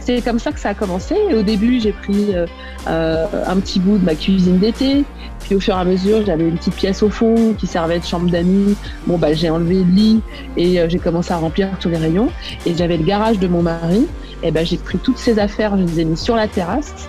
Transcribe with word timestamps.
C'est 0.00 0.20
comme 0.22 0.38
ça 0.38 0.52
que 0.52 0.60
ça 0.60 0.70
a 0.70 0.74
commencé. 0.74 1.14
Au 1.34 1.42
début, 1.42 1.80
j'ai 1.80 1.92
pris 1.92 2.34
euh, 2.34 2.46
euh, 2.88 3.26
un 3.46 3.56
petit 3.56 3.80
bout 3.80 3.96
de 3.96 4.04
ma 4.04 4.14
cuisine 4.14 4.58
d'été. 4.58 5.04
Puis 5.40 5.54
au 5.54 5.60
fur 5.60 5.74
et 5.74 5.80
à 5.80 5.84
mesure, 5.84 6.24
j'avais 6.26 6.46
une 6.46 6.58
petite 6.58 6.74
pièce 6.74 7.02
au 7.02 7.08
fond 7.08 7.54
qui 7.56 7.66
servait 7.66 7.98
de 8.00 8.04
chambre 8.04 8.30
d'amis. 8.30 8.76
Bon, 9.06 9.16
bah, 9.16 9.32
j'ai 9.32 9.48
enlevé 9.48 9.76
le 9.76 9.90
lit 9.90 10.20
et 10.58 10.78
euh, 10.78 10.88
j'ai 10.90 10.98
commencé 10.98 11.32
à 11.32 11.38
remplir 11.38 11.68
tous 11.80 11.88
les 11.88 11.96
rayons. 11.96 12.28
Et 12.66 12.74
j'avais 12.74 12.98
le 12.98 13.04
garage 13.04 13.38
de 13.38 13.48
mon 13.48 13.62
mari. 13.62 14.06
Et 14.42 14.50
ben, 14.50 14.66
j'ai 14.66 14.76
pris 14.76 14.98
toutes 14.98 15.16
ces 15.16 15.38
affaires, 15.38 15.74
je 15.78 15.84
les 15.84 16.00
ai 16.00 16.04
mis 16.04 16.18
sur 16.18 16.36
la 16.36 16.48
terrasse. 16.48 17.08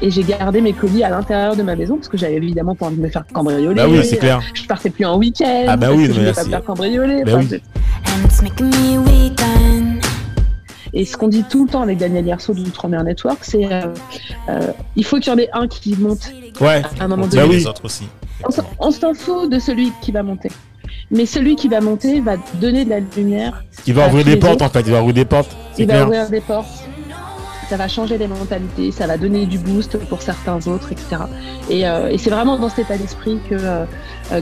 Et 0.00 0.10
j'ai 0.10 0.24
gardé 0.24 0.60
mes 0.60 0.72
colis 0.72 1.04
à 1.04 1.10
l'intérieur 1.10 1.54
de 1.54 1.62
ma 1.62 1.76
maison 1.76 1.94
parce 1.94 2.08
que 2.08 2.16
j'avais 2.16 2.34
évidemment 2.34 2.74
pas 2.74 2.86
envie 2.86 2.96
de 2.96 3.02
me 3.02 3.08
faire 3.08 3.24
cambrioler. 3.32 3.76
Bah 3.76 3.86
oui, 3.88 4.04
c'est 4.04 4.16
clair. 4.16 4.40
Je 4.52 4.64
partais 4.64 4.90
plus 4.90 5.04
en 5.04 5.16
week-end. 5.16 5.66
Ah 5.68 5.76
bah 5.76 5.90
oui, 5.92 6.08
parce 6.08 6.18
que 6.18 6.24
mais 6.24 6.26
je 6.26 6.32
voulais 6.32 6.32
pas 6.32 6.44
me 6.44 6.50
faire 6.50 6.64
cambrioler. 6.64 7.22
Bah 7.24 7.32
Enfin, 7.36 7.46
oui. 7.52 7.62
Et 10.94 11.04
ce 11.06 11.16
qu'on 11.16 11.28
dit 11.28 11.44
tout 11.48 11.64
le 11.64 11.70
temps 11.70 11.80
avec 11.82 11.96
Daniel 11.98 12.26
Yerso 12.26 12.52
d'Outre-mer 12.52 13.02
Network, 13.02 13.38
c'est 13.42 13.64
euh, 13.72 13.86
euh, 14.50 14.72
il 14.94 15.04
faut 15.04 15.18
qu'il 15.18 15.32
y 15.32 15.34
en 15.34 15.38
ait 15.38 15.48
un 15.54 15.66
qui 15.66 15.96
monte 15.96 16.30
Ouais. 16.60 16.82
à 17.00 17.04
un 17.04 17.08
moment 17.08 17.22
Bah 17.26 17.28
donné. 17.36 17.48
oui. 17.48 17.54
les 17.56 17.66
autres 17.66 17.84
aussi. 17.86 18.06
On 18.78 18.90
s'en- 18.90 19.14
fout 19.14 19.50
de 19.50 19.58
celui 19.58 19.90
qui 20.02 20.12
va 20.12 20.22
monter. 20.22 20.50
Mais 21.10 21.24
celui 21.26 21.56
qui 21.56 21.68
va 21.68 21.80
monter 21.80 22.20
va 22.20 22.36
donner 22.60 22.84
de 22.84 22.90
la 22.90 23.00
lumière, 23.00 23.64
Il 23.86 23.94
va 23.94 24.08
ouvrir 24.08 24.24
des 24.24 24.36
portes 24.36 24.56
autres. 24.56 24.64
en 24.66 24.68
fait. 24.68 24.80
Il 24.80 24.92
va 24.92 25.00
ouvrir 25.00 25.14
des 25.14 25.24
portes. 25.24 25.56
Il 25.78 25.86
va 25.86 26.04
ouvrir 26.04 26.28
des 26.28 26.40
portes. 26.40 26.68
Ça 27.70 27.76
va 27.78 27.88
changer 27.88 28.18
les 28.18 28.28
mentalités, 28.28 28.90
ça 28.92 29.06
va 29.06 29.16
donner 29.16 29.46
du 29.46 29.56
boost 29.58 29.96
pour 29.96 30.20
certains 30.20 30.58
autres, 30.66 30.92
etc. 30.92 31.22
Et, 31.70 31.88
euh, 31.88 32.10
et 32.10 32.18
c'est 32.18 32.28
vraiment 32.28 32.58
dans 32.58 32.68
cet 32.68 32.80
état 32.80 32.98
d'esprit 32.98 33.38
que, 33.48 33.54
euh, 33.58 33.86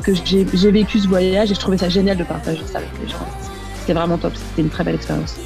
que 0.03 0.13
j'ai 0.25 0.45
j'ai 0.53 0.71
vécu 0.73 0.99
ce 0.99 1.07
voyage 1.07 1.53
et 1.53 1.55
je 1.55 1.61
trouvais 1.61 1.79
ça 1.79 1.89
génial 1.89 2.17
de 2.17 2.25
partager 2.25 2.63
ça 2.67 2.79
avec 2.79 2.91
les 3.01 3.09
gens. 3.09 3.19
C'était 3.81 3.95
vraiment 3.95 4.19
top, 4.19 4.33
c'était 4.37 4.63
une 4.63 4.69
très 4.69 4.85
belle 4.85 4.95
expérience. 4.95 5.37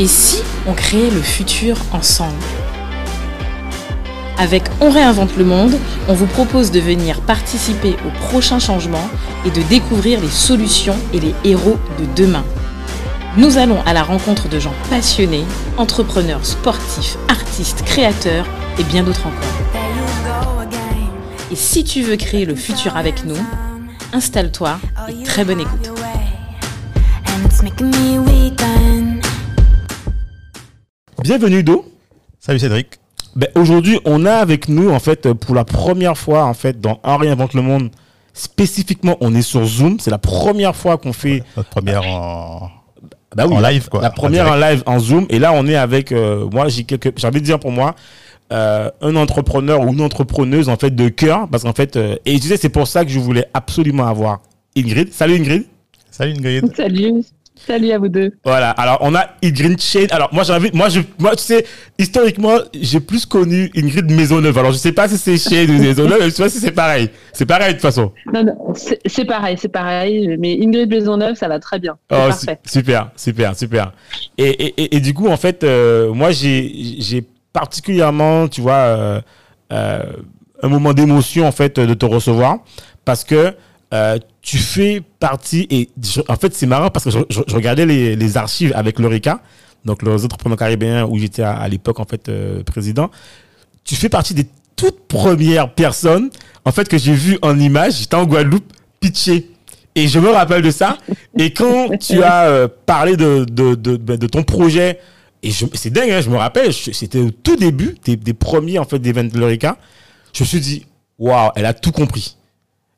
Et 0.00 0.06
si 0.06 0.42
on 0.66 0.74
créait 0.74 1.10
le 1.10 1.20
futur 1.20 1.76
ensemble? 1.92 2.34
Avec 4.38 4.62
On 4.80 4.90
réinvente 4.90 5.36
le 5.36 5.44
monde, 5.44 5.76
on 6.08 6.14
vous 6.14 6.26
propose 6.26 6.70
de 6.70 6.78
venir 6.78 7.20
participer 7.22 7.96
aux 8.06 8.26
prochains 8.26 8.60
changements 8.60 9.10
et 9.44 9.50
de 9.50 9.62
découvrir 9.62 10.20
les 10.20 10.28
solutions 10.28 10.96
et 11.12 11.18
les 11.18 11.34
héros 11.44 11.78
de 11.98 12.04
demain. 12.14 12.44
Nous 13.38 13.56
allons 13.56 13.80
à 13.82 13.92
la 13.92 14.02
rencontre 14.02 14.48
de 14.48 14.58
gens 14.58 14.74
passionnés, 14.90 15.44
entrepreneurs, 15.76 16.44
sportifs, 16.44 17.16
artistes, 17.28 17.84
créateurs 17.84 18.44
et 18.80 18.82
bien 18.82 19.04
d'autres 19.04 19.28
encore. 19.28 20.68
Et 21.52 21.54
si 21.54 21.84
tu 21.84 22.02
veux 22.02 22.16
créer 22.16 22.44
le 22.44 22.56
futur 22.56 22.96
avec 22.96 23.24
nous, 23.24 23.36
installe-toi 24.12 24.80
et 25.08 25.22
très 25.22 25.44
bonne 25.44 25.60
écoute. 25.60 25.92
Bienvenue 31.22 31.62
Do. 31.62 31.84
Salut 32.40 32.58
Cédric. 32.58 32.98
Ben, 33.36 33.50
aujourd'hui, 33.54 34.00
on 34.04 34.26
a 34.26 34.34
avec 34.34 34.68
nous 34.68 34.90
en 34.90 34.98
fait 34.98 35.32
pour 35.32 35.54
la 35.54 35.64
première 35.64 36.18
fois 36.18 36.44
en 36.44 36.54
fait 36.54 36.80
dans 36.80 36.98
Un 37.04 37.16
réinvente 37.16 37.54
le 37.54 37.62
monde. 37.62 37.90
Spécifiquement, 38.34 39.16
on 39.20 39.32
est 39.32 39.42
sur 39.42 39.64
Zoom. 39.64 40.00
C'est 40.00 40.10
la 40.10 40.18
première 40.18 40.74
fois 40.74 40.98
qu'on 40.98 41.12
fait 41.12 41.44
Notre 41.56 41.70
première 41.70 42.04
en, 42.04 42.70
bah 43.36 43.46
oui, 43.46 43.56
en 43.56 43.60
live 43.60 43.88
quoi. 43.88 44.00
la 44.00 44.10
première 44.10 44.50
en 44.50 44.56
live 44.56 44.82
en 44.86 44.98
Zoom. 44.98 45.26
Et 45.30 45.38
là, 45.38 45.52
on 45.54 45.66
est 45.66 45.76
avec 45.76 46.12
euh, 46.12 46.46
moi. 46.50 46.68
J'ai 46.68 46.84
quelques. 46.84 47.18
J'ai 47.18 47.26
envie 47.26 47.40
de 47.40 47.44
dire 47.44 47.58
pour 47.58 47.72
moi. 47.72 47.94
euh, 48.52 48.90
un 49.02 49.14
entrepreneur 49.16 49.80
ou 49.82 49.92
une 49.92 50.00
entrepreneuse 50.00 50.70
en 50.70 50.76
fait 50.76 50.94
de 50.94 51.10
cœur 51.10 51.48
parce 51.50 51.64
qu'en 51.64 51.74
fait 51.74 51.96
euh, 51.96 52.16
et 52.24 52.40
tu 52.40 52.48
sais 52.48 52.56
c'est 52.56 52.70
pour 52.70 52.88
ça 52.88 53.04
que 53.04 53.10
je 53.10 53.18
voulais 53.18 53.44
absolument 53.52 54.06
avoir 54.06 54.40
Ingrid 54.74 55.12
salut 55.12 55.34
Ingrid 55.34 55.64
Salut 56.10 56.32
Ingrid. 56.32 56.74
Salut, 56.74 57.22
salut 57.66 57.92
à 57.92 57.98
vous 57.98 58.08
deux. 58.08 58.32
Voilà, 58.44 58.70
alors 58.70 58.98
on 59.00 59.14
a 59.14 59.26
Ingrid 59.42 59.80
Shane. 59.80 60.06
Alors 60.10 60.28
moi 60.32 60.42
j'ai 60.44 60.52
envie, 60.52 60.70
moi 60.72 60.88
je, 60.88 61.00
moi 61.18 61.36
tu 61.36 61.42
sais, 61.44 61.64
historiquement 61.98 62.56
j'ai 62.80 63.00
plus 63.00 63.26
connu 63.26 63.70
Ingrid 63.76 64.10
Maisonneuve. 64.10 64.56
Alors 64.58 64.72
je 64.72 64.76
sais 64.78 64.92
pas 64.92 65.08
si 65.08 65.18
c'est 65.18 65.36
Shane 65.38 65.70
ou 65.70 65.78
Maisonneuve, 65.80 66.24
je 66.24 66.30
sais 66.30 66.42
pas 66.42 66.48
si 66.48 66.58
c'est 66.58 66.70
pareil. 66.72 67.10
C'est 67.32 67.46
pareil 67.46 67.68
de 67.68 67.72
toute 67.74 67.82
façon. 67.82 68.12
Non, 68.32 68.44
non, 68.44 68.72
c'est 69.06 69.24
pareil, 69.24 69.56
c'est 69.60 69.68
pareil, 69.68 70.36
mais 70.38 70.58
Ingrid 70.62 70.88
Maisonneuve, 70.88 71.34
ça 71.36 71.48
va 71.48 71.58
très 71.58 71.78
bien. 71.78 71.94
Oh, 72.10 72.14
parfait. 72.14 72.58
su- 72.64 72.78
super, 72.78 73.10
super, 73.16 73.56
super. 73.56 73.92
Et, 74.38 74.48
et, 74.48 74.74
et, 74.82 74.96
et 74.96 75.00
du 75.00 75.14
coup 75.14 75.28
en 75.28 75.36
fait, 75.36 75.64
euh, 75.64 76.12
moi 76.12 76.30
j'ai, 76.30 76.96
j'ai 76.98 77.24
particulièrement, 77.52 78.48
tu 78.48 78.60
vois, 78.60 78.72
euh, 78.74 79.20
euh, 79.72 80.02
un 80.62 80.68
moment 80.68 80.92
d'émotion 80.92 81.46
en 81.46 81.52
fait 81.52 81.78
de 81.78 81.94
te 81.94 82.06
recevoir 82.06 82.58
parce 83.04 83.24
que 83.24 83.54
tu 84.48 84.56
fais 84.56 85.02
partie 85.20 85.66
et 85.68 85.90
en 86.26 86.36
fait 86.36 86.54
c'est 86.54 86.64
marrant 86.64 86.88
parce 86.88 87.04
que 87.04 87.10
je, 87.10 87.54
regardais 87.54 87.84
les, 87.84 88.36
archives 88.38 88.72
avec 88.74 88.98
l'Eureka, 88.98 89.42
donc 89.84 90.02
les 90.02 90.24
entrepreneurs 90.24 90.56
caribéens 90.56 91.04
où 91.04 91.18
j'étais 91.18 91.42
à, 91.42 91.68
l'époque 91.68 92.00
en 92.00 92.06
fait 92.06 92.30
euh, 92.30 92.62
président. 92.62 93.10
Tu 93.84 93.94
fais 93.94 94.08
partie 94.08 94.32
des 94.32 94.46
toutes 94.74 95.06
premières 95.06 95.74
personnes 95.74 96.30
en 96.64 96.72
fait 96.72 96.88
que 96.88 96.96
j'ai 96.96 97.12
vu 97.12 97.36
en 97.42 97.60
image. 97.60 97.98
J'étais 97.98 98.14
en 98.14 98.24
Guadeloupe 98.24 98.72
pitcher. 99.00 99.50
Et 99.94 100.08
je 100.08 100.18
me 100.18 100.30
rappelle 100.30 100.62
de 100.62 100.70
ça. 100.70 100.96
Et 101.38 101.52
quand 101.52 101.98
tu 101.98 102.22
as 102.22 102.46
euh, 102.46 102.68
parlé 102.86 103.18
de, 103.18 103.44
de, 103.44 103.74
de, 103.74 104.26
ton 104.28 104.44
projet, 104.44 104.98
et 105.42 105.50
c'est 105.74 105.90
dingue, 105.90 106.10
hein, 106.10 106.22
je 106.22 106.30
me 106.30 106.36
rappelle, 106.36 106.72
c'était 106.72 107.20
au 107.20 107.30
tout 107.30 107.56
début 107.56 107.96
des, 108.02 108.32
premiers 108.32 108.78
en 108.78 108.84
fait 108.84 108.98
des 108.98 109.12
de 109.12 109.38
l'Eureka. 109.38 109.76
Je 110.32 110.42
me 110.42 110.46
suis 110.48 110.60
dit, 110.60 110.86
waouh, 111.18 111.50
elle 111.54 111.66
a 111.66 111.74
tout 111.74 111.92
compris. 111.92 112.37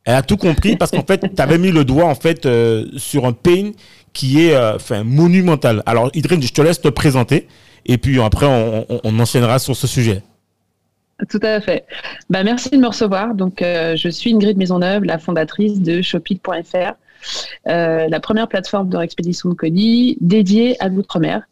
Elle 0.05 0.15
a 0.15 0.23
tout 0.23 0.37
compris 0.37 0.77
parce 0.77 0.91
qu'en 0.91 1.05
fait, 1.05 1.21
tu 1.35 1.43
avais 1.43 1.59
mis 1.59 1.71
le 1.71 1.85
doigt 1.85 2.07
en 2.07 2.15
fait 2.15 2.47
euh, 2.47 2.87
sur 2.97 3.27
un 3.27 3.33
pain 3.33 3.73
qui 4.13 4.45
est 4.47 4.55
euh, 4.55 4.77
monumental. 5.05 5.83
Alors, 5.87 6.11
Idrine, 6.15 6.43
je 6.43 6.53
te 6.53 6.63
laisse 6.63 6.81
te 6.81 6.89
présenter 6.89 7.47
et 7.87 7.99
puis 7.99 8.21
après, 8.21 8.47
on, 8.47 8.87
on- 9.05 9.21
enchaînera 9.21 9.59
sur 9.59 9.77
ce 9.77 9.87
sujet. 9.87 10.23
Tout 11.29 11.39
à 11.43 11.61
fait. 11.61 11.85
Bah, 12.31 12.43
merci 12.43 12.71
de 12.71 12.79
me 12.79 12.87
recevoir. 12.89 13.35
Donc, 13.35 13.61
euh, 13.61 13.95
je 13.95 14.09
suis 14.09 14.33
Ingrid 14.35 14.57
Maisonneuve, 14.57 15.05
la 15.05 15.19
fondatrice 15.19 15.81
de 15.81 16.01
Shopit.fr, 16.01 16.93
euh, 17.69 18.09
la 18.09 18.21
première 18.21 18.49
plateforme 18.49 18.89
de 18.89 18.99
expédition 19.03 19.51
de 19.51 19.55
colis 19.55 20.17
dédiée 20.23 20.83
à 20.83 20.89
l'outre-mer 20.89 21.43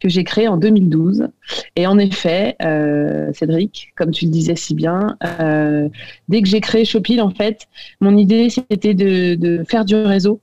que 0.00 0.08
j'ai 0.08 0.24
créée 0.24 0.48
en 0.48 0.56
2012. 0.56 1.28
Et 1.76 1.86
en 1.86 1.98
effet, 1.98 2.56
euh, 2.62 3.32
Cédric, 3.32 3.92
comme 3.96 4.10
tu 4.10 4.26
le 4.26 4.30
disais 4.30 4.56
si 4.56 4.74
bien, 4.74 5.16
euh, 5.40 5.88
dès 6.28 6.42
que 6.42 6.48
j'ai 6.48 6.60
créé 6.60 6.84
Shopit, 6.84 7.20
en 7.20 7.30
fait, 7.30 7.66
mon 8.00 8.16
idée, 8.16 8.48
c'était 8.50 8.94
de, 8.94 9.34
de 9.34 9.64
faire 9.64 9.84
du 9.84 9.94
réseau. 9.94 10.40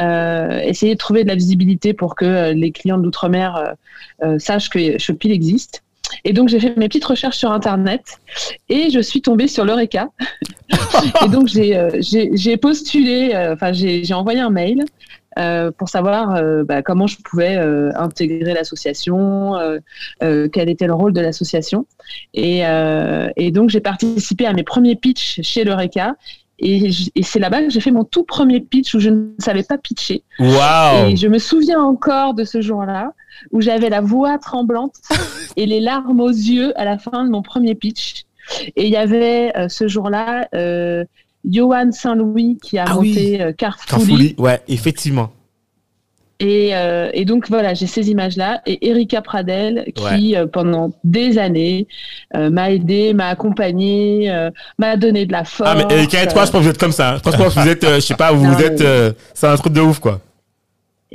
euh, 0.00 0.58
essayer 0.60 0.94
de 0.94 0.98
trouver 0.98 1.22
de 1.22 1.28
la 1.28 1.36
visibilité 1.36 1.92
pour 1.94 2.16
que 2.16 2.52
les 2.52 2.72
clients 2.72 2.98
de 2.98 3.04
l'outre-mer 3.04 3.74
sachent 4.38 4.68
que 4.70 4.98
Shopit 4.98 5.30
existe. 5.30 5.82
Et 6.24 6.32
donc, 6.32 6.48
j'ai 6.48 6.60
fait 6.60 6.76
mes 6.76 6.88
petites 6.88 7.04
recherches 7.04 7.38
sur 7.38 7.52
Internet 7.52 8.18
et 8.68 8.90
je 8.90 9.00
suis 9.00 9.22
tombée 9.22 9.48
sur 9.48 9.64
l'Eureka. 9.64 10.08
et 11.24 11.28
donc, 11.28 11.48
j'ai 11.48 12.56
postulé, 12.56 13.32
enfin, 13.52 13.72
j'ai 13.72 14.12
envoyé 14.14 14.40
un 14.40 14.50
mail 14.50 14.84
euh, 15.38 15.70
pour 15.70 15.88
savoir 15.88 16.34
euh, 16.34 16.64
bah, 16.64 16.82
comment 16.82 17.06
je 17.06 17.16
pouvais 17.18 17.56
euh, 17.56 17.90
intégrer 17.96 18.54
l'association, 18.54 19.54
quel 20.20 20.68
était 20.68 20.86
le 20.86 20.94
rôle 20.94 21.12
de 21.12 21.20
l'association. 21.20 21.86
Et, 22.32 22.62
et 23.36 23.50
donc, 23.50 23.70
j'ai 23.70 23.80
participé 23.80 24.46
à 24.46 24.52
mes 24.52 24.62
premiers 24.62 24.96
pitchs 24.96 25.40
chez 25.42 25.64
l'Eureka. 25.64 26.14
Et, 26.60 26.90
et 27.16 27.22
c'est 27.24 27.40
là-bas 27.40 27.62
que 27.62 27.70
j'ai 27.70 27.80
fait 27.80 27.90
mon 27.90 28.04
tout 28.04 28.22
premier 28.22 28.60
pitch 28.60 28.94
où 28.94 29.00
je 29.00 29.10
ne 29.10 29.26
savais 29.38 29.64
pas 29.64 29.76
pitcher. 29.76 30.22
Et 30.38 31.16
je 31.16 31.26
me 31.26 31.38
souviens 31.38 31.80
encore 31.80 32.34
de 32.34 32.44
ce 32.44 32.60
jour-là 32.60 33.12
où 33.50 33.60
j'avais 33.60 33.90
la 33.90 34.00
voix 34.00 34.38
tremblante 34.38 34.94
et 35.56 35.66
les 35.66 35.80
larmes 35.80 36.20
aux 36.20 36.28
yeux 36.28 36.78
à 36.78 36.84
la 36.84 36.98
fin 36.98 37.24
de 37.24 37.30
mon 37.30 37.42
premier 37.42 37.74
pitch. 37.74 38.24
Et 38.76 38.86
il 38.86 38.90
y 38.90 38.96
avait 38.96 39.52
euh, 39.56 39.68
ce 39.68 39.88
jour-là 39.88 40.48
euh, 40.54 41.04
Johan 41.48 41.90
Saint-Louis 41.92 42.58
qui 42.62 42.78
a 42.78 42.84
Ah 42.88 42.96
oui. 42.98 43.08
monté 43.10 43.40
euh, 43.42 43.52
Carrefour. 43.52 43.86
Carfouli, 43.86 44.34
ouais, 44.38 44.60
effectivement. 44.68 45.30
Et, 46.40 46.70
euh, 46.74 47.10
et 47.14 47.24
donc 47.24 47.48
voilà, 47.48 47.74
j'ai 47.74 47.86
ces 47.86 48.10
images-là. 48.10 48.60
Et 48.66 48.88
Erika 48.88 49.22
Pradel 49.22 49.92
qui, 49.94 50.34
euh, 50.36 50.46
pendant 50.46 50.90
des 51.04 51.38
années, 51.38 51.86
euh, 52.34 52.50
m'a 52.50 52.72
aidé, 52.72 53.14
m'a 53.14 53.28
accompagné, 53.28 54.30
euh, 54.30 54.50
m'a 54.78 54.96
donné 54.96 55.26
de 55.26 55.32
la 55.32 55.44
force. 55.44 55.70
Ah, 55.72 55.76
mais 55.76 55.94
Erika 55.94 56.22
et 56.24 56.26
toi, 56.26 56.44
je 56.44 56.50
pense 56.50 56.60
que 56.60 56.64
vous 56.64 56.68
êtes 56.70 56.78
comme 56.78 56.92
ça. 56.92 57.12
hein. 57.12 57.16
Je 57.18 57.20
pense 57.30 57.36
que 57.36 57.60
vous 57.60 57.68
êtes, 57.68 57.84
euh, 57.84 57.94
je 57.96 58.00
sais 58.00 58.14
pas, 58.16 58.32
vous, 58.32 58.44
Non, 58.46 58.52
vous 58.52 58.62
êtes, 58.62 58.80
euh, 58.80 59.12
c'est 59.32 59.46
un 59.46 59.56
truc 59.56 59.72
de 59.72 59.80
ouf, 59.80 60.00
quoi. 60.00 60.20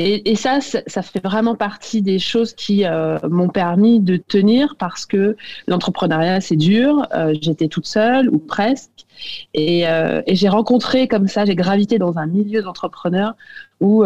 Et, 0.01 0.35
ça, 0.35 0.59
ça 0.61 1.01
fait 1.01 1.21
vraiment 1.21 1.55
partie 1.55 2.01
des 2.01 2.19
choses 2.19 2.53
qui 2.53 2.85
euh, 2.85 3.19
m'ont 3.29 3.49
permis 3.49 3.99
de 3.99 4.15
tenir 4.15 4.77
parce 4.77 5.05
que 5.05 5.35
l'entrepreneuriat, 5.67 6.39
c'est 6.39 6.55
dur. 6.55 7.05
Euh, 7.13 7.35
J'étais 7.41 7.67
toute 7.67 7.85
seule 7.85 8.29
ou 8.29 8.37
presque. 8.37 9.05
Et, 9.53 9.89
euh, 9.89 10.21
et 10.25 10.35
j'ai 10.35 10.47
rencontré 10.47 11.09
comme 11.09 11.27
ça, 11.27 11.43
j'ai 11.43 11.55
gravité 11.55 11.97
dans 11.97 12.17
un 12.17 12.27
milieu 12.27 12.61
d'entrepreneurs 12.61 13.35
où, 13.81 14.05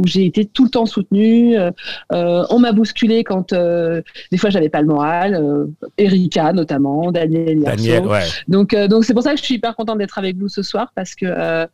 où 0.00 0.06
j'ai 0.06 0.26
été 0.26 0.44
tout 0.44 0.64
le 0.64 0.70
temps 0.70 0.86
soutenue. 0.86 1.56
on 2.10 2.58
m'a 2.58 2.72
bousculé 2.72 3.24
quand 3.24 3.52
des 3.52 4.38
fois 4.38 4.50
j'avais 4.50 4.68
pas 4.68 4.80
le 4.80 4.86
moral. 4.86 5.68
Erika 5.98 6.52
notamment, 6.52 7.12
Daniel. 7.12 7.60
Daniel, 7.60 8.06
ouais. 8.06 8.24
Donc 8.48 8.74
donc 8.74 9.04
c'est 9.04 9.14
pour 9.14 9.22
ça 9.22 9.32
que 9.32 9.38
je 9.38 9.44
suis 9.44 9.56
hyper 9.56 9.76
contente 9.76 9.98
d'être 9.98 10.18
avec 10.18 10.36
vous 10.36 10.48
ce 10.48 10.62
soir 10.62 10.92
parce 10.94 11.14
que 11.14 11.66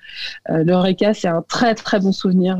l'Eureka 0.48 1.14
c'est 1.14 1.28
un 1.28 1.44
très 1.48 1.74
très 1.74 2.00
bon 2.00 2.12
souvenir 2.12 2.58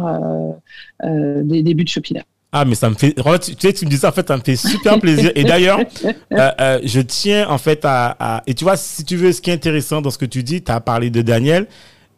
des 1.03 1.63
débuts 1.63 1.85
de 1.85 1.89
Shopila. 1.89 2.23
Ah, 2.59 2.65
mais 2.65 2.75
ça 2.75 2.89
me 2.89 2.95
fait. 2.95 3.13
Tu 3.15 3.55
sais, 3.59 3.73
tu 3.75 3.85
me 3.85 3.91
dis 3.91 3.99
ça, 3.99 4.09
en 4.09 4.13
fait, 4.13 4.27
ça 4.27 4.37
me 4.37 4.43
fait 4.43 4.57
super 4.57 4.99
plaisir. 4.99 5.31
Et 5.35 5.45
d'ailleurs, 5.45 5.79
euh, 6.05 6.51
euh, 6.61 6.79
je 6.85 7.01
tiens, 7.01 7.49
en 7.51 7.59
fait, 7.59 7.81
à, 7.85 8.43
Et 8.47 8.55
tu 8.55 8.65
vois, 8.65 8.77
si 8.77 9.05
tu 9.05 9.17
veux, 9.17 9.33
ce 9.33 9.43
qui 9.43 9.51
est 9.51 9.55
intéressant 9.55 10.01
dans 10.01 10.11
ce 10.11 10.17
que 10.17 10.25
tu 10.25 10.43
dis, 10.43 10.63
tu 10.63 10.73
as 10.73 10.81
parlé 10.81 11.11
de 11.11 11.21
Daniel. 11.21 11.67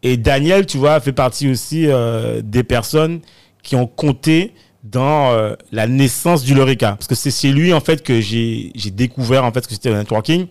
Et 0.03 0.17
Daniel, 0.17 0.67
tu 0.67 0.79
vois, 0.79 1.01
fait 1.01 1.13
partie 1.13 1.49
aussi 1.51 1.87
euh, 1.87 2.41
des 2.43 2.63
personnes 2.63 3.21
qui 3.63 3.77
ont 3.77 3.87
compté 3.87 4.55
dans 4.85 5.37
la 5.73 5.87
naissance 5.87 6.45
du 6.45 6.55
Lorica. 6.55 6.93
Parce 6.93 7.09
que 7.09 7.15
c'est 7.15 7.33
chez 7.33 7.51
lui, 7.53 7.75
en 7.75 7.81
fait, 7.81 8.03
que 8.03 8.21
j'ai 8.21 8.73
découvert, 8.93 9.45
en 9.45 9.53
fait, 9.53 9.67
que 9.67 9.73
c'était 9.73 9.91
le 9.91 9.97
networking. 9.97 10.47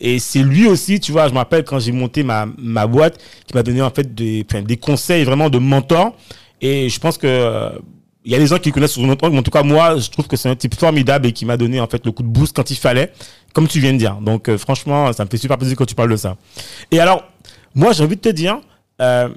Et 0.00 0.18
c'est 0.18 0.42
lui 0.42 0.66
aussi, 0.66 0.98
tu 1.00 1.12
vois, 1.12 1.28
je 1.28 1.32
me 1.32 1.38
rappelle 1.38 1.64
quand 1.64 1.78
j'ai 1.78 1.92
monté 1.92 2.22
ma, 2.22 2.46
ma 2.58 2.86
boîte, 2.86 3.18
qui 3.46 3.54
m'a 3.54 3.62
donné, 3.62 3.80
en 3.80 3.90
fait, 3.90 4.14
des, 4.14 4.44
des 4.44 4.76
conseils 4.76 5.24
vraiment 5.24 5.48
de 5.48 5.58
mentor. 5.58 6.14
Et 6.60 6.90
je 6.90 7.00
pense 7.00 7.16
que 7.16 7.72
il 8.24 8.32
y 8.32 8.34
a 8.34 8.38
des 8.38 8.46
gens 8.46 8.58
qui 8.58 8.70
connaissent 8.70 8.92
sur 8.92 9.02
notre 9.02 9.28
mais 9.28 9.38
en 9.38 9.42
tout 9.42 9.50
cas, 9.50 9.62
moi, 9.62 9.96
je 9.98 10.10
trouve 10.10 10.26
que 10.26 10.36
c'est 10.36 10.48
un 10.48 10.56
type 10.56 10.74
formidable 10.74 11.26
et 11.26 11.32
qui 11.32 11.46
m'a 11.46 11.56
donné, 11.56 11.80
en 11.80 11.86
fait, 11.86 12.04
le 12.04 12.12
coup 12.12 12.22
de 12.22 12.28
boost 12.28 12.54
quand 12.54 12.70
il 12.70 12.76
fallait, 12.76 13.12
comme 13.54 13.66
tu 13.66 13.80
viens 13.80 13.92
de 13.92 13.98
dire. 13.98 14.16
Donc, 14.16 14.48
euh, 14.48 14.58
franchement, 14.58 15.12
ça 15.12 15.24
me 15.24 15.30
fait 15.30 15.38
super 15.38 15.56
plaisir 15.56 15.76
quand 15.76 15.86
tu 15.86 15.94
parles 15.94 16.10
de 16.10 16.16
ça. 16.16 16.36
Et 16.90 17.00
alors, 17.00 17.24
moi, 17.74 17.92
j'ai 17.92 18.04
envie 18.04 18.16
de 18.16 18.20
te 18.20 18.28
dire, 18.28 18.60
euh, 19.00 19.28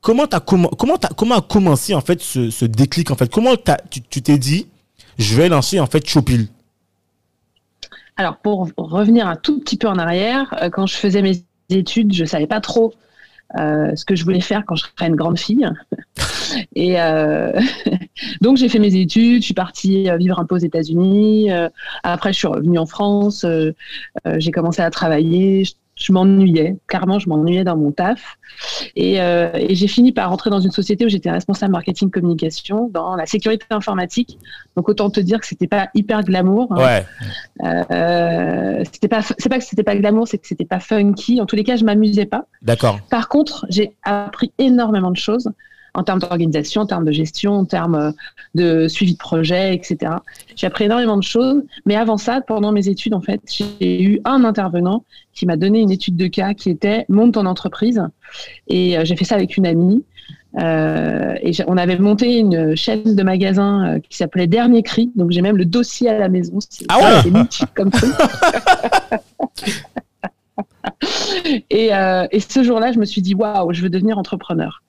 comment, 0.00 0.24
as, 0.24 0.40
comment, 0.40 0.68
comment, 0.68 0.96
comment 1.16 1.36
a 1.36 1.42
commencé, 1.42 1.94
en 1.94 2.00
fait, 2.00 2.20
ce, 2.20 2.50
ce 2.50 2.64
déclic, 2.64 3.10
en 3.10 3.16
fait? 3.16 3.30
Comment 3.30 3.54
tu 3.90 4.22
t'es 4.22 4.38
dit, 4.38 4.66
je 5.18 5.36
vais 5.36 5.48
lancer, 5.48 5.80
en 5.80 5.86
fait, 5.86 6.06
Chopil? 6.06 6.48
Alors, 8.16 8.36
pour 8.36 8.68
revenir 8.76 9.26
un 9.26 9.36
tout 9.36 9.60
petit 9.60 9.76
peu 9.76 9.88
en 9.88 9.98
arrière, 9.98 10.54
euh, 10.62 10.70
quand 10.70 10.86
je 10.86 10.96
faisais 10.96 11.22
mes 11.22 11.42
études, 11.70 12.12
je 12.12 12.24
savais 12.24 12.46
pas 12.46 12.60
trop 12.60 12.92
euh, 13.58 13.96
ce 13.96 14.04
que 14.04 14.14
je 14.14 14.22
voulais 14.22 14.40
faire 14.40 14.62
quand 14.64 14.76
je 14.76 14.84
serais 14.84 15.08
une 15.08 15.16
grande 15.16 15.38
fille. 15.38 15.68
Et 16.76 17.00
euh, 17.00 17.52
donc 18.40 18.56
j'ai 18.58 18.68
fait 18.68 18.78
mes 18.78 18.94
études, 18.94 19.40
je 19.40 19.46
suis 19.46 19.54
partie 19.54 20.08
vivre 20.18 20.38
un 20.38 20.44
peu 20.44 20.54
aux 20.54 20.58
États-Unis. 20.58 21.50
Euh, 21.50 21.68
après, 22.04 22.32
je 22.32 22.38
suis 22.38 22.46
revenue 22.46 22.78
en 22.78 22.86
France. 22.86 23.44
J'ai 24.36 24.50
commencé 24.50 24.82
à 24.82 24.90
travailler 24.90 25.64
je 25.64 25.72
m'ennuyais, 26.08 26.76
clairement, 26.86 27.18
je 27.18 27.28
m'ennuyais 27.28 27.64
dans 27.64 27.76
mon 27.76 27.92
taf. 27.92 28.38
Et, 28.96 29.20
euh, 29.20 29.50
et 29.54 29.74
j'ai 29.74 29.86
fini 29.86 30.12
par 30.12 30.30
rentrer 30.30 30.50
dans 30.50 30.60
une 30.60 30.70
société 30.70 31.04
où 31.04 31.08
j'étais 31.08 31.30
responsable 31.30 31.72
marketing 31.72 32.10
communication 32.10 32.88
dans 32.92 33.14
la 33.16 33.26
sécurité 33.26 33.66
informatique. 33.70 34.38
Donc 34.76 34.88
autant 34.88 35.10
te 35.10 35.20
dire 35.20 35.40
que 35.40 35.46
c'était 35.46 35.68
pas 35.68 35.88
hyper 35.94 36.22
glamour. 36.24 36.68
Hein. 36.72 36.76
Ouais. 36.78 37.06
Euh, 37.64 38.84
c'était 38.92 39.08
pas, 39.08 39.22
c'est 39.22 39.48
pas 39.48 39.58
que 39.58 39.64
c'était 39.64 39.82
pas 39.82 39.96
glamour, 39.96 40.26
c'est 40.26 40.38
que 40.38 40.46
c'était 40.46 40.64
pas 40.64 40.80
funky. 40.80 41.40
En 41.40 41.46
tous 41.46 41.56
les 41.56 41.64
cas, 41.64 41.76
je 41.76 41.84
m'amusais 41.84 42.26
pas. 42.26 42.46
D'accord. 42.62 42.98
Par 43.10 43.28
contre, 43.28 43.66
j'ai 43.68 43.94
appris 44.02 44.52
énormément 44.58 45.10
de 45.10 45.16
choses 45.16 45.50
en 45.94 46.02
termes 46.02 46.18
d'organisation, 46.18 46.82
en 46.82 46.86
termes 46.86 47.04
de 47.04 47.12
gestion, 47.12 47.52
en 47.52 47.64
termes 47.64 47.94
euh, 47.94 48.12
de 48.54 48.88
suivi 48.88 49.12
de 49.12 49.18
projet, 49.18 49.74
etc. 49.74 50.12
J'ai 50.56 50.66
appris 50.66 50.84
énormément 50.84 51.16
de 51.16 51.22
choses, 51.22 51.62
mais 51.86 51.96
avant 51.96 52.16
ça, 52.16 52.40
pendant 52.40 52.72
mes 52.72 52.88
études, 52.88 53.14
en 53.14 53.20
fait, 53.20 53.40
j'ai 53.46 54.02
eu 54.02 54.20
un 54.24 54.44
intervenant 54.44 55.04
qui 55.32 55.46
m'a 55.46 55.56
donné 55.56 55.80
une 55.80 55.90
étude 55.90 56.16
de 56.16 56.26
cas 56.26 56.54
qui 56.54 56.70
était 56.70 57.04
monte 57.08 57.34
ton 57.34 57.46
entreprise, 57.46 58.02
et 58.68 58.98
euh, 58.98 59.04
j'ai 59.04 59.16
fait 59.16 59.24
ça 59.24 59.34
avec 59.34 59.56
une 59.56 59.66
amie. 59.66 60.04
Euh, 60.58 61.36
et 61.42 61.52
on 61.68 61.76
avait 61.76 61.96
monté 61.96 62.38
une 62.38 62.74
chaîne 62.74 63.14
de 63.14 63.22
magasins 63.22 64.00
qui 64.08 64.16
s'appelait 64.16 64.48
Dernier 64.48 64.82
Cri, 64.82 65.12
donc 65.14 65.30
j'ai 65.30 65.42
même 65.42 65.56
le 65.56 65.64
dossier 65.64 66.08
à 66.08 66.18
la 66.18 66.28
maison. 66.28 66.58
Ah 66.88 66.98
ouais? 66.98 67.42
Comme 67.74 67.92
ça. 67.92 68.06
et, 71.70 71.94
euh, 71.94 72.26
et, 72.30 72.40
ce 72.40 72.62
jour-là, 72.62 72.92
je 72.92 72.98
me 72.98 73.04
suis 73.04 73.22
dit 73.22 73.34
waouh, 73.34 73.72
je 73.72 73.82
veux 73.82 73.90
devenir 73.90 74.18
entrepreneur. 74.18 74.82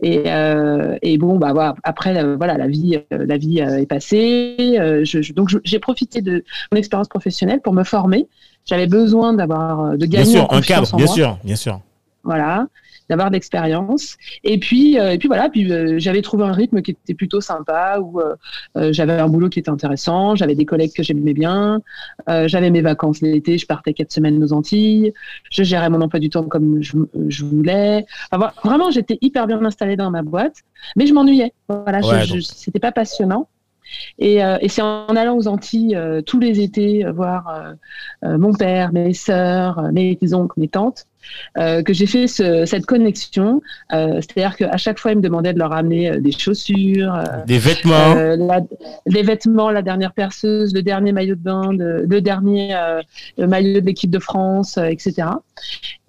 Et, 0.00 0.24
euh, 0.26 0.96
et 1.02 1.18
bon, 1.18 1.38
bah 1.38 1.52
voilà, 1.52 1.74
après, 1.82 2.16
euh, 2.16 2.36
voilà, 2.36 2.56
la 2.56 2.68
vie, 2.68 2.98
la 3.10 3.36
vie 3.36 3.58
est 3.58 3.86
passée. 3.86 4.56
Je, 4.58 5.22
je, 5.22 5.32
donc, 5.32 5.50
j'ai 5.64 5.78
profité 5.78 6.22
de 6.22 6.44
mon 6.70 6.78
expérience 6.78 7.08
professionnelle 7.08 7.60
pour 7.60 7.72
me 7.72 7.84
former. 7.84 8.28
J'avais 8.66 8.86
besoin 8.86 9.32
d'avoir 9.32 9.96
de 9.96 10.06
gagner 10.06 10.24
bien 10.24 10.40
sûr, 10.40 10.52
en 10.52 10.56
un 10.56 10.60
cadre, 10.60 10.96
bien 10.96 11.06
moi. 11.06 11.14
sûr, 11.14 11.38
bien 11.44 11.56
sûr. 11.56 11.80
Voilà 12.24 12.66
d'avoir 13.08 13.28
de 13.28 13.34
l'expérience. 13.34 14.16
Et 14.44 14.58
puis, 14.58 14.98
euh, 14.98 15.12
et 15.12 15.18
puis 15.18 15.28
voilà, 15.28 15.48
puis 15.48 15.70
euh, 15.70 15.98
j'avais 15.98 16.22
trouvé 16.22 16.44
un 16.44 16.52
rythme 16.52 16.82
qui 16.82 16.92
était 16.92 17.14
plutôt 17.14 17.40
sympa, 17.40 17.98
où 18.00 18.20
euh, 18.20 18.92
j'avais 18.92 19.14
un 19.14 19.28
boulot 19.28 19.48
qui 19.48 19.58
était 19.58 19.70
intéressant, 19.70 20.34
j'avais 20.34 20.54
des 20.54 20.64
collègues 20.64 20.92
que 20.92 21.02
j'aimais 21.02 21.34
bien, 21.34 21.80
j'avais 22.26 22.70
mes 22.70 22.82
vacances 22.82 23.20
l'été, 23.20 23.58
je 23.58 23.66
partais 23.66 23.92
quatre 23.92 24.12
semaines 24.12 24.42
aux 24.42 24.52
Antilles, 24.52 25.12
je 25.50 25.62
gérais 25.62 25.90
mon 25.90 26.00
emploi 26.00 26.20
du 26.20 26.30
temps 26.30 26.44
comme 26.44 26.82
je, 26.82 26.96
je 27.28 27.44
voulais. 27.44 28.06
Enfin, 28.30 28.50
vraiment, 28.64 28.90
j'étais 28.90 29.18
hyper 29.20 29.46
bien 29.46 29.64
installée 29.64 29.96
dans 29.96 30.10
ma 30.10 30.22
boîte, 30.22 30.56
mais 30.96 31.06
je 31.06 31.14
m'ennuyais. 31.14 31.52
Voilà, 31.68 32.00
Ouais, 32.00 32.26
donc. 32.26 32.42
c'était 32.42 32.80
pas 32.80 32.92
passionnant. 32.92 33.48
Et, 34.18 34.44
euh, 34.44 34.58
et 34.60 34.68
c'est 34.68 34.82
en 34.82 35.16
allant 35.16 35.36
aux 35.36 35.48
Antilles 35.48 35.96
euh, 35.96 36.22
tous 36.22 36.38
les 36.38 36.60
étés 36.60 37.04
voir 37.12 37.76
euh, 38.24 38.38
mon 38.38 38.52
père, 38.52 38.92
mes 38.92 39.12
sœurs, 39.12 39.90
mes 39.92 40.16
oncles, 40.32 40.58
mes 40.58 40.68
tantes, 40.68 41.06
euh, 41.58 41.82
que 41.82 41.92
j'ai 41.92 42.06
fait 42.06 42.26
ce- 42.26 42.64
cette 42.66 42.86
connexion. 42.86 43.60
Euh, 43.92 44.20
C'est-à-dire 44.20 44.56
qu'à 44.56 44.76
chaque 44.76 44.98
fois, 44.98 45.12
ils 45.12 45.16
me 45.18 45.22
demandaient 45.22 45.52
de 45.52 45.58
leur 45.58 45.72
amener 45.72 46.10
euh, 46.10 46.18
des 46.20 46.32
chaussures, 46.32 47.14
Des 47.46 47.58
vêtements. 47.58 48.14
la- 48.14 48.60
les 49.06 49.22
vêtements, 49.22 49.70
la 49.70 49.82
dernière 49.82 50.12
perceuse, 50.12 50.74
le 50.74 50.82
dernier 50.82 51.12
maillot 51.12 51.34
de 51.34 51.40
bain, 51.40 51.72
de- 51.72 52.04
le 52.08 52.20
dernier 52.20 52.74
maillot 53.38 53.80
de 53.80 53.86
l'équipe 53.86 54.10
de 54.10 54.18
France, 54.18 54.78
etc. 54.78 55.28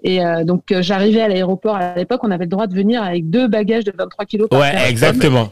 Et 0.04 0.20
donc, 0.46 0.64
j'arrivais 0.82 1.22
à 1.22 1.28
l'aéroport. 1.28 1.76
À 1.76 1.96
l'époque, 1.96 2.22
on 2.24 2.32
avait 2.32 2.46
le 2.46 2.50
droit 2.50 2.68
de 2.68 2.76
venir 2.76 3.02
avec 3.04 3.30
deux 3.30 3.48
bagages 3.48 3.84
de 3.86 3.94
23 3.98 4.26
kilos 4.26 4.50
par 4.50 4.60
ouais, 4.60 4.74
exactement. 4.90 5.50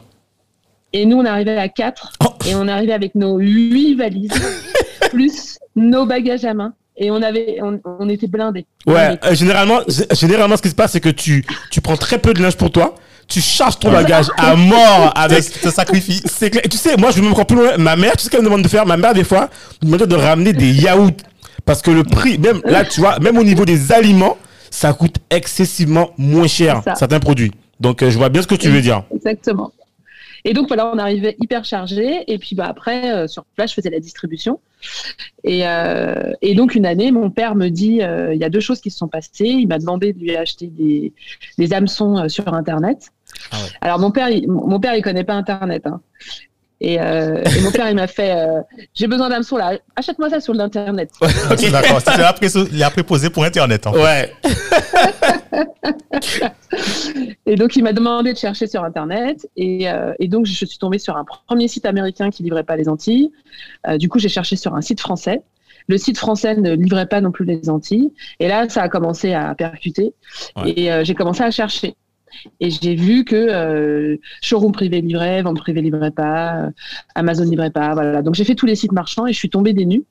Et 0.92 1.06
nous, 1.06 1.16
on 1.16 1.24
arrivait 1.24 1.56
à 1.56 1.68
4 1.68 2.12
Oh. 2.22 2.28
et 2.46 2.54
on 2.54 2.68
arrivait 2.68 2.92
avec 2.92 3.14
nos 3.14 3.38
8 3.38 3.94
valises, 3.94 4.30
plus 5.10 5.58
nos 5.74 6.04
bagages 6.04 6.44
à 6.44 6.52
main. 6.52 6.74
Et 6.96 7.10
on 7.10 7.22
avait, 7.22 7.58
on, 7.62 7.80
on 7.98 8.08
était 8.08 8.26
blindés. 8.26 8.66
Ouais, 8.86 9.18
euh, 9.24 9.34
généralement, 9.34 9.80
généralement, 10.12 10.56
ce 10.56 10.62
qui 10.62 10.68
se 10.68 10.74
passe, 10.74 10.92
c'est 10.92 11.00
que 11.00 11.08
tu, 11.08 11.44
tu 11.70 11.80
prends 11.80 11.96
très 11.96 12.18
peu 12.18 12.34
de 12.34 12.42
linge 12.42 12.56
pour 12.56 12.70
toi, 12.70 12.94
tu 13.28 13.40
charges 13.40 13.78
ton 13.78 13.90
bagage 13.90 14.26
à 14.36 14.54
mort 14.56 15.12
avec. 15.14 15.44
te 15.62 15.70
sacrifie. 15.70 16.20
C'est 16.26 16.50
clair. 16.50 16.62
Tu 16.70 16.76
sais, 16.76 16.96
moi, 16.96 17.10
je 17.10 17.16
vais 17.16 17.22
même 17.22 17.32
encore 17.32 17.46
plus 17.46 17.56
loin. 17.56 17.76
Ma 17.78 17.96
mère, 17.96 18.12
tu 18.12 18.18
sais 18.18 18.24
ce 18.26 18.30
qu'elle 18.30 18.40
me 18.40 18.46
demande 18.46 18.62
de 18.62 18.68
faire? 18.68 18.84
Ma 18.84 18.96
mère, 18.96 19.14
des 19.14 19.24
fois, 19.24 19.48
me 19.82 19.96
demande 19.96 20.08
de 20.08 20.16
ramener 20.16 20.52
des 20.52 20.70
yaourts. 20.70 21.10
Parce 21.64 21.80
que 21.80 21.90
le 21.90 22.02
prix, 22.02 22.38
même 22.38 22.60
là, 22.64 22.84
tu 22.84 23.00
vois, 23.00 23.18
même 23.20 23.38
au 23.38 23.44
niveau 23.44 23.64
des 23.64 23.92
aliments, 23.92 24.36
ça 24.70 24.92
coûte 24.92 25.16
excessivement 25.30 26.10
moins 26.18 26.48
cher, 26.48 26.82
certains 26.96 27.20
produits. 27.20 27.52
Donc, 27.78 28.02
euh, 28.02 28.10
je 28.10 28.18
vois 28.18 28.28
bien 28.28 28.42
ce 28.42 28.46
que 28.46 28.54
tu 28.54 28.68
veux 28.68 28.80
dire. 28.80 29.04
Exactement. 29.14 29.72
Et 30.44 30.54
donc 30.54 30.66
voilà, 30.68 30.90
on 30.92 30.98
arrivait 30.98 31.36
hyper 31.40 31.64
chargé. 31.64 32.24
Et 32.26 32.38
puis 32.38 32.56
bah 32.56 32.66
après, 32.68 33.12
euh, 33.12 33.28
sur 33.28 33.44
place, 33.56 33.70
je 33.70 33.74
faisais 33.76 33.90
la 33.90 34.00
distribution. 34.00 34.60
Et, 35.44 35.66
euh, 35.66 36.32
et 36.40 36.54
donc 36.54 36.74
une 36.74 36.86
année, 36.86 37.10
mon 37.10 37.30
père 37.30 37.54
me 37.54 37.68
dit, 37.68 38.02
euh, 38.02 38.34
il 38.34 38.40
y 38.40 38.44
a 38.44 38.50
deux 38.50 38.60
choses 38.60 38.80
qui 38.80 38.90
se 38.90 38.98
sont 38.98 39.08
passées. 39.08 39.46
Il 39.46 39.66
m'a 39.68 39.78
demandé 39.78 40.12
de 40.12 40.18
lui 40.18 40.36
acheter 40.36 40.66
des, 40.68 41.12
des 41.58 41.72
hameçons 41.72 42.18
euh, 42.18 42.28
sur 42.28 42.52
Internet. 42.54 43.10
Ah 43.50 43.56
ouais. 43.56 43.68
Alors 43.80 43.98
mon 43.98 44.10
père, 44.10 44.28
il, 44.28 44.50
mon 44.50 44.78
père, 44.78 44.94
il 44.94 45.02
connaît 45.02 45.24
pas 45.24 45.34
Internet. 45.34 45.86
Hein. 45.86 46.00
Et, 46.84 47.00
euh, 47.00 47.40
et 47.56 47.60
mon 47.60 47.70
père, 47.70 47.88
il 47.88 47.94
m'a 47.94 48.08
fait, 48.08 48.32
euh, 48.36 48.60
j'ai 48.92 49.06
besoin 49.06 49.28
d'hameçons 49.28 49.56
là. 49.56 49.78
Achète-moi 49.94 50.30
ça 50.30 50.40
sur 50.40 50.52
l'internet. 50.52 51.10
Ok, 51.20 51.70
d'accord. 51.70 52.00
C'était 52.00 52.16
la, 52.18 52.32
pré- 52.32 52.48
la 52.72 52.90
préposée 52.90 53.30
pour 53.30 53.44
Internet. 53.44 53.86
En 53.86 53.92
fait. 53.92 54.02
Ouais. 54.02 54.32
Et 57.46 57.56
donc, 57.56 57.76
il 57.76 57.82
m'a 57.84 57.92
demandé 57.92 58.32
de 58.32 58.38
chercher 58.38 58.66
sur 58.66 58.84
Internet. 58.84 59.48
Et, 59.56 59.88
euh, 59.88 60.12
et 60.18 60.28
donc, 60.28 60.46
je 60.46 60.64
suis 60.64 60.78
tombée 60.78 60.98
sur 60.98 61.16
un 61.16 61.24
premier 61.24 61.68
site 61.68 61.86
américain 61.86 62.30
qui 62.30 62.42
livrait 62.42 62.64
pas 62.64 62.76
les 62.76 62.88
Antilles. 62.88 63.30
Euh, 63.86 63.98
du 63.98 64.08
coup, 64.08 64.18
j'ai 64.18 64.28
cherché 64.28 64.56
sur 64.56 64.74
un 64.74 64.80
site 64.80 65.00
français. 65.00 65.42
Le 65.88 65.98
site 65.98 66.16
français 66.16 66.54
ne 66.56 66.74
livrait 66.74 67.06
pas 67.06 67.20
non 67.20 67.32
plus 67.32 67.44
les 67.44 67.68
Antilles. 67.68 68.12
Et 68.40 68.48
là, 68.48 68.68
ça 68.68 68.82
a 68.82 68.88
commencé 68.88 69.34
à 69.34 69.54
percuter. 69.54 70.14
Ouais. 70.56 70.72
Et 70.76 70.92
euh, 70.92 71.04
j'ai 71.04 71.14
commencé 71.14 71.42
à 71.42 71.50
chercher. 71.50 71.94
Et 72.60 72.70
j'ai 72.70 72.94
vu 72.94 73.24
que 73.24 73.36
euh, 73.36 74.16
showroom 74.42 74.72
privé 74.72 75.00
livrait, 75.00 75.42
vente 75.42 75.58
privée 75.58 75.80
livrait 75.82 76.10
pas, 76.10 76.56
euh, 76.56 76.70
Amazon 77.14 77.44
livrait 77.44 77.70
pas. 77.70 77.94
Voilà. 77.94 78.22
Donc, 78.22 78.34
j'ai 78.34 78.44
fait 78.44 78.54
tous 78.54 78.66
les 78.66 78.76
sites 78.76 78.92
marchands 78.92 79.26
et 79.26 79.32
je 79.32 79.38
suis 79.38 79.50
tombée 79.50 79.72
des 79.72 79.84
nues. 79.86 80.04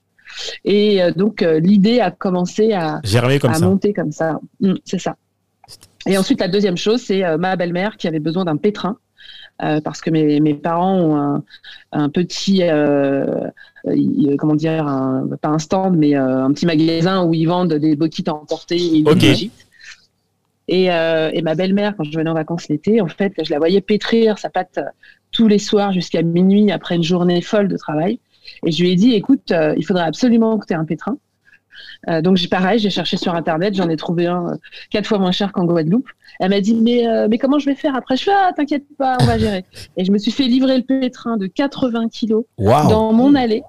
Et 0.64 1.02
euh, 1.04 1.12
donc, 1.12 1.42
euh, 1.42 1.60
l'idée 1.60 2.00
a 2.00 2.10
commencé 2.12 2.74
à, 2.74 3.00
comme 3.40 3.52
à 3.52 3.60
monter 3.66 3.94
comme 3.94 4.12
ça. 4.12 4.40
Mm, 4.60 4.74
c'est 4.86 5.00
ça. 5.00 5.16
Et 6.08 6.18
ensuite, 6.18 6.40
la 6.40 6.48
deuxième 6.48 6.78
chose, 6.78 7.02
c'est 7.02 7.22
ma 7.38 7.56
belle-mère 7.56 7.96
qui 7.98 8.08
avait 8.08 8.20
besoin 8.20 8.44
d'un 8.46 8.58
pétrin. 8.58 8.98
parce 9.84 10.02
que 10.02 10.10
mes, 10.10 10.40
mes 10.40 10.56
parents 10.56 10.98
ont 11.00 11.16
un, 11.16 11.44
un 11.92 12.10
petit, 12.10 12.62
comment 14.38 14.56
dire, 14.56 14.88
un- 14.88 15.28
pas 15.42 15.50
un 15.50 15.60
stand, 15.60 15.96
mais 15.98 16.16
un 16.16 16.52
petit 16.54 16.66
magasin 16.66 17.24
où 17.24 17.34
ils 17.34 17.46
vendent 17.46 17.74
des 17.74 17.96
boquettes 17.96 18.28
à 18.30 18.34
emporter 18.36 18.78
et 18.78 18.98
une 19.00 19.10
Ok. 19.10 19.18
Et, 20.72 20.90
euh, 20.90 21.30
et 21.34 21.42
ma 21.42 21.54
belle-mère, 21.54 21.96
quand 21.98 22.06
je 22.06 22.18
venais 22.18 22.30
en 22.30 22.34
vacances 22.34 22.70
l'été, 22.70 23.02
en 23.02 23.08
fait, 23.10 23.34
je 23.44 23.52
la 23.52 23.58
voyais 23.60 23.82
pétrir 23.82 24.40
sa 24.40 24.50
pâte 24.50 24.80
tous 25.34 25.50
les 25.50 25.60
soirs 25.60 25.92
jusqu'à 25.92 26.22
minuit 26.22 26.72
après 26.72 26.96
une 26.96 27.04
journée 27.04 27.42
folle 27.42 27.68
de 27.68 27.76
travail. 27.76 28.22
Et 28.66 28.72
je 28.72 28.82
lui 28.82 28.92
ai 28.92 28.96
dit, 28.96 29.14
écoute, 29.14 29.52
euh, 29.52 29.76
il 29.78 29.86
faudrait 29.86 30.06
absolument 30.06 30.58
que 30.58 30.66
tu 30.66 30.72
aies 30.72 30.78
un 30.78 30.86
pétrin. 30.86 31.18
Euh, 32.08 32.22
donc, 32.22 32.38
j'ai 32.38 32.48
pareil, 32.48 32.80
j'ai 32.80 32.90
cherché 32.90 33.18
sur 33.18 33.36
Internet, 33.36 33.76
j'en 33.76 33.90
ai 33.90 33.98
trouvé 33.98 34.28
un 34.28 34.58
quatre 34.90 35.08
fois 35.08 35.20
moins 35.20 35.34
cher 35.34 35.52
qu'en 35.52 35.66
Guadeloupe. 35.66 36.08
Elle 36.40 36.52
m'a 36.52 36.62
dit, 36.62 36.74
mais, 36.74 37.06
mais 37.28 37.38
comment 37.38 37.60
je 37.60 37.66
vais 37.66 37.76
faire 37.76 37.94
après? 37.94 38.16
Je 38.16 38.24
fais, 38.24 38.32
ah, 38.34 38.54
t'inquiète 38.56 38.86
pas, 38.98 39.18
on 39.20 39.26
va 39.26 39.38
gérer. 39.38 39.66
Et 39.98 40.06
je 40.06 40.12
me 40.14 40.18
suis 40.18 40.32
fait 40.32 40.46
livrer 40.46 40.78
le 40.78 40.84
pétrin 40.84 41.36
de 41.36 41.48
80 41.48 42.08
kilos 42.08 42.46
dans 42.58 43.12
mon 43.12 43.36
allée. 43.36 43.62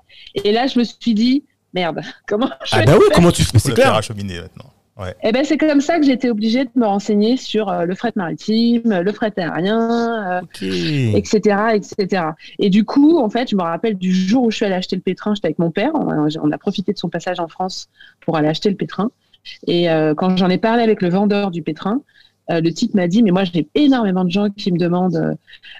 Et 0.44 0.52
là, 0.52 0.68
je 0.68 0.78
me 0.78 0.84
suis 0.84 1.14
dit, 1.14 1.44
merde, 1.74 2.00
comment 2.28 2.48
je 2.64 2.76
Ah 2.76 2.84
bah 2.84 2.94
oui, 2.96 3.06
comment 3.12 3.32
tu 3.32 3.42
fais 3.42 3.58
C'est 3.58 3.74
clair. 3.74 3.92
acheminer 3.92 4.40
maintenant. 4.40 4.70
Ouais. 5.02 5.10
Et 5.22 5.28
eh 5.28 5.32
ben 5.32 5.44
c'est 5.44 5.58
comme 5.58 5.80
ça 5.80 5.98
que 5.98 6.08
été 6.08 6.30
obligée 6.30 6.64
de 6.64 6.70
me 6.76 6.86
renseigner 6.86 7.36
sur 7.36 7.68
euh, 7.68 7.84
le 7.86 7.94
fret 7.94 8.12
maritime, 8.14 9.00
le 9.00 9.12
fret 9.12 9.32
aérien, 9.36 10.42
euh, 10.62 11.12
etc., 11.16 11.56
etc. 11.74 12.24
Et 12.58 12.70
du 12.70 12.84
coup, 12.84 13.18
en 13.18 13.28
fait, 13.28 13.50
je 13.50 13.56
me 13.56 13.62
rappelle 13.62 13.96
du 13.96 14.12
jour 14.12 14.44
où 14.44 14.50
je 14.50 14.56
suis 14.56 14.64
allée 14.64 14.76
acheter 14.76 14.94
le 14.94 15.02
pétrin, 15.02 15.34
j'étais 15.34 15.48
avec 15.48 15.58
mon 15.58 15.70
père. 15.70 15.90
On 15.94 16.52
a, 16.52 16.58
profité 16.58 16.92
de 16.92 16.98
son 16.98 17.08
passage 17.08 17.40
en 17.40 17.48
France 17.48 17.88
pour 18.20 18.36
aller 18.36 18.46
acheter 18.46 18.70
le 18.70 18.76
pétrin. 18.76 19.10
Et 19.66 19.90
euh, 19.90 20.14
quand 20.14 20.36
j'en 20.36 20.48
ai 20.48 20.58
parlé 20.58 20.82
avec 20.82 21.02
le 21.02 21.08
vendeur 21.08 21.50
du 21.50 21.62
pétrin, 21.62 22.00
le 22.48 22.68
type 22.70 22.92
m'a 22.92 23.08
dit, 23.08 23.22
mais 23.22 23.30
moi 23.30 23.44
j'ai 23.44 23.66
énormément 23.74 24.24
de 24.24 24.30
gens 24.30 24.50
qui 24.50 24.72
me 24.72 24.78
demandent 24.78 25.38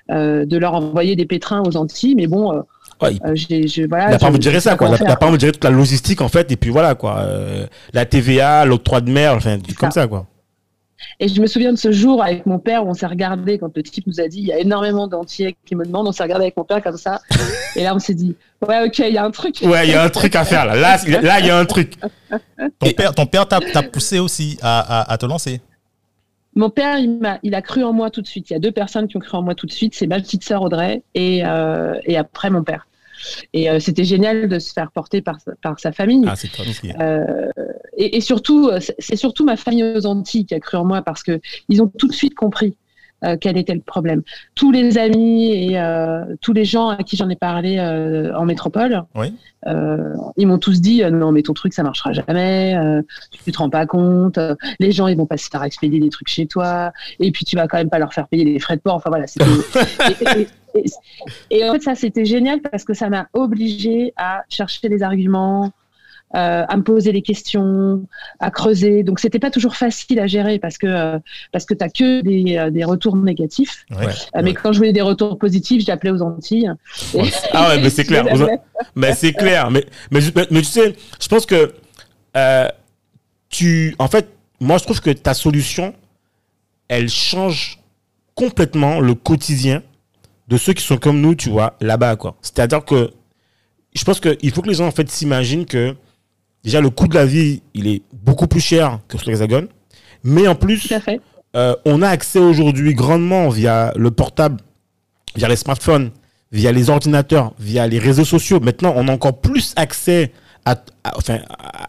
de 0.08 0.56
leur 0.56 0.72
envoyer 0.72 1.16
des 1.16 1.26
pétrins 1.26 1.62
aux 1.62 1.76
Antilles, 1.76 2.14
mais 2.14 2.26
bon, 2.26 2.62
il 3.10 3.88
n'a 3.88 4.18
pas 4.18 4.26
envie 4.26 4.38
de 4.38 4.42
gérer 4.42 4.60
ça, 4.60 4.76
quoi. 4.76 4.88
Il 4.98 5.04
n'a 5.04 5.16
pas 5.16 5.26
envie 5.26 5.36
de 5.36 5.40
gérer 5.40 5.52
toute 5.52 5.64
la 5.64 5.70
logistique, 5.70 6.20
en 6.20 6.28
fait, 6.28 6.50
et 6.52 6.56
puis 6.56 6.70
voilà, 6.70 6.94
quoi. 6.94 7.18
Euh, 7.20 7.66
la 7.92 8.04
TVA, 8.04 8.64
l'octroi 8.64 9.00
de 9.00 9.10
mer, 9.10 9.34
enfin, 9.34 9.58
comme 9.78 9.90
ça, 9.90 10.06
quoi. 10.06 10.26
Et 11.20 11.28
je 11.28 11.40
me 11.40 11.46
souviens 11.46 11.72
de 11.72 11.78
ce 11.78 11.92
jour 11.92 12.22
avec 12.22 12.46
mon 12.46 12.58
père 12.58 12.86
où 12.86 12.90
on 12.90 12.94
s'est 12.94 13.06
regardé 13.06 13.58
quand 13.58 13.76
le 13.76 13.82
type 13.82 14.06
nous 14.06 14.20
a 14.20 14.28
dit 14.28 14.38
il 14.38 14.46
y 14.46 14.52
a 14.52 14.58
énormément 14.58 15.06
d'entiers 15.06 15.56
qui 15.64 15.74
me 15.74 15.84
demandent. 15.84 16.08
On 16.08 16.12
s'est 16.12 16.22
regardé 16.22 16.44
avec 16.44 16.56
mon 16.56 16.64
père 16.64 16.82
comme 16.82 16.96
ça. 16.96 17.20
et 17.76 17.82
là, 17.82 17.94
on 17.94 17.98
s'est 17.98 18.14
dit 18.14 18.36
ouais, 18.66 18.84
ok, 18.86 18.98
il 19.00 19.14
y 19.14 19.18
a 19.18 19.24
un 19.24 19.30
truc. 19.30 19.56
Ouais, 19.62 19.86
il 19.86 19.90
y 19.90 19.94
a 19.94 20.02
un 20.02 20.08
truc 20.08 20.34
à 20.36 20.44
faire 20.44 20.64
là. 20.64 20.74
Là, 20.74 20.98
là 21.22 21.40
il 21.40 21.46
y 21.46 21.50
a 21.50 21.58
un 21.58 21.64
truc. 21.64 21.94
Ton 22.78 22.90
père, 22.92 23.14
ton 23.14 23.26
père 23.26 23.46
t'a 23.46 23.60
poussé 23.82 24.18
aussi 24.18 24.58
à, 24.62 25.10
à, 25.12 25.18
te 25.18 25.26
lancer 25.26 25.60
mon 26.54 26.68
père, 26.68 26.98
il 26.98 27.24
a, 27.24 27.38
il 27.42 27.54
a 27.54 27.62
cru 27.62 27.82
en 27.82 27.94
moi 27.94 28.10
tout 28.10 28.20
de 28.20 28.26
suite. 28.26 28.50
Il 28.50 28.52
y 28.52 28.56
a 28.56 28.58
deux 28.58 28.72
personnes 28.72 29.08
qui 29.08 29.16
ont 29.16 29.20
cru 29.20 29.38
en 29.38 29.42
moi 29.42 29.54
tout 29.54 29.64
de 29.64 29.72
suite. 29.72 29.94
C'est 29.94 30.06
ma 30.06 30.20
petite 30.20 30.44
sœur 30.44 30.60
Audrey 30.60 31.02
et, 31.14 31.42
euh, 31.46 31.94
et 32.04 32.18
après 32.18 32.50
mon 32.50 32.62
père. 32.62 32.86
Et 33.52 33.70
euh, 33.70 33.80
c'était 33.80 34.04
génial 34.04 34.48
de 34.48 34.58
se 34.58 34.72
faire 34.72 34.90
porter 34.90 35.22
par, 35.22 35.38
par 35.62 35.78
sa 35.78 35.92
famille. 35.92 36.24
Ah, 36.26 36.34
euh, 37.00 37.48
et, 37.96 38.16
et, 38.16 38.20
surtout, 38.20 38.70
c'est 38.98 39.16
surtout 39.16 39.44
ma 39.44 39.56
famille 39.56 39.84
aux 39.84 40.06
Antilles 40.06 40.46
qui 40.46 40.54
a 40.54 40.60
cru 40.60 40.76
en 40.76 40.84
moi 40.84 41.02
parce 41.02 41.22
que 41.22 41.40
ils 41.68 41.82
ont 41.82 41.88
tout 41.88 42.08
de 42.08 42.12
suite 42.12 42.34
compris 42.34 42.76
euh, 43.24 43.36
quel 43.40 43.56
était 43.56 43.74
le 43.74 43.80
problème. 43.80 44.22
Tous 44.54 44.72
les 44.72 44.98
amis 44.98 45.52
et 45.52 45.78
euh, 45.78 46.24
tous 46.40 46.52
les 46.52 46.64
gens 46.64 46.88
à 46.88 47.02
qui 47.02 47.16
j'en 47.16 47.28
ai 47.28 47.36
parlé 47.36 47.78
euh, 47.78 48.36
en 48.36 48.44
métropole, 48.44 49.04
oui. 49.14 49.34
ils 50.36 50.46
m'ont 50.46 50.58
tous 50.58 50.80
dit 50.80 51.02
non 51.04 51.30
mais 51.30 51.42
ton 51.42 51.52
truc 51.52 51.72
ça 51.72 51.82
marchera 51.82 52.12
jamais, 52.12 52.76
tu 53.44 53.52
te 53.52 53.58
rends 53.58 53.70
pas 53.70 53.86
compte, 53.86 54.38
les 54.80 54.90
gens 54.90 55.06
ils 55.06 55.16
vont 55.16 55.26
pas 55.26 55.36
se 55.36 55.48
faire 55.48 55.62
expédier 55.62 56.00
des 56.00 56.10
trucs 56.10 56.28
chez 56.28 56.46
toi 56.46 56.92
et 57.20 57.30
puis 57.30 57.44
tu 57.44 57.54
vas 57.54 57.68
quand 57.68 57.78
même 57.78 57.90
pas 57.90 58.00
leur 58.00 58.12
faire 58.12 58.26
payer 58.26 58.44
les 58.44 58.58
frais 58.58 58.76
de 58.76 58.80
port. 58.82 58.96
Enfin 58.96 59.10
voilà. 59.10 59.26
et, 60.36 60.40
et, 60.74 60.84
et, 61.50 61.68
en 61.68 61.72
fait 61.74 61.82
ça 61.82 61.94
c'était 61.94 62.24
génial 62.24 62.60
parce 62.60 62.82
que 62.82 62.94
ça 62.94 63.08
m'a 63.08 63.28
obligé 63.34 64.12
à 64.16 64.42
chercher 64.48 64.88
des 64.88 65.02
arguments, 65.02 65.70
euh, 66.34 66.64
à 66.66 66.76
me 66.76 66.82
poser 66.82 67.12
des 67.12 67.22
questions, 67.22 68.06
à 68.40 68.50
creuser. 68.50 69.02
Donc 69.02 69.20
c'était 69.20 69.38
pas 69.38 69.50
toujours 69.50 69.76
facile 69.76 70.18
à 70.18 70.26
gérer 70.26 70.58
parce 70.58 70.78
que 70.78 70.86
euh, 70.86 71.18
parce 71.52 71.66
que 71.66 71.74
t'as 71.74 71.88
que 71.88 72.22
des, 72.22 72.56
euh, 72.56 72.70
des, 72.70 72.84
retours 72.84 73.16
négatifs. 73.16 73.84
mais 74.42 74.54
quand 74.54 74.72
je 74.72 74.78
voulais 74.78 74.92
des 74.92 75.02
retours 75.02 75.38
positifs, 75.38 75.84
j'appelais 75.84 76.10
aux 76.10 76.22
Antilles. 76.22 76.70
ah 77.52 77.68
ouais, 77.68 77.80
mais 77.80 77.90
c'est 77.90 78.04
clair. 78.04 78.24
mais 78.94 79.14
c'est 79.14 79.32
clair. 79.32 79.70
Mais, 79.70 79.84
mais, 80.10 80.20
mais, 80.50 80.60
tu 80.60 80.64
sais, 80.64 80.96
je 81.20 81.28
pense 81.28 81.44
que 81.44 81.74
tu, 83.50 83.94
en 83.98 84.08
fait, 84.08 84.28
moi 84.60 84.78
je 84.78 84.84
trouve 84.84 85.00
que 85.00 85.10
ta 85.10 85.34
solution, 85.34 85.94
elle 86.88 87.10
change 87.10 87.78
complètement 88.34 89.00
le 89.00 89.14
quotidien 89.14 89.82
de 90.48 90.56
ceux 90.56 90.72
qui 90.72 90.82
sont 90.82 90.96
comme 90.96 91.20
nous, 91.20 91.34
tu 91.34 91.50
vois, 91.50 91.76
là-bas, 91.80 92.16
quoi. 92.16 92.36
C'est-à-dire 92.42 92.84
que 92.84 93.10
je 93.94 94.04
pense 94.04 94.20
qu'il 94.20 94.50
faut 94.50 94.62
que 94.62 94.68
les 94.68 94.74
gens, 94.74 94.86
en 94.86 94.90
fait, 94.90 95.10
s'imaginent 95.10 95.66
que 95.66 95.94
déjà 96.64 96.80
le 96.80 96.90
coût 96.90 97.08
de 97.08 97.14
la 97.14 97.26
vie, 97.26 97.62
il 97.74 97.86
est 97.86 98.02
beaucoup 98.12 98.46
plus 98.46 98.60
cher 98.60 99.00
que 99.08 99.18
sur 99.18 99.28
l'Hexagone. 99.28 99.68
Mais 100.24 100.46
en 100.46 100.54
plus, 100.54 100.92
euh, 101.56 101.74
on 101.84 102.02
a 102.02 102.08
accès 102.08 102.38
aujourd'hui 102.38 102.94
grandement 102.94 103.48
via 103.48 103.92
le 103.96 104.10
portable, 104.10 104.58
via 105.34 105.48
les 105.48 105.56
smartphones, 105.56 106.10
via 106.52 106.70
les 106.72 106.90
ordinateurs, 106.90 107.52
via 107.58 107.86
les 107.86 107.98
réseaux 107.98 108.24
sociaux. 108.24 108.60
Maintenant, 108.60 108.92
on 108.96 109.08
a 109.08 109.12
encore 109.12 109.40
plus 109.40 109.72
accès 109.76 110.32
à, 110.64 110.76
enfin, 111.16 111.40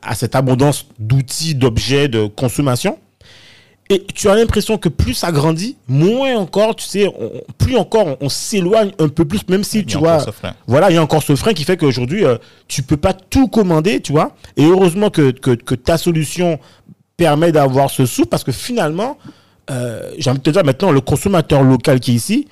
à 0.02 0.16
cette 0.16 0.36
abondance 0.36 0.88
d'outils, 1.00 1.56
d'objets, 1.56 2.08
de 2.08 2.26
consommation. 2.26 2.98
Et 3.94 4.04
tu 4.12 4.28
as 4.28 4.36
l'impression 4.36 4.80
que 4.80 4.90
plus 4.90 5.14
ça 5.14 5.32
grandit, 5.32 5.78
moins 5.88 6.36
encore, 6.36 6.76
tu 6.76 6.84
sais, 6.84 7.08
plus 7.60 7.78
encore 7.78 8.18
on, 8.22 8.28
s'éloigne 8.28 8.92
un 8.98 9.08
peu 9.08 9.24
plus, 9.24 9.48
même 9.50 9.64
si 9.64 9.86
tu 9.86 10.00
vois, 10.00 10.26
voilà, 10.66 10.90
il 10.90 10.96
y 10.96 10.98
a 10.98 11.04
encore 11.04 11.22
ce 11.22 11.36
frein 11.36 11.54
qui 11.54 11.64
fait 11.64 11.78
qu'aujourd'hui, 11.78 12.22
tu 12.22 12.26
euh, 12.26 12.38
tu 12.68 12.82
peux 12.82 12.98
pas 12.98 13.14
tout 13.14 13.48
commander, 13.48 14.02
tu 14.02 14.12
vois. 14.12 14.36
Et 14.58 14.66
heureusement 14.66 15.12
que, 15.12 15.30
que, 15.30 15.76
ta 15.76 16.00
solution 16.00 16.60
permet 17.18 17.52
d'avoir 17.52 17.92
ce 17.92 18.08
sou, 18.08 18.26
parce 18.26 18.44
que 18.44 18.52
finalement, 18.52 19.20
euh, 19.70 20.12
j'ai 20.18 20.32
envie 20.32 20.40
de 20.40 20.44
te 20.44 20.50
dire 20.50 20.66
maintenant, 20.66 20.92
le 20.92 21.02
consommateur 21.02 21.62
local 21.62 22.00
qui 22.00 22.14
est 22.14 22.16
ici, 22.16 22.48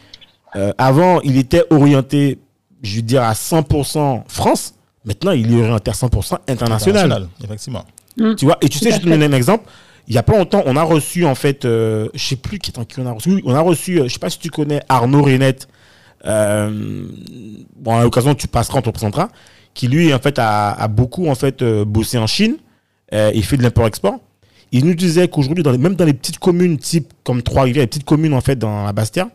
euh, 0.56 0.74
avant, 0.78 1.22
il 1.22 1.38
était 1.38 1.64
orienté, 1.72 2.38
je 2.84 2.98
veux 2.98 3.02
dire, 3.02 3.24
à 3.24 3.34
100% 3.34 4.26
France. 4.28 4.76
Maintenant, 5.06 5.32
il 5.32 5.52
est 5.52 5.60
orienté 5.60 5.90
à 5.90 5.96
100% 5.96 6.38
international. 6.48 7.28
effectivement. 7.44 7.84
Tu 8.38 8.46
vois, 8.46 8.60
et 8.62 8.70
tu 8.70 8.78
sais, 8.78 8.92
je 8.92 8.98
te 8.98 9.10
donne 9.10 9.24
un 9.24 9.32
exemple 9.32 9.68
il 10.08 10.16
y 10.16 10.18
a 10.18 10.24
pas 10.24 10.38
longtemps, 10.38 10.64
on 10.66 10.76
a 10.76 10.84
reçu 10.84 11.26
en 11.26 11.36
fait, 11.36 11.66
euh, 11.66 12.10
je 12.14 12.24
sais 12.24 12.36
plus 12.36 12.60
qui, 12.60 12.72
qui 12.72 13.00
on 13.00 13.06
a 13.06 13.12
reçu. 13.12 13.42
On 13.46 13.54
a 13.54 13.62
reçu, 13.62 14.00
euh, 14.00 14.08
je 14.08 14.14
sais 14.14 14.20
pas 14.20 14.30
si 14.30 14.40
tu 14.40 14.50
connais 14.50 14.82
Arnaud 14.90 15.24
Renette. 15.24 15.68
Euh, 16.26 17.06
bon, 17.76 17.98
à 17.98 18.04
l'occasion, 18.04 18.36
tu 18.36 18.48
passeras, 18.48 18.80
on 18.80 18.82
te 18.82 18.90
présentera. 18.90 19.30
Qui 19.74 19.88
lui, 19.88 20.14
en 20.14 20.20
fait, 20.20 20.38
a, 20.38 20.88
beaucoup 20.90 21.28
en 21.28 21.36
fait 21.36 21.62
euh, 21.62 21.86
bossé 21.86 22.18
en 22.18 22.28
Chine. 22.28 22.58
il 23.12 23.44
fait 23.44 23.58
de 23.58 23.64
l'import-export. 23.64 24.20
Il 24.74 24.86
nous 24.86 24.96
disait 24.96 25.28
qu'aujourd'hui, 25.28 25.64
même 25.78 25.96
dans 25.96 26.06
les 26.06 26.14
petites 26.14 26.40
communes 26.40 26.78
type 26.78 27.14
comme 27.24 27.42
Trois-Rivières, 27.42 27.84
les 27.84 27.88
petites 27.88 28.06
communes 28.06 28.34
en 28.34 28.42
fait 28.42 28.56
dans 28.56 28.84
la 28.86 28.94
Bastia, 28.94 29.30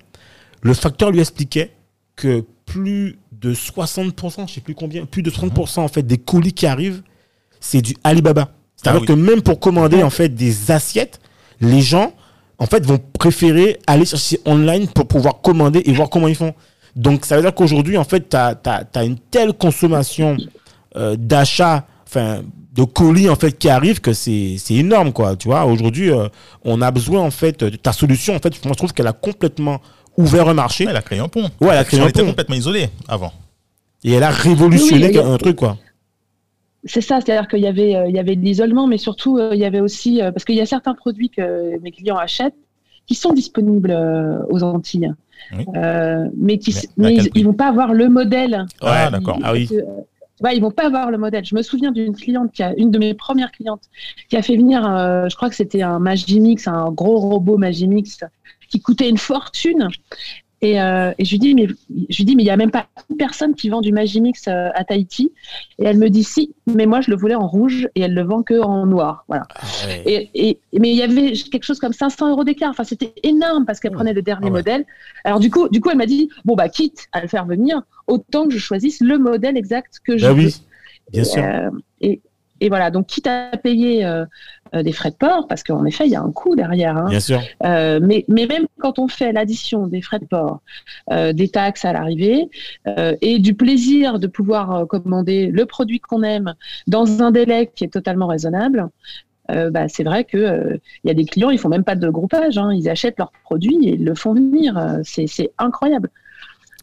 le 0.62 0.72
facteur 0.72 1.10
lui 1.10 1.20
expliquait 1.20 1.72
que 2.16 2.44
plus 2.64 3.18
de 3.32 3.54
60%, 3.54 4.48
je 4.48 4.54
sais 4.54 4.60
plus 4.60 4.74
combien, 4.74 5.04
plus 5.04 5.22
de 5.22 5.30
30% 5.30 5.80
en 5.80 5.88
fait 5.88 6.02
des 6.02 6.16
colis 6.16 6.54
qui 6.54 6.66
arrivent, 6.66 7.02
c'est 7.60 7.82
du 7.82 7.94
Alibaba. 8.02 8.50
C'est-à-dire 8.76 9.02
ah 9.04 9.06
que 9.06 9.12
même 9.12 9.42
pour 9.42 9.58
commander 9.58 10.02
en 10.02 10.10
fait 10.10 10.28
des 10.28 10.70
assiettes, 10.70 11.20
les 11.60 11.80
gens 11.80 12.12
en 12.58 12.66
fait 12.66 12.84
vont 12.84 12.98
préférer 13.18 13.78
aller 13.86 14.04
chercher 14.04 14.40
online 14.44 14.88
pour 14.88 15.06
pouvoir 15.06 15.40
commander 15.40 15.82
et 15.84 15.92
voir 15.92 16.10
comment 16.10 16.28
ils 16.28 16.36
font. 16.36 16.54
Donc 16.94 17.26
ça 17.26 17.36
veut 17.36 17.42
dire 17.42 17.54
qu'aujourd'hui 17.54 17.98
en 17.98 18.04
fait 18.04 18.28
tu 18.28 18.36
as, 18.36 19.04
une 19.04 19.18
telle 19.18 19.52
consommation 19.52 20.36
euh, 20.96 21.16
d'achats 21.18 21.86
enfin 22.06 22.42
de 22.72 22.84
colis 22.84 23.28
en 23.28 23.36
fait 23.36 23.52
qui 23.52 23.68
arrivent 23.68 24.00
que 24.00 24.12
c'est 24.12 24.58
énorme 24.70 25.12
quoi, 25.12 25.36
tu 25.36 25.48
vois. 25.48 25.64
Aujourd'hui 25.64 26.10
euh, 26.10 26.28
on 26.64 26.80
a 26.82 26.90
besoin 26.90 27.22
en 27.22 27.30
fait 27.30 27.60
de 27.60 27.76
ta 27.76 27.92
solution 27.92 28.34
en 28.34 28.38
fait, 28.38 28.54
je 28.54 28.74
trouve 28.74 28.92
qu'elle 28.92 29.06
a 29.06 29.12
complètement 29.12 29.80
ouvert 30.16 30.48
un 30.48 30.54
marché. 30.54 30.86
elle 30.88 30.96
a 30.96 31.02
créé 31.02 31.18
un 31.18 31.28
pont. 31.28 31.50
Ouais, 31.60 31.68
elle 31.72 31.78
a 31.78 31.84
créé 31.84 32.00
un 32.00 32.08
était 32.08 32.24
complètement 32.24 32.56
isolé 32.56 32.88
avant. 33.08 33.32
Et 34.04 34.12
elle 34.12 34.22
a 34.22 34.30
révolutionné 34.30 35.18
un 35.18 35.36
truc 35.36 35.56
quoi. 35.56 35.76
C'est 36.86 37.00
ça, 37.00 37.20
c'est-à-dire 37.20 37.48
qu'il 37.48 37.60
y 37.60 37.66
avait, 37.66 37.96
euh, 37.96 38.08
il 38.08 38.14
y 38.14 38.18
avait 38.18 38.36
de 38.36 38.40
l'isolement, 38.40 38.86
mais 38.86 38.98
surtout, 38.98 39.38
euh, 39.38 39.50
il 39.52 39.58
y 39.58 39.64
avait 39.64 39.80
aussi, 39.80 40.22
euh, 40.22 40.30
parce 40.30 40.44
qu'il 40.44 40.54
y 40.54 40.60
a 40.60 40.66
certains 40.66 40.94
produits 40.94 41.30
que 41.30 41.78
mes 41.80 41.90
clients 41.90 42.16
achètent 42.16 42.54
qui 43.06 43.14
sont 43.14 43.32
disponibles 43.32 43.96
aux 44.50 44.64
Antilles, 44.64 45.12
mais, 45.52 46.58
qui, 46.58 46.74
ils, 46.98 47.44
vont 47.44 47.52
pas 47.52 47.68
avoir 47.68 47.94
le 47.94 48.08
modèle. 48.08 48.66
Ouais, 48.82 49.10
d'accord. 49.12 49.38
Ah 49.44 49.52
oui. 49.52 49.68
ils 50.52 50.60
vont 50.60 50.72
pas 50.72 50.86
avoir 50.86 51.12
le 51.12 51.18
modèle. 51.18 51.44
Je 51.44 51.54
me 51.54 51.62
souviens 51.62 51.92
d'une 51.92 52.16
cliente 52.16 52.50
qui 52.50 52.64
a, 52.64 52.74
une 52.76 52.90
de 52.90 52.98
mes 52.98 53.14
premières 53.14 53.52
clientes, 53.52 53.82
qui 54.28 54.36
a 54.36 54.42
fait 54.42 54.56
venir, 54.56 54.82
je 54.82 55.36
crois 55.36 55.48
que 55.48 55.54
c'était 55.54 55.82
un 55.82 56.00
Magimix, 56.00 56.66
un 56.66 56.90
gros 56.90 57.18
robot 57.18 57.58
Magimix 57.58 58.24
qui 58.68 58.80
coûtait 58.80 59.08
une 59.08 59.18
fortune. 59.18 59.88
Et, 60.62 60.80
euh, 60.80 61.12
et, 61.18 61.24
je 61.24 61.30
lui 61.32 61.38
dis, 61.38 61.54
mais 61.54 61.66
je 61.66 62.16
lui 62.16 62.24
dis, 62.24 62.34
mais 62.34 62.42
il 62.42 62.46
y 62.46 62.50
a 62.50 62.56
même 62.56 62.70
pas 62.70 62.86
une 63.10 63.16
personne 63.16 63.54
qui 63.54 63.68
vend 63.68 63.82
du 63.82 63.92
Magimix 63.92 64.48
euh, 64.48 64.70
à 64.74 64.84
Tahiti. 64.84 65.32
Et 65.78 65.84
elle 65.84 65.98
me 65.98 66.08
dit, 66.08 66.24
si, 66.24 66.54
mais 66.66 66.86
moi 66.86 67.02
je 67.02 67.10
le 67.10 67.16
voulais 67.16 67.34
en 67.34 67.46
rouge 67.46 67.88
et 67.94 68.00
elle 68.00 68.14
le 68.14 68.22
vend 68.22 68.42
que 68.42 68.60
en 68.62 68.86
noir. 68.86 69.24
Voilà. 69.28 69.46
Ah 69.54 69.66
et, 70.06 70.30
et, 70.34 70.58
mais 70.78 70.90
il 70.90 70.96
y 70.96 71.02
avait 71.02 71.32
quelque 71.32 71.64
chose 71.64 71.78
comme 71.78 71.92
500 71.92 72.30
euros 72.30 72.44
d'écart. 72.44 72.70
Enfin, 72.70 72.84
c'était 72.84 73.12
énorme 73.22 73.66
parce 73.66 73.80
qu'elle 73.80 73.92
prenait 73.92 74.14
le 74.14 74.22
dernier 74.22 74.48
ah 74.48 74.52
modèle. 74.52 74.86
Alors 75.24 75.40
du 75.40 75.50
coup, 75.50 75.68
du 75.68 75.80
coup, 75.80 75.90
elle 75.90 75.98
m'a 75.98 76.06
dit, 76.06 76.30
bon 76.44 76.54
bah 76.54 76.70
quitte 76.70 77.06
à 77.12 77.20
le 77.20 77.28
faire 77.28 77.44
venir, 77.44 77.82
autant 78.06 78.46
que 78.46 78.54
je 78.54 78.58
choisisse 78.58 79.00
le 79.00 79.18
modèle 79.18 79.56
exact 79.58 80.00
que 80.04 80.16
je 80.16 80.26
bah. 80.26 80.32
Oui, 80.32 80.54
bien 81.12 81.24
sûr. 81.24 81.44
Euh, 81.44 81.70
et, 82.00 82.20
et 82.60 82.68
voilà, 82.68 82.90
donc 82.90 83.06
quitte 83.06 83.26
à 83.26 83.50
payer 83.62 84.04
euh, 84.04 84.24
euh, 84.74 84.82
des 84.82 84.92
frais 84.92 85.10
de 85.10 85.16
port, 85.16 85.46
parce 85.48 85.62
qu'en 85.62 85.84
effet, 85.84 86.06
il 86.06 86.10
y 86.12 86.16
a 86.16 86.22
un 86.22 86.32
coût 86.32 86.56
derrière. 86.56 86.96
hein. 86.96 87.08
Bien 87.08 87.20
sûr. 87.20 87.40
Euh, 87.64 88.00
mais, 88.02 88.24
mais 88.28 88.46
même 88.46 88.66
quand 88.80 88.98
on 88.98 89.08
fait 89.08 89.32
l'addition 89.32 89.86
des 89.86 90.00
frais 90.02 90.18
de 90.18 90.24
port, 90.24 90.60
euh, 91.12 91.32
des 91.32 91.48
taxes 91.48 91.84
à 91.84 91.92
l'arrivée 91.92 92.48
euh, 92.86 93.14
et 93.20 93.38
du 93.38 93.54
plaisir 93.54 94.18
de 94.18 94.26
pouvoir 94.26 94.86
commander 94.88 95.48
le 95.48 95.66
produit 95.66 96.00
qu'on 96.00 96.22
aime 96.22 96.54
dans 96.86 97.22
un 97.22 97.30
délai 97.30 97.70
qui 97.74 97.84
est 97.84 97.92
totalement 97.92 98.26
raisonnable, 98.26 98.88
euh, 99.50 99.70
bah, 99.70 99.88
c'est 99.88 100.02
vrai 100.02 100.24
que 100.24 100.36
euh, 100.38 100.76
il 101.04 101.08
y 101.08 101.10
a 101.10 101.14
des 101.14 101.24
clients, 101.24 101.50
ils 101.50 101.58
font 101.58 101.68
même 101.68 101.84
pas 101.84 101.94
de 101.94 102.08
groupage, 102.08 102.58
hein, 102.58 102.72
ils 102.74 102.88
achètent 102.88 103.18
leurs 103.18 103.30
produits 103.44 103.78
et 103.88 103.94
ils 103.94 104.04
le 104.04 104.14
font 104.16 104.34
venir. 104.34 104.76
Euh, 104.76 104.98
C'est 105.04 105.28
c'est 105.28 105.52
incroyable. 105.58 106.10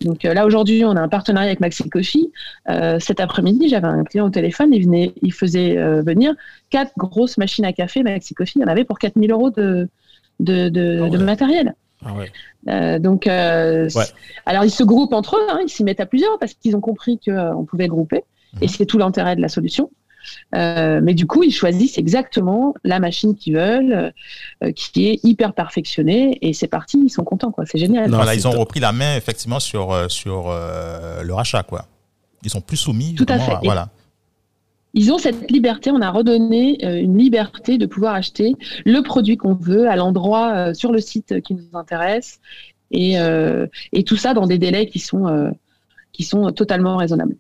Donc 0.02 0.26
euh, 0.26 0.34
là 0.34 0.46
aujourd'hui, 0.46 0.84
on 0.86 0.92
a 0.96 1.02
un 1.02 1.08
partenariat 1.08 1.48
avec 1.48 1.60
Maxi 1.60 1.88
Coffee. 1.90 2.32
Euh, 2.70 3.00
cet 3.00 3.20
après-midi, 3.20 3.70
j'avais 3.70 3.88
un 3.88 4.04
client 4.04 4.26
au 4.26 4.30
téléphone, 4.30 4.74
il 4.74 4.84
venait, 4.84 5.14
il 5.22 5.32
faisait 5.34 5.78
euh, 5.78 6.02
venir 6.02 6.34
quatre 6.70 6.92
grosses 6.98 7.38
machines 7.38 7.66
à 7.66 7.74
café 7.74 8.04
Maxi 8.04 8.34
Coffee. 8.34 8.60
Il 8.60 8.62
y 8.62 8.66
en 8.66 8.68
avait 8.68 8.84
pour 8.86 9.00
4000 9.00 9.32
euros 9.32 9.50
de 9.52 9.88
de, 10.40 10.68
de, 10.70 11.00
Ah 11.00 11.04
ouais. 11.04 11.10
de 11.12 11.18
matériel. 11.20 11.76
Ah 12.06 12.14
ouais. 12.16 12.32
Euh, 12.70 13.00
donc, 13.00 13.28
euh, 13.28 13.88
Ouais. 13.96 14.04
alors 14.46 14.66
ils 14.66 14.72
se 14.72 14.84
groupent 14.84 15.14
entre 15.14 15.38
eux, 15.38 15.48
hein, 15.50 15.60
ils 15.64 15.70
s'y 15.70 15.84
mettent 15.84 16.00
à 16.02 16.06
plusieurs 16.06 16.38
parce 16.40 16.54
qu'ils 16.54 16.76
ont 16.76 16.82
compris 16.82 17.20
qu'on 17.24 17.64
pouvait 17.66 17.88
grouper 17.88 18.24
et 18.62 18.66
Mhm. 18.66 18.68
c'est 18.70 18.86
tout 18.86 18.98
l'intérêt 18.98 19.36
de 19.36 19.42
la 19.42 19.48
solution. 19.48 19.90
Euh, 20.56 21.00
mais 21.04 21.14
du 21.14 21.26
coup, 21.26 21.44
ils 21.44 21.52
choisissent 21.52 21.98
exactement 21.98 22.74
la 22.84 23.00
machine 23.00 23.36
qu'ils 23.36 23.56
veulent, 23.56 24.14
euh, 24.64 24.72
qui 24.72 25.08
est 25.08 25.20
hyper 25.24 25.54
perfectionnée 25.54 26.38
et 26.42 26.54
c'est 26.54 26.68
parti, 26.68 27.00
ils 27.04 27.10
sont 27.10 27.24
contents, 27.24 27.52
quoi. 27.52 27.66
C'est 27.66 27.78
génial. 27.78 28.10
Non, 28.10 28.20
c'est 28.26 28.36
ils 28.36 28.48
ont 28.48 28.52
repris 28.52 28.80
la 28.80 28.92
main 28.92 29.16
effectivement 29.16 29.60
sur, 29.60 29.92
euh, 29.92 30.08
sur 30.10 30.50
euh, 30.50 31.24
leur 31.24 31.40
achat. 31.40 31.64
Quoi. 31.64 31.86
Ils 32.44 32.50
sont 32.50 32.62
plus 32.62 32.78
soumis. 32.78 33.16
Tout 33.16 33.26
à 33.30 33.40
fait. 33.40 33.58
Voilà. 33.64 33.90
Ils 34.96 35.12
ont 35.12 35.18
cette 35.18 35.50
liberté, 35.50 35.90
on 35.90 36.02
a 36.02 36.12
redonné 36.12 36.78
une 37.02 37.18
liberté 37.18 37.80
de 37.80 37.88
pouvoir 37.88 38.14
acheter 38.14 38.54
le 38.86 39.02
produit 39.02 39.38
qu'on 39.38 39.56
veut 39.56 39.90
à 39.90 39.96
l'endroit 39.96 40.54
euh, 40.54 40.74
sur 40.76 40.92
le 40.92 41.00
site 41.00 41.42
qui 41.42 41.56
nous 41.56 41.66
intéresse 41.74 42.40
et, 42.92 43.20
euh, 43.20 43.66
et 43.92 44.04
tout 44.04 44.18
ça 44.18 44.36
dans 44.36 44.46
des 44.46 44.60
délais 44.60 44.86
qui 44.86 45.00
sont, 45.00 45.28
euh, 45.28 45.50
qui 46.12 46.24
sont 46.24 46.52
totalement 46.52 46.98
raisonnables. 46.98 47.36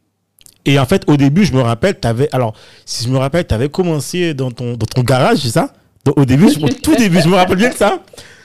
Et 0.66 0.80
en 0.80 0.86
fait, 0.86 1.04
au 1.08 1.18
début, 1.18 1.44
je 1.46 1.54
me 1.54 1.62
rappelle, 1.62 2.00
t'avais, 2.00 2.30
alors, 2.32 2.54
si 2.86 3.04
je 3.06 3.10
me 3.10 3.18
rappelle, 3.18 3.46
tu 3.46 3.54
avais 3.54 3.70
commencé 3.70 4.34
dans 4.34 4.52
ton, 4.52 4.74
dans 4.78 4.86
ton 4.86 5.02
garage, 5.02 5.40
c'est 5.40 5.50
ça? 5.50 5.74
Donc, 6.06 6.18
Au 6.20 6.26
début, 6.26 6.46
au 6.46 6.68
tout 6.70 6.96
début, 6.96 7.20
je 7.22 7.28
me 7.28 7.36
rappelle 7.36 7.58
bien 7.58 7.70
de 7.70 7.76
ça. 7.76 8.00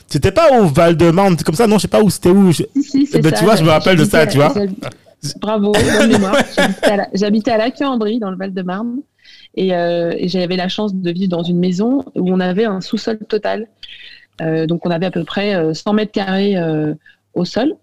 C'était 0.09 0.33
pas 0.33 0.59
au 0.61 0.67
Val-de-Marne, 0.67 1.37
comme 1.37 1.55
ça, 1.55 1.67
non, 1.67 1.77
je 1.77 1.83
sais 1.83 1.89
pas 1.89 2.03
où 2.03 2.09
c'était 2.11 2.31
où. 2.31 2.51
je- 2.51 2.63
Si, 2.75 2.83
si, 2.83 3.07
c'est 3.07 3.21
ben, 3.21 3.31
ça. 3.31 3.39
tu 3.39 3.45
vois, 3.45 3.57
je 3.57 3.63
me 3.65 3.69
rappelle 3.71 3.97
de 3.97 4.05
ça, 4.05 4.27
tu 4.27 4.39
vois. 4.39 4.55
Bravo, 5.41 5.73
bonne 5.73 6.09
mémoire. 6.11 6.37
J'habitais 7.15 7.51
à 7.51 7.59
la- 7.59 7.65
Lac-en-Brie, 7.67 8.19
dans 8.21 8.31
le 8.31 8.37
Val-de-Marne. 8.37 8.99
Et, 9.55 9.75
euh, 9.75 10.13
et 10.17 10.29
j'avais 10.29 10.57
la 10.57 10.69
chance 10.69 10.95
de 10.95 11.11
vivre 11.11 11.29
dans 11.31 11.43
une 11.43 11.59
maison 11.59 12.05
où 12.15 12.33
on 12.33 12.39
avait 12.41 12.65
un 12.65 12.81
sous-sol 12.81 13.19
total. 13.29 13.67
Euh, 14.41 14.67
donc, 14.67 14.87
on 14.87 14.91
avait 14.91 15.07
à 15.07 15.11
peu 15.11 15.25
près 15.25 15.55
euh, 15.57 15.75
100 15.75 15.93
mètres 15.95 16.13
carrés 16.13 16.57
euh, 16.57 16.95
au 17.35 17.45
sol. 17.45 17.75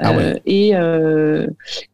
Ah 0.00 0.12
ouais. 0.12 0.22
Euh, 0.22 0.38
et, 0.46 0.76
euh, 0.76 1.46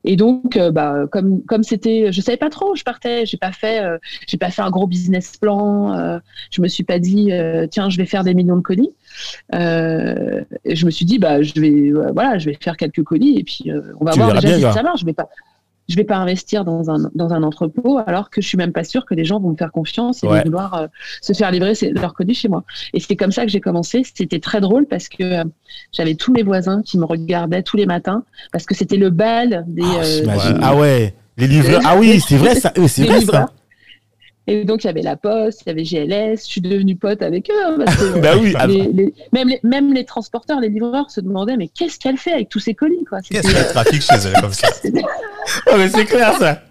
et 0.04 0.16
donc, 0.16 0.56
euh, 0.56 0.70
bah, 0.70 1.06
comme 1.10 1.42
comme 1.44 1.62
c'était, 1.62 2.12
je 2.12 2.20
savais 2.20 2.36
pas 2.36 2.50
trop 2.50 2.74
je 2.74 2.84
partais. 2.84 3.24
J'ai 3.26 3.36
pas 3.36 3.52
fait, 3.52 3.82
j'ai 4.26 4.36
pas 4.36 4.50
fait 4.50 4.62
un 4.62 4.70
gros 4.70 4.86
business 4.86 5.36
plan. 5.36 6.20
je 6.50 6.60
me 6.60 6.68
suis 6.68 6.84
pas 6.84 6.98
dit, 6.98 7.30
tiens, 7.70 7.88
je 7.88 7.96
vais 7.96 8.06
faire 8.06 8.24
des 8.24 8.34
millions 8.34 8.56
de 8.56 8.62
colis. 8.62 8.90
Et 9.52 10.76
je 10.76 10.86
me 10.86 10.90
suis 10.90 11.04
dit, 11.04 11.18
bah, 11.18 11.42
je 11.42 11.58
vais, 11.60 11.92
voilà, 12.12 12.38
je 12.38 12.50
vais 12.50 12.58
faire 12.60 12.76
quelques 12.76 13.02
colis 13.02 13.38
et 13.38 13.44
puis 13.44 13.70
on 14.00 14.04
va 14.04 14.12
Tu 14.12 14.18
voir 14.18 14.28
verras 14.28 14.40
déjà 14.40 14.56
bien, 14.56 14.70
si 14.70 14.76
ça 14.76 14.82
marche. 14.82 15.00
Je 15.00 15.06
vais 15.06 15.12
pas, 15.12 15.28
je 15.88 15.96
vais 15.96 16.04
pas 16.04 16.16
investir 16.16 16.64
dans 16.64 16.90
un 16.90 17.10
dans 17.14 17.32
un 17.32 17.42
entrepôt 17.42 17.98
alors 18.06 18.30
que 18.30 18.40
je 18.40 18.48
suis 18.48 18.56
même 18.56 18.72
pas 18.72 18.84
sûre 18.84 19.04
que 19.04 19.14
les 19.14 19.24
gens 19.24 19.38
vont 19.40 19.50
me 19.50 19.56
faire 19.56 19.70
confiance 19.72 20.24
et 20.24 20.26
Ouais. 20.28 20.42
vouloir 20.42 20.74
euh, 20.74 20.86
se 21.20 21.32
faire 21.34 21.50
livrer 21.50 21.74
leurs 21.92 22.14
colis 22.14 22.34
chez 22.34 22.48
moi. 22.48 22.64
Et 22.94 23.00
c'est 23.00 23.16
comme 23.16 23.32
ça 23.32 23.42
que 23.44 23.50
j'ai 23.50 23.60
commencé. 23.60 24.02
C'était 24.14 24.40
très 24.40 24.60
drôle 24.60 24.86
parce 24.86 25.08
que 25.08 25.22
euh, 25.22 25.44
j'avais 25.92 26.14
tous 26.14 26.32
mes 26.32 26.42
voisins 26.42 26.82
qui 26.82 26.98
me 26.98 27.04
regardaient 27.04 27.62
tous 27.62 27.76
les 27.76 27.86
matins 27.86 28.24
parce 28.52 28.64
que 28.64 28.74
c'était 28.74 28.96
le 28.96 29.10
bal 29.10 29.64
des, 29.68 29.82
Ah, 29.82 30.02
euh, 30.04 30.58
Ah 30.62 30.76
ouais, 30.76 31.14
les 31.36 31.46
livreurs. 31.46 31.82
Ah 31.84 31.96
oui, 31.98 32.20
c'est 32.20 32.36
vrai 32.36 32.54
ça. 32.54 32.72
C'est 32.88 33.04
vrai 33.04 33.20
ça. 33.20 33.50
Et 34.46 34.64
donc, 34.64 34.84
il 34.84 34.88
y 34.88 34.90
avait 34.90 35.00
la 35.02 35.16
Poste, 35.16 35.62
il 35.64 35.68
y 35.68 35.72
avait 35.72 35.84
GLS, 35.84 36.40
je 36.42 36.46
suis 36.46 36.60
devenue 36.60 36.96
pote 36.96 37.22
avec 37.22 37.48
eux. 37.50 37.64
hein, 37.64 37.76
parce 37.84 37.96
que, 37.96 38.04
euh, 38.04 38.20
Bah 38.20 38.32
oui. 38.38 38.54
les- 38.68 38.92
les- 38.92 39.14
même, 39.32 39.48
les, 39.48 39.60
même 39.62 39.92
les 39.94 40.04
transporteurs, 40.04 40.60
les 40.60 40.68
livreurs 40.68 41.10
se 41.10 41.20
demandaient 41.22 41.56
mais 41.56 41.68
qu'est-ce 41.68 41.98
qu'elle 41.98 42.18
fait 42.18 42.32
avec 42.32 42.48
tous 42.50 42.58
ces 42.60 42.74
colis 42.74 43.04
quoi? 43.08 43.20
Qu'est-ce 43.22 43.48
de 43.48 43.72
trafic 43.72 44.02
chez 44.02 44.28
eux 44.28 44.32
comme 44.40 44.52
ça? 44.52 44.68
Euh, 44.86 45.00
ah, 45.72 45.76
mais 45.76 45.88
c'est 45.88 46.04
clair 46.06 46.32
ça. 46.38 46.62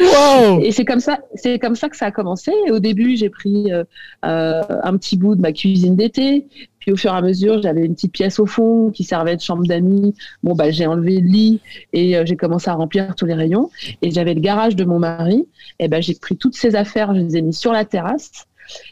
Wow. 0.00 0.60
Et 0.62 0.70
c'est 0.70 0.84
comme 0.84 1.00
ça, 1.00 1.18
c'est 1.34 1.58
comme 1.58 1.74
ça 1.74 1.88
que 1.88 1.96
ça 1.96 2.06
a 2.06 2.10
commencé. 2.12 2.52
Au 2.70 2.78
début, 2.78 3.16
j'ai 3.16 3.30
pris 3.30 3.72
euh, 3.72 3.82
euh, 4.24 4.62
un 4.84 4.96
petit 4.96 5.16
bout 5.16 5.34
de 5.34 5.40
ma 5.40 5.52
cuisine 5.52 5.96
d'été. 5.96 6.46
Puis 6.88 6.94
au 6.94 6.96
fur 6.96 7.12
et 7.12 7.18
à 7.18 7.20
mesure, 7.20 7.60
j'avais 7.60 7.84
une 7.84 7.94
petite 7.94 8.12
pièce 8.12 8.38
au 8.38 8.46
fond 8.46 8.90
qui 8.90 9.04
servait 9.04 9.36
de 9.36 9.42
chambre 9.42 9.66
d'amis. 9.66 10.14
Bon, 10.42 10.54
bah, 10.54 10.70
j'ai 10.70 10.86
enlevé 10.86 11.20
le 11.20 11.28
lit 11.28 11.60
et 11.92 12.16
euh, 12.16 12.22
j'ai 12.24 12.34
commencé 12.34 12.70
à 12.70 12.72
remplir 12.72 13.14
tous 13.14 13.26
les 13.26 13.34
rayons. 13.34 13.68
Et 14.00 14.10
j'avais 14.10 14.32
le 14.32 14.40
garage 14.40 14.74
de 14.74 14.86
mon 14.86 14.98
mari. 14.98 15.46
Et 15.80 15.88
ben, 15.88 16.00
j'ai 16.00 16.14
pris 16.14 16.38
toutes 16.38 16.56
ces 16.56 16.76
affaires, 16.76 17.14
je 17.14 17.20
les 17.20 17.36
ai 17.36 17.42
mis 17.42 17.52
sur 17.52 17.72
la 17.72 17.84
terrasse. 17.84 18.46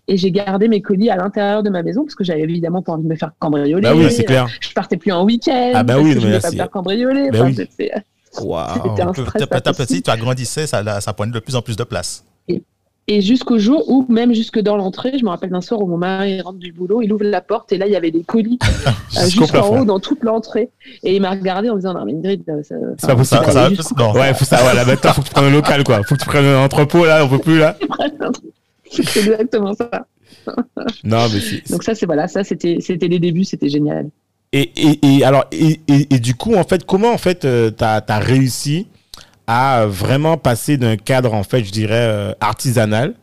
Et 0.09 0.19
j'ai 0.19 0.31
gardé 0.31 0.69
mes 0.69 0.83
colis 0.83 1.09
à 1.09 1.17
l'intérieur 1.17 1.63
de 1.63 1.71
ma 1.71 1.83
maison 1.83 2.03
parce 2.03 2.15
que 2.15 2.23
j'avais 2.23 2.43
évidemment 2.43 2.83
pas 2.83 2.93
envie 2.93 3.05
de 3.05 3.09
me 3.09 3.17
faire 3.17 3.33
cambrioler. 3.39 3.81
Bah 3.81 3.95
oui, 3.97 4.11
c'est 4.11 4.25
clair. 4.25 4.47
Je 4.61 4.75
partais 4.75 4.99
plus 4.99 5.13
en 5.13 5.25
week-end. 5.25 5.73
Ah 5.75 5.83
bah 5.83 5.95
parce 5.95 6.05
oui, 6.05 6.13
que 6.13 6.21
je 6.21 6.27
mais 6.27 6.33
voulais 6.33 6.41
pas 6.41 6.51
me 6.51 6.57
faire 6.57 6.71
cambrioler. 6.71 7.31
Bah 7.31 7.45
Enfin, 7.45 7.65
oui. 7.79 7.89
Waouh. 8.43 8.69
C'était 8.91 9.03
un 9.03 9.13
Petit 9.13 9.81
stress 9.85 10.03
tu 10.03 10.11
agrandissais, 10.11 10.67
ça, 10.67 11.01
ça 11.01 11.13
prenait 11.15 11.33
de 11.33 11.39
plus 11.39 11.57
en 11.57 11.63
plus 11.63 11.77
de 11.77 11.85
place. 11.85 12.27
Et 13.09 13.21
jusqu'au 13.21 13.59
jour 13.59 13.89
où, 13.89 14.05
même 14.09 14.35
jusque 14.35 14.59
dans 14.59 14.77
l'entrée, 14.77 15.17
je 15.17 15.25
me 15.25 15.31
rappelle 15.31 15.51
d'un 15.51 15.61
soir 15.61 15.81
où 15.81 15.87
mon 15.87 15.97
mari 15.97 16.41
rentre 16.41 16.59
du 16.59 16.73
boulot, 16.73 17.03
il 17.03 17.13
ouvre 17.13 17.23
la 17.23 17.41
porte 17.41 17.73
et 17.73 17.79
là, 17.79 17.87
il 17.87 17.93
y 17.93 17.97
avait 17.97 18.11
des 18.11 18.25
colis 18.25 18.59
euh, 18.87 19.29
jusqu'en 19.29 19.79
haut 19.79 19.85
dans 19.85 20.01
toute 20.01 20.25
l'entrée. 20.25 20.71
Et 21.05 21.15
il 21.15 21.23
m'a 21.23 21.31
regardé 21.31 21.71
en 21.71 21.75
me 21.75 21.79
disant 21.79 21.95
Non, 21.95 22.05
mais 22.05 22.15
Ingrid, 22.15 22.43
euh, 22.49 22.63
ça, 22.65 22.75
C'est 22.99 23.07
pas 23.07 23.15
possible. 23.15 23.45
Ça, 23.53 23.71
non. 23.97 24.13
Ouais, 24.13 24.35
faut 24.35 24.45
ça. 24.45 24.57
Voilà, 24.57 24.85
maintenant 24.85 25.13
faut 25.13 25.23
que 25.23 25.29
tu 25.29 25.33
prennes 25.33 25.45
un 25.45 25.51
local 25.51 25.85
quoi. 25.85 26.03
Faut 26.03 26.17
que 26.17 26.21
tu 26.21 26.27
prennes 26.27 26.47
un 26.47 26.65
entrepôt 26.65 27.05
là, 27.05 27.25
on 27.25 27.29
peut 27.29 27.39
plus 27.39 27.59
là. 27.59 27.77
C'est 28.91 29.21
exactement 29.21 29.75
ça. 29.75 29.89
Non, 31.03 31.29
mais 31.33 31.41
c'est. 31.41 31.69
Donc 31.73 31.83
ça, 31.83 31.97
c'est 31.97 32.07
voilà, 32.07 32.29
ça 32.29 32.45
c'était 32.45 32.79
les 32.79 33.19
débuts, 33.19 33.45
c'était 33.45 33.69
génial. 33.69 34.11
Et, 34.53 34.71
et, 34.77 34.99
et 35.03 35.25
alors 35.25 35.45
et, 35.51 35.81
et, 35.89 36.15
et 36.15 36.19
du 36.21 36.35
coup 36.35 36.55
en 36.55 36.63
fait 36.63 36.87
comment 36.87 37.13
en 37.13 37.19
fait 37.19 37.45
euh, 37.45 37.71
t'as 37.71 38.01
as 38.07 38.19
réussi 38.21 38.87
à 39.47 39.87
vraiment 39.87 40.37
passer 40.37 40.77
d'un 40.77 40.97
cadre 40.97 41.33
en 41.35 41.43
fait 41.43 41.63
je 41.65 41.71
dirais 41.71 41.95
euh, 41.95 42.33
artisanal 42.41 43.15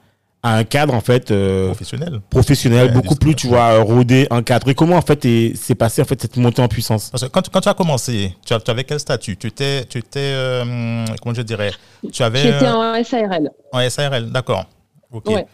à 0.45 0.57
un 0.57 0.63
cadre 0.65 0.93
en 0.93 0.99
fait 1.01 1.31
euh, 1.31 1.67
Professionnel. 1.67 2.19
professionnel 2.29 2.88
Ouais, 2.88 2.91
beaucoup 2.93 3.15
plus 3.15 3.33
tu 3.33 3.47
vois 3.47 3.79
rodé 3.81 4.27
encadré 4.29 4.75
comment 4.75 4.97
en 4.97 5.01
fait 5.01 5.23
est- 5.25 5.55
s'est 5.55 5.75
passé 5.75 6.01
en 6.01 6.05
fait 6.05 6.21
cette 6.21 6.36
montée 6.36 6.62
en 6.62 6.67
puissance? 6.67 7.09
Parce 7.12 7.23
que 7.23 7.29
quand, 7.29 7.47
quand 7.49 7.62
tu 7.62 7.69
as 7.69 7.73
commencé, 7.73 8.36
tu, 8.45 8.53
avais 8.67 8.83
quel 8.83 8.99
statut? 8.99 9.38
Tu 9.38 9.47
étais, 9.47 9.86
tu 9.86 9.99
étais 9.99 10.19
euh, 10.19 11.05
comment 11.21 11.33
je 11.33 11.43
dirais? 11.43 11.71
Tu 12.12 12.23
avais 12.23 12.39
J'étais 12.41 12.65
euh, 12.65 12.73
en 12.99 13.03
SARL. 13.03 13.51
en 13.71 13.89
SARL, 13.89 14.31
d'accord. 14.31 14.65
Ok. 15.13 15.27
Ouais. 15.29 15.45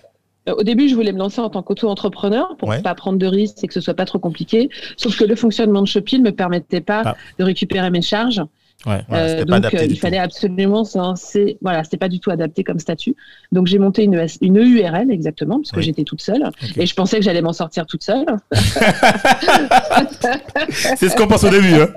Au 0.57 0.63
début, 0.63 0.89
je 0.89 0.95
voulais 0.95 1.11
me 1.11 1.19
lancer 1.19 1.39
en 1.41 1.49
tant 1.51 1.61
qu'auto-entrepreneur 1.61 2.55
pour 2.57 2.69
Ouais. 2.69 2.81
pas 2.81 2.95
prendre 2.95 3.19
de 3.19 3.27
risques 3.27 3.63
et 3.63 3.67
que 3.67 3.73
ce 3.75 3.81
soit 3.81 3.93
pas 3.93 4.05
trop 4.05 4.17
compliqué. 4.17 4.69
Sauf 4.97 5.15
que 5.15 5.23
le 5.23 5.35
fonctionnement 5.35 5.83
de 5.83 5.87
Shopee 5.87 6.17
ne 6.17 6.23
me 6.23 6.31
permettait 6.31 6.81
pas 6.81 7.03
Ah. 7.05 7.15
de 7.37 7.43
récupérer 7.43 7.91
mes 7.91 8.01
charges. 8.01 8.41
Ouais 8.85 9.01
Voilà, 9.07 9.23
Euh, 9.23 9.27
c'était 9.29 9.45
pas 9.45 9.59
donc, 9.59 9.65
adapté 9.65 9.77
euh, 9.79 9.85
il 9.85 9.93
tout. 9.95 9.99
fallait 10.01 10.17
absolument 10.17 10.83
se 10.85 10.97
lancer. 10.97 11.57
Voilà, 11.61 11.83
c'était 11.83 11.97
pas 11.97 12.09
du 12.09 12.19
tout 12.19 12.31
adapté 12.31 12.63
comme 12.63 12.79
statut. 12.79 13.15
Donc, 13.51 13.67
j'ai 13.67 13.79
monté 13.79 14.03
une, 14.03 14.13
ES 14.15 14.37
une 14.41 14.57
EURL 14.57 15.11
exactement, 15.11 15.57
parce 15.57 15.71
que 15.71 15.77
Oui. 15.77 15.83
j'étais 15.83 16.03
toute 16.03 16.21
seule. 16.21 16.49
Et 16.77 16.85
je 16.85 16.93
pensais 16.95 17.17
que 17.17 17.23
j'allais 17.23 17.41
m'en 17.41 17.53
sortir 17.53 17.85
toute 17.85 18.03
seule. 18.03 18.25
c'est 20.69 21.09
ce 21.09 21.15
qu'on 21.15 21.27
pense 21.27 21.43
au 21.43 21.49
début 21.49 21.73
hein. 21.73 21.87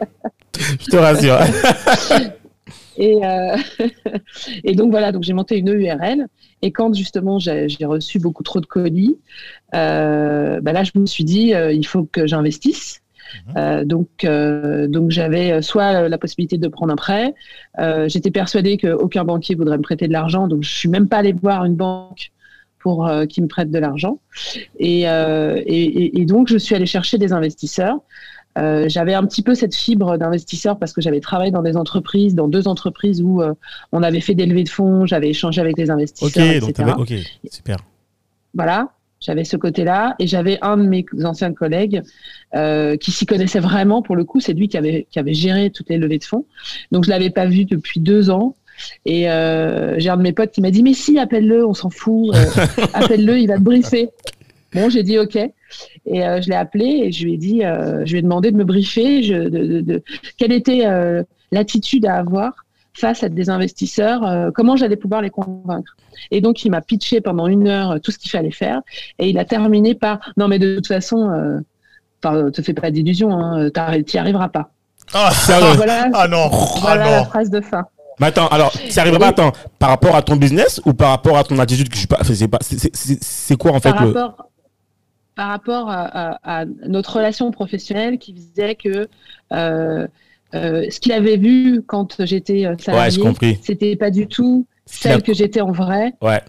je 0.80 0.86
te 0.86 0.96
rassure 0.96 1.38
Et, 2.98 3.24
euh, 3.24 3.56
et 4.64 4.74
donc, 4.74 4.90
voilà, 4.90 5.12
donc 5.12 5.22
j'ai 5.22 5.32
monté 5.32 5.56
une 5.56 5.70
EURL. 5.70 6.26
Et 6.60 6.72
quand 6.72 6.94
justement 6.94 7.38
j'ai 7.38 7.66
j'ai 7.68 7.86
reçu 7.86 8.18
beaucoup 8.18 8.42
trop 8.42 8.60
de 8.60 8.66
colis, 8.66 9.16
euh, 9.74 10.60
bah 10.60 10.72
là, 10.72 10.84
je 10.84 10.90
me 10.96 11.06
suis 11.06 11.24
dit, 11.24 11.54
euh, 11.54 11.72
il 11.72 11.86
faut 11.86 12.04
que 12.04 12.26
j'investisse. 12.26 13.01
Euh, 13.56 13.84
donc, 13.84 14.08
euh, 14.24 14.86
donc 14.88 15.10
j'avais 15.10 15.62
soit 15.62 16.08
la 16.08 16.18
possibilité 16.18 16.58
de 16.58 16.68
prendre 16.68 16.92
un 16.92 16.96
prêt. 16.96 17.34
Euh, 17.78 18.08
J'étais 18.08 18.30
persuadée 18.30 18.76
qu'aucun 18.78 19.24
banquier 19.24 19.54
voudrait 19.54 19.78
me 19.78 19.82
prêter 19.82 20.08
de 20.08 20.12
l'argent, 20.12 20.48
donc 20.48 20.62
je 20.62 20.70
suis 20.70 20.88
même 20.88 21.08
pas 21.08 21.18
allée 21.18 21.32
voir 21.32 21.64
une 21.64 21.74
banque 21.76 22.30
pour 22.78 23.06
euh, 23.06 23.26
qui 23.26 23.40
me 23.42 23.46
prête 23.48 23.70
de 23.70 23.78
l'argent. 23.78 24.18
Et, 24.78 25.08
euh, 25.08 25.60
et, 25.66 25.82
et- 25.84 26.20
et 26.20 26.26
donc 26.26 26.48
je 26.48 26.58
suis 26.58 26.74
allée 26.74 26.86
chercher 26.86 27.16
des 27.18 27.32
investisseurs. 27.32 27.98
Euh, 28.58 28.86
j'avais 28.88 29.14
un 29.14 29.24
petit 29.24 29.40
peu 29.42 29.54
cette 29.54 29.74
fibre 29.74 30.18
d'investisseur 30.18 30.78
parce 30.78 30.92
que 30.92 31.00
j'avais 31.00 31.20
travaillé 31.20 31.50
dans 31.50 31.62
des 31.62 31.76
entreprises, 31.76 32.34
dans 32.34 32.48
deux 32.48 32.68
entreprises 32.68 33.22
où 33.22 33.40
euh, 33.40 33.54
on 33.92 34.02
avait 34.02 34.20
fait 34.20 34.34
des 34.34 34.44
levées 34.44 34.64
de 34.64 34.68
fonds, 34.68 35.06
j'avais 35.06 35.30
échangé 35.30 35.60
avec 35.62 35.74
des 35.74 35.84
ok 35.84 35.90
investisseurs, 35.90 36.60
donc 36.60 36.68
etc. 36.70 36.72
t'avais- 36.90 37.00
ok 37.00 37.14
super 37.50 37.78
Voilà, 38.52 38.88
j'avais 39.22 39.44
ce 39.44 39.56
côté-là. 39.56 40.14
Et 40.18 40.26
j'avais 40.26 40.58
un 40.62 40.76
de 40.76 40.82
mes 40.82 41.06
anciens 41.24 41.52
collègues 41.52 42.02
euh, 42.54 42.96
qui 42.96 43.10
s'y 43.10 43.24
connaissait 43.24 43.60
vraiment, 43.60 44.02
pour 44.02 44.16
le 44.16 44.24
coup, 44.24 44.40
c'est 44.40 44.52
lui 44.52 44.68
qui 44.68 44.76
avait, 44.76 45.06
qui 45.10 45.18
avait 45.18 45.34
géré 45.34 45.70
toutes 45.70 45.88
les 45.88 45.98
levées 45.98 46.18
de 46.18 46.24
fonds. 46.24 46.44
Donc 46.90 47.04
je 47.04 47.10
l'avais 47.10 47.30
pas 47.30 47.46
vu 47.46 47.64
depuis 47.64 48.00
deux 48.00 48.30
ans. 48.30 48.56
Et 49.04 49.30
euh, 49.30 49.98
j'ai 49.98 50.08
un 50.08 50.16
de 50.16 50.22
mes 50.22 50.32
potes 50.32 50.50
qui 50.50 50.60
m'a 50.60 50.70
dit, 50.70 50.82
mais 50.82 50.94
si, 50.94 51.18
appelle-le, 51.18 51.64
on 51.66 51.74
s'en 51.74 51.90
fout, 51.90 52.34
euh, 52.34 52.66
appelle-le, 52.94 53.38
il 53.38 53.46
va 53.46 53.56
te 53.56 53.62
briefer. 53.62 54.10
Bon, 54.74 54.88
j'ai 54.88 55.02
dit 55.02 55.18
OK. 55.18 55.36
Et 56.06 56.24
euh, 56.24 56.40
je 56.40 56.48
l'ai 56.48 56.56
appelé 56.56 57.02
et 57.04 57.12
je 57.12 57.24
lui 57.24 57.34
ai 57.34 57.36
dit, 57.36 57.64
euh, 57.64 58.04
je 58.04 58.12
lui 58.12 58.18
ai 58.18 58.22
demandé 58.22 58.50
de 58.50 58.56
me 58.56 58.64
briefer, 58.64 59.22
je, 59.22 59.34
de, 59.34 59.48
de, 59.48 59.80
de, 59.80 60.02
quelle 60.38 60.52
était 60.52 60.86
euh, 60.86 61.22
l'attitude 61.50 62.06
à 62.06 62.16
avoir 62.16 62.61
face 62.94 63.22
à 63.22 63.28
des 63.28 63.48
investisseurs, 63.50 64.24
euh, 64.26 64.50
comment 64.54 64.76
j'allais 64.76 64.96
pouvoir 64.96 65.22
les 65.22 65.30
convaincre. 65.30 65.96
Et 66.30 66.40
donc, 66.40 66.64
il 66.64 66.70
m'a 66.70 66.80
pitché 66.80 67.20
pendant 67.20 67.46
une 67.46 67.66
heure 67.68 68.00
tout 68.02 68.10
ce 68.10 68.18
qu'il 68.18 68.30
fallait 68.30 68.50
faire. 68.50 68.82
Et 69.18 69.30
il 69.30 69.38
a 69.38 69.44
terminé 69.44 69.94
par, 69.94 70.20
non, 70.36 70.48
mais 70.48 70.58
de 70.58 70.76
toute 70.76 70.88
façon, 70.88 71.30
euh, 71.30 71.60
ne 72.24 72.50
te 72.50 72.62
fais 72.62 72.74
pas 72.74 72.90
d'illusions, 72.90 73.32
hein, 73.32 73.70
tu 74.06 74.16
n'y 74.16 74.18
arriveras 74.20 74.48
pas. 74.48 74.70
Ah, 75.14 75.30
voilà, 75.76 76.08
ah 76.14 76.28
non, 76.28 76.48
voilà 76.80 77.02
ah 77.02 77.10
non. 77.10 77.16
la 77.16 77.24
phrase 77.24 77.50
de 77.50 77.60
fin. 77.60 77.84
Mais 78.20 78.26
attends, 78.28 78.46
alors, 78.48 78.72
ça 78.90 79.00
arriverait 79.00 79.18
pas, 79.18 79.28
attends, 79.28 79.52
par 79.78 79.88
rapport 79.88 80.14
à 80.14 80.22
ton 80.22 80.36
business 80.36 80.80
ou 80.84 80.92
par 80.92 81.10
rapport 81.10 81.36
à 81.36 81.44
ton 81.44 81.58
attitude 81.58 81.88
que 81.88 81.94
je 81.94 82.00
suis 82.00 82.06
pas, 82.06 82.18
c'est 82.22 82.48
pas, 82.48 82.58
c'est- 82.60 83.56
quoi 83.56 83.72
en 83.72 83.80
fait 83.80 83.92
par 83.92 84.04
le, 84.04 84.12
rapport, 84.12 84.48
par 85.34 85.48
rapport 85.48 85.90
à, 85.90 86.02
à- 86.02 86.60
à 86.60 86.64
notre 86.86 87.16
relation 87.16 87.50
professionnelle 87.50 88.18
qui 88.18 88.34
faisait 88.34 88.74
que 88.74 89.08
euh, 89.52 90.06
euh, 90.54 90.86
ce 90.90 91.00
qu'il 91.00 91.12
avait 91.12 91.36
vu 91.36 91.82
quand 91.86 92.24
j'étais 92.24 92.66
euh, 92.66 92.70
Ouais, 92.70 92.76
salarié, 92.78 93.58
c'était 93.62 93.96
pas 93.96 94.10
du 94.10 94.26
tout 94.26 94.66
a- 94.68 94.72
celle 94.86 95.22
que 95.22 95.32
j'étais 95.34 95.60
en 95.60 95.72
vrai. 95.72 96.12
Ouais. 96.22 96.40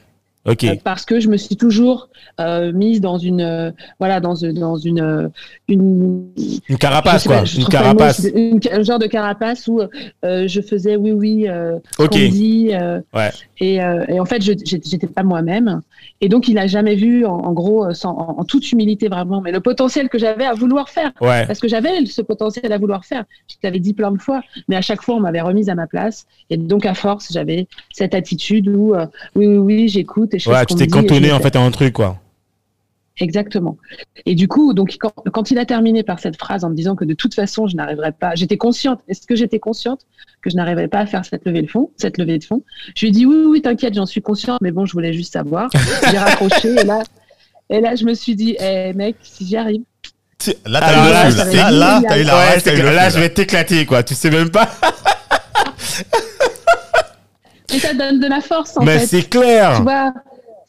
Euh, 0.45 0.53
parce 0.83 1.05
que 1.05 1.21
je 1.21 1.29
me 1.29 1.37
suis 1.37 1.55
toujours 1.55 2.09
euh, 2.41 2.73
mise 2.73 2.99
dans 2.99 3.17
une 3.17 3.39
euh, 3.39 3.71
voilà 3.97 4.19
dans 4.19 4.35
une 4.35 4.53
dans 4.59 4.75
une 4.75 5.31
une 5.69 6.27
Une 6.67 6.77
carapace, 6.77 7.25
quoi. 7.27 7.37
pas, 7.37 7.43
Une 7.57 7.65
carapace. 7.67 8.27
une- 8.35 8.59
un 8.71 8.83
genre 8.83 8.99
de 8.99 9.07
carapace 9.07 9.67
où 9.67 9.79
je 10.23 10.61
faisais 10.61 10.97
oui 10.97 11.11
oui 11.13 11.45
ce 11.47 11.79
Ok. 12.03 12.09
qu'on 12.11 12.17
dit 12.17 12.71
euh, 12.73 12.99
Ouais. 13.13 13.29
et, 13.59 13.75
et 13.75 14.19
en 14.19 14.25
fait 14.25 14.41
je 14.43 14.51
j'étais 14.65 15.07
pas 15.07 15.23
moi-même 15.23 15.81
et 16.19 16.27
donc 16.27 16.49
il 16.49 16.57
a 16.57 16.67
jamais 16.67 16.95
vu 16.95 17.25
en, 17.25 17.31
en 17.35 17.53
gros 17.53 17.93
sans, 17.93 18.11
en, 18.11 18.39
en 18.39 18.43
toute 18.43 18.69
humilité 18.71 19.07
vraiment 19.07 19.39
mais 19.39 19.51
le 19.53 19.61
potentiel 19.61 20.09
que 20.09 20.17
j'avais 20.17 20.45
à 20.45 20.53
vouloir 20.53 20.89
faire 20.89 21.11
Ouais. 21.21 21.45
parce 21.47 21.59
que 21.59 21.69
j'avais 21.69 22.05
ce 22.05 22.21
potentiel 22.21 22.71
à 22.73 22.77
vouloir 22.77 23.05
faire 23.05 23.23
je 23.47 23.55
te 23.55 23.59
l'avais 23.63 23.79
dit 23.79 23.93
plein 23.93 24.11
de 24.11 24.17
fois 24.19 24.41
mais 24.67 24.75
à 24.75 24.81
chaque 24.81 25.01
fois 25.01 25.15
on 25.15 25.19
m'avait 25.21 25.41
remise 25.41 25.69
à 25.69 25.75
ma 25.75 25.87
place 25.87 26.25
et 26.49 26.57
donc 26.57 26.85
à 26.85 26.93
force 26.95 27.31
j'avais 27.31 27.67
cette 27.93 28.13
attitude 28.13 28.67
où 28.67 28.93
oui 29.35 29.47
oui 29.47 29.57
oui 29.57 29.87
j'écoute 29.87 30.32
et 30.33 30.39
je 30.39 30.45
fais 30.45 30.51
Ouais, 30.51 30.61
ce 30.61 30.65
tu 30.65 30.75
t'es 30.75 30.87
cantonné 30.87 31.31
en 31.31 31.39
fait 31.39 31.55
à 31.55 31.61
un 31.61 31.71
truc, 31.71 31.93
quoi. 31.93 32.19
Exactement. 33.19 33.77
Et 34.25 34.33
du 34.33 34.47
coup, 34.47 34.73
donc 34.73 34.97
quand, 34.99 35.13
quand 35.31 35.51
il 35.51 35.59
a 35.59 35.65
terminé 35.65 36.01
par 36.01 36.19
cette 36.19 36.35
phrase 36.35 36.63
en 36.63 36.69
me 36.71 36.75
disant 36.75 36.95
que 36.95 37.05
de 37.05 37.13
toute 37.13 37.35
façon 37.35 37.67
je 37.67 37.75
n'arriverais 37.75 38.11
pas, 38.11 38.33
j'étais 38.33 38.57
consciente. 38.57 39.01
Est-ce 39.07 39.27
que 39.27 39.35
j'étais 39.35 39.59
consciente 39.59 40.01
que 40.41 40.49
je 40.49 40.55
n'arriverais 40.55 40.87
pas 40.87 40.99
à 40.99 41.05
faire 41.05 41.23
cette 41.23 41.45
levée 41.45 41.61
de 41.61 41.67
fond, 41.69 41.91
cette 41.95 42.17
levée 42.17 42.39
de 42.39 42.43
fond? 42.43 42.63
Je 42.95 43.01
lui 43.01 43.09
ai 43.09 43.11
dit 43.11 43.25
oui, 43.27 43.35
oui, 43.45 43.61
t'inquiète, 43.61 43.93
j'en 43.93 44.07
suis 44.07 44.21
consciente, 44.23 44.59
mais 44.61 44.71
bon, 44.71 44.85
je 44.87 44.93
voulais 44.93 45.13
juste 45.13 45.31
savoir. 45.33 45.69
J'ai 46.09 46.17
raccroché 46.17 46.69
et 46.69 46.83
là, 46.85 47.03
et 47.69 47.81
là, 47.81 47.95
je 47.95 48.03
me 48.05 48.15
suis 48.15 48.35
dit, 48.35 48.55
eh 48.59 48.93
mec, 48.93 49.15
si 49.21 49.45
j'y 49.45 49.57
arrive. 49.57 49.81
Là, 50.65 50.79
Ah, 50.81 50.89
t'as 50.91 50.93
eu 50.93 51.11
là, 51.11 51.29
le 51.29 51.35
là, 51.35 51.45
là. 51.45 51.71
Là, 51.71 52.01
là, 52.09 52.19
eu 52.19 52.23
la 52.23 52.33
ouais, 52.33 52.45
rage, 52.45 52.53
c'est 52.55 52.71
t'as 52.71 52.73
eu 52.75 52.77
que 52.81 52.81
le 52.87 52.95
là, 52.95 53.09
feu, 53.09 53.15
je 53.17 53.21
vais 53.21 53.29
t'éclater, 53.29 53.85
quoi. 53.85 54.01
Tu 54.03 54.15
sais 54.15 54.29
même 54.31 54.49
pas. 54.49 54.69
Et 57.73 57.79
ça 57.79 57.93
donne 57.93 58.19
de 58.19 58.27
la 58.27 58.41
force 58.41 58.77
en 58.77 58.83
Mais 58.83 58.99
fait. 58.99 59.05
c'est 59.07 59.29
clair. 59.29 59.73
Tu 59.77 59.83
vois, 59.83 60.13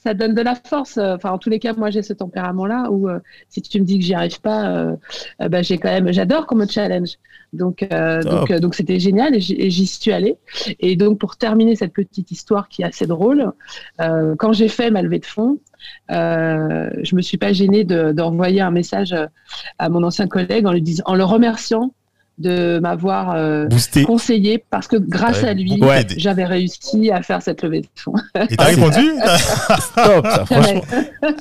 ça 0.03 0.13
donne 0.15 0.35
de 0.35 0.43
la 0.43 0.55
force. 0.55 0.99
Enfin, 0.99 1.31
en 1.31 1.39
tous 1.39 1.49
les 1.51 1.59
cas, 1.59 1.73
moi, 1.75 1.91
j'ai 1.91 2.03
ce 2.03 2.13
tempérament-là 2.13 2.91
où 2.91 3.09
euh, 3.09 3.21
si 3.49 3.63
tu 3.63 3.81
me 3.81 3.85
dis 3.87 3.99
que 3.99 4.05
j'y 4.05 4.15
arrive 4.15 4.41
pas, 4.41 4.67
euh, 4.69 4.97
euh, 5.41 5.49
bah, 5.49 5.63
j'ai 5.63 5.79
quand 5.79 5.89
même, 5.91 6.13
j'adore 6.13 6.47
qu'on 6.47 6.57
me 6.57 6.67
challenge. 6.67 7.11
Donc, 7.53 7.87
donc, 8.25 8.51
donc, 8.53 8.75
c'était 8.75 8.99
génial 8.99 9.33
et 9.37 9.41
j'y 9.41 9.87
suis 9.87 10.11
allée. 10.13 10.37
Et 10.81 10.97
donc, 10.97 11.19
pour 11.21 11.37
terminer 11.37 11.77
cette 11.77 11.93
petite 11.93 12.33
histoire 12.33 12.69
qui 12.69 12.83
est 12.83 12.85
assez 12.85 13.07
drôle, 13.07 13.53
quand 13.99 14.53
j'ai 14.53 14.67
fait 14.67 14.91
ma 14.91 15.03
levée 15.03 15.21
de 15.21 15.25
fonds, 15.25 15.59
euh, 16.11 16.91
je 17.03 17.15
me 17.15 17.23
suis 17.23 17.39
pas 17.39 17.53
gênée 17.53 17.85
de- 17.85 18.11
d'envoyer 18.11 18.61
un 18.61 18.73
message 18.73 19.15
à 19.79 19.89
mon 19.89 20.03
ancien 20.03 20.27
collègue 20.27 20.67
en 20.67 20.73
lui 20.73 20.83
disant, 20.83 21.05
en 21.07 21.15
le 21.15 21.23
remerciant 21.23 21.93
de 22.39 22.79
m'avoir 22.81 23.33
euh, 23.37 23.69
conseillé 24.07 24.65
parce 24.71 24.89
que 24.89 24.97
grâce 24.97 25.43
Ouais, 25.43 25.49
à 25.49 25.55
lui, 25.55 25.79
Ouais. 25.81 26.05
j'avais 26.17 26.45
réussi 26.45 27.11
à 27.11 27.23
faire 27.23 27.41
cette 27.43 27.63
levée 27.63 27.83
de 27.83 27.87
fonds. 27.97 28.15
Et 28.51 28.57
t'as 28.57 28.65
Ah, 28.65 28.69
répondu 28.69 28.99
Top, 29.95 30.27
ça, 30.27 30.45
franchement. 30.45 30.81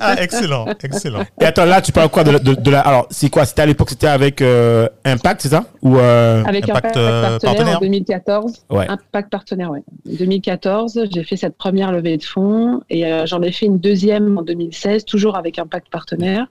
Ah, 0.00 0.14
excellent, 0.22 0.66
excellent. 0.82 1.22
Et 1.40 1.44
attends, 1.44 1.64
là, 1.64 1.80
tu 1.82 1.90
parles 1.92 2.08
quoi 2.08 2.22
de, 2.24 2.30
la- 2.32 2.38
de, 2.38 2.54
de 2.54 2.70
la. 2.70 2.80
Alors, 2.80 3.06
c'est 3.10 3.28
quoi? 3.30 3.44
C'était 3.44 3.62
à 3.62 3.66
l'époque, 3.66 3.90
c'était 3.90 4.06
avec 4.06 4.40
euh, 4.42 4.88
Impact, 5.04 5.42
c'est 5.42 5.48
ça? 5.48 5.64
Ou. 5.82 5.96
euh, 5.96 6.42
Avec 6.44 6.68
Impact, 6.68 6.96
Impact, 6.96 6.96
euh, 6.96 7.22
partenaire, 7.22 7.54
partenaire? 7.54 7.76
en 7.78 7.80
2014. 7.80 8.52
Ouais. 8.70 8.86
Impact 8.88 9.30
partenaire, 9.30 9.70
ouais. 9.70 9.82
2014, 10.06 11.00
j'ai 11.12 11.24
fait 11.24 11.36
cette 11.36 11.56
première 11.56 11.92
levée 11.92 12.16
de 12.16 12.24
fonds 12.24 12.80
et 12.90 13.04
euh, 13.06 13.26
j'en 13.26 13.42
ai 13.42 13.52
fait 13.52 13.66
une 13.66 13.78
deuxième 13.78 14.38
en 14.38 14.42
2016, 14.42 15.04
toujours 15.04 15.36
avec 15.36 15.58
Impact 15.58 15.88
partenaire. 15.90 16.46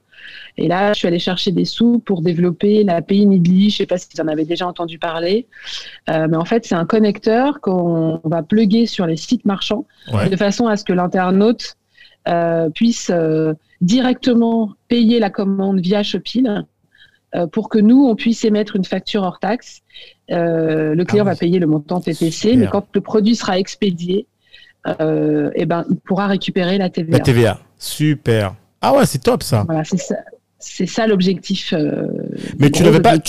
Et 0.57 0.67
là, 0.67 0.93
je 0.93 0.99
suis 0.99 1.07
allée 1.07 1.19
chercher 1.19 1.51
des 1.51 1.65
sous 1.65 1.99
pour 1.99 2.21
développer 2.21 2.83
l'API 2.83 3.25
Nidli. 3.25 3.69
Je 3.69 3.77
sais 3.77 3.85
pas 3.85 3.97
si 3.97 4.07
vous 4.13 4.21
en 4.21 4.27
avez 4.27 4.45
déjà 4.45 4.67
entendu 4.67 4.99
parler, 4.99 5.47
Euh, 6.09 6.27
mais 6.29 6.37
en 6.37 6.45
fait, 6.45 6.65
c'est 6.65 6.75
un 6.75 6.85
connecteur 6.85 7.59
qu'on 7.61 8.19
va 8.23 8.43
plugger 8.43 8.85
sur 8.85 9.05
les 9.07 9.17
sites 9.17 9.45
marchands 9.45 9.85
Ouais. 10.13 10.29
de 10.29 10.35
façon 10.35 10.67
à 10.67 10.75
ce 10.77 10.83
que 10.83 10.93
l'internaute 10.93 11.75
euh, 12.27 12.69
puisse 12.69 13.09
euh, 13.09 13.53
directement 13.81 14.71
payer 14.87 15.19
la 15.19 15.29
commande 15.29 15.79
via 15.79 16.03
Shopil 16.03 16.65
euh, 17.35 17.47
pour 17.47 17.69
que 17.69 17.79
nous, 17.79 18.05
on 18.05 18.15
puisse 18.15 18.45
émettre 18.45 18.75
une 18.75 18.85
facture 18.85 19.23
hors 19.23 19.39
taxe. 19.39 19.81
Le 20.29 21.03
client 21.03 21.25
Ah 21.27 21.31
va 21.31 21.35
payer 21.35 21.59
le 21.59 21.67
montant 21.67 21.99
TTC, 21.99 22.55
mais 22.57 22.67
quand 22.67 22.85
le 22.93 23.01
produit 23.01 23.35
sera 23.35 23.57
expédié, 23.59 24.27
euh, 24.99 25.49
eh 25.55 25.65
ben, 25.65 25.85
il 25.89 25.95
pourra 25.97 26.27
récupérer 26.27 26.77
la 26.77 26.89
TVA. 26.89 27.17
La 27.17 27.23
TVA. 27.23 27.59
Super. 27.77 28.55
Ah 28.83 28.93
ouais, 28.93 29.05
c'est 29.05 29.19
top 29.23 29.41
ça. 29.43 29.63
Voilà, 29.65 29.83
c'est 29.83 29.97
ça. 29.97 30.15
C'est 30.59 30.85
ça 30.85 31.07
l'objectif. 31.07 31.73
euh, 31.73 32.05
Mais 32.59 32.69
tu 32.69 32.83
n'avais 32.83 33.01
pas. 33.01 33.15
Il 33.15 33.21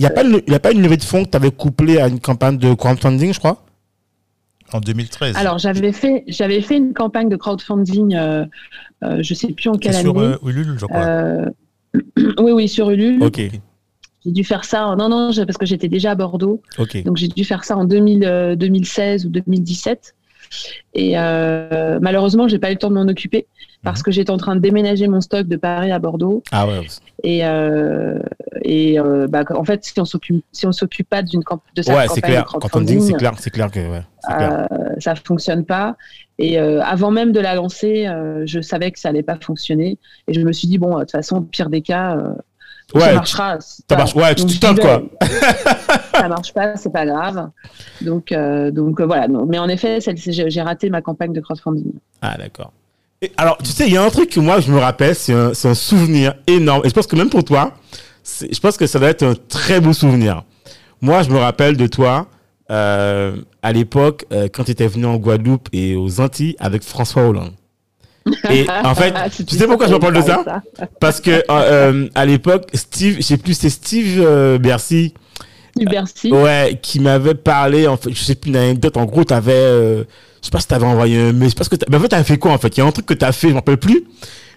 n'y 0.00 0.06
a, 0.06 0.10
pas 0.10 0.22
une- 0.24 0.40
y 0.46 0.54
a 0.54 0.60
pas 0.60 0.70
une 0.72 0.82
levée 0.82 0.96
de 0.96 1.02
fonds 1.04 1.24
que 1.24 1.30
tu 1.30 1.36
avais 1.36 1.50
couplée 1.50 1.98
à 1.98 2.06
une 2.08 2.20
campagne 2.20 2.58
de 2.58 2.72
crowdfunding, 2.74 3.32
je 3.32 3.38
crois? 3.38 3.64
En 4.72 4.80
2013. 4.80 5.34
Alors, 5.36 5.58
j'avais 5.58 5.92
fait, 5.92 6.24
j'avais 6.28 6.60
fait 6.60 6.76
une 6.76 6.92
campagne 6.94 7.28
de 7.28 7.36
crowdfunding, 7.36 8.14
euh, 8.14 8.44
euh, 9.02 9.22
je 9.22 9.34
sais 9.34 9.48
plus 9.52 9.68
en 9.70 9.74
quelle 9.76 9.94
sur 9.94 10.16
année. 10.18 10.34
euh, 10.42 10.48
Ulule, 10.48 10.76
je 10.78 10.84
crois. 10.86 11.00
Euh, 11.00 11.46
oui, 12.38 12.52
oui, 12.52 12.68
sur 12.68 12.90
Ulule. 12.90 13.22
Ok, 13.24 13.38
J'ai 14.24 14.30
dû 14.32 14.44
faire 14.44 14.64
ça. 14.64 14.86
en- 14.88 14.96
Non, 14.96 15.08
non, 15.08 15.30
parce 15.46 15.56
que 15.58 15.64
j'étais 15.66 15.88
déjà 15.88 16.10
à 16.10 16.14
Bordeaux. 16.16 16.60
ok. 16.78 17.02
Donc, 17.04 17.16
j'ai 17.16 17.28
dû 17.28 17.44
faire 17.44 17.64
ça 17.64 17.76
en 17.76 17.84
2000, 17.84 18.24
euh, 18.24 18.56
2016 18.56 19.24
ou 19.26 19.30
2017. 19.30 20.14
Et 20.94 21.18
euh, 21.18 21.98
malheureusement, 22.02 22.46
j'ai 22.48 22.58
pas 22.58 22.68
eu 22.70 22.74
le 22.74 22.78
temps 22.78 22.88
de 22.90 22.94
m'en 22.94 23.08
occuper 23.08 23.46
parce 23.84 24.02
que 24.02 24.10
j'étais 24.10 24.30
en 24.30 24.36
train 24.36 24.54
de 24.56 24.60
déménager 24.60 25.06
mon 25.08 25.20
stock 25.20 25.46
de 25.46 25.56
Paris 25.56 25.90
à 25.92 25.98
Bordeaux. 25.98 26.42
Ah 26.52 26.66
ouais. 26.66 26.86
Et, 27.22 27.44
euh, 27.46 28.18
et 28.62 28.98
euh, 29.00 29.26
bah, 29.28 29.44
en 29.54 29.64
fait, 29.64 29.84
si 29.84 29.98
on 30.00 30.04
s'occupe, 30.04 30.44
si 30.52 30.66
on 30.66 30.72
s'occupe 30.72 31.08
pas 31.08 31.22
d'une 31.22 31.42
camp- 31.44 31.62
de 31.74 31.82
sa 31.82 31.94
Ouais, 31.94 32.02
c'est 32.02 32.20
campagne 32.20 32.30
clair. 32.32 32.42
de 32.42 32.48
Crowdfunding, 32.48 33.00
c'est 33.00 33.12
clair, 33.14 33.32
c'est 33.38 33.50
clair 33.50 33.70
que. 33.70 33.80
Ouais, 33.80 34.02
c'est 34.20 34.34
clair. 34.36 34.66
euh, 34.72 34.76
ça 34.98 35.14
fonctionne 35.14 35.64
pas. 35.64 35.96
Et 36.38 36.58
euh, 36.60 36.80
avant 36.82 37.10
même 37.10 37.32
de 37.32 37.40
la 37.40 37.54
lancer, 37.54 38.08
je 38.44 38.60
savais 38.60 38.90
que 38.92 38.98
ça 39.00 39.08
allait 39.08 39.22
pas 39.22 39.36
fonctionner. 39.40 39.98
Et 40.28 40.34
je 40.34 40.40
me 40.40 40.52
suis 40.52 40.68
dit 40.68 40.78
bon, 40.78 40.94
de 40.96 41.00
toute 41.00 41.10
façon, 41.12 41.42
pire 41.42 41.68
des 41.70 41.82
cas, 41.82 42.16
euh, 42.16 42.34
ça 42.92 42.98
Ouais, 42.98 43.14
marchera. 43.14 43.58
ça 43.60 43.96
marche. 43.96 44.14
Ouais, 44.14 44.34
tu 44.34 44.44
te 44.46 44.60
tentes, 44.60 44.80
quoi. 44.80 45.02
ça 46.14 46.28
marche 46.28 46.52
pas, 46.54 46.76
c'est 46.76 46.92
pas 46.92 47.06
grave. 47.06 47.50
Donc, 48.02 48.32
euh, 48.32 48.70
donc 48.70 49.00
euh, 49.00 49.06
voilà. 49.06 49.26
Mais 49.28 49.58
en 49.58 49.68
effet, 49.68 50.00
celle- 50.00 50.16
j'ai 50.16 50.48
j'ai 50.50 50.62
raté 50.62 50.90
ma 50.90 51.02
campagne 51.02 51.32
de 51.32 51.40
crowdfunding. 51.40 51.92
Ah, 52.22 52.36
d'accord. 52.38 52.72
Et 53.20 53.32
Alors, 53.36 53.58
tu 53.58 53.70
sais, 53.70 53.86
il 53.86 53.92
y 53.92 53.96
a 53.96 54.02
un 54.04 54.10
truc 54.10 54.30
que 54.30 54.40
moi, 54.40 54.60
je 54.60 54.70
me 54.70 54.78
rappelle, 54.78 55.14
c'est 55.14 55.32
un, 55.32 55.50
un 55.50 55.74
souvenir 55.74 56.34
énorme. 56.46 56.82
Et 56.84 56.88
je 56.88 56.94
pense 56.94 57.06
que 57.06 57.16
même 57.16 57.30
pour 57.30 57.44
toi, 57.44 57.74
je 58.40 58.60
pense 58.60 58.76
que 58.76 58.86
ça 58.86 58.98
doit 58.98 59.08
être 59.08 59.24
un 59.24 59.34
très 59.34 59.80
beau 59.80 59.92
souvenir. 59.92 60.44
Moi, 61.00 61.22
je 61.22 61.30
me 61.30 61.38
rappelle 61.38 61.76
de 61.76 61.86
toi, 61.86 62.28
euh, 62.70 63.36
à 63.62 63.72
l'époque, 63.72 64.24
euh, 64.32 64.48
quand 64.52 64.64
tu 64.64 64.70
étais 64.70 64.86
venu 64.86 65.06
en 65.06 65.16
Guadeloupe 65.16 65.68
et 65.72 65.96
aux 65.96 66.20
Antilles 66.20 66.56
avec 66.60 66.82
François 66.82 67.22
Hollande. 67.22 67.52
Et 68.50 68.66
en 68.68 68.94
fait, 68.94 69.14
tu 69.46 69.56
sais 69.56 69.66
pourquoi 69.66 69.86
je 69.86 69.94
me 69.94 69.98
parle 69.98 70.16
de 70.16 70.22
ça 70.22 70.62
Parce 71.00 71.20
que 71.20 71.30
euh, 71.30 71.42
euh, 71.50 72.08
à 72.14 72.26
l'époque, 72.26 72.68
Steve, 72.74 73.16
je 73.16 73.22
sais 73.22 73.38
plus, 73.38 73.54
c'est 73.54 73.70
Steve 73.70 74.20
euh, 74.20 74.58
Bercy, 74.58 75.14
Du 75.78 75.86
Bercy. 75.86 76.32
ouais, 76.32 76.78
qui 76.82 77.00
m'avait 77.00 77.34
parlé. 77.34 77.86
En 77.86 77.96
fait, 77.96 78.10
je 78.12 78.22
sais 78.22 78.34
plus 78.34 78.50
une 78.50 78.56
anecdote. 78.56 78.96
En 78.96 79.04
gros, 79.04 79.24
t'avais, 79.24 79.52
euh, 79.52 80.04
je 80.40 80.46
sais 80.46 80.50
pas 80.50 80.60
si 80.60 80.68
t'avais 80.68 80.86
envoyé 80.86 81.18
un, 81.20 81.32
mais 81.32 81.46
je 81.46 81.50
sais 81.50 81.54
pas 81.56 81.64
ce 81.64 81.70
que. 81.70 81.76
t'as- 81.76 81.86
Mais 81.90 81.96
en 81.96 82.00
fait, 82.00 82.08
t'avais 82.08 82.24
fait 82.24 82.38
quoi 82.38 82.52
en 82.52 82.58
fait? 82.58 82.76
Il 82.76 82.80
y 82.80 82.82
a 82.82 82.86
un 82.86 82.92
truc 82.92 83.06
que 83.06 83.14
t'as 83.14 83.32
fait, 83.32 83.48
je 83.48 83.52
m'en 83.52 83.58
rappelle 83.60 83.78
plus. 83.78 84.04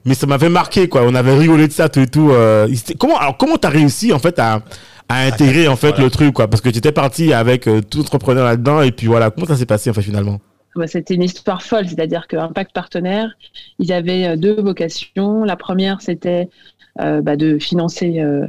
Mais 0.03 0.15
ça 0.15 0.25
m'avait 0.25 0.49
marqué 0.49 0.89
quoi. 0.89 1.03
On 1.05 1.13
avait 1.13 1.37
rigolé 1.37 1.67
de 1.67 1.73
ça 1.73 1.87
tout 1.87 1.99
et 1.99 2.07
tout. 2.07 2.31
euh, 2.31 2.67
comment 2.99 3.17
alors 3.19 3.37
comment 3.37 3.57
t'as 3.57 3.69
réussi 3.69 4.11
en 4.13 4.19
fait 4.19 4.39
à 4.39 4.61
à 5.09 5.25
intégrer 5.25 5.67
en 5.67 5.75
fait 5.75 5.89
voilà. 5.89 6.05
le 6.05 6.09
truc 6.09 6.33
quoi? 6.33 6.47
Parce 6.47 6.61
que 6.61 6.69
tu 6.69 6.79
étais 6.79 6.91
parti 6.91 7.33
avec 7.33 7.67
euh, 7.67 7.81
tout 7.81 7.99
entrepreneur 7.99 8.43
là-dedans 8.45 8.81
et 8.81 8.91
puis 8.91 9.05
voilà. 9.07 9.29
Comment 9.29 9.45
ça 9.45 9.55
s'est 9.55 9.65
passé 9.67 9.89
en 9.91 9.93
fait 9.93 10.01
finalement? 10.01 10.39
Bah, 10.75 10.87
C'était 10.87 11.13
une 11.15 11.21
histoire 11.21 11.61
folle, 11.61 11.87
c'est-à-dire 11.87 12.27
que 12.27 12.35
Impact 12.37 12.71
Partenaire, 12.73 13.29
ils 13.77 13.91
avaient 13.93 14.25
euh, 14.25 14.35
deux 14.37 14.59
vocations. 14.59 15.43
La 15.43 15.55
première, 15.57 16.01
c'était 16.01 16.49
euh, 17.01 17.21
bah, 17.21 17.35
de 17.35 17.59
financer 17.59 18.19
euh, 18.21 18.47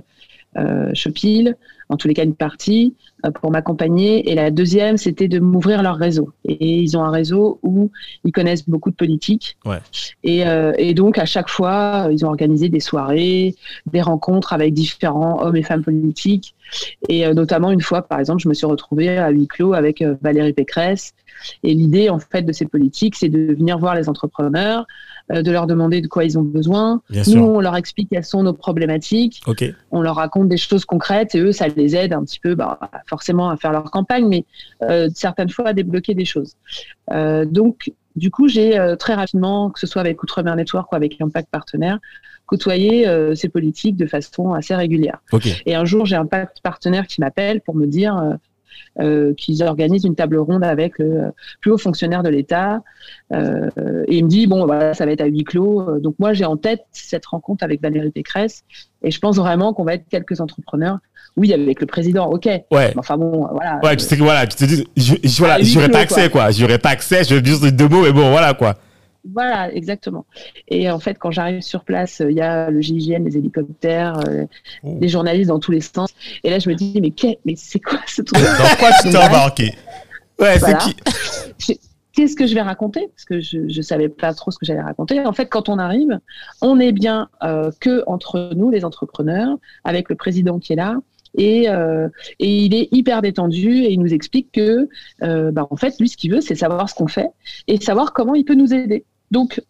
euh, 0.56 0.90
Shopil. 0.94 1.56
En 1.92 1.96
tous 1.96 2.08
les 2.08 2.14
cas 2.14 2.24
une 2.24 2.34
partie, 2.34 2.94
pour 3.40 3.50
m'accompagner. 3.50 4.30
Et 4.30 4.34
la 4.34 4.50
deuxième, 4.50 4.96
c'était 4.96 5.28
de 5.28 5.38
m'ouvrir 5.38 5.82
leur 5.82 5.96
réseau. 5.96 6.32
Et 6.44 6.80
ils 6.80 6.96
ont 6.96 7.04
un 7.04 7.10
réseau 7.10 7.60
où 7.62 7.90
ils 8.24 8.32
connaissent 8.32 8.68
beaucoup 8.68 8.90
de 8.90 8.96
politique. 8.96 9.56
Ouais. 9.64 9.78
Et, 10.24 10.42
et, 10.78 10.94
donc, 10.94 11.18
à 11.18 11.24
chaque 11.24 11.48
fois, 11.48 12.08
ils 12.10 12.24
ont 12.24 12.28
organisé 12.28 12.68
des 12.68 12.80
soirées, 12.80 13.54
des 13.92 14.02
rencontres 14.02 14.52
avec 14.52 14.74
différents 14.74 15.40
hommes 15.42 15.56
et 15.56 15.62
femmes 15.62 15.84
politiques. 15.84 16.54
Et 17.08 17.32
notamment, 17.32 17.70
une 17.70 17.82
fois, 17.82 18.02
par 18.02 18.18
exemple, 18.18 18.42
je 18.42 18.48
me 18.48 18.54
suis 18.54 18.66
retrouvée 18.66 19.18
à 19.18 19.30
huis 19.30 19.46
clos 19.46 19.74
avec 19.74 20.02
Valérie 20.22 20.52
Pécresse. 20.52 21.14
Et 21.62 21.74
l'idée, 21.74 22.08
en 22.08 22.18
fait, 22.18 22.42
de 22.42 22.52
ces 22.52 22.66
politiques, 22.66 23.16
c'est 23.16 23.28
de 23.28 23.54
venir 23.54 23.78
voir 23.78 23.94
les 23.94 24.08
entrepreneurs, 24.08 24.80
euh, 24.80 24.86
de 25.32 25.50
leur 25.50 25.66
demander 25.66 26.00
de 26.00 26.08
quoi 26.08 26.24
ils 26.24 26.38
ont 26.38 26.42
besoin. 26.42 27.00
Nous, 27.10 27.42
on 27.42 27.60
leur 27.60 27.76
explique 27.76 28.10
quelles 28.10 28.24
sont 28.24 28.42
nos 28.42 28.52
problématiques. 28.52 29.40
On 29.90 30.02
leur 30.02 30.16
raconte 30.16 30.48
des 30.48 30.56
choses 30.56 30.84
concrètes 30.84 31.34
et 31.34 31.40
eux, 31.40 31.52
ça 31.52 31.68
les 31.68 31.96
aide 31.96 32.12
un 32.12 32.24
petit 32.24 32.40
peu, 32.40 32.54
bah, 32.54 32.78
forcément 33.06 33.50
à 33.50 33.56
faire 33.56 33.72
leur 33.72 33.90
campagne, 33.90 34.26
mais 34.26 34.44
euh, 34.82 35.08
certaines 35.14 35.50
fois 35.50 35.68
à 35.68 35.72
débloquer 35.72 36.14
des 36.14 36.24
choses. 36.24 36.56
Euh, 37.12 37.44
donc, 37.44 37.92
du 38.16 38.30
coup, 38.30 38.48
j'ai 38.48 38.78
très 38.98 39.14
rapidement, 39.14 39.70
que 39.70 39.80
ce 39.80 39.86
soit 39.86 40.02
avec 40.02 40.22
Outre-mer 40.22 40.54
Network 40.54 40.92
ou 40.92 40.96
avec 40.96 41.18
Impact 41.20 41.48
Partenaire, 41.50 41.98
côtoyé 42.46 43.06
ces 43.34 43.48
politiques 43.48 43.96
de 43.96 44.06
façon 44.06 44.52
assez 44.52 44.74
régulière. 44.74 45.22
Et 45.64 45.74
un 45.74 45.86
jour, 45.86 46.04
j'ai 46.04 46.16
un 46.16 46.28
partenaire 46.62 47.06
qui 47.06 47.20
m'appelle 47.22 47.62
pour 47.62 47.74
me 47.74 47.86
dire 47.86 48.16
euh, 48.18 48.34
qu'ils 49.36 49.62
organisent 49.62 50.04
une 50.04 50.14
table 50.14 50.36
ronde 50.36 50.64
avec 50.64 50.98
le 50.98 51.32
plus 51.60 51.72
haut 51.72 51.78
fonctionnaire 51.78 52.22
de 52.22 52.28
l'État. 52.28 52.82
Euh, 53.32 53.70
et 54.08 54.18
il 54.18 54.24
me 54.24 54.28
dit, 54.28 54.46
bon, 54.46 54.66
voilà, 54.66 54.94
ça 54.94 55.06
va 55.06 55.12
être 55.12 55.20
à 55.20 55.26
huis 55.26 55.44
clos. 55.44 56.00
Donc 56.00 56.16
moi, 56.18 56.32
j'ai 56.32 56.44
en 56.44 56.56
tête 56.56 56.82
cette 56.92 57.26
rencontre 57.26 57.64
avec 57.64 57.80
Valérie 57.80 58.10
Pécresse. 58.10 58.64
Et 59.02 59.10
je 59.10 59.18
pense 59.18 59.36
vraiment 59.36 59.72
qu'on 59.72 59.84
va 59.84 59.94
être 59.94 60.08
quelques 60.08 60.40
entrepreneurs. 60.40 60.98
Oui, 61.36 61.52
avec 61.52 61.80
le 61.80 61.86
président, 61.86 62.28
ok. 62.28 62.46
Ouais. 62.70 62.92
Enfin 62.96 63.16
bon, 63.16 63.48
voilà. 63.50 63.80
Ouais, 63.82 63.96
tu 63.96 64.04
sais 64.04 64.16
que 64.16 64.22
voilà, 64.22 64.46
tu 64.46 64.56
te 64.56 64.64
dis, 64.64 64.86
j'aurais 65.24 65.88
pas 65.88 66.00
accès, 66.00 66.28
quoi. 66.28 66.50
J'aurais 66.50 66.78
pas 66.78 66.90
accès, 66.90 67.24
je 67.24 67.36
veux 67.36 67.44
juste 67.44 67.64
deux 67.64 67.88
mots, 67.88 68.02
mais 68.02 68.12
bon, 68.12 68.30
voilà, 68.30 68.52
quoi. 68.52 68.74
Voilà, 69.30 69.72
exactement. 69.72 70.26
Et 70.68 70.90
en 70.90 70.98
fait, 70.98 71.14
quand 71.14 71.30
j'arrive 71.30 71.60
sur 71.60 71.84
place, 71.84 72.22
il 72.28 72.36
y 72.36 72.40
a 72.40 72.70
le 72.70 72.80
GIGN, 72.80 73.24
les 73.24 73.36
hélicoptères, 73.36 74.18
euh, 74.28 74.44
oh. 74.82 74.98
les 75.00 75.08
journalistes 75.08 75.48
dans 75.48 75.60
tous 75.60 75.70
les 75.70 75.80
sens. 75.80 76.10
Et 76.42 76.50
là, 76.50 76.58
je 76.58 76.68
me 76.68 76.74
dis, 76.74 77.00
mais, 77.00 77.12
mais 77.44 77.54
c'est 77.56 77.78
quoi 77.78 78.00
ce 78.06 78.22
truc? 78.22 78.42
Dans 78.42 78.76
quoi 78.78 78.90
tu 79.00 79.10
t'es 79.10 79.16
embarqué 79.16 79.74
Ouais, 80.38 80.58
c'est 80.58 80.76
qui? 80.78 81.80
Qu'est-ce 82.12 82.36
que 82.36 82.46
je 82.46 82.54
vais 82.54 82.60
raconter? 82.60 83.08
Parce 83.08 83.24
que 83.24 83.40
je 83.40 83.58
ne 83.58 83.82
savais 83.82 84.08
pas 84.08 84.34
trop 84.34 84.50
ce 84.50 84.58
que 84.58 84.66
j'allais 84.66 84.82
raconter. 84.82 85.24
En 85.24 85.32
fait, 85.32 85.46
quand 85.46 85.68
on 85.68 85.78
arrive, 85.78 86.18
on 86.60 86.78
est 86.78 86.92
bien 86.92 87.30
euh, 87.42 87.70
que 87.80 88.02
entre 88.06 88.50
nous, 88.54 88.70
les 88.70 88.84
entrepreneurs, 88.84 89.56
avec 89.84 90.10
le 90.10 90.14
président 90.14 90.58
qui 90.58 90.74
est 90.74 90.76
là, 90.76 90.96
et, 91.34 91.70
euh, 91.70 92.08
et, 92.38 92.64
il 92.64 92.74
est 92.74 92.88
hyper 92.92 93.22
détendu 93.22 93.84
et 93.84 93.92
il 93.92 94.00
nous 94.00 94.12
explique 94.12 94.52
que, 94.52 94.88
euh, 95.22 95.50
bah, 95.50 95.66
en 95.70 95.76
fait, 95.76 95.98
lui, 95.98 96.08
ce 96.08 96.18
qu'il 96.18 96.32
veut, 96.32 96.42
c'est 96.42 96.54
savoir 96.54 96.90
ce 96.90 96.94
qu'on 96.94 97.08
fait 97.08 97.28
et 97.68 97.80
savoir 97.80 98.12
comment 98.12 98.34
il 98.34 98.44
peut 98.44 98.54
nous 98.54 98.74
aider. 98.74 99.04
Donc, 99.32 99.60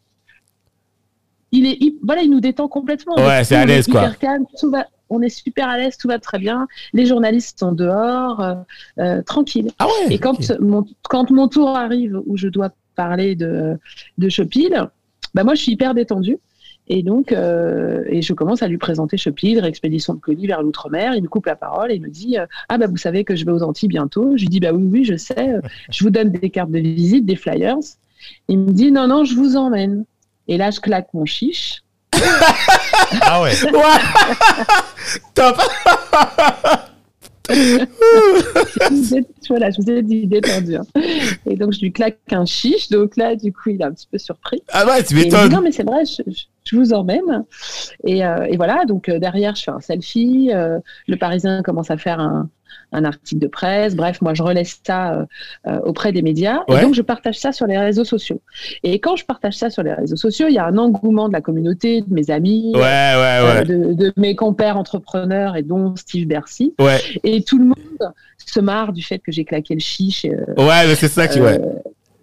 il 1.53 1.66
est, 1.66 1.94
voilà, 2.03 2.22
il 2.22 2.31
nous 2.31 2.40
détend 2.40 2.68
complètement. 2.68 3.14
Ouais, 3.14 3.44
c'est 3.44 3.57
à 3.57 3.64
l'aise, 3.64 3.87
quoi. 3.87 4.11
tout 4.59 4.70
va, 4.70 4.87
on 5.09 5.22
est 5.22 5.29
super 5.29 5.68
à 5.68 5.79
l'aise, 5.79 5.96
tout 5.96 6.09
va 6.09 6.18
très 6.18 6.38
bien. 6.38 6.66
Les 6.92 7.07
journalistes 7.07 7.61
sont 7.61 7.72
dehors, 7.72 8.40
euh, 8.40 8.55
euh 8.98 9.22
tranquilles. 9.22 9.70
Ah 9.79 9.87
ouais, 9.87 10.14
et 10.14 10.18
quand, 10.18 10.59
mon, 10.61 10.85
quand 11.09 11.31
mon 11.31 11.48
tour 11.48 11.68
arrive 11.77 12.20
où 12.27 12.37
je 12.37 12.48
dois 12.48 12.70
parler 12.96 13.37
de, 13.37 13.79
de 14.18 14.29
Shopil, 14.29 14.88
bah 15.35 15.44
moi, 15.44 15.55
je 15.55 15.62
suis 15.62 15.72
hyper 15.72 15.94
détendue. 15.94 16.38
Et 16.88 17.05
donc, 17.05 17.31
euh, 17.31 18.03
et 18.09 18.22
je 18.22 18.33
commence 18.33 18.62
à 18.62 18.68
lui 18.68 18.79
présenter 18.79 19.16
Shopil, 19.16 19.64
expédition 19.64 20.14
de 20.14 20.20
colis 20.20 20.48
vers 20.48 20.62
l'outre-mer. 20.62 21.14
Il 21.14 21.22
me 21.22 21.29
coupe 21.29 21.46
la 21.46 21.55
parole 21.55 21.92
et 21.92 21.94
il 21.94 22.03
me 22.03 22.09
dit 22.09 22.38
euh, 22.38 22.46
Ah, 22.68 22.77
bah, 22.77 22.88
vous 22.88 22.96
savez 22.96 23.22
que 23.22 23.37
je 23.37 23.44
vais 23.44 23.53
aux 23.53 23.62
Antilles 23.62 23.88
bientôt. 23.88 24.37
Je 24.37 24.42
lui 24.42 24.48
dis 24.48 24.59
Bah 24.59 24.72
oui, 24.72 24.88
oui, 24.90 25.05
je 25.05 25.16
sais. 25.16 25.55
Je 25.90 26.03
vous 26.03 26.11
donne 26.11 26.33
des 26.33 26.51
cartes 26.51 26.72
de 26.72 26.81
visite, 26.81 27.25
des 27.25 27.37
flyers. 27.37 27.77
Il 28.48 28.58
me 28.58 28.72
dit 28.72 28.92
non, 28.92 29.06
non, 29.06 29.24
je 29.24 29.35
vous 29.35 29.56
emmène. 29.56 30.04
Et 30.48 30.56
là, 30.56 30.70
je 30.70 30.80
claque 30.80 31.08
mon 31.14 31.24
chiche. 31.24 31.82
ah 33.22 33.42
ouais. 33.42 33.52
Top. 35.35 35.56
voilà, 39.48 39.70
je 39.70 39.82
vous 39.82 39.90
ai 39.90 40.02
dit 40.02 40.26
détendu. 40.26 40.76
Hein. 40.76 40.85
Et 41.46 41.56
donc, 41.56 41.72
je 41.72 41.80
lui 41.80 41.92
claque 41.92 42.18
un 42.30 42.44
chiche. 42.44 42.88
Donc 42.88 43.16
là, 43.16 43.37
du 43.37 43.52
coup, 43.52 43.70
il 43.70 43.80
est 43.80 43.85
un 43.85 43.92
petit 43.92 44.08
peu 44.11 44.18
surpris. 44.18 44.62
Ah 44.68 44.87
ouais, 44.87 45.02
tu 45.04 45.14
m'étonnes. 45.14 45.52
Non, 45.52 45.61
mais 45.61 45.72
c'est 45.72 45.85
vrai, 45.85 46.04
je, 46.04 46.22
vous 46.72 46.92
emmène. 46.92 47.44
Et, 48.05 48.25
euh, 48.25 48.46
et 48.48 48.57
voilà, 48.57 48.85
donc 48.87 49.09
euh, 49.09 49.18
derrière, 49.18 49.55
je 49.55 49.64
fais 49.64 49.70
un 49.70 49.81
selfie. 49.81 50.51
Euh, 50.53 50.79
le 51.07 51.16
Parisien 51.16 51.62
commence 51.62 51.90
à 51.90 51.96
faire 51.96 52.20
un, 52.20 52.48
un 52.92 53.05
article 53.05 53.40
de 53.40 53.46
presse. 53.46 53.94
Bref, 53.94 54.20
moi, 54.22 54.35
je 54.35 54.42
relaisse 54.42 54.81
ça 54.87 55.27
auprès 55.85 56.12
des 56.12 56.22
médias. 56.22 56.61
Et 56.68 56.81
donc, 56.81 56.94
je 56.94 57.03
partage 57.03 57.38
ça 57.38 57.53
sur 57.53 57.66
les 57.66 57.79
réseaux 57.79 58.05
sociaux. 58.05 58.40
Et 58.83 58.98
quand 58.98 59.16
je 59.16 59.25
partage 59.25 59.55
ça 59.55 59.70
sur 59.70 59.83
les 59.83 59.92
réseaux 59.92 60.16
sociaux, 60.16 60.46
il 60.48 60.55
y 60.55 60.59
a 60.59 60.66
un 60.66 60.79
engouement 60.79 61.29
de 61.29 61.33
la 61.33 61.40
communauté, 61.40 62.03
de 62.03 62.12
mes 62.12 62.31
amis, 62.31 62.72
de, 62.72 64.12
mes 64.16 64.35
compères 64.35 64.77
entrepreneurs, 64.77 65.57
et 65.57 65.62
dont 65.62 65.96
Steve 65.96 66.27
Bercy. 66.27 66.75
Et 67.25 67.42
tout 67.42 67.59
le 67.59 67.66
monde 67.66 68.12
se 68.44 68.61
marre 68.61 68.92
du 68.92 69.03
fait 69.03 69.18
que 69.18 69.33
j'ai 69.33 69.44
claqué 69.44 69.75
le 69.75 69.81
chiche. 69.81 70.25
ouais, 70.25 70.94
c'est 70.94 71.09
ça 71.09 71.29
qui... 71.29 71.40
Ouais 71.40 71.61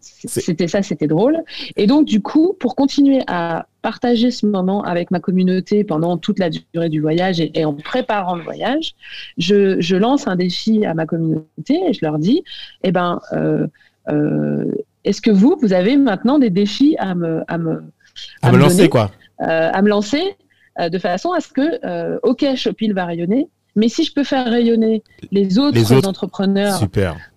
c'était 0.01 0.67
ça, 0.67 0.81
c'était 0.81 1.07
drôle. 1.07 1.38
Et 1.75 1.88
donc, 1.88 2.05
du 2.05 2.21
coup, 2.21 2.55
pour 2.59 2.75
continuer 2.75 3.21
à 3.27 3.67
partager 3.81 4.31
ce 4.31 4.45
moment 4.45 4.83
avec 4.83 5.12
ma 5.12 5.19
communauté 5.19 5.83
pendant 5.83 6.17
toute 6.17 6.39
la 6.39 6.49
durée 6.49 6.89
du 6.89 6.99
voyage 6.99 7.39
et, 7.39 7.65
en 7.65 7.73
préparant 7.73 8.35
le 8.35 8.43
voyage, 8.43 8.95
je, 9.38 9.79
je, 9.79 9.95
lance 9.95 10.27
un 10.27 10.35
défi 10.35 10.85
à 10.85 10.93
ma 10.93 11.05
communauté 11.05 11.79
et 11.88 11.93
je 11.93 11.99
leur 12.01 12.19
dis, 12.19 12.43
eh 12.83 12.91
ben, 12.91 13.19
euh, 13.33 13.67
euh, 14.09 14.65
est-ce 15.03 15.21
que 15.21 15.31
vous, 15.31 15.57
vous 15.62 15.73
avez 15.73 15.97
maintenant 15.97 16.39
des 16.39 16.49
défis 16.49 16.95
à 16.99 17.15
me, 17.15 17.43
à 17.47 17.57
me, 17.57 17.83
à, 18.41 18.51
me, 18.51 18.57
lancer, 18.57 18.89
quoi 18.89 19.12
euh, 19.41 19.69
À 19.71 19.81
me 19.81 19.89
lancer 19.89 20.35
de 20.79 20.97
façon 20.97 21.31
à 21.31 21.41
ce 21.41 21.49
que, 21.49 22.19
OK, 22.25 22.45
Shopil 22.55 22.93
va 22.93 23.05
rayonner, 23.05 23.49
mais 23.79 23.87
si 23.87 24.03
je 24.03 24.13
peux 24.13 24.25
faire 24.25 24.45
rayonner 24.45 25.03
les 25.31 25.57
autres, 25.57 26.05
entrepreneurs 26.05 26.79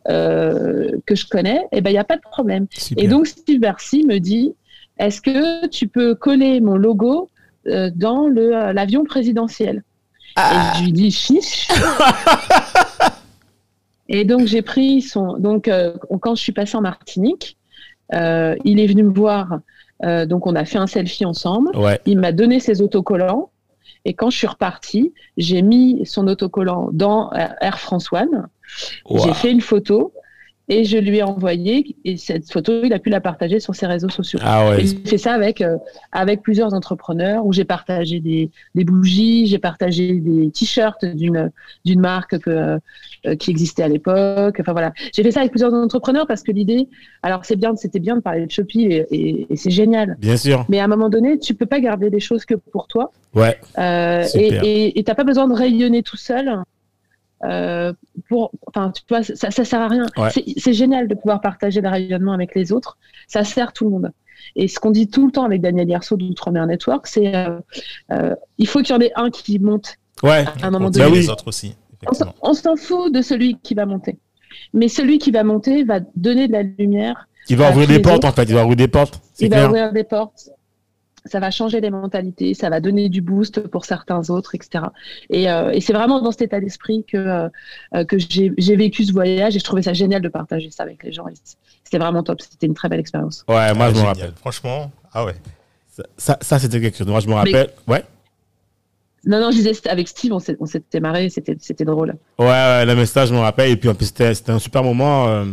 euh, 0.09 0.91
que 1.07 1.15
je 1.15 1.27
connais, 1.27 1.63
eh 1.71 1.81
ben 1.81 1.91
il 1.91 1.95
n'y 1.95 1.99
a 1.99 2.05
pas 2.05 2.17
de 2.17 2.23
problème. 2.23 2.67
Et 2.97 3.07
donc 3.07 3.29
Steve 3.29 3.61
Bercy 3.61 4.05
me 4.05 4.19
dit, 4.19 4.55
est-ce 4.99 5.23
que 5.23 5.67
tu 5.69 5.87
peux 5.87 6.15
coller 6.15 6.61
mon 6.61 6.77
logo 6.77 7.31
euh, 7.69 7.91
dans 7.95 8.29
euh, 8.29 8.73
l'avion 8.73 9.05
présidentiel? 9.05 9.85
Et 10.37 10.79
je 10.79 10.85
lui 10.85 10.93
dis 10.93 11.11
chiche. 11.11 11.69
Et 14.09 14.25
donc 14.25 14.47
j'ai 14.47 14.63
pris 14.63 15.01
son. 15.01 15.39
Donc 15.39 15.71
quand 16.21 16.35
je 16.35 16.43
suis 16.43 16.53
passée 16.53 16.77
en 16.77 16.81
Martinique, 16.81 17.57
il 18.13 18.81
est 18.81 18.87
venu 18.87 19.05
me 19.05 19.13
voir. 19.13 19.61
donc 20.27 20.47
on 20.47 20.57
a 20.57 20.65
fait 20.65 20.79
un 20.79 20.89
selfie 20.89 21.25
ensemble. 21.25 21.71
Il 22.05 22.19
m'a 22.19 22.33
donné 22.33 22.59
ses 22.59 22.83
autocollants. 22.83 23.51
Et 24.05 24.15
quand 24.15 24.31
je 24.31 24.39
suis 24.39 24.47
repartie, 24.47 25.13
j'ai 25.37 25.63
mis 25.63 26.05
son 26.07 26.27
autocollant 26.29 26.89
dans 26.93 27.31
Air 27.33 27.79
France 27.79 28.13
One. 28.13 28.49
J'ai 29.11 29.35
fait 29.35 29.51
une 29.51 29.61
photo 29.61 30.13
et 30.73 30.85
je 30.85 30.97
lui 30.97 31.19
ai 31.19 31.23
envoyé 31.23 31.97
et 32.05 32.17
cette 32.17 32.51
photo 32.51 32.83
il 32.83 32.93
a 32.93 32.99
pu 32.99 33.11
la 33.11 33.21
partager 33.21 33.61
sur 33.61 33.75
ses 33.75 33.87
réseaux 33.87 34.09
sociaux. 34.09 34.39
Ah 34.43 34.71
ouais. 34.71 34.87
J'ai 34.87 34.97
fait 35.05 35.19
ça 35.19 35.33
avec 35.33 35.61
euh, 35.61 35.77
avec 36.13 36.41
plusieurs 36.43 36.73
entrepreneurs 36.73 37.45
où 37.45 37.53
j'ai 37.53 37.65
partagé 37.65 38.21
des, 38.21 38.51
des 38.75 38.85
bougies, 38.85 39.47
j'ai 39.47 39.59
partagé 39.59 40.15
des 40.15 40.51
t-shirts 40.51 41.05
d'une 41.05 41.51
d'une 41.85 42.01
marque 42.01 42.39
que, 42.39 42.79
euh, 43.27 43.37
qui 43.37 43.51
existait 43.51 43.83
à 43.83 43.89
l'époque. 43.89 44.57
Enfin 44.61 44.73
voilà, 44.73 44.93
j'ai 45.15 45.23
fait 45.23 45.31
ça 45.31 45.41
avec 45.41 45.53
plusieurs 45.53 45.75
entrepreneurs 45.75 46.27
parce 46.27 46.43
que 46.43 46.53
l'idée, 46.53 46.89
alors 47.23 47.45
c'est 47.45 47.57
bien, 47.57 47.77
c'était 47.77 48.01
bien 48.01 48.17
de 48.17 48.23
parler 48.23 48.47
de 48.47 48.51
Shopee 48.51 48.87
et, 48.87 49.47
et, 49.51 49.57
c'est 49.57 49.71
génial. 49.71 50.17
Bien 50.21 50.37
sûr. 50.37 50.65
Mais 50.69 50.81
à 50.81 50.85
un 50.85 50.89
moment 50.89 51.11
donné, 51.11 51.39
tu 51.39 51.55
peux 51.55 51.67
pas 51.67 51.81
garder 51.81 52.09
des 52.09 52.21
choses 52.21 52.45
que 52.45 52.55
pour 52.55 52.87
toi. 52.87 53.13
Ouais. 53.35 53.59
Euh, 53.79 54.25
et 54.35 55.03
t'as 55.05 55.15
pas 55.15 55.25
besoin 55.25 55.49
de 55.49 55.55
rayonner 55.55 56.03
tout 56.03 56.17
seul. 56.17 56.63
Euh, 57.45 57.93
pour, 58.29 58.53
enfin, 58.67 58.93
tu 58.95 59.03
vois, 59.09 59.23
ça, 59.23 59.51
ça 59.51 59.65
sert 59.65 59.81
à 59.81 59.89
rien. 59.89 60.07
C'est 60.57 60.73
génial 60.73 61.09
de 61.09 61.15
pouvoir 61.15 61.41
partager 61.41 61.81
le 61.81 61.89
rayonnement 61.89 62.33
avec 62.33 62.55
les 62.55 62.73
autres. 62.73 62.99
Ça 63.27 63.45
sert 63.45 63.73
tout 63.73 63.85
le 63.85 63.91
monde. 63.91 64.13
Et 64.57 64.69
ce 64.69 64.79
qu'on 64.81 64.91
dit 64.91 65.09
tout 65.09 65.27
le 65.27 65.33
temps 65.33 65.45
avec 65.45 65.61
Daniel 65.61 65.89
Yerso 65.89 66.17
d'Outre-mer 66.17 66.67
Network, 66.67 67.07
c'est 67.07 67.35
euh, 67.35 67.59
euh, 68.11 68.35
il 68.59 68.67
faut 68.67 68.81
qu'il 68.83 68.95
y 68.95 68.99
en 68.99 69.01
ait 69.01 69.13
un 69.15 69.31
qui 69.31 69.59
monte 69.59 69.97
ouais. 70.23 70.45
à 70.63 70.67
un 70.67 70.71
moment 70.71 70.91
donné. 70.91 71.05
Bah 71.05 71.15
les 71.15 71.29
autres 71.31 71.49
aussi. 71.49 71.77
On 72.43 72.55
s'en 72.55 72.77
fout 72.77 73.13
de 73.13 73.23
celui 73.23 73.59
qui 73.61 73.75
va 73.75 73.87
monter. 73.87 74.19
Mais 74.75 74.89
celui 74.89 75.19
qui 75.19 75.31
va 75.31 75.45
monter 75.45 75.85
va 75.85 76.01
donner 76.17 76.49
de 76.49 76.53
la 76.53 76.63
lumière. 76.63 77.29
Il 77.49 77.57
va 77.57 77.71
ouvrir 77.71 77.89
des 77.89 78.01
portes, 78.01 78.25
en 78.25 78.33
fait. 78.33 78.45
Il 78.45 78.55
va 78.55 78.63
ouvrir 78.63 78.77
des 78.77 78.89
portes. 78.89 79.21
Il 79.39 79.51
va 79.51 79.69
ouvrir 79.69 79.93
des 79.93 80.05
portes 80.05 80.51
ça 81.25 81.41
va 81.41 81.51
changer 81.51 81.81
les 81.81 81.91
mentalités, 81.91 82.55
ça 82.55 82.69
va 82.71 82.81
donner 82.81 83.09
du 83.09 83.21
boost 83.21 83.61
pour 83.69 83.85
certains 83.85 84.31
autres, 84.31 84.55
etc. 84.55 84.85
Et, 85.31 85.51
euh, 85.51 85.71
et 85.71 85.81
c'est 85.81 85.93
vraiment 85.93 86.21
dans 86.21 86.33
cet 86.33 86.43
état 86.43 86.61
d'esprit 86.61 87.05
que, 87.05 87.49
euh, 87.95 88.05
que 88.05 88.17
j'ai 88.19 88.77
vécu 88.77 89.05
ce 89.05 89.13
voyage 89.13 89.57
et 89.57 89.59
je 89.59 89.65
trouvais 89.65 89.83
ça 89.83 89.93
génial 89.93 90.21
de 90.21 90.29
partager 90.29 90.71
ça 90.71 90.83
avec 90.83 91.03
les 91.03 91.13
gens. 91.13 91.25
C'était 91.85 91.99
vraiment 91.99 92.23
top, 92.23 92.41
c'était 92.41 92.67
une 92.67 92.75
très 92.75 92.89
belle 92.89 93.01
expérience. 93.01 93.45
Ouais, 93.49 93.73
moi 93.75 93.93
je 93.93 94.01
me 94.01 94.05
rappelle. 94.05 94.33
Franchement, 94.37 94.91
ah 95.13 95.25
ouais. 95.25 95.35
Ça, 96.17 96.39
ça, 96.41 96.59
c'était 96.59 96.81
quelque 96.81 96.97
chose. 96.97 97.07
Moi 97.07 97.21
je 97.21 97.29
me 97.29 97.35
rappelle. 97.35 97.71
ouais. 97.87 98.05
Non, 99.25 99.41
non, 99.41 99.51
je 99.53 99.57
disais, 99.57 99.73
avec 99.89 100.09
Steve, 100.09 100.33
on 100.33 100.41
s'était 100.67 100.99
marré, 100.99 101.29
c'était 101.31 101.85
drôle. 101.85 102.17
Ouais, 102.41 102.47
ouais, 102.47 102.85
le 102.85 102.97
message, 102.97 103.29
je 103.29 103.35
me 103.35 103.39
rappelle. 103.39 103.71
Et 103.71 103.77
puis, 103.77 103.89
en 103.89 103.95
plus, 103.95 104.07
c'était 104.07 104.51
un 104.51 104.59
super 104.59 104.83
moment. 104.83 105.29
Euh, 105.29 105.45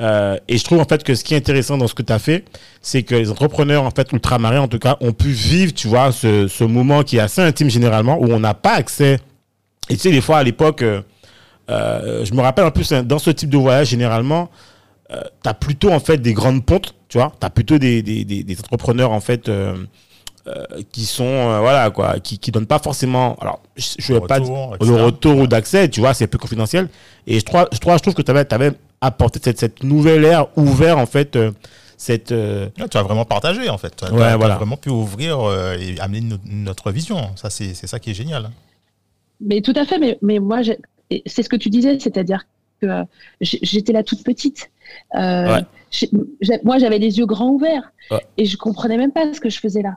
euh, 0.00 0.36
et 0.48 0.58
je 0.58 0.64
trouve, 0.64 0.80
en 0.80 0.84
fait, 0.84 1.04
que 1.04 1.14
ce 1.14 1.22
qui 1.22 1.34
est 1.34 1.36
intéressant 1.36 1.78
dans 1.78 1.86
ce 1.86 1.94
que 1.94 2.02
tu 2.02 2.12
as 2.12 2.18
fait, 2.18 2.44
c'est 2.80 3.02
que 3.02 3.14
les 3.14 3.30
entrepreneurs, 3.30 3.84
en 3.84 3.90
fait, 3.90 4.10
ultramarins, 4.12 4.60
en 4.60 4.68
tout 4.68 4.78
cas, 4.78 4.96
ont 5.00 5.12
pu 5.12 5.28
vivre, 5.28 5.72
tu 5.72 5.88
vois, 5.88 6.12
ce, 6.12 6.48
ce 6.48 6.64
moment 6.64 7.02
qui 7.02 7.18
est 7.18 7.20
assez 7.20 7.40
intime 7.40 7.70
généralement, 7.70 8.18
où 8.18 8.26
on 8.26 8.40
n'a 8.40 8.54
pas 8.54 8.72
accès. 8.72 9.20
Et 9.88 9.94
tu 9.94 10.00
sais, 10.00 10.10
des 10.10 10.20
fois, 10.20 10.38
à 10.38 10.42
l'époque, 10.42 10.82
euh, 10.82 11.02
euh 11.70 12.24
je 12.24 12.34
me 12.34 12.40
rappelle 12.40 12.64
en 12.64 12.70
plus, 12.70 12.90
hein, 12.92 13.02
dans 13.02 13.18
ce 13.18 13.30
type 13.30 13.50
de 13.50 13.58
voyage, 13.58 13.88
généralement, 13.88 14.50
tu 15.10 15.48
as 15.48 15.54
plutôt, 15.54 15.90
en 15.90 16.00
fait, 16.00 16.16
des 16.18 16.32
grandes 16.32 16.64
pontes, 16.64 16.94
tu 17.08 17.18
vois. 17.18 17.32
Tu 17.38 17.46
as 17.46 17.50
plutôt 17.50 17.78
des, 17.78 18.02
des, 18.02 18.24
des, 18.24 18.42
des, 18.42 18.58
entrepreneurs, 18.58 19.12
en 19.12 19.20
fait, 19.20 19.50
euh, 20.48 20.64
qui 20.90 21.04
sont 21.04 21.22
euh, 21.22 21.60
voilà 21.60 21.88
quoi 21.90 22.18
qui 22.18 22.36
qui 22.36 22.50
donnent 22.50 22.66
pas 22.66 22.80
forcément 22.80 23.36
alors 23.40 23.60
je, 23.76 24.12
ne 24.12 24.18
veux 24.18 24.26
pas 24.26 24.40
le 24.40 25.04
retour 25.04 25.38
ou 25.38 25.46
d'accès 25.46 25.88
tu 25.88 26.00
vois 26.00 26.14
c'est 26.14 26.26
peu 26.26 26.36
confidentiel 26.36 26.88
et 27.28 27.38
je 27.38 27.44
trouve 27.44 27.64
je 27.70 27.78
je 27.78 28.12
que 28.12 28.22
tu 28.22 28.30
avais, 28.32 28.52
avais, 28.52 28.72
apporté 29.02 29.40
cette, 29.42 29.58
cette 29.58 29.82
nouvelle 29.82 30.24
ère 30.24 30.46
ouvert 30.56 30.96
en 30.96 31.04
fait 31.06 31.36
euh, 31.36 31.50
cette 31.98 32.28
tu 32.28 32.96
as 32.96 33.02
vraiment 33.02 33.24
partagé 33.26 33.68
en 33.68 33.78
fait. 33.78 33.94
Tu 33.96 34.04
as, 34.04 34.36
voilà. 34.36 34.56
vraiment 34.56 34.76
pu 34.76 34.88
ouvrir 34.88 35.38
et 35.78 36.00
amener 36.00 36.36
notre 36.46 36.90
vision. 36.90 37.30
Ça 37.36 37.50
c'est 37.50 37.74
ça 37.74 37.98
qui 38.00 38.10
est 38.10 38.14
génial. 38.14 38.50
Mais 39.40 39.60
tout 39.60 39.74
à 39.76 39.84
fait 39.84 39.98
mais 39.98 40.18
mais 40.22 40.38
moi 40.38 40.62
c'est 41.26 41.42
ce 41.42 41.48
que 41.48 41.56
tu 41.56 41.68
disais 41.68 41.98
c'est-à-dire 42.00 42.46
que 42.80 43.04
j'étais 43.40 43.92
là 43.92 44.02
toute 44.02 44.24
petite 44.24 44.70
moi, 46.64 46.78
j'avais 46.78 46.98
les 46.98 47.18
yeux 47.18 47.26
grands 47.26 47.50
ouverts 47.50 47.92
et 48.36 48.44
je 48.44 48.56
comprenais 48.56 48.96
même 48.96 49.12
pas 49.12 49.32
ce 49.32 49.40
que 49.40 49.50
je 49.50 49.58
faisais 49.58 49.82
là. 49.82 49.96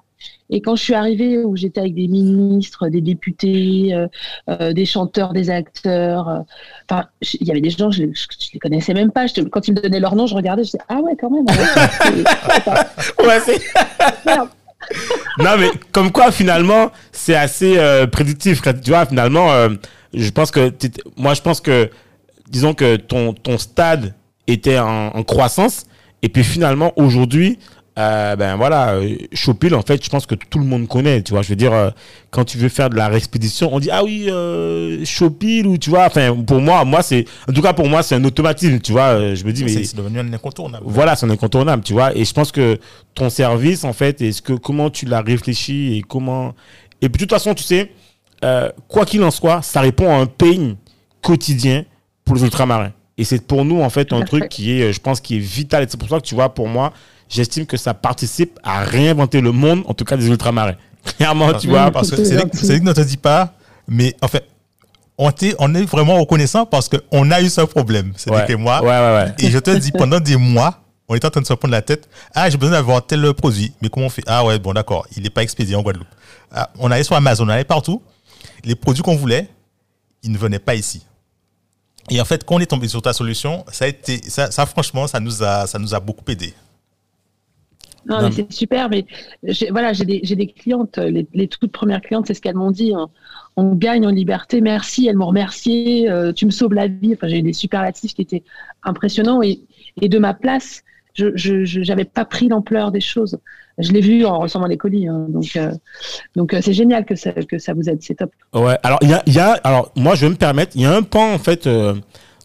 Et 0.50 0.62
quand 0.62 0.76
je 0.76 0.84
suis 0.84 0.94
arrivée, 0.94 1.40
où 1.40 1.56
j'étais 1.56 1.80
avec 1.80 1.96
des 1.96 2.08
ministres, 2.08 2.88
des 2.90 3.02
députés, 3.02 3.94
euh, 3.94 4.08
euh, 4.50 4.74
des 4.74 4.86
chanteurs, 4.86 5.34
des 5.34 5.50
acteurs, 5.50 6.30
euh, 6.30 6.40
enfin, 6.90 7.08
il 7.40 7.48
y 7.48 7.52
avait 7.52 7.62
des 7.62 7.72
gens, 7.72 7.90
je, 7.90 8.04
ne 8.04 8.14
les 8.54 8.60
connaissais 8.60 8.94
même 8.94 9.12
pas. 9.12 9.26
quand 9.52 9.68
ils 9.68 9.74
me 9.74 9.82
donnaient 9.82 10.00
leur 10.00 10.16
nom, 10.16 10.28
je 10.28 10.36
regardais, 10.36 10.64
je 10.64 10.72
disais 10.72 10.84
ah 10.88 11.00
ouais, 11.00 11.16
quand 11.20 11.32
même. 11.32 11.46
ouais, 13.20 13.40
c'est. 13.46 13.60
non, 15.40 15.58
mais 15.58 15.70
comme 15.92 16.12
quoi, 16.12 16.32
finalement, 16.32 16.92
c'est 17.12 17.36
assez 17.36 17.78
prédictif. 18.12 18.62
Tu 18.62 18.92
vois, 18.92 19.06
finalement, 19.08 19.50
je 20.14 20.30
pense 20.30 20.52
que, 20.52 20.72
moi, 21.18 21.34
je 21.34 21.42
pense 21.42 21.60
que, 21.60 21.90
disons 22.50 22.76
que 22.76 22.98
ton, 22.98 23.34
ton 23.34 23.58
stade 23.58 24.14
était 24.48 24.80
en, 24.80 25.08
en 25.08 25.24
croissance. 25.24 25.86
Et 26.22 26.30
puis 26.30 26.44
finalement, 26.44 26.92
aujourd'hui, 26.96 27.60
euh, 27.98 28.36
ben 28.36 28.58
voilà, 28.58 29.00
Chopil, 29.32 29.74
en 29.74 29.82
fait, 29.82 30.04
je 30.04 30.10
pense 30.10 30.26
que 30.26 30.36
tout 30.36 30.60
le 30.60 30.66
monde 30.66 30.86
connaît, 30.88 31.22
tu 31.22 31.32
vois. 31.32 31.42
Je 31.44 31.50
veux 31.50 31.56
dire, 31.56 31.72
euh, 31.72 31.92
quand 32.30 32.44
tu 32.44 32.58
veux 32.58 32.68
faire 32.68 32.90
de 32.90 32.96
la 32.98 33.10
expédition, 33.14 33.74
on 33.74 33.80
dit 33.80 33.90
ah 33.90 34.04
oui, 34.04 34.26
euh, 34.28 35.06
Chopil 35.06 35.66
ou 35.66 35.78
tu 35.78 35.92
vois. 35.92 36.06
Enfin, 36.06 36.36
pour 36.46 36.60
moi, 36.60 36.84
moi 36.84 37.02
c'est, 37.02 37.26
en 37.50 37.54
tout 37.54 37.62
cas 37.62 37.72
pour 37.72 37.88
moi, 37.88 38.04
c'est 38.04 38.16
un 38.16 38.24
automatisme, 38.26 38.80
tu 38.80 38.92
vois. 38.92 39.14
Euh, 39.14 39.36
je 39.36 39.46
me 39.46 39.54
dis 39.54 39.64
mais 39.64 39.86
c'est 39.86 39.96
devenu 39.96 40.20
un 40.20 40.34
incontournable. 40.34 40.84
Voilà, 40.86 41.16
c'est 41.16 41.26
un 41.26 41.30
incontournable, 41.30 41.84
tu 41.84 41.94
vois. 41.94 42.14
Et 42.18 42.26
je 42.26 42.34
pense 42.34 42.52
que 42.52 42.78
ton 43.14 43.30
service, 43.30 43.86
en 43.86 43.94
fait, 43.94 44.22
est-ce 44.22 44.42
que 44.42 44.54
comment 44.54 44.90
tu 44.90 45.06
l'as 45.06 45.22
réfléchi 45.22 45.98
et 45.98 46.02
comment. 46.02 46.54
Et 47.02 47.08
puis 47.08 47.20
de 47.20 47.26
toute 47.26 47.32
façon, 47.32 47.54
tu 47.54 47.64
sais, 47.64 47.92
euh, 48.44 48.70
quoi 48.90 49.06
qu'il 49.06 49.24
en 49.24 49.32
soit, 49.32 49.62
ça 49.62 49.80
répond 49.80 50.10
à 50.10 50.18
un 50.18 50.26
pain 50.26 50.76
quotidien 51.22 51.86
pour 52.26 52.36
les 52.36 52.44
ultramarins. 52.44 52.92
Et 53.18 53.24
c'est 53.24 53.46
pour 53.46 53.66
nous, 53.66 53.82
en 53.82 53.90
fait, 53.90 54.14
un 54.14 54.22
truc 54.26 54.50
qui 54.50 54.80
est, 54.80 54.94
je 54.94 55.00
pense, 55.00 55.20
qui 55.20 55.38
est 55.38 55.40
vital. 55.40 55.84
Et 55.84 55.88
c'est 55.90 55.98
pour 55.98 56.10
ça 56.10 56.18
que 56.18 56.26
tu 56.26 56.36
vois, 56.36 56.54
pour 56.54 56.68
moi, 56.68 56.94
j'estime 57.30 57.66
que 57.66 57.78
ça 57.78 57.94
participe 57.94 58.60
à 58.64 58.84
réinventer 58.84 59.42
le 59.42 59.52
monde, 59.52 59.84
en 59.86 59.94
tout 59.94 60.06
cas 60.06 60.18
des 60.18 60.28
ultramarins. 60.28 60.76
Clairement, 61.18 61.54
tu 61.54 61.68
vois. 61.68 61.92
Parce 61.92 62.12
que 62.12 62.24
c'est 62.24 62.36
que 62.80 62.84
ne 62.84 62.94
te 62.94 63.02
dit 63.02 63.18
pas, 63.18 63.54
mais 63.88 64.16
en 64.22 64.28
fait, 64.28 64.46
on, 65.18 65.32
on 65.60 65.76
est 65.76 65.84
vraiment 65.84 66.20
reconnaissant 66.20 66.66
parce 66.66 66.90
qu'on 66.90 67.32
a 67.32 67.42
eu 67.42 67.50
ce 67.50 67.62
problème. 67.62 68.14
C'est 68.18 68.32
ouais. 68.32 68.46
que 68.46 68.54
moi. 68.54 68.82
Ouais, 68.82 68.90
ouais, 68.90 69.34
et 69.40 69.50
je 69.50 69.60
te 69.60 69.72
dis, 69.72 69.92
pendant 69.92 70.20
des 70.20 70.36
mois, 70.36 70.82
on 71.08 71.16
était 71.16 71.28
en 71.28 71.30
train 71.30 71.42
de 71.42 71.46
se 71.46 71.54
prendre 71.54 71.72
la 71.72 71.82
tête. 71.82 72.10
Ah, 72.34 72.50
j'ai 72.50 72.58
besoin 72.58 72.76
d'avoir 72.76 73.06
tel 73.06 73.34
produit. 73.34 73.74
Mais 73.82 73.90
comment 73.90 74.08
on 74.08 74.10
fait? 74.10 74.24
Ah 74.28 74.44
ouais, 74.44 74.58
bon, 74.60 74.74
d'accord. 74.74 75.06
Il 75.16 75.24
n'est 75.24 75.30
pas 75.30 75.44
expédié 75.44 75.76
en 75.76 75.84
Guadeloupe. 75.84 76.08
Ah, 76.52 76.70
on 76.80 76.90
allait 76.92 77.04
sur 77.04 77.16
Amazon, 77.16 77.46
on 77.46 77.50
allait 77.50 77.64
partout. 77.64 78.02
Les 78.64 78.76
produits 78.76 79.04
qu'on 79.04 79.16
voulait, 79.16 79.48
ils 80.24 80.32
ne 80.32 80.38
venaient 80.38 80.60
pas 80.60 80.76
ici. 80.76 81.06
Et 82.10 82.22
en 82.22 82.26
fait, 82.26 82.44
quand 82.44 82.56
on 82.56 82.60
est 82.60 82.68
tombé 82.68 82.88
sur 82.88 83.02
ta 83.02 83.14
solution, 83.14 83.66
ça 83.72 83.86
a 83.86 83.88
été, 83.88 84.18
ça, 84.30 84.52
ça 84.52 84.66
franchement, 84.66 85.08
ça 85.08 85.20
nous 85.20 85.44
a, 85.44 85.66
ça 85.66 85.80
nous 85.80 85.96
a 85.96 86.00
beaucoup 86.00 86.30
aidé. 86.30 86.54
Non, 88.08 88.22
mais 88.22 88.32
c'est 88.32 88.52
super. 88.54 88.90
Mais 88.90 89.06
voilà, 89.72 89.94
j'ai 89.94 90.06
des, 90.06 90.20
des, 90.22 90.48
clientes, 90.48 90.98
les, 90.98 91.48
toutes 91.48 91.72
premières 91.72 92.02
clientes, 92.02 92.28
c'est 92.28 92.36
ce 92.36 92.42
qu'elles 92.42 92.56
m'ont 92.56 92.70
dit. 92.70 92.94
Hein. 92.94 93.10
On 93.56 93.74
gagne 93.74 94.06
en 94.06 94.12
liberté, 94.12 94.62
merci. 94.62 95.08
Elles 95.08 95.16
m'ont 95.16 95.28
remercié. 95.28 96.10
Euh, 96.10 96.32
tu 96.32 96.46
me 96.46 96.52
sauves 96.52 96.74
la 96.74 96.88
vie. 96.88 97.14
Enfin, 97.16 97.28
j'ai 97.28 97.40
eu 97.40 97.42
des 97.42 97.54
superlatifs 97.54 98.14
qui 98.14 98.22
étaient 98.22 98.44
impressionnants. 98.84 99.42
Et, 99.42 99.62
et 100.02 100.08
de 100.08 100.20
ma 100.20 100.36
place, 100.36 100.84
je 101.16 101.88
n'avais 101.88 102.06
pas 102.06 102.26
pris 102.26 102.48
l'ampleur 102.48 102.92
des 102.92 103.02
choses. 103.02 103.40
Je 103.78 103.92
l'ai 103.92 104.02
vu 104.02 104.26
en 104.26 104.40
recevant 104.40 104.68
les 104.68 104.78
colis. 104.78 105.08
Hein. 105.08 105.26
donc, 105.30 105.52
euh, 105.56 105.72
donc 106.36 106.54
euh, 106.54 106.62
c'est 106.62 106.74
génial 106.74 107.06
que 107.06 107.16
ça, 107.16 107.32
que 107.32 107.58
ça 107.58 107.74
vous 107.74 107.90
aide. 107.90 108.00
C'est 108.02 108.16
top. 108.16 108.32
Ouais. 108.54 108.78
Alors, 108.84 109.00
il 109.02 109.34
y 109.34 109.40
a, 109.40 109.52
alors, 109.64 109.92
moi, 109.96 110.16
je 110.16 110.26
vais 110.26 110.30
me 110.30 110.38
permettre. 110.38 110.72
Il 110.76 110.82
y 110.82 110.86
a 110.86 110.96
un 110.96 111.04
pan, 111.04 111.34
en 111.34 111.40
fait, 111.40 111.68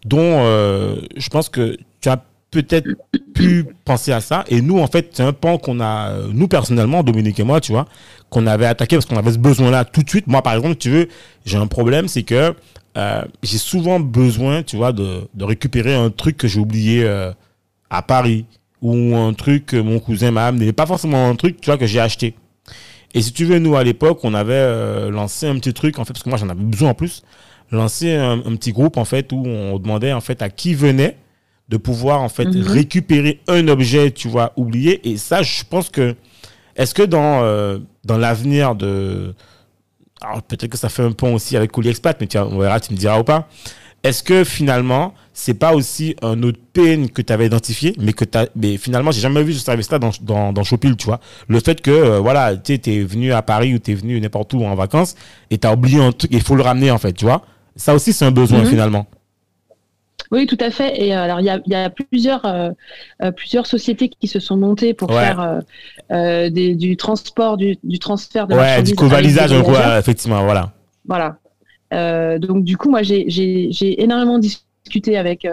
dont 0.05 0.45
je 0.45 1.29
pense 1.31 1.49
que 1.49 1.77
tu 2.01 2.09
as 2.09 2.23
peut-être 2.51 2.89
pu 3.33 3.65
penser 3.85 4.11
à 4.11 4.21
ça. 4.21 4.45
Et 4.49 4.61
nous, 4.61 4.81
en 4.81 4.89
fait, 4.89 5.11
c'est 5.13 5.23
un 5.23 5.33
pan 5.33 5.57
qu'on 5.57 5.81
a, 5.81 6.17
nous 6.33 6.49
personnellement, 6.49 7.05
Dominique 7.05 7.39
et 7.39 7.45
moi, 7.45 7.61
tu 7.61 7.71
vois, 7.71 7.87
qu'on 8.29 8.47
avait 8.47 8.67
attaqué 8.67 8.97
parce 8.97 9.07
qu'on 9.07 9.17
avait 9.17 9.33
ce 9.33 9.39
besoin-là 9.39 9.85
tout 9.85 10.03
de 10.03 10.09
suite. 10.09 10.27
Moi, 10.27 10.43
par 10.43 10.55
exemple, 10.55 10.77
tu 10.77 10.91
veux, 10.91 11.09
j'ai 11.45 11.59
un 11.59 11.69
problème, 11.69 12.09
c'est 12.09 12.25
que 12.25 12.55
euh, 12.97 13.23
j'ai 13.43 13.59
souvent 13.59 14.01
besoin, 14.01 14.63
tu 14.63 14.77
vois, 14.77 14.93
de, 14.93 15.29
récupérer 15.39 15.95
un 15.95 16.11
truc 16.11 16.37
que 16.37 16.49
j'ai 16.49 16.61
oublié 16.61 17.05
euh, 17.05 17.33
à 17.89 18.03
Paris 18.03 18.47
ou 18.83 19.17
un 19.17 19.33
truc 19.35 19.67
que 19.67 19.77
mon 19.77 19.99
cousin 19.99 20.31
m'a 20.31 20.47
amené. 20.47 20.73
Pas 20.73 20.87
forcément 20.87 21.29
un 21.29 21.37
truc, 21.37 21.61
tu 21.61 21.67
vois, 21.67 21.79
que 21.79 21.87
j'ai 21.87 22.01
acheté. 22.01 22.35
Et 23.13 23.23
si 23.23 23.33
tu 23.33 23.45
veux, 23.45 23.59
nous, 23.59 23.77
à 23.77 23.85
l'époque, 23.85 24.21
on 24.23 24.35
avait 24.35 24.53
euh, 24.55 25.11
lancé 25.11 25.47
un 25.47 25.57
petit 25.57 25.75
truc, 25.75 25.99
en 25.99 26.05
fait, 26.05 26.13
parce 26.13 26.23
que 26.23 26.29
moi, 26.29 26.39
j'en 26.39 26.49
avais 26.49 26.63
besoin 26.63 26.91
en 26.91 26.95
plus, 26.95 27.23
lancé 27.71 28.15
un, 28.15 28.39
un, 28.39 28.57
petit 28.57 28.73
groupe, 28.73 28.97
en 28.97 29.05
fait, 29.05 29.33
où 29.33 29.45
on 29.47 29.79
demandait, 29.79 30.13
en 30.13 30.21
fait, 30.21 30.43
à 30.43 30.49
qui 30.49 30.75
venait 30.75 31.17
de 31.71 31.77
pouvoir 31.77 32.21
en 32.21 32.29
fait 32.29 32.47
mhm. 32.47 32.63
récupérer 32.63 33.41
un 33.47 33.69
objet, 33.69 34.11
tu 34.11 34.29
vois, 34.29 34.53
oublié. 34.57 35.09
Et 35.09 35.17
ça, 35.17 35.43
je 35.43 35.63
pense 35.65 35.89
que 35.89 36.17
est-ce 36.77 36.95
que 36.95 37.03
dans 37.03 37.43
euh, 37.43 37.79
dans 38.05 38.19
l'avenir 38.19 38.75
de 38.75 39.35
alors 40.21 40.43
peut-être 40.43 40.69
que 40.69 40.77
ça 40.77 40.89
fait 40.89 41.03
un 41.03 41.13
pont 41.13 41.35
aussi 41.35 41.57
avec 41.57 41.71
CooliExpat, 41.71 42.21
mais 42.21 42.27
tu 42.27 42.37
on 42.39 42.59
verra, 42.59 42.81
tu 42.81 42.93
me 42.93 42.99
diras 42.99 43.21
ou 43.21 43.25
pas. 43.25 43.49
Est-ce 44.03 44.23
que 44.23 44.45
finalement, 44.45 45.15
c'est 45.41 45.55
pas 45.55 45.75
aussi 45.75 46.15
un 46.21 46.43
autre 46.43 46.59
pain 46.75 47.07
que 47.07 47.23
tu 47.23 47.33
avais 47.33 47.47
identifié, 47.47 47.95
mais 47.99 48.13
que 48.13 48.27
as, 48.37 48.49
mais 48.55 48.77
finalement, 48.77 49.11
j'ai 49.11 49.23
jamais 49.23 49.43
vu 49.43 49.55
ce 49.55 49.65
service-là 49.65 49.99
dans, 49.99 50.11
dans, 50.21 50.53
dans 50.53 50.65
Shopil, 50.65 50.97
tu 50.97 51.07
vois. 51.07 51.19
Le 51.49 51.61
fait 51.61 51.81
que, 51.81 51.91
euh, 51.91 52.19
voilà, 52.19 52.59
tu 52.59 52.75
es 52.75 53.03
venu 53.03 53.33
à 53.33 53.41
Paris 53.41 53.73
ou 53.75 53.79
tu 53.79 53.93
es 53.93 53.95
venu 53.95 54.21
n'importe 54.21 54.53
où 54.53 54.63
en 54.63 54.75
vacances 54.75 55.15
et 55.51 55.57
tu 55.57 55.67
as 55.67 55.73
oublié 55.73 55.99
un 55.99 56.13
truc, 56.13 56.31
il 56.31 56.43
faut 56.43 56.57
le 56.57 56.63
ramener, 56.63 56.91
en 56.91 56.99
fait, 56.99 57.15
tu 57.15 57.25
vois. 57.25 57.41
Ça 57.75 57.95
aussi, 57.95 58.13
c'est 58.13 58.27
un 58.27 58.31
besoin, 58.31 58.59
mhm. 58.59 58.67
finalement. 58.67 59.07
Oui, 60.31 60.47
tout 60.47 60.59
à 60.61 60.71
fait. 60.71 61.01
Et 61.03 61.17
euh, 61.17 61.23
alors, 61.23 61.41
il 61.41 61.47
y 61.47 61.51
a, 61.51 61.59
y 61.65 61.75
a, 61.75 61.89
plusieurs, 61.89 62.45
euh, 62.45 62.73
plusieurs 63.35 63.65
sociétés 63.65 64.11
qui 64.11 64.29
se 64.29 64.41
sont 64.41 64.59
montées 64.59 64.93
pour 64.93 65.11
faire 65.11 65.63
des, 66.11 66.75
du 66.75 66.99
transport, 66.99 67.57
du, 67.57 67.79
du 67.83 67.99
transfert 67.99 68.47
de 68.47 68.57
ouais, 68.57 68.83
du 68.83 68.95
covalisage, 68.95 69.53
effectivement, 69.99 70.45
voilà. 70.45 70.75
Voilà. 71.07 72.39
donc, 72.39 72.63
du 72.63 72.77
coup, 72.77 72.91
moi, 72.91 73.03
j'ai 73.03 74.03
énormément 74.03 74.39
discuté 74.39 74.70
avec 75.17 75.47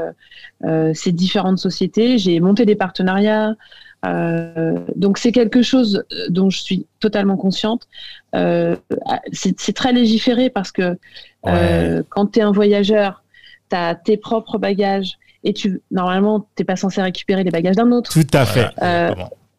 ces 0.93 1.11
différentes 1.11 1.59
sociétés. 1.59 2.17
J'ai 2.17 2.39
monté 2.39 2.65
des 2.65 2.75
partenariats. 2.75 3.55
donc, 4.95 5.17
c'est 5.17 5.31
quelque 5.31 5.61
chose 5.61 6.03
dont 6.29 6.49
je 6.49 6.61
suis 6.61 6.85
totalement 6.99 7.37
consciente. 7.37 7.87
c'est 8.33 9.73
très 9.75 9.93
légiféré 9.93 10.49
parce 10.49 10.71
que 10.71 10.97
quand 11.43 12.27
tu 12.33 12.39
es 12.39 12.41
un 12.41 12.51
voyageur, 12.51 13.23
tu 13.69 13.75
as 13.75 13.95
tes 13.95 14.17
propres 14.17 14.57
bagages 14.57 15.17
et 15.43 15.53
tu 15.53 15.81
normalement 15.91 16.47
t'es 16.55 16.63
pas 16.63 16.75
censé 16.75 17.01
récupérer 17.01 17.43
les 17.43 17.51
bagages 17.51 17.75
d'un 17.75 17.91
autre. 17.91 18.11
Tout 18.11 18.27
à 18.33 18.45
fait. 18.45 18.69
Euh, 18.81 19.13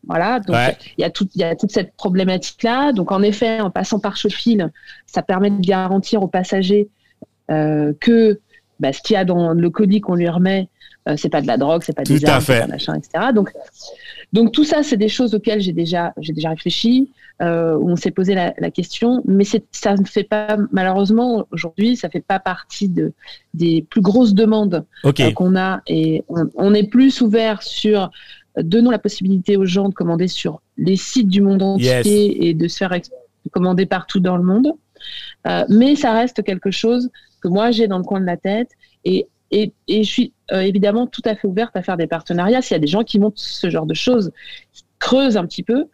voilà, 0.06 0.40
donc 0.40 0.56
il 0.96 1.02
y 1.02 1.04
a 1.04 1.10
tout, 1.10 1.28
il 1.34 1.40
y 1.40 1.44
a 1.44 1.56
toute 1.56 1.72
cette 1.72 1.94
problématique 1.94 2.62
là. 2.62 2.92
Donc 2.92 3.12
en 3.12 3.22
effet, 3.22 3.60
en 3.60 3.70
passant 3.70 3.98
par 3.98 4.16
Chopil, 4.16 4.70
ça 5.06 5.22
permet 5.22 5.50
de 5.50 5.60
garantir 5.60 6.22
aux 6.22 6.28
passagers 6.28 6.88
euh, 7.50 7.92
que 8.00 8.40
bah, 8.80 8.92
ce 8.92 9.02
qu'il 9.02 9.14
y 9.14 9.16
a 9.16 9.24
dans 9.24 9.52
le 9.52 9.70
colis 9.70 10.00
qu'on 10.00 10.14
lui 10.14 10.28
remet, 10.28 10.68
euh, 11.08 11.14
c'est 11.16 11.28
pas 11.28 11.40
de 11.40 11.46
la 11.46 11.56
drogue, 11.56 11.82
c'est 11.84 11.96
pas 11.96 12.02
des 12.02 12.24
armes, 12.24 12.44
pas 12.44 12.66
machin, 12.66 12.94
etc. 12.94 13.32
Donc 13.34 13.52
donc 14.32 14.52
tout 14.52 14.64
ça, 14.64 14.82
c'est 14.82 14.96
des 14.96 15.08
choses 15.08 15.34
auxquelles 15.34 15.60
j'ai 15.60 15.72
déjà 15.72 16.12
j'ai 16.18 16.32
déjà 16.32 16.50
réfléchi 16.50 17.10
euh, 17.40 17.76
où 17.76 17.88
on 17.90 17.96
s'est 17.96 18.10
posé 18.10 18.34
la, 18.34 18.52
la, 18.58 18.70
question, 18.70 19.22
mais 19.24 19.44
ça 19.44 19.94
ne 19.94 20.04
fait 20.04 20.24
pas, 20.24 20.56
malheureusement, 20.72 21.46
aujourd'hui, 21.52 21.94
ça 21.94 22.10
fait 22.10 22.20
pas 22.20 22.40
partie 22.40 22.88
de, 22.88 23.12
des 23.54 23.86
plus 23.88 24.00
grosses 24.00 24.34
demandes 24.34 24.84
euh, 25.04 25.30
qu'on 25.30 25.56
a. 25.56 25.80
Et 25.86 26.24
on, 26.28 26.50
on, 26.56 26.74
est 26.74 26.90
plus 26.90 27.20
ouvert 27.20 27.62
sur 27.62 28.10
donnons 28.56 28.90
la 28.90 28.98
possibilité 28.98 29.56
aux 29.56 29.66
gens 29.66 29.88
de 29.88 29.94
commander 29.94 30.26
sur 30.26 30.60
les 30.76 30.96
sites 30.96 31.28
du 31.28 31.40
monde 31.40 31.62
entier 31.62 32.48
et 32.48 32.54
de 32.54 32.66
se 32.66 32.78
faire 32.78 32.92
commander 33.52 33.86
partout 33.86 34.20
dans 34.20 34.36
le 34.36 34.42
monde. 34.42 34.72
Euh, 35.46 35.64
mais 35.68 35.94
ça 35.94 36.12
reste 36.12 36.42
quelque 36.42 36.70
chose 36.70 37.10
que 37.40 37.48
moi 37.48 37.70
j'ai 37.70 37.88
dans 37.88 37.98
le 37.98 38.04
coin 38.04 38.20
de 38.20 38.26
la 38.26 38.36
tête 38.36 38.70
et, 39.04 39.26
et, 39.50 39.72
et 39.88 40.02
je 40.04 40.10
suis 40.10 40.32
euh, 40.52 40.60
évidemment 40.60 41.06
tout 41.06 41.22
à 41.24 41.34
fait 41.34 41.46
ouverte 41.48 41.76
à 41.76 41.82
faire 41.82 41.96
des 41.96 42.06
partenariats. 42.06 42.62
S'il 42.62 42.74
y 42.74 42.76
a 42.76 42.80
des 42.80 42.86
gens 42.86 43.04
qui 43.04 43.18
montent 43.18 43.38
ce 43.38 43.70
genre 43.70 43.86
de 43.86 43.94
choses, 43.94 44.30
qui 44.72 44.84
creusent 44.98 45.36
un 45.36 45.46
petit 45.46 45.62
peu, 45.62 45.86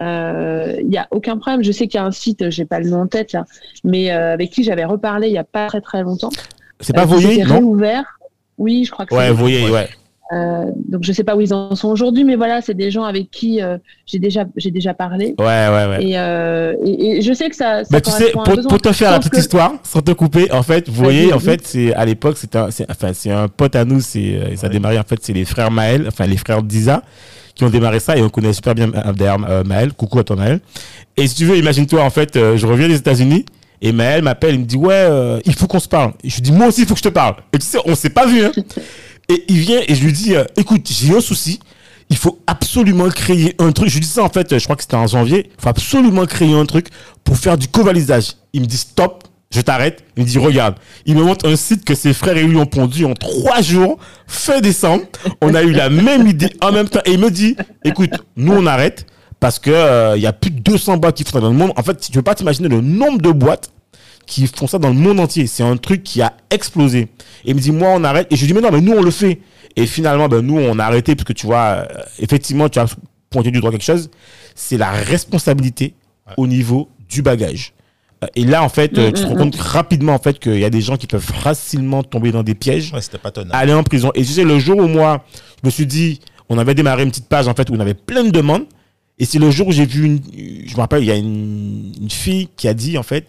euh, 0.00 0.76
il 0.80 0.88
n'y 0.88 0.98
a 0.98 1.08
aucun 1.10 1.38
problème. 1.38 1.62
Je 1.62 1.72
sais 1.72 1.86
qu'il 1.86 1.98
y 1.98 2.02
a 2.02 2.04
un 2.04 2.10
site, 2.10 2.50
j'ai 2.50 2.64
pas 2.64 2.80
le 2.80 2.90
nom 2.90 3.02
en 3.02 3.06
tête 3.06 3.32
là, 3.32 3.44
mais 3.84 4.10
avec 4.10 4.50
qui 4.50 4.64
j'avais 4.64 4.84
reparlé 4.84 5.28
il 5.28 5.32
n'y 5.32 5.38
a 5.38 5.44
pas 5.44 5.68
très 5.68 5.80
très 5.80 6.02
longtemps. 6.02 6.30
C'est 6.80 6.94
pas 6.94 7.04
Voyer, 7.04 7.44
non? 7.44 7.56
réouvert. 7.58 8.18
Oui, 8.58 8.84
je 8.84 8.90
crois 8.90 9.06
que 9.06 9.14
ouais, 9.14 9.30
Voyer, 9.30 9.70
ouais. 9.70 9.88
Euh, 10.32 10.64
donc 10.88 11.02
je 11.02 11.12
sais 11.12 11.24
pas 11.24 11.36
où 11.36 11.40
ils 11.40 11.52
en 11.52 11.74
sont 11.74 11.88
aujourd'hui, 11.88 12.24
mais 12.24 12.36
voilà, 12.36 12.62
c'est 12.62 12.74
des 12.74 12.90
gens 12.90 13.04
avec 13.04 13.30
qui 13.30 13.60
euh, 13.60 13.76
j'ai 14.06 14.18
déjà 14.18 14.46
j'ai 14.56 14.70
déjà 14.70 14.94
parlé. 14.94 15.34
Ouais, 15.38 15.44
ouais, 15.44 15.86
ouais. 15.88 16.04
Et, 16.04 16.18
euh, 16.18 16.74
et, 16.84 17.20
je 17.20 17.32
sais 17.34 17.50
que 17.50 17.56
ça. 17.56 17.84
ça 17.84 17.90
bah, 17.90 18.00
tu 18.00 18.10
sais, 18.10 18.30
pour, 18.30 18.44
pour, 18.44 18.80
te 18.80 18.92
faire 18.92 19.10
la 19.10 19.18
petite 19.18 19.36
histoire, 19.36 19.74
sans 19.82 20.00
te 20.00 20.12
couper, 20.12 20.50
en 20.50 20.62
fait, 20.62 20.88
vous 20.88 21.02
voyez, 21.02 21.34
en 21.34 21.38
fait, 21.38 21.66
c'est 21.66 21.92
à 21.94 22.06
l'époque, 22.06 22.36
c'est 22.38 22.56
un, 22.56 22.68
enfin, 22.88 23.10
c'est 23.12 23.30
un 23.30 23.48
pote 23.48 23.76
à 23.76 23.84
nous, 23.84 24.00
c'est 24.00 24.56
ça 24.56 24.68
a 24.68 24.70
démarré 24.70 24.98
en 24.98 25.02
fait, 25.02 25.18
c'est 25.20 25.34
les 25.34 25.44
frères 25.44 25.70
Maël, 25.70 26.04
enfin 26.08 26.26
les 26.26 26.38
frères 26.38 26.62
Diza, 26.62 27.02
qui 27.54 27.64
ont 27.64 27.70
démarré 27.70 28.00
ça 28.00 28.16
et 28.16 28.22
on 28.22 28.30
connaît 28.30 28.54
super 28.54 28.74
bien 28.74 28.88
d'ailleurs 28.88 29.38
Maël. 29.66 29.92
Coucou 29.92 30.18
à 30.20 30.24
toi 30.24 30.36
Maël. 30.36 30.60
Et 31.18 31.26
si 31.26 31.34
tu 31.34 31.44
veux, 31.44 31.58
imagine-toi, 31.58 32.02
en 32.02 32.10
fait, 32.10 32.30
je 32.34 32.66
reviens 32.66 32.88
des 32.88 32.96
États-Unis. 32.96 33.44
Et 33.84 33.90
Maël 33.90 34.22
m'appelle, 34.22 34.54
il 34.54 34.60
me 34.60 34.64
dit 34.64 34.76
ouais, 34.76 35.40
il 35.44 35.54
faut 35.54 35.66
qu'on 35.66 35.80
se 35.80 35.88
parle. 35.88 36.12
Et 36.24 36.30
je 36.30 36.36
lui 36.36 36.42
dis 36.42 36.52
moi 36.52 36.68
aussi, 36.68 36.82
il 36.82 36.86
faut 36.86 36.94
que 36.94 37.00
je 37.00 37.04
te 37.04 37.08
parle. 37.08 37.34
Et 37.52 37.58
tu 37.58 37.66
sais, 37.66 37.78
on 37.84 37.94
s'est 37.94 38.10
pas 38.10 38.24
vu. 38.24 38.44
Hein. 38.44 38.52
Et 39.28 39.44
il 39.48 39.58
vient 39.58 39.80
et 39.86 39.94
je 39.94 40.04
lui 40.04 40.12
dis, 40.12 40.34
euh, 40.34 40.44
écoute, 40.56 40.88
j'ai 40.90 41.14
un 41.14 41.20
souci. 41.20 41.60
Il 42.10 42.16
faut 42.16 42.40
absolument 42.46 43.08
créer 43.08 43.54
un 43.58 43.72
truc. 43.72 43.88
Je 43.88 43.94
lui 43.94 44.00
dis 44.00 44.08
ça 44.08 44.22
en 44.22 44.28
fait, 44.28 44.58
je 44.58 44.64
crois 44.64 44.76
que 44.76 44.82
c'était 44.82 44.96
en 44.96 45.06
janvier. 45.06 45.50
Il 45.58 45.62
faut 45.62 45.68
absolument 45.68 46.26
créer 46.26 46.52
un 46.52 46.66
truc 46.66 46.88
pour 47.24 47.36
faire 47.36 47.56
du 47.56 47.68
covalisage. 47.68 48.32
Il 48.52 48.60
me 48.60 48.66
dit 48.66 48.76
stop, 48.76 49.24
je 49.50 49.60
t'arrête. 49.60 50.04
Il 50.16 50.24
me 50.24 50.28
dit 50.28 50.38
regarde. 50.38 50.74
Il 51.06 51.16
me 51.16 51.22
montre 51.22 51.48
un 51.48 51.56
site 51.56 51.84
que 51.84 51.94
ses 51.94 52.12
frères 52.12 52.36
et 52.36 52.42
lui 52.42 52.56
ont 52.56 52.66
pondu 52.66 53.04
en 53.04 53.14
trois 53.14 53.62
jours, 53.62 53.98
fin 54.26 54.60
décembre. 54.60 55.04
On 55.40 55.54
a 55.54 55.62
eu 55.62 55.72
la 55.72 55.88
même 55.88 56.26
idée 56.26 56.50
en 56.60 56.72
même 56.72 56.88
temps. 56.88 57.00
Et 57.06 57.12
il 57.12 57.18
me 57.18 57.30
dit, 57.30 57.56
écoute, 57.84 58.10
nous 58.36 58.52
on 58.52 58.66
arrête 58.66 59.06
parce 59.40 59.58
que 59.58 59.70
euh, 59.70 60.16
il 60.16 60.22
y 60.22 60.26
a 60.26 60.32
plus 60.32 60.50
de 60.50 60.60
200 60.60 60.98
boîtes 60.98 61.16
qui 61.16 61.24
font 61.24 61.40
dans 61.40 61.50
le 61.50 61.56
monde. 61.56 61.72
En 61.76 61.82
fait, 61.82 61.98
tu 61.98 62.12
peux 62.12 62.22
pas 62.22 62.34
t'imaginer 62.34 62.68
le 62.68 62.80
nombre 62.80 63.20
de 63.20 63.30
boîtes 63.30 63.72
qui 64.26 64.46
font 64.46 64.66
ça 64.66 64.78
dans 64.78 64.88
le 64.88 64.94
monde 64.94 65.20
entier. 65.20 65.46
C'est 65.46 65.62
un 65.62 65.76
truc 65.76 66.02
qui 66.02 66.22
a 66.22 66.34
explosé. 66.50 67.00
Et 67.44 67.50
il 67.50 67.54
me 67.54 67.60
dit, 67.60 67.72
moi, 67.72 67.90
on 67.94 68.04
arrête. 68.04 68.28
Et 68.30 68.36
je 68.36 68.42
lui 68.42 68.48
dis, 68.48 68.54
mais 68.54 68.60
non, 68.60 68.70
mais 68.70 68.80
nous, 68.80 68.92
on 68.92 69.02
le 69.02 69.10
fait. 69.10 69.40
Et 69.76 69.86
finalement, 69.86 70.28
ben, 70.28 70.40
nous, 70.40 70.58
on 70.58 70.78
a 70.78 70.84
arrêté 70.84 71.14
parce 71.14 71.24
que 71.24 71.32
tu 71.32 71.46
vois, 71.46 71.58
euh, 71.58 71.86
effectivement, 72.18 72.68
tu 72.68 72.78
as 72.78 72.86
pointé 73.30 73.50
du 73.50 73.58
droit 73.58 73.70
quelque 73.70 73.84
chose. 73.84 74.10
C'est 74.54 74.76
la 74.76 74.90
responsabilité 74.90 75.94
au 76.36 76.46
niveau 76.46 76.88
du 77.08 77.22
bagage. 77.22 77.72
Euh, 78.22 78.26
et 78.36 78.44
là, 78.44 78.62
en 78.62 78.68
fait, 78.68 78.96
euh, 78.98 79.10
tu 79.12 79.22
te 79.22 79.26
rends 79.26 79.36
compte 79.36 79.56
rapidement, 79.56 80.14
en 80.14 80.18
fait, 80.18 80.38
qu'il 80.38 80.58
y 80.58 80.64
a 80.64 80.70
des 80.70 80.80
gens 80.80 80.96
qui 80.96 81.06
peuvent 81.06 81.22
facilement 81.22 82.02
tomber 82.02 82.32
dans 82.32 82.42
des 82.42 82.54
pièges, 82.54 82.92
ouais, 82.92 83.18
pas 83.18 83.32
aller 83.52 83.72
en 83.72 83.82
prison. 83.82 84.10
Et 84.14 84.24
tu 84.24 84.32
sais, 84.32 84.44
le 84.44 84.58
jour 84.58 84.78
où 84.78 84.86
moi, 84.86 85.24
je 85.62 85.66
me 85.66 85.70
suis 85.70 85.86
dit, 85.86 86.20
on 86.48 86.58
avait 86.58 86.74
démarré 86.74 87.02
une 87.02 87.10
petite 87.10 87.28
page, 87.28 87.48
en 87.48 87.54
fait, 87.54 87.70
où 87.70 87.74
on 87.74 87.80
avait 87.80 87.94
plein 87.94 88.24
de 88.24 88.30
demandes. 88.30 88.64
Et 89.18 89.24
c'est 89.24 89.38
le 89.38 89.50
jour 89.50 89.68
où 89.68 89.72
j'ai 89.72 89.86
vu 89.86 90.04
une, 90.04 90.20
je 90.66 90.74
me 90.74 90.80
rappelle, 90.80 91.02
il 91.02 91.06
y 91.06 91.12
a 91.12 91.16
une, 91.16 91.92
une 92.00 92.10
fille 92.10 92.48
qui 92.56 92.66
a 92.68 92.74
dit, 92.74 92.98
en 92.98 93.02
fait, 93.02 93.26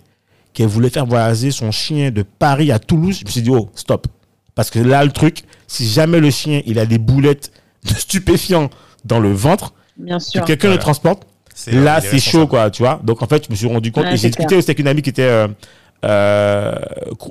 qu'elle 0.53 0.67
voulait 0.67 0.89
faire 0.89 1.05
voyager 1.05 1.51
son 1.51 1.71
chien 1.71 2.11
de 2.11 2.23
Paris 2.23 2.71
à 2.71 2.79
Toulouse, 2.79 3.19
je 3.19 3.25
me 3.25 3.29
suis 3.29 3.41
dit, 3.41 3.49
oh, 3.49 3.69
stop. 3.75 4.07
Parce 4.55 4.69
que 4.69 4.79
là, 4.79 5.03
le 5.03 5.11
truc, 5.11 5.43
si 5.67 5.87
jamais 5.87 6.19
le 6.19 6.29
chien, 6.29 6.61
il 6.65 6.79
a 6.79 6.85
des 6.85 6.99
boulettes 6.99 7.51
de 7.83 7.93
stupéfiants 7.93 8.69
dans 9.05 9.19
le 9.19 9.31
ventre, 9.31 9.73
Bien 9.97 10.19
sûr. 10.19 10.41
que 10.41 10.47
quelqu'un 10.47 10.69
le 10.69 10.77
transporte, 10.77 11.23
là, 11.67 12.01
c'est 12.01 12.19
chaud, 12.19 12.47
quoi, 12.47 12.69
tu 12.69 12.83
vois. 12.83 12.99
Donc, 13.03 13.21
en 13.21 13.27
fait, 13.27 13.45
je 13.45 13.51
me 13.51 13.55
suis 13.55 13.67
rendu 13.67 13.91
compte, 13.91 14.05
et 14.05 14.17
j'ai 14.17 14.29
discuté 14.29 14.55
aussi 14.55 14.69
avec 14.69 14.79
une 14.79 14.87
amie 14.87 15.01
qui 15.01 15.09
était, 15.09 15.23
euh, 15.23 15.47
euh, 16.05 16.75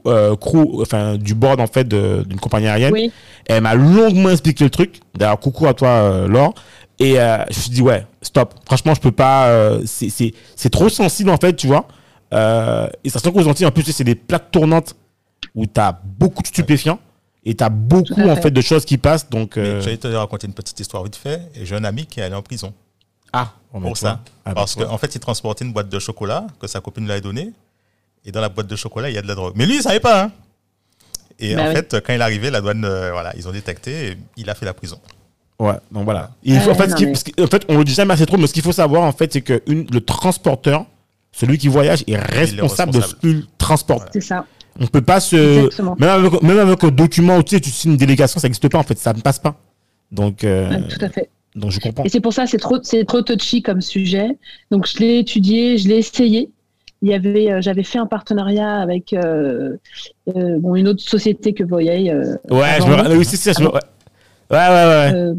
euh, 0.06 0.36
crew, 0.36 0.80
enfin, 0.80 1.16
du 1.16 1.34
board, 1.34 1.60
en 1.60 1.66
fait, 1.66 1.88
d'une 1.88 2.40
compagnie 2.40 2.68
aérienne. 2.68 2.92
Oui. 2.92 3.12
Elle 3.46 3.62
m'a 3.62 3.74
longuement 3.74 4.30
expliqué 4.30 4.64
le 4.64 4.70
truc. 4.70 5.00
D'ailleurs, 5.14 5.40
coucou 5.40 5.66
à 5.66 5.74
toi, 5.74 6.26
Laure. 6.28 6.54
Et 6.98 7.14
je 7.14 7.46
me 7.48 7.52
suis 7.52 7.70
dit, 7.70 7.82
ouais, 7.82 8.06
stop. 8.20 8.54
Franchement, 8.66 8.94
je 8.94 9.00
peux 9.00 9.12
pas, 9.12 9.78
c'est 9.84 10.70
trop 10.70 10.88
sensible, 10.88 11.30
en 11.30 11.36
fait, 11.36 11.54
tu 11.54 11.66
vois. 11.66 11.86
Euh, 12.32 12.88
et 13.04 13.10
ça 13.10 13.18
se 13.18 13.28
qu'aux 13.28 13.46
Antilles, 13.46 13.66
en 13.66 13.70
plus, 13.70 13.84
c'est 13.84 14.04
des 14.04 14.14
plaques 14.14 14.50
tournantes 14.50 14.96
où 15.54 15.66
tu 15.66 15.80
as 15.80 16.00
beaucoup 16.04 16.42
de 16.42 16.46
stupéfiants 16.46 16.98
et 17.44 17.54
tu 17.54 17.64
as 17.64 17.68
beaucoup 17.68 18.22
en 18.22 18.36
fait 18.36 18.50
de 18.50 18.60
choses 18.60 18.84
qui 18.84 18.98
passent. 18.98 19.28
Donc, 19.28 19.56
euh... 19.56 19.80
J'allais 19.80 19.96
te 19.96 20.08
raconter 20.08 20.46
une 20.46 20.54
petite 20.54 20.78
histoire 20.80 21.04
vite 21.04 21.16
fait. 21.16 21.50
J'ai 21.62 21.76
un 21.76 21.84
ami 21.84 22.06
qui 22.06 22.20
est 22.20 22.22
allé 22.22 22.34
en 22.34 22.42
prison. 22.42 22.72
Ah, 23.32 23.52
pour 23.72 23.96
ça. 23.96 24.20
Ah, 24.44 24.54
Parce 24.54 24.74
qu'en 24.74 24.92
en 24.92 24.98
fait, 24.98 25.14
il 25.14 25.20
transportait 25.20 25.64
une 25.64 25.72
boîte 25.72 25.88
de 25.88 25.98
chocolat 25.98 26.46
que 26.60 26.66
sa 26.66 26.80
copine 26.80 27.04
lui 27.04 27.12
avait 27.12 27.20
donnée. 27.20 27.52
Et 28.24 28.30
dans 28.30 28.40
la 28.40 28.48
boîte 28.48 28.66
de 28.66 28.76
chocolat, 28.76 29.10
il 29.10 29.14
y 29.14 29.18
a 29.18 29.22
de 29.22 29.26
la 29.26 29.34
drogue. 29.34 29.54
Mais 29.56 29.66
lui, 29.66 29.76
il 29.76 29.82
savait 29.82 30.00
pas. 30.00 30.24
Hein. 30.24 30.32
Et 31.38 31.56
bah 31.56 31.64
en 31.64 31.72
fait, 31.72 32.00
quand 32.00 32.12
il 32.12 32.20
est 32.20 32.24
arrivé, 32.24 32.50
la 32.50 32.60
douane, 32.60 32.84
euh, 32.84 33.10
voilà, 33.10 33.32
ils 33.36 33.48
ont 33.48 33.52
détecté 33.52 34.08
et 34.08 34.18
il 34.36 34.48
a 34.48 34.54
fait 34.54 34.66
la 34.66 34.74
prison. 34.74 35.00
Ouais, 35.58 35.74
donc 35.90 36.04
voilà. 36.04 36.30
en, 36.46 36.74
fait, 36.74 37.40
en 37.40 37.46
fait, 37.46 37.64
on 37.68 37.78
le 37.78 37.84
dit 37.84 37.94
jamais 37.94 38.14
assez 38.14 38.26
trop, 38.26 38.36
mais 38.36 38.46
ce 38.46 38.52
qu'il 38.52 38.62
faut 38.62 38.72
savoir, 38.72 39.02
en 39.02 39.12
fait, 39.12 39.32
c'est 39.32 39.42
que 39.42 39.62
une, 39.66 39.86
le 39.90 40.00
transporteur, 40.00 40.86
celui 41.32 41.58
qui 41.58 41.68
voyage 41.68 42.04
est 42.06 42.16
responsable, 42.16 42.92
de 42.92 43.00
ce 43.00 43.14
qu'il 43.14 43.46
transporte. 43.58 44.10
C'est 44.12 44.20
ça. 44.20 44.44
On 44.80 44.86
peut 44.86 45.02
pas 45.02 45.20
se. 45.20 45.68
Même 45.98 46.08
avec, 46.08 46.42
même 46.42 46.58
avec, 46.58 46.84
un 46.84 46.90
document 46.90 47.38
où 47.38 47.42
tu, 47.42 47.56
sais, 47.56 47.60
tu 47.60 47.70
signes 47.70 47.92
une 47.92 47.96
délégation, 47.96 48.40
ça 48.40 48.46
n'existe 48.46 48.68
pas 48.68 48.78
en 48.78 48.82
fait, 48.82 48.98
ça 48.98 49.12
ne 49.12 49.20
passe 49.20 49.38
pas. 49.38 49.56
Donc. 50.10 50.44
Euh, 50.44 50.70
tout 50.88 51.04
à 51.04 51.08
fait. 51.08 51.30
Donc 51.54 51.70
je 51.70 51.80
comprends. 51.80 52.04
Et 52.04 52.08
c'est 52.08 52.20
pour 52.20 52.32
ça, 52.32 52.46
c'est 52.46 52.58
trop, 52.58 52.78
c'est 52.82 53.04
trop 53.04 53.20
touchy 53.20 53.62
comme 53.62 53.82
sujet. 53.82 54.38
Donc 54.70 54.86
je 54.86 54.98
l'ai 54.98 55.18
étudié, 55.18 55.76
je 55.76 55.88
l'ai 55.88 55.96
essayé. 55.96 56.50
Il 57.02 57.10
y 57.10 57.14
avait, 57.14 57.50
euh, 57.50 57.60
j'avais 57.60 57.82
fait 57.82 57.98
un 57.98 58.06
partenariat 58.06 58.78
avec 58.78 59.12
euh, 59.12 59.76
bon, 60.26 60.76
une 60.76 60.88
autre 60.88 61.02
société 61.02 61.52
que 61.52 61.64
voyez. 61.64 62.14
ouais, 62.14 62.78
je 62.80 62.86
me... 62.86 63.16
oui, 63.16 63.24
c'est 63.24 63.36
ça. 63.36 63.60
Ouais, 63.60 63.68
ouais, 64.50 65.12
ouais. 65.12 65.34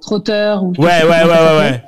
Trotteur 0.00 0.62
ou. 0.62 0.72
Ouais, 0.78 1.02
ouais, 1.02 1.08
ouais, 1.08 1.24
ouais, 1.24 1.58
ouais. 1.58 1.82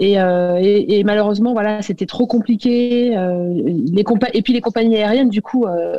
Euh, 0.00 0.58
et, 0.60 0.98
et, 0.98 1.04
malheureusement, 1.04 1.52
voilà, 1.52 1.82
c'était 1.82 2.06
trop 2.06 2.26
compliqué. 2.26 3.16
Euh, 3.16 3.52
les 3.54 4.04
et 4.32 4.42
puis 4.42 4.52
les 4.52 4.60
compagnies 4.60 4.96
aériennes, 4.96 5.28
du 5.28 5.42
coup, 5.42 5.66
euh, 5.66 5.96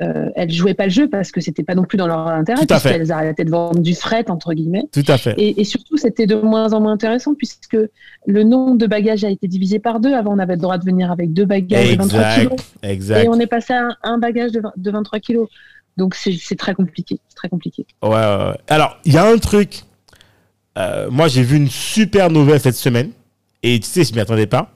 euh, 0.00 0.30
elles 0.36 0.50
jouaient 0.52 0.74
pas 0.74 0.84
le 0.84 0.90
jeu 0.90 1.08
parce 1.08 1.32
que 1.32 1.40
c'était 1.40 1.64
pas 1.64 1.74
non 1.74 1.84
plus 1.84 1.98
dans 1.98 2.06
leur 2.06 2.28
intérêt, 2.28 2.66
puisqu'elles 2.66 3.10
arrêtaient 3.10 3.44
de 3.44 3.50
vendre 3.50 3.80
du 3.80 3.94
fret 3.94 4.30
entre 4.30 4.52
guillemets. 4.52 4.84
Tout 4.92 5.04
à 5.08 5.18
fait. 5.18 5.34
Et, 5.38 5.60
et 5.60 5.64
surtout, 5.64 5.96
c'était 5.96 6.26
de 6.26 6.36
moins 6.36 6.72
en 6.72 6.80
moins 6.80 6.92
intéressant 6.92 7.34
puisque 7.34 7.78
le 8.26 8.44
nombre 8.44 8.76
de 8.76 8.86
bagages 8.86 9.24
a 9.24 9.30
été 9.30 9.48
divisé 9.48 9.80
par 9.80 9.98
deux. 9.98 10.14
Avant, 10.14 10.34
on 10.34 10.38
avait 10.38 10.54
le 10.54 10.62
droit 10.62 10.78
de 10.78 10.84
venir 10.84 11.10
avec 11.10 11.32
deux 11.32 11.46
bagages 11.46 11.92
de 11.92 12.02
23 12.02 12.22
kilos, 12.34 12.52
exact. 12.82 13.24
et 13.24 13.28
on 13.28 13.40
est 13.40 13.46
passé 13.46 13.72
à 13.74 13.88
un, 14.04 14.18
bagage 14.18 14.52
de, 14.52 14.62
de 14.76 14.90
23 14.90 15.18
kilos. 15.18 15.48
Donc 15.96 16.14
c'est 16.14 16.56
très 16.56 16.74
compliqué, 16.74 17.18
très 17.34 17.48
compliqué. 17.48 17.84
Ouais, 18.02 18.10
ouais. 18.10 18.54
Alors, 18.68 18.98
il 19.04 19.12
y 19.12 19.18
a 19.18 19.26
un 19.26 19.36
truc 19.38 19.82
euh, 20.78 21.08
moi, 21.10 21.28
j'ai 21.28 21.42
vu 21.42 21.56
une 21.56 21.70
super 21.70 22.30
nouvelle 22.30 22.60
cette 22.60 22.76
semaine. 22.76 23.10
Et 23.62 23.78
tu 23.80 23.88
sais, 23.88 24.04
je 24.04 24.14
m'y 24.14 24.20
attendais 24.20 24.46
pas. 24.46 24.70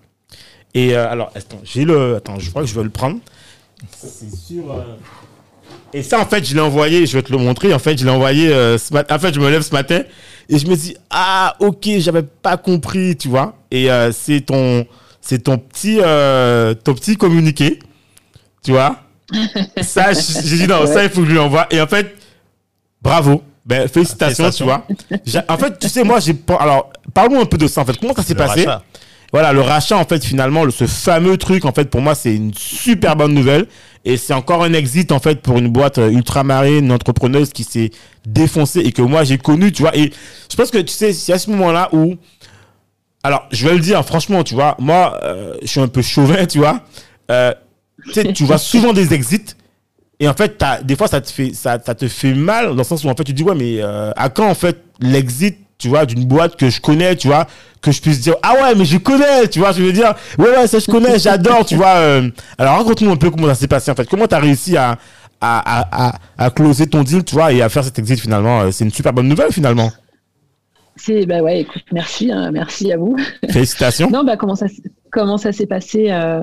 Et 0.75 0.95
euh, 0.95 1.11
alors, 1.11 1.31
attends, 1.35 1.61
j'ai 1.65 1.85
le. 1.85 2.17
Attends, 2.17 2.39
je 2.39 2.51
crois 2.51 2.63
que 2.63 2.69
je 2.69 2.75
vais 2.75 2.83
le 2.83 2.91
prendre. 2.91 3.19
C'est 3.97 4.35
sûr. 4.35 4.73
Euh, 4.73 4.97
et 5.93 6.03
ça, 6.03 6.21
en 6.21 6.27
fait, 6.27 6.45
je 6.45 6.55
l'ai 6.55 6.61
envoyé, 6.61 7.07
je 7.07 7.17
vais 7.17 7.23
te 7.23 7.31
le 7.31 7.39
montrer. 7.39 7.73
En 7.73 7.79
fait, 7.79 7.97
je 7.97 8.05
l'ai 8.05 8.11
envoyé 8.11 8.49
ce 8.49 8.93
matin. 8.93 9.15
En 9.15 9.19
fait, 9.19 9.33
je 9.33 9.41
me 9.41 9.49
lève 9.49 9.63
ce 9.63 9.73
matin 9.73 10.03
et 10.49 10.59
je 10.59 10.67
me 10.67 10.75
dis, 10.75 10.97
ah, 11.09 11.55
ok, 11.61 11.89
j'avais 11.99 12.25
pas 12.25 12.57
compris, 12.57 13.17
tu 13.17 13.29
vois. 13.29 13.57
Et 13.71 13.89
c'est 14.13 14.41
ton, 14.41 14.85
c'est 15.21 15.45
ton 15.45 15.57
petit, 15.57 15.99
ton 15.99 16.95
petit 16.95 17.17
communiqué, 17.17 17.79
tu 18.65 18.73
vois. 18.73 19.05
ça, 19.83 20.13
j'ai 20.13 20.57
dit, 20.57 20.67
non, 20.67 20.85
ça, 20.85 21.05
il 21.05 21.11
faut 21.11 21.21
que 21.21 21.29
je 21.29 21.33
lui 21.33 21.39
envoie. 21.39 21.69
Et 21.71 21.81
en 21.81 21.87
fait, 21.87 22.17
bravo. 23.01 23.45
Ben, 23.67 23.89
félicitations, 23.89 24.51
tu 24.51 24.65
vois. 24.65 24.87
En 25.49 25.57
fait, 25.57 25.79
tu 25.79 25.89
sais, 25.89 26.05
moi, 26.05 26.21
j'ai 26.21 26.35
pas. 26.35 26.57
Alors, 26.57 26.91
parlons 27.15 27.41
un 27.41 27.47
peu 27.47 27.57
de 27.57 27.67
ça, 27.67 27.81
en 27.81 27.85
fait. 27.85 27.99
Comment 27.99 28.15
ça 28.15 28.23
s'est 28.23 28.35
passé 28.35 28.67
Voilà, 29.33 29.53
le 29.53 29.63
rachat, 29.63 29.97
en 29.97 30.05
fait, 30.05 30.23
finalement, 30.25 30.69
ce 30.71 30.87
fameux 30.87 31.39
truc, 31.39 31.65
en 31.65 31.73
fait, 31.73 31.89
pour 31.89 32.03
moi, 32.03 32.15
c'est 32.15 32.35
une 32.35 32.53
super 32.55 33.17
bonne 33.17 33.33
nouvelle. 33.33 33.67
Et 34.05 34.19
c'est 34.19 34.35
encore 34.35 34.63
un 34.63 34.75
exit, 34.75 35.13
en 35.13 35.19
fait, 35.19 35.41
pour 35.41 35.57
une 35.57 35.69
boîte 35.69 35.97
euh, 35.97 36.11
ultramarine, 36.11 36.85
une 36.85 36.93
entrepreneuse 36.93 37.55
qui 37.55 37.65
s'est 37.65 37.91
défoncée 38.27 38.81
et 38.81 38.93
que 38.93 39.01
moi, 39.01 39.25
j'ai 39.25 39.39
connu, 39.39 39.73
tu 39.73 39.81
vois. 39.81 39.97
Et 39.97 40.13
je 40.51 40.57
pense 40.57 40.71
que, 40.71 40.77
tu 40.77 40.93
sais, 40.93 41.15
c'est 41.15 41.33
à 41.33 41.39
ce 41.39 41.51
moment-là 41.51 41.89
où. 41.93 42.17
Alors, 43.23 43.47
je 43.51 43.67
vais 43.67 43.73
le 43.73 43.81
dire, 43.81 44.05
franchement, 44.05 44.45
tu 44.45 44.53
vois, 44.55 44.77
moi, 44.79 45.19
euh, 45.23 45.55
je 45.63 45.69
suis 45.69 45.81
un 45.81 45.89
peu 45.89 46.03
chauvin, 46.03 46.45
tu 46.45 46.59
vois. 46.59 46.83
Euh, 47.31 47.55
tu 48.09 48.13
sais, 48.13 48.33
tu 48.35 48.45
vois 48.45 48.59
souvent 48.59 48.93
des 48.93 49.15
exits 49.15 49.57
et 50.21 50.29
en 50.29 50.35
fait, 50.35 50.63
des 50.85 50.97
fois, 50.97 51.09
ça 51.09 51.21
te, 51.21 51.31
fait, 51.31 51.53
ça, 51.55 51.79
ça, 51.85 51.95
te 51.95 52.07
fait 52.07 52.35
mal 52.35 52.69
dans 52.69 52.75
le 52.75 52.85
sens 52.85 53.05
où 53.05 53.09
en 53.09 53.15
fait, 53.15 53.25
tu 53.25 53.33
dis, 53.33 53.43
ouais, 53.43 53.55
mais 53.55 53.83
euh, 53.83 54.13
à 54.17 54.29
quand 54.29 54.49
en 54.49 54.55
fait 54.55 54.79
l'exit, 55.01 55.57
tu 55.77 55.89
vois, 55.89 56.07
d'une 56.07 56.25
boîte 56.25 56.57
que 56.57 56.71
je 56.71 56.81
connais, 56.81 57.17
tu 57.17 57.27
vois, 57.27 57.47
que 57.83 57.91
je 57.91 58.01
puisse 58.01 58.21
dire, 58.21 58.37
ah 58.43 58.55
ouais, 58.55 58.75
mais 58.77 58.85
je 58.85 58.97
connais, 58.99 59.49
tu 59.49 59.59
vois, 59.59 59.73
je 59.73 59.83
veux 59.83 59.93
dire, 59.93 60.15
ouais, 60.39 60.57
ouais, 60.57 60.67
ça 60.69 60.79
je 60.79 60.87
connais, 60.87 61.19
j'adore, 61.19 61.67
tu 61.67 61.75
vois. 61.75 61.97
Euh. 61.97 62.31
alors, 62.59 62.79
raconte-nous 62.79 63.11
un 63.11 63.17
peu 63.17 63.31
comment 63.31 63.49
ça 63.49 63.57
s'est 63.57 63.69
passé 63.69 63.91
en 63.91 63.95
fait. 63.95 64.09
Comment 64.09 64.29
tu 64.29 64.35
as 64.35 64.41
réussi 64.41 64.77
à, 64.77 64.99
à, 65.41 66.09
à, 66.09 66.19
à, 66.39 66.51
closer 66.51 66.87
ton 66.87 67.03
deal, 67.03 67.25
tu 67.25 67.35
vois, 67.35 67.53
et 67.53 67.61
à 67.61 67.69
faire 67.69 67.83
cet 67.83 67.99
exit 67.99 68.21
finalement? 68.21 68.61
Euh, 68.61 68.71
c'est 68.71 68.85
une 68.85 68.93
super 68.93 69.13
bonne 69.13 69.29
nouvelle 69.29 69.53
finalement. 69.53 69.91
C'est 70.97 71.27
bah 71.27 71.43
ouais, 71.43 71.63
écoute, 71.63 71.85
merci, 71.93 72.31
hein, 72.31 72.51
merci 72.53 72.93
à 72.93 72.97
vous. 72.97 73.17
Félicitations. 73.51 74.11
non, 74.11 74.23
bah 74.25 74.37
comment 74.37 74.55
ça 74.55 74.67
comment 75.11 75.39
ça 75.39 75.53
s'est 75.53 75.67
passé 75.67 76.11
euh, 76.11 76.43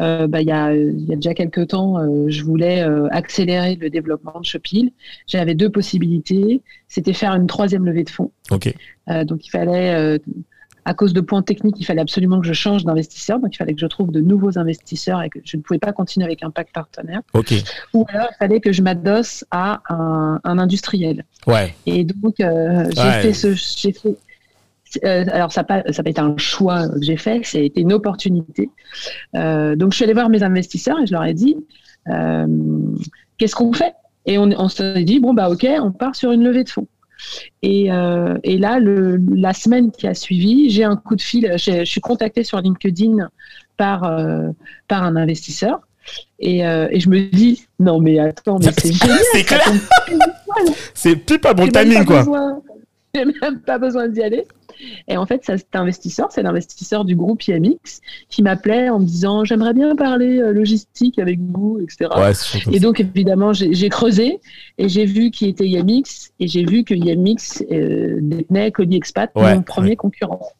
euh, 0.00 0.26
bah, 0.26 0.40
il, 0.40 0.48
y 0.48 0.52
a, 0.52 0.74
il 0.74 1.04
y 1.08 1.12
a 1.12 1.16
déjà 1.16 1.34
quelques 1.34 1.68
temps, 1.68 1.98
euh, 1.98 2.26
je 2.28 2.42
voulais 2.42 2.84
accélérer 3.10 3.76
le 3.76 3.90
développement 3.90 4.40
de 4.40 4.44
Shopil. 4.44 4.92
J'avais 5.26 5.54
deux 5.54 5.70
possibilités. 5.70 6.60
C'était 6.88 7.12
faire 7.12 7.32
une 7.34 7.46
troisième 7.46 7.84
levée 7.84 8.04
de 8.04 8.10
fonds. 8.10 8.32
Ok. 8.50 8.74
donc 9.24 9.46
il 9.46 9.50
fallait 9.50 10.18
à 10.84 10.94
cause 10.94 11.12
de 11.12 11.20
points 11.20 11.42
techniques, 11.42 11.76
il 11.78 11.84
fallait 11.84 12.00
absolument 12.00 12.40
que 12.40 12.46
je 12.46 12.52
change 12.52 12.84
d'investisseur. 12.84 13.38
Donc, 13.40 13.54
il 13.54 13.58
fallait 13.58 13.74
que 13.74 13.80
je 13.80 13.86
trouve 13.86 14.10
de 14.10 14.20
nouveaux 14.20 14.58
investisseurs 14.58 15.22
et 15.22 15.30
que 15.30 15.38
je 15.44 15.56
ne 15.56 15.62
pouvais 15.62 15.78
pas 15.78 15.92
continuer 15.92 16.24
avec 16.24 16.42
un 16.42 16.50
pack 16.50 16.72
partenaire. 16.72 17.20
Ou 17.94 18.06
alors, 18.08 18.28
il 18.30 18.36
fallait 18.38 18.60
que 18.60 18.72
je 18.72 18.82
m'adosse 18.82 19.44
à 19.50 19.82
un, 19.90 20.40
industriel. 20.44 21.24
Ouais. 21.46 21.74
Et 21.86 22.04
donc, 22.04 22.36
j'ai 22.38 23.10
fait 23.20 23.32
ce. 23.32 23.54
J'ai 23.54 23.92
fait, 23.92 24.16
euh, 25.04 25.24
alors, 25.32 25.52
ça 25.52 25.60
n'a 25.62 25.64
pas, 25.64 25.92
ça 25.92 26.02
pas 26.02 26.10
été 26.10 26.20
un 26.20 26.36
choix 26.36 26.88
que 26.88 27.02
j'ai 27.02 27.16
fait, 27.16 27.42
été 27.54 27.80
une 27.80 27.92
opportunité. 27.92 28.70
Euh, 29.34 29.76
donc, 29.76 29.92
je 29.92 29.96
suis 29.96 30.04
allée 30.04 30.14
voir 30.14 30.28
mes 30.28 30.42
investisseurs 30.42 30.98
et 31.00 31.06
je 31.06 31.12
leur 31.12 31.24
ai 31.24 31.34
dit 31.34 31.56
euh, 32.08 32.46
qu'est-ce 33.36 33.54
qu'on 33.54 33.72
fait? 33.72 33.94
Et 34.26 34.38
on, 34.38 34.50
on 34.58 34.68
s'est 34.68 35.04
dit 35.04 35.20
bon, 35.20 35.34
bah, 35.34 35.50
ok, 35.50 35.66
on 35.80 35.92
part 35.92 36.14
sur 36.14 36.32
une 36.32 36.44
levée 36.44 36.64
de 36.64 36.70
fonds. 36.70 36.86
Et, 37.62 37.86
et 37.86 38.58
là, 38.58 38.78
le, 38.78 39.20
la 39.34 39.52
semaine 39.52 39.90
qui 39.90 40.06
a 40.06 40.14
suivi, 40.14 40.70
j'ai 40.70 40.84
un 40.84 40.96
coup 40.96 41.16
de 41.16 41.22
fil, 41.22 41.52
je 41.56 41.84
suis 41.84 42.00
contactée 42.00 42.44
sur 42.44 42.60
LinkedIn 42.60 43.28
par, 43.76 44.00
par 44.86 45.02
un 45.02 45.16
investisseur. 45.16 45.80
Et, 46.38 46.60
et, 46.60 47.00
je 47.00 47.08
me 47.08 47.28
dis, 47.30 47.66
non 47.78 48.00
mais 48.00 48.18
attends, 48.18 48.58
mais 48.58 48.72
c'est 48.78 48.92
génial. 48.92 49.18
c'est 49.32 49.44
clair. 49.44 49.72
C'est 50.94 51.16
plus 51.16 51.38
pas 51.38 51.54
bon 51.54 51.68
timing, 51.68 52.04
quoi. 52.04 52.24
J'ai 53.14 53.24
même 53.24 53.60
pas 53.60 53.78
besoin 53.78 54.08
d'y 54.08 54.22
aller. 54.22 54.46
Et 55.08 55.16
en 55.16 55.26
fait, 55.26 55.44
cet 55.44 55.74
investisseur, 55.74 56.28
c'est 56.30 56.42
l'investisseur 56.42 57.04
du 57.04 57.16
groupe 57.16 57.46
IMX 57.46 58.00
qui 58.28 58.42
m'appelait 58.42 58.88
en 58.88 59.00
me 59.00 59.04
disant 59.04 59.44
J'aimerais 59.44 59.74
bien 59.74 59.96
parler 59.96 60.38
euh, 60.38 60.52
logistique 60.52 61.18
avec 61.18 61.38
vous, 61.40 61.80
etc. 61.80 62.10
et 62.72 62.80
donc, 62.80 63.00
évidemment, 63.00 63.52
j'ai 63.52 63.88
creusé 63.88 64.40
et 64.78 64.88
j'ai 64.88 65.04
vu 65.04 65.30
qui 65.30 65.46
était 65.46 65.66
IMX 65.66 66.30
et 66.40 66.48
j'ai 66.48 66.64
vu 66.64 66.84
que 66.84 66.94
IMX 66.94 67.64
euh, 67.70 68.18
détenait 68.20 68.70
Cody 68.70 68.96
Expat, 68.96 69.30
mon 69.34 69.62
premier 69.62 69.96
concurrent. 69.96 70.52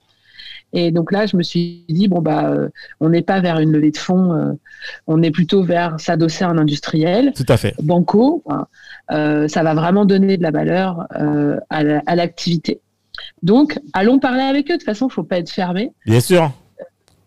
Et 0.74 0.90
donc 0.90 1.12
là, 1.12 1.24
je 1.24 1.34
me 1.34 1.42
suis 1.42 1.86
dit 1.88 2.08
bon 2.08 2.20
bah, 2.20 2.50
euh, 2.50 2.68
on 3.00 3.08
n'est 3.08 3.22
pas 3.22 3.40
vers 3.40 3.58
une 3.58 3.72
levée 3.72 3.90
de 3.90 3.96
fonds, 3.96 4.58
on 5.06 5.22
est 5.22 5.30
plutôt 5.30 5.62
vers 5.62 5.98
s'adosser 5.98 6.44
à 6.44 6.48
un 6.48 6.58
industriel. 6.58 7.32
Tout 7.34 7.46
à 7.48 7.56
fait. 7.56 7.74
Banco, 7.82 8.44
ça 9.08 9.62
va 9.62 9.74
vraiment 9.74 10.04
donner 10.04 10.36
de 10.36 10.42
la 10.42 10.50
valeur 10.50 11.06
à 11.70 12.14
l'activité. 12.16 12.82
Donc, 13.42 13.78
allons 13.92 14.18
parler 14.18 14.42
avec 14.42 14.70
eux. 14.70 14.74
De 14.74 14.78
toute 14.78 14.84
façon, 14.84 15.06
il 15.06 15.08
ne 15.08 15.14
faut 15.14 15.22
pas 15.24 15.38
être 15.38 15.50
fermé. 15.50 15.92
Bien 16.06 16.20
sûr. 16.20 16.52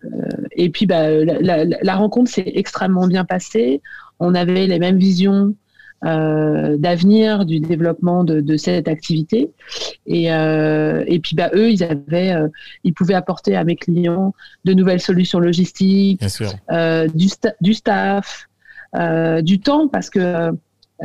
Euh, 0.04 0.08
et 0.52 0.70
puis, 0.70 0.86
bah, 0.86 1.10
la, 1.12 1.96
rencontre 1.96 2.32
s'est 2.32 2.52
extrêmement 2.56 3.08
bien 3.08 3.26
passée. 3.26 3.82
On 4.20 4.36
avait 4.36 4.68
les 4.68 4.80
mêmes 4.80 4.98
visions 4.98 5.56
euh, 6.04 6.78
d'avenir 6.78 7.46
du 7.46 7.60
développement 7.60 8.24
de, 8.24 8.58
cette 8.58 8.88
activité. 8.88 9.52
Et, 10.06 10.34
euh, 10.34 11.04
et 11.08 11.20
puis, 11.20 11.36
bah, 11.36 11.50
eux, 11.54 11.72
ils 11.72 11.84
avaient, 11.84 12.36
ils 12.84 12.94
pouvaient 12.94 13.14
apporter 13.14 13.56
à 13.56 13.64
mes 13.64 13.76
clients 13.76 14.34
de 14.66 14.74
nouvelles 14.74 15.02
solutions 15.02 15.40
logistiques, 15.40 16.22
du, 16.22 17.28
du, 17.62 17.74
staff, 17.74 18.48
du 19.42 19.60
temps, 19.60 19.88
parce 19.88 20.10
que 20.10 20.52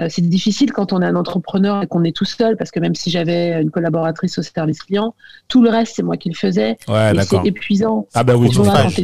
c'est 0.09 0.23
difficile 0.23 0.73
quand 0.73 0.93
on 0.93 1.01
est 1.01 1.07
un 1.07 1.17
entrepreneur 1.17 1.83
et 1.83 1.87
qu'on 1.87 2.05
est 2.05 2.15
tout 2.15 2.25
seul, 2.25 2.57
parce 2.57 2.71
que 2.71 2.81
même 2.81 2.95
si 2.95 3.11
j'avais 3.11 3.61
une 3.61 3.71
collaboratrice 3.71 4.39
au 4.39 4.43
service 4.43 4.83
client, 4.83 5.15
tout 5.49 5.63
le 5.63 5.71
reste, 5.71 5.95
c'est 5.97 6.03
moi 6.03 6.17
qui 6.17 6.29
le 6.29 6.35
faisais. 6.35 6.77
Ouais, 6.89 7.13
c'est 7.23 7.47
épuisant. 7.47 8.07
Ah 8.15 8.23
bah 8.23 8.37
oui, 8.37 8.51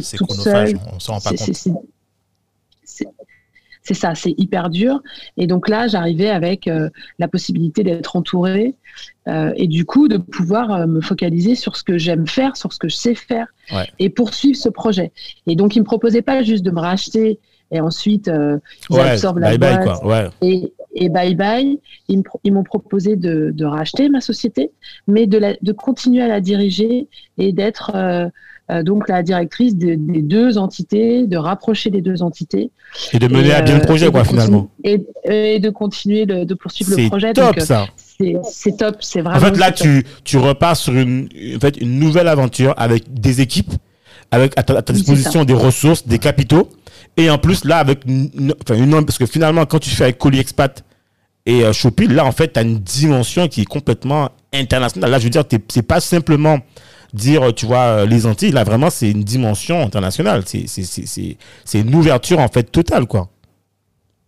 c'est 0.01 0.17
seule. 0.29 0.77
On 0.93 0.99
s'en 0.99 1.13
rend 1.13 1.21
pas 1.21 1.31
compte. 1.31 1.77
C'est 3.83 3.93
ça, 3.93 4.15
c'est 4.15 4.33
hyper 4.37 4.69
dur. 4.69 5.01
Et 5.35 5.45
donc 5.45 5.67
là, 5.67 5.87
j'arrivais 5.87 6.29
avec 6.29 6.67
euh, 6.67 6.89
la 7.19 7.27
possibilité 7.27 7.83
d'être 7.83 8.15
entourée 8.15 8.75
euh, 9.27 9.51
et 9.57 9.67
du 9.67 9.83
coup 9.83 10.07
de 10.07 10.15
pouvoir 10.17 10.87
me 10.87 11.01
focaliser 11.01 11.55
sur 11.55 11.75
ce 11.75 11.83
que 11.83 11.97
j'aime 11.97 12.25
faire, 12.25 12.55
sur 12.55 12.71
ce 12.71 12.79
que 12.79 12.87
je 12.87 12.95
sais 12.95 13.13
faire 13.13 13.47
et 13.99 14.09
poursuivre 14.09 14.57
ce 14.57 14.69
projet. 14.69 15.11
Et 15.47 15.55
donc, 15.55 15.75
il 15.75 15.79
me 15.79 15.85
proposait 15.85 16.21
pas 16.21 16.43
juste 16.43 16.63
de 16.63 16.71
me 16.71 16.79
racheter 16.79 17.39
et 17.71 17.81
ensuite 17.81 18.29
euh, 18.29 18.57
ils 18.89 18.99
absorbent 18.99 19.39
la 19.39 19.57
boîte 19.57 20.33
Et, 20.41 20.73
bye 21.09 21.35
bye. 21.35 21.79
Ils 22.07 22.53
m'ont 22.53 22.63
proposé 22.63 23.15
de, 23.15 23.65
racheter 23.65 24.09
ma 24.09 24.21
société, 24.21 24.71
mais 25.07 25.27
de, 25.27 25.57
de 25.61 25.71
continuer 25.71 26.21
à 26.21 26.27
la 26.27 26.41
diriger 26.41 27.07
et 27.37 27.51
d'être 27.51 27.91
euh, 27.95 28.27
euh, 28.71 28.81
donc 28.81 29.09
la 29.09 29.23
directrice 29.23 29.75
des 29.75 29.97
deux 29.97 30.57
entités, 30.57 31.27
de 31.27 31.37
rapprocher 31.37 31.89
les 31.89 32.01
deux 32.01 32.23
entités. 32.23 32.71
Et 33.11 33.19
de 33.19 33.27
mener 33.27 33.51
à 33.53 33.61
bien 33.61 33.75
le 33.75 33.81
projet, 33.81 34.09
quoi, 34.09 34.23
finalement. 34.23 34.69
Et, 34.83 34.99
de 35.59 35.69
continuer 35.69 36.25
de 36.25 36.53
poursuivre 36.53 36.95
le 36.95 37.09
projet. 37.09 37.27
C'est 37.27 37.33
top, 37.33 37.59
ça. 37.59 37.87
C'est 37.97 38.77
top, 38.77 38.97
c'est 39.01 39.21
vraiment. 39.21 39.37
En 39.37 39.51
fait, 39.51 39.57
là, 39.57 39.71
tu, 39.71 40.05
tu 40.23 40.37
repars 40.37 40.77
sur 40.77 40.93
une, 40.93 41.27
en 41.55 41.59
fait, 41.59 41.77
une 41.77 41.99
nouvelle 41.99 42.27
aventure 42.27 42.73
avec 42.77 43.13
des 43.13 43.41
équipes, 43.41 43.73
avec 44.31 44.53
à 44.57 44.63
ta 44.63 44.93
disposition 44.93 45.43
des 45.45 45.53
ressources, 45.53 46.07
des 46.07 46.19
capitaux 46.19 46.69
et 47.17 47.29
en 47.29 47.37
plus, 47.37 47.65
là, 47.65 47.77
avec 47.77 48.05
une, 48.05 48.53
enfin, 48.61 48.81
une, 48.81 49.05
parce 49.05 49.17
que 49.17 49.25
finalement, 49.25 49.65
quand 49.65 49.79
tu 49.79 49.89
fais 49.89 50.05
avec 50.05 50.17
Colis 50.17 50.39
Expat 50.39 50.83
et 51.45 51.63
euh, 51.63 51.73
Shopee, 51.73 52.07
là, 52.07 52.25
en 52.25 52.31
fait, 52.31 52.53
tu 52.53 52.59
as 52.59 52.63
une 52.63 52.79
dimension 52.79 53.47
qui 53.47 53.61
est 53.61 53.65
complètement 53.65 54.29
internationale. 54.51 55.11
Là, 55.11 55.19
je 55.19 55.25
veux 55.25 55.29
dire, 55.29 55.43
c'est 55.69 55.83
pas 55.83 55.99
simplement 55.99 56.59
dire, 57.13 57.53
tu 57.53 57.65
vois, 57.65 57.81
euh, 57.81 58.05
les 58.05 58.25
Antilles. 58.25 58.51
Là, 58.51 58.63
vraiment, 58.63 58.89
c'est 58.89 59.11
une 59.11 59.23
dimension 59.23 59.81
internationale. 59.81 60.43
C'est 60.45 61.79
une 61.79 61.93
ouverture, 61.93 62.39
en 62.39 62.47
fait, 62.47 62.63
totale, 62.63 63.05
quoi. 63.05 63.29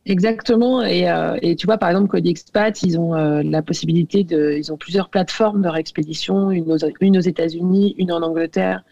Exactement. 0.05 0.83
Et, 0.83 1.09
euh, 1.09 1.35
et, 1.41 1.55
tu 1.55 1.65
vois, 1.65 1.77
par 1.77 1.89
exemple, 1.89 2.09
Cody 2.09 2.29
Expat, 2.29 2.83
ils 2.83 2.99
ont 2.99 3.15
euh, 3.15 3.41
la 3.43 3.63
possibilité 3.63 4.23
de. 4.23 4.53
Ils 4.55 4.71
ont 4.71 4.77
plusieurs 4.77 5.09
plateformes 5.09 5.63
de 5.63 5.67
réexpédition, 5.67 6.51
une 6.51 6.71
aux, 6.71 6.77
une 7.01 7.17
aux 7.17 7.21
États-Unis, 7.21 7.95
une 7.97 8.11
en 8.11 8.21
Angleterre. 8.21 8.83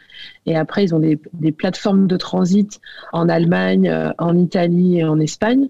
Et 0.48 0.56
après, 0.56 0.84
ils 0.84 0.96
ont 0.96 1.00
des, 1.00 1.20
des 1.34 1.52
plateformes 1.52 2.08
de 2.08 2.18
transit 2.18 2.82
en 3.12 3.30
Allemagne, 3.30 3.88
euh, 3.88 4.12
en 4.18 4.36
Italie 4.36 5.00
et 5.00 5.04
en 5.04 5.20
Espagne. 5.20 5.70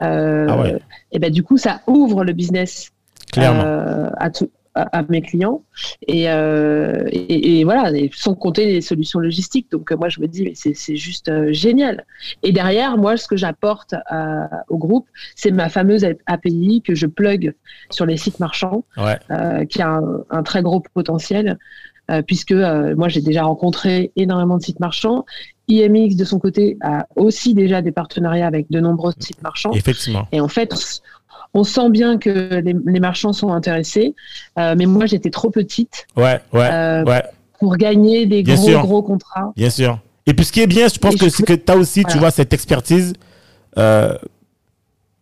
Ah 0.00 0.60
ouais. 0.60 0.78
Et 1.12 1.18
ben, 1.18 1.30
du 1.30 1.42
coup, 1.42 1.56
ça 1.56 1.80
ouvre 1.86 2.24
le 2.24 2.34
business 2.34 2.92
à, 3.36 4.30
tout, 4.30 4.50
à, 4.74 5.02
mes 5.08 5.22
clients. 5.22 5.62
Et, 6.06 6.28
euh, 6.28 7.08
et, 7.12 7.64
voilà, 7.64 7.90
sans 8.12 8.34
compter 8.34 8.66
les 8.66 8.80
solutions 8.80 9.20
logistiques. 9.20 9.70
Donc 9.70 9.92
euh, 9.92 9.96
moi, 9.96 10.08
je 10.08 10.20
me 10.20 10.26
dis, 10.26 10.42
mais 10.42 10.54
c'est 10.54 10.96
juste 10.96 11.28
euh, 11.28 11.52
génial. 11.52 12.04
Et 12.42 12.52
derrière, 12.52 12.96
moi, 12.96 13.16
ce 13.16 13.28
que 13.28 13.36
j'apporte 13.36 13.94
au 14.68 14.78
groupe, 14.78 15.06
c'est 15.36 15.50
ma 15.50 15.68
fameuse 15.68 16.06
API 16.26 16.82
que 16.84 16.94
je 16.94 17.06
plug 17.06 17.54
sur 17.90 18.06
les 18.06 18.16
sites 18.16 18.40
marchands, 18.40 18.84
qui 19.68 19.82
a 19.82 20.00
un, 20.30 20.42
très 20.42 20.62
gros 20.62 20.80
potentiel. 20.80 21.58
puisque 22.26 22.52
moi 22.52 23.08
j'ai 23.08 23.22
déjà 23.22 23.44
rencontré 23.44 24.12
énormément 24.16 24.58
de 24.58 24.62
sites 24.62 24.80
marchands. 24.80 25.24
IMX 25.68 26.16
de 26.16 26.24
son 26.24 26.38
côté 26.38 26.76
a 26.82 27.06
aussi 27.16 27.54
déjà 27.54 27.80
des 27.80 27.92
partenariats 27.92 28.46
avec 28.46 28.70
de 28.70 28.80
nombreux 28.80 29.12
sites 29.18 29.42
marchands. 29.42 29.72
Effectivement. 29.72 30.28
Et 30.32 30.40
en 30.40 30.48
fait, 30.48 30.74
on 31.54 31.64
sent 31.64 31.88
bien 31.90 32.18
que 32.18 32.60
les, 32.60 33.00
marchands 33.00 33.32
sont 33.32 33.52
intéressés, 33.52 34.14
euh, 34.58 34.74
mais 34.76 34.86
moi 34.86 35.06
j'étais 35.06 35.30
trop 35.30 35.50
petite 35.50 36.06
ouais, 36.16 36.40
ouais, 36.52 36.68
euh, 36.70 37.04
ouais. 37.04 37.22
pour 37.60 37.76
gagner 37.76 38.26
des 38.26 38.42
gros 38.42 38.80
gros 38.80 39.02
contrats. 39.02 39.52
Bien 39.56 39.70
sûr. 39.70 39.98
Et 40.26 40.34
puis 40.34 40.44
ce 40.44 40.52
qui 40.52 40.60
est 40.60 40.66
bien, 40.66 40.88
je 40.88 40.98
pense 40.98 41.16
que 41.16 41.28
c'est 41.28 41.44
que 41.44 41.52
tu 41.52 41.72
as 41.72 41.76
aussi, 41.76 42.04
tu 42.04 42.18
vois, 42.18 42.30
cette 42.30 42.52
expertise 42.52 43.12
euh, 43.78 44.16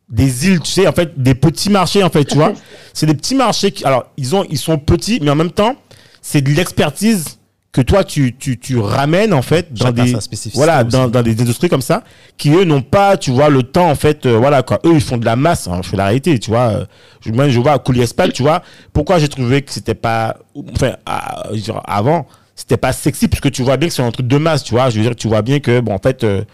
des 0.08 0.46
îles, 0.46 0.60
tu 0.60 0.70
sais, 0.70 0.86
en 0.86 0.92
fait, 0.92 1.20
des 1.20 1.34
petits 1.34 1.70
marchés, 1.70 2.02
en 2.02 2.10
fait, 2.10 2.24
tu 2.24 2.36
vois. 2.36 2.52
C'est 2.92 3.06
des 3.06 3.14
petits 3.14 3.34
marchés 3.34 3.72
qui, 3.72 3.84
alors, 3.86 4.04
ils, 4.18 4.36
ont, 4.36 4.44
ils 4.50 4.58
sont 4.58 4.76
petits, 4.76 5.18
mais 5.22 5.30
en 5.30 5.34
même 5.34 5.50
temps, 5.50 5.76
c'est 6.20 6.42
de 6.42 6.50
l'expertise 6.50 7.38
que 7.72 7.80
toi 7.80 8.04
tu, 8.04 8.34
tu, 8.36 8.58
tu 8.58 8.78
ramènes 8.78 9.32
en 9.32 9.40
fait 9.40 9.72
dans 9.72 9.90
des 9.90 10.14
voilà 10.54 10.84
dans, 10.84 11.08
dans, 11.08 11.22
des 11.22 11.40
industries 11.40 11.70
comme 11.70 11.80
ça 11.80 12.04
qui 12.36 12.50
eux 12.50 12.64
n'ont 12.64 12.82
pas 12.82 13.16
tu 13.16 13.30
vois 13.30 13.48
le 13.48 13.62
temps 13.62 13.90
en 13.90 13.94
fait 13.94 14.26
euh, 14.26 14.36
voilà 14.36 14.62
quoi. 14.62 14.78
Eux 14.84 14.92
ils 14.94 15.00
font 15.00 15.16
de 15.16 15.24
la 15.24 15.36
masse 15.36 15.66
hein, 15.68 15.80
je 15.82 15.88
fais 15.88 15.96
la 15.96 16.04
réalité 16.04 16.38
tu 16.38 16.50
vois 16.50 16.68
euh, 16.68 16.84
je, 17.24 17.32
moi 17.32 17.48
je 17.48 17.58
vois 17.58 17.72
à 17.72 17.82
Espal 17.96 18.32
tu 18.34 18.42
vois 18.42 18.62
pourquoi 18.92 19.18
j'ai 19.18 19.28
trouvé 19.28 19.62
que 19.62 19.72
c'était 19.72 19.94
pas 19.94 20.36
enfin 20.74 20.96
à, 21.06 21.44
avant 21.86 22.26
c'était 22.54 22.76
pas 22.76 22.92
sexy 22.92 23.26
parce 23.26 23.40
que 23.40 23.48
tu 23.48 23.62
vois 23.62 23.78
bien 23.78 23.88
que 23.88 23.94
c'est 23.94 24.02
un 24.02 24.10
truc 24.10 24.26
de 24.26 24.36
masse 24.36 24.64
tu 24.64 24.74
vois 24.74 24.90
je 24.90 24.96
veux 24.98 25.02
dire 25.02 25.16
tu 25.16 25.28
vois 25.28 25.40
bien 25.40 25.58
que 25.58 25.80
bon 25.80 25.94
en 25.94 25.98
fait 25.98 26.24
euh, 26.24 26.44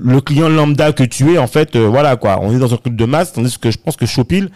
le 0.00 0.20
client 0.20 0.48
lambda 0.48 0.92
que 0.92 1.02
tu 1.02 1.34
es 1.34 1.38
en 1.38 1.48
fait 1.48 1.76
voilà 1.76 2.14
quoi 2.14 2.38
on 2.40 2.54
est 2.54 2.60
dans 2.60 2.72
un 2.72 2.76
truc 2.76 2.94
de 2.94 3.04
masse 3.06 3.32
tandis 3.32 3.58
que 3.58 3.72
je 3.72 3.78
pense 3.78 3.96
que 3.96 4.06
Shopil 4.06 4.50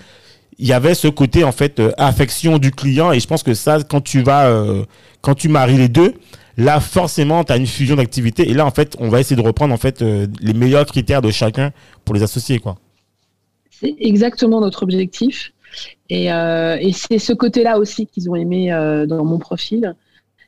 il 0.58 0.66
y 0.66 0.72
avait 0.72 0.94
ce 0.94 1.08
côté 1.08 1.44
en 1.44 1.52
fait 1.52 1.80
affection 1.96 2.58
du 2.58 2.70
client 2.70 3.12
et 3.12 3.20
je 3.20 3.26
pense 3.26 3.42
que 3.42 3.54
ça 3.54 3.78
quand 3.82 4.00
tu 4.00 4.22
vas 4.22 4.50
quand 5.20 5.34
tu 5.34 5.48
maries 5.48 5.78
les 5.78 5.88
deux, 5.88 6.14
là 6.56 6.80
forcément 6.80 7.44
tu 7.44 7.52
as 7.52 7.56
une 7.56 7.66
fusion 7.66 7.96
d'activités 7.96 8.48
et 8.48 8.54
là 8.54 8.66
en 8.66 8.70
fait 8.70 8.96
on 8.98 9.08
va 9.08 9.20
essayer 9.20 9.36
de 9.36 9.46
reprendre 9.46 9.72
en 9.72 9.78
fait 9.78 10.02
euh, 10.02 10.26
les 10.40 10.52
meilleurs 10.52 10.86
critères 10.86 11.22
de 11.22 11.30
chacun 11.30 11.72
pour 12.04 12.14
les 12.14 12.22
associer 12.22 12.58
quoi. 12.58 12.76
C'est 13.70 13.94
exactement 13.98 14.60
notre 14.60 14.82
objectif. 14.82 15.52
Et, 16.10 16.26
et 16.26 16.92
c'est 16.92 17.18
ce 17.18 17.32
côté-là 17.32 17.78
aussi 17.78 18.06
qu'ils 18.06 18.28
ont 18.28 18.36
aimé 18.36 18.68
dans 19.08 19.24
mon 19.24 19.38
profil. 19.38 19.96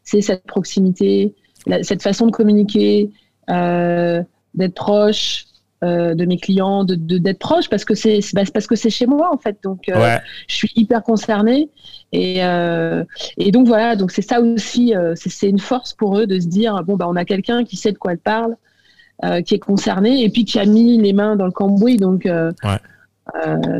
C'est 0.05 0.21
cette 0.21 0.45
proximité, 0.45 1.35
cette 1.83 2.03
façon 2.03 2.27
de 2.27 2.31
communiquer, 2.31 3.11
d'être 3.49 4.75
proche, 4.75 5.47
euh, 5.85 6.15
de 6.15 6.25
mes 6.25 6.39
clients, 6.39 6.85
de 6.85 6.95
d'être 6.95 7.39
proche 7.39 7.69
parce 7.69 7.85
que 7.85 7.95
c'est 7.95 8.21
bah, 8.33 8.43
parce 8.53 8.67
que 8.67 8.75
c'est 8.75 8.91
chez 8.91 9.07
moi 9.07 9.31
en 9.33 9.39
fait. 9.39 9.59
Donc 9.63 9.89
euh, 9.89 10.19
je 10.49 10.55
suis 10.55 10.73
hyper 10.77 11.03
concernée. 11.03 11.69
Et 12.13 12.43
euh, 12.45 13.05
et 13.37 13.51
donc 13.51 13.67
voilà. 13.67 13.95
Donc 13.95 14.11
c'est 14.11 14.23
ça 14.23 14.41
aussi 14.41 14.95
c'est 15.15 15.49
une 15.49 15.59
force 15.59 15.93
pour 15.93 16.19
eux 16.19 16.27
de 16.27 16.41
se 16.41 16.47
dire 16.47 16.83
bon 16.85 16.97
bah 16.97 17.07
on 17.09 17.17
a 17.17 17.25
quelqu'un 17.25 17.65
qui 17.65 17.77
sait 17.77 17.93
de 17.93 17.99
quoi 17.99 18.13
elle 18.13 18.19
parle, 18.19 18.57
qui 19.45 19.55
est 19.55 19.59
concerné 19.59 20.25
et 20.25 20.31
puis 20.31 20.45
qui 20.45 20.59
a 20.59 20.65
mis 20.65 20.97
les 20.99 21.13
mains 21.13 21.37
dans 21.37 21.47
le 21.47 21.53
cambouis. 21.53 21.99
Donc 21.99 22.29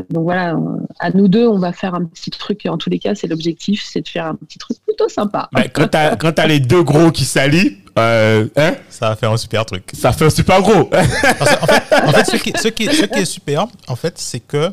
donc 0.09 0.23
voilà, 0.23 0.57
à 0.99 1.11
nous 1.11 1.27
deux, 1.27 1.47
on 1.47 1.59
va 1.59 1.71
faire 1.71 1.93
un 1.93 2.03
petit 2.05 2.31
truc. 2.31 2.65
En 2.65 2.77
tous 2.77 2.89
les 2.89 2.99
cas, 2.99 3.13
c'est 3.13 3.27
l'objectif, 3.27 3.83
c'est 3.85 4.01
de 4.01 4.07
faire 4.07 4.25
un 4.25 4.35
petit 4.35 4.57
truc 4.57 4.77
plutôt 4.83 5.07
sympa. 5.07 5.49
quand 5.73 5.87
tu 5.87 6.41
as, 6.41 6.47
les 6.47 6.59
deux 6.59 6.83
gros 6.83 7.11
qui 7.11 7.25
s'allient, 7.25 7.77
euh, 7.97 8.47
hein, 8.55 8.75
ça 8.89 9.09
va 9.09 9.15
faire 9.15 9.31
un 9.31 9.37
super 9.37 9.65
truc. 9.65 9.89
Ça 9.93 10.11
fait 10.13 10.25
un 10.25 10.29
super 10.29 10.61
gros. 10.61 10.89
en 10.91 12.11
fait, 12.11 12.25
ce, 12.25 12.37
qui, 12.37 12.53
ce, 12.57 12.67
qui, 12.69 12.85
est 12.85 13.25
super, 13.25 13.67
en 13.87 13.95
fait, 13.95 14.17
c'est 14.17 14.39
que 14.39 14.71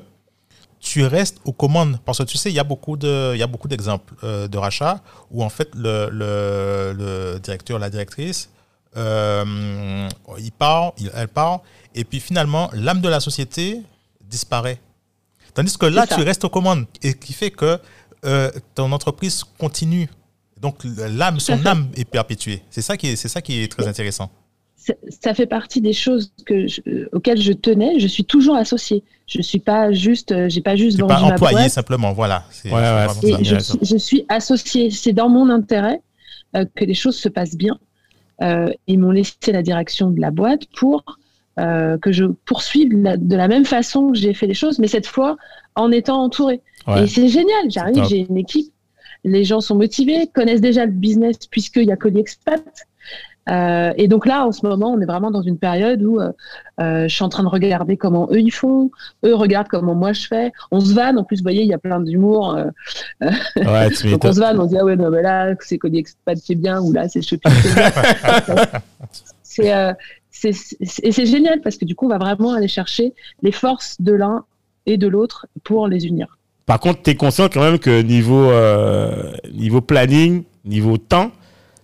tu 0.80 1.04
restes 1.04 1.38
aux 1.44 1.52
commandes. 1.52 1.98
Parce 2.04 2.18
que 2.18 2.24
tu 2.24 2.38
sais, 2.38 2.50
il 2.50 2.54
y 2.54 2.60
a 2.60 2.64
beaucoup 2.64 2.96
de, 2.96 3.34
il 3.34 3.38
y 3.38 3.42
a 3.42 3.46
beaucoup 3.46 3.68
d'exemples 3.68 4.14
euh, 4.24 4.48
de 4.48 4.56
rachats 4.56 5.00
où 5.30 5.44
en 5.44 5.50
fait 5.50 5.68
le, 5.74 6.08
le, 6.10 6.94
le 6.96 7.38
directeur, 7.40 7.78
la 7.78 7.90
directrice, 7.90 8.48
il 8.96 10.52
part, 10.58 10.92
elle 11.14 11.28
part, 11.28 11.60
et 11.94 12.04
puis 12.04 12.20
finalement 12.20 12.70
l'âme 12.72 13.00
de 13.00 13.08
la 13.08 13.20
société 13.20 13.82
disparaît. 14.32 14.80
Tandis 15.54 15.76
que 15.78 15.86
là, 15.86 16.06
tu 16.06 16.20
restes 16.22 16.44
aux 16.44 16.48
commandes 16.48 16.86
et 17.02 17.14
qui 17.14 17.32
fait 17.32 17.50
que 17.50 17.78
euh, 18.24 18.50
ton 18.74 18.90
entreprise 18.92 19.44
continue. 19.58 20.08
Donc 20.60 20.76
l'âme, 20.84 21.38
son 21.40 21.64
âme 21.66 21.88
est 21.96 22.08
perpétuée. 22.08 22.62
C'est 22.70 22.82
ça 22.82 22.96
qui 22.96 23.08
est, 23.08 23.16
c'est 23.16 23.28
ça 23.28 23.42
qui 23.42 23.62
est 23.62 23.70
très 23.70 23.86
intéressant. 23.86 24.30
Ça 25.20 25.32
fait 25.34 25.46
partie 25.46 25.80
des 25.80 25.92
choses 25.92 26.32
que 26.44 26.66
auxquelles 27.14 27.40
je 27.40 27.52
tenais. 27.52 28.00
Je 28.00 28.08
suis 28.08 28.24
toujours 28.24 28.56
associé. 28.56 29.04
Je 29.26 29.40
suis 29.42 29.60
pas 29.60 29.92
juste, 29.92 30.32
euh, 30.32 30.48
j'ai 30.48 30.60
pas 30.60 30.74
juste 30.74 30.98
vendu 30.98 31.12
pas 31.12 31.20
employé 31.20 31.68
simplement. 31.68 32.12
Voilà. 32.12 32.44
je, 32.64 33.96
suis 33.98 34.24
associé. 34.28 34.90
C'est 34.90 35.12
dans 35.12 35.28
mon 35.28 35.50
intérêt 35.50 36.00
euh, 36.56 36.64
que 36.74 36.84
les 36.84 36.94
choses 36.94 37.16
se 37.16 37.28
passent 37.28 37.56
bien. 37.56 37.78
ils 38.88 38.98
m'ont 38.98 39.12
laissé 39.12 39.52
la 39.52 39.62
direction 39.62 40.10
de 40.10 40.20
la 40.20 40.30
boîte 40.30 40.62
pour 40.76 41.04
euh, 41.60 41.98
que 41.98 42.12
je 42.12 42.24
poursuive 42.24 42.90
de 43.02 43.36
la 43.36 43.46
même 43.46 43.66
façon 43.66 44.12
que 44.12 44.18
j'ai 44.18 44.32
fait 44.32 44.46
les 44.46 44.54
choses, 44.54 44.78
mais 44.78 44.88
cette 44.88 45.06
fois 45.06 45.36
en 45.74 45.90
étant 45.90 46.22
entouré. 46.22 46.62
Et 46.96 47.06
c'est 47.06 47.28
génial. 47.28 47.70
J'arrive, 47.70 48.04
j'ai 48.08 48.26
une 48.28 48.38
équipe, 48.38 48.72
les 49.24 49.44
gens 49.44 49.60
sont 49.60 49.76
motivés, 49.76 50.28
connaissent 50.34 50.60
déjà 50.60 50.86
le 50.86 50.92
business 50.92 51.36
puisqu'il 51.50 51.84
y 51.84 51.92
a 51.92 51.96
Colis 51.96 52.20
Expat. 52.20 52.62
Euh, 53.48 53.92
et 53.96 54.06
donc 54.06 54.24
là, 54.24 54.46
en 54.46 54.52
ce 54.52 54.64
moment, 54.64 54.92
on 54.92 55.00
est 55.00 55.04
vraiment 55.04 55.30
dans 55.32 55.42
une 55.42 55.58
période 55.58 56.00
où 56.02 56.20
euh, 56.20 56.30
euh 56.80 57.08
je 57.08 57.14
suis 57.14 57.24
en 57.24 57.28
train 57.28 57.42
de 57.42 57.48
regarder 57.48 57.96
comment 57.96 58.28
eux 58.30 58.40
ils 58.40 58.52
font, 58.52 58.92
eux 59.24 59.34
regardent 59.34 59.68
comment 59.68 59.94
moi 59.94 60.12
je 60.12 60.28
fais. 60.28 60.52
On 60.70 60.80
se 60.80 60.94
vanne, 60.94 61.18
en 61.18 61.24
plus, 61.24 61.38
vous 61.38 61.42
voyez, 61.42 61.62
il 61.62 61.68
y 61.68 61.74
a 61.74 61.78
plein 61.78 62.00
d'humour. 62.00 62.56
Ouais, 63.20 63.90
donc 64.10 64.24
on 64.24 64.32
se 64.32 64.38
vanne, 64.38 64.60
on 64.60 64.66
dit 64.66 64.76
ah 64.78 64.84
ouais, 64.84 64.96
non, 64.96 65.10
mais 65.10 65.22
là, 65.22 65.54
c'est 65.60 65.76
Colis 65.76 65.98
Expat 65.98 66.40
qui 66.40 66.52
est 66.52 66.56
bien, 66.56 66.80
ou 66.80 66.92
là, 66.92 67.08
c'est 67.08 67.20
Shopping 67.20 67.52
qui 67.60 67.68
est 67.68 67.74
bien. 67.74 67.90
c'est 69.42 69.94
c'est 70.50 71.26
génial 71.26 71.60
parce 71.60 71.76
que 71.76 71.84
du 71.84 71.94
coup, 71.94 72.06
on 72.06 72.08
va 72.08 72.18
vraiment 72.18 72.52
aller 72.52 72.68
chercher 72.68 73.14
les 73.42 73.52
forces 73.52 74.00
de 74.00 74.12
l'un 74.12 74.44
et 74.86 74.96
de 74.96 75.06
l'autre 75.06 75.46
pour 75.62 75.86
les 75.86 76.06
unir. 76.06 76.38
Par 76.66 76.80
contre, 76.80 77.02
tu 77.02 77.10
es 77.10 77.14
conscient 77.14 77.48
quand 77.48 77.60
même 77.60 77.78
que 77.78 78.02
niveau, 78.02 78.50
euh, 78.50 79.32
niveau 79.52 79.80
planning, 79.80 80.44
niveau 80.64 80.96
temps, 80.96 81.32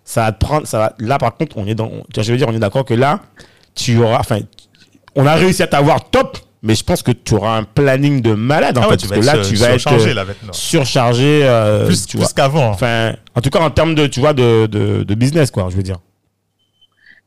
ça 0.04 0.24
va 0.24 0.32
te 0.32 0.44
prendre. 0.44 0.66
Ça 0.66 0.78
va, 0.78 0.94
là, 0.98 1.18
par 1.18 1.36
contre, 1.36 1.56
on 1.58 1.66
est 1.66 1.74
dans. 1.74 1.90
Je 2.16 2.30
veux 2.30 2.38
dire, 2.38 2.48
on 2.48 2.54
est 2.54 2.58
d'accord 2.58 2.84
que 2.84 2.94
là, 2.94 3.20
tu 3.74 3.98
auras. 3.98 4.20
Enfin, 4.20 4.40
on 5.14 5.26
a 5.26 5.34
réussi 5.34 5.62
à 5.62 5.66
t'avoir 5.66 6.08
top, 6.10 6.38
mais 6.62 6.74
je 6.74 6.84
pense 6.84 7.02
que 7.02 7.10
tu 7.10 7.34
auras 7.34 7.58
un 7.58 7.64
planning 7.64 8.22
de 8.22 8.34
malade 8.34 8.78
en 8.78 8.82
ah 8.82 8.88
fait. 8.90 9.08
parce 9.08 9.20
que 9.20 9.26
là, 9.26 9.38
tu 9.38 9.56
vas 9.56 9.70
être 9.70 10.54
surchargé. 10.54 11.40
Euh, 11.44 11.86
plus, 11.86 12.06
plus 12.06 12.32
qu'avant. 12.32 12.68
Enfin, 12.70 13.14
en 13.34 13.40
tout 13.40 13.50
cas, 13.50 13.60
en 13.60 13.70
termes 13.70 13.94
de, 13.94 14.06
tu 14.06 14.20
vois, 14.20 14.32
de, 14.32 14.66
de, 14.66 15.02
de 15.02 15.14
business, 15.14 15.50
quoi, 15.50 15.68
je 15.70 15.76
veux 15.76 15.82
dire. 15.82 15.98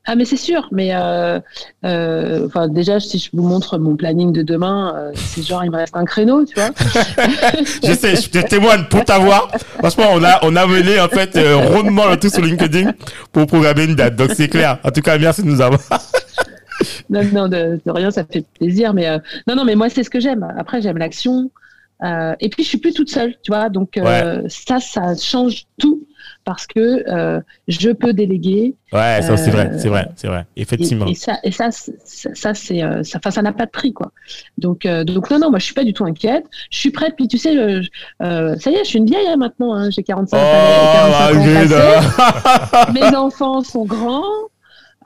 Ah 0.06 0.16
mais 0.16 0.26
c'est 0.26 0.38
sûr, 0.38 0.68
mais 0.72 0.95
euh, 0.95 1.39
euh, 1.86 2.47
enfin 2.47 2.68
déjà 2.68 2.99
si 2.99 3.20
je 3.20 3.30
vous 3.34 3.47
montre 3.47 3.78
mon 3.78 3.95
planning 3.95 4.34
de 4.34 4.41
demain, 4.41 4.95
euh, 4.95 5.12
c'est 5.14 5.43
genre 5.43 5.64
il 5.64 5.70
me 5.70 5.78
reste 5.78 5.95
un 5.95 6.06
créneau, 6.06 6.43
tu 6.43 6.56
vois. 6.56 6.72
je 7.84 7.93
sais, 7.93 8.16
je 8.16 8.30
te 8.30 8.39
témoigne 8.39 8.86
pour 8.86 9.06
t'avoir. 9.06 9.52
Franchement, 9.78 10.06
on 10.14 10.24
a 10.24 10.39
on 10.41 10.56
a 10.56 10.66
mené 10.66 10.99
en 10.99 11.08
fait 11.08 11.38
rondement 11.72 12.10
le 12.10 12.18
tout 12.18 12.30
sur 12.30 12.41
LinkedIn 12.41 12.93
pour 13.32 13.45
programmer 13.45 13.84
une 13.84 13.93
date, 13.93 14.16
donc 14.16 14.32
c'est 14.36 14.47
clair. 14.47 14.80
En 14.84 14.89
tout 14.89 15.02
cas, 15.02 15.20
merci 15.20 15.43
de 15.43 15.47
nous 15.47 15.62
avoir. 15.62 15.80
non 17.12 17.22
non 17.32 17.47
de, 17.47 17.80
rien, 17.86 18.10
ça 18.10 18.24
fait 18.24 18.43
plaisir, 18.58 18.95
mais 18.95 19.08
non 19.47 19.56
non 19.56 19.66
mais 19.66 19.76
moi 19.76 19.89
c'est 19.89 20.04
ce 20.04 20.10
que 20.10 20.20
j'aime. 20.20 20.52
Après 20.58 20.82
j'aime 20.82 20.97
l'action. 20.97 21.52
et 22.04 22.49
puis 22.49 22.64
je 22.64 22.70
suis 22.70 22.80
plus 22.80 22.93
toute 22.93 23.12
seule, 23.12 23.36
tu 23.43 23.52
vois, 23.52 23.70
donc 23.70 23.99
ça 24.47 24.80
ça 24.80 25.16
change 25.16 25.66
tout 25.78 26.02
parce 26.43 26.67
que 26.67 27.03
euh, 27.09 27.39
je 27.67 27.91
peux 27.91 28.13
déléguer. 28.13 28.75
Ouais, 28.91 29.21
ça 29.21 29.37
c'est 29.37 29.51
vrai, 29.51 29.71
c'est 29.77 29.87
vrai, 29.87 30.09
c'est 30.15 30.27
vrai, 30.27 30.45
effectivement. 30.55 31.05
Et, 31.07 31.15
ça, 31.15 31.37
et 31.43 31.51
ça, 31.51 31.69
ça, 31.71 32.53
c'est, 32.53 32.83
euh, 32.83 33.03
ça, 33.03 33.19
ça 33.29 33.41
n'a 33.41 33.53
pas 33.53 33.65
de 33.65 33.71
prix, 33.71 33.93
quoi. 33.93 34.11
Donc, 34.57 34.85
euh, 34.85 35.03
donc 35.03 35.29
non, 35.29 35.39
non, 35.39 35.49
moi 35.49 35.59
je 35.59 35.65
suis 35.65 35.73
pas 35.73 35.83
du 35.83 35.93
tout 35.93 36.05
inquiète. 36.05 36.45
Je 36.69 36.79
suis 36.79 36.91
prête. 36.91 37.15
Puis 37.15 37.27
tu 37.27 37.37
sais, 37.37 37.53
ça 38.19 38.71
y 38.71 38.73
est, 38.73 38.83
je 38.83 38.89
suis 38.89 38.99
une 38.99 39.05
vieille 39.05 39.27
hein, 39.27 39.37
maintenant. 39.37 39.73
Hein, 39.73 39.89
j'ai 39.91 40.03
45, 40.03 40.37
oh, 40.37 41.31
45 41.33 41.71
ans. 41.71 42.91
Mes 42.93 43.15
enfants 43.15 43.61
sont 43.61 43.85
grands. 43.85 44.51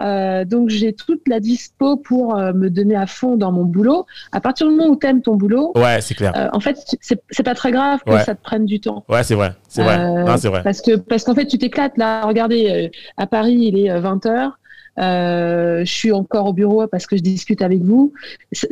Euh, 0.01 0.43
donc 0.43 0.69
j'ai 0.69 0.93
toute 0.93 1.21
la 1.27 1.39
dispo 1.39 1.95
pour 1.95 2.35
euh, 2.35 2.51
me 2.51 2.69
donner 2.69 2.95
à 2.95 3.07
fond 3.07 3.37
dans 3.37 3.51
mon 3.51 3.63
boulot. 3.63 4.05
À 4.31 4.41
partir 4.41 4.67
du 4.67 4.75
moment 4.75 4.89
où 4.89 4.97
tu 4.97 5.07
aimes 5.07 5.21
ton 5.21 5.35
boulot, 5.35 5.71
ouais, 5.75 6.01
c'est 6.01 6.15
clair. 6.15 6.33
Euh, 6.35 6.49
en 6.51 6.59
fait, 6.59 6.77
c'est 7.01 7.43
pas 7.43 7.55
très 7.55 7.71
grave 7.71 8.01
que 8.05 8.17
ça 8.19 8.35
te 8.35 8.41
prenne 8.41 8.65
du 8.65 8.79
temps. 8.79 9.05
Ouais, 9.07 9.23
c'est 9.23 9.35
vrai, 9.35 9.53
c'est 9.69 9.83
vrai. 9.83 10.37
c'est 10.37 10.49
vrai. 10.49 10.63
Parce 10.63 10.81
que 10.81 10.95
parce 10.97 11.23
qu'en 11.23 11.35
fait, 11.35 11.45
tu 11.45 11.57
t'éclates 11.57 11.97
là. 11.97 12.25
Regardez, 12.25 12.91
à 13.17 13.27
Paris, 13.27 13.57
il 13.73 13.79
est 13.79 13.99
20 13.99 14.25
h 14.25 14.51
je 14.97 15.91
suis 15.91 16.11
encore 16.11 16.47
au 16.47 16.53
bureau 16.53 16.87
parce 16.87 17.05
que 17.05 17.15
je 17.17 17.21
discute 17.21 17.61
avec 17.61 17.81
vous. 17.81 18.13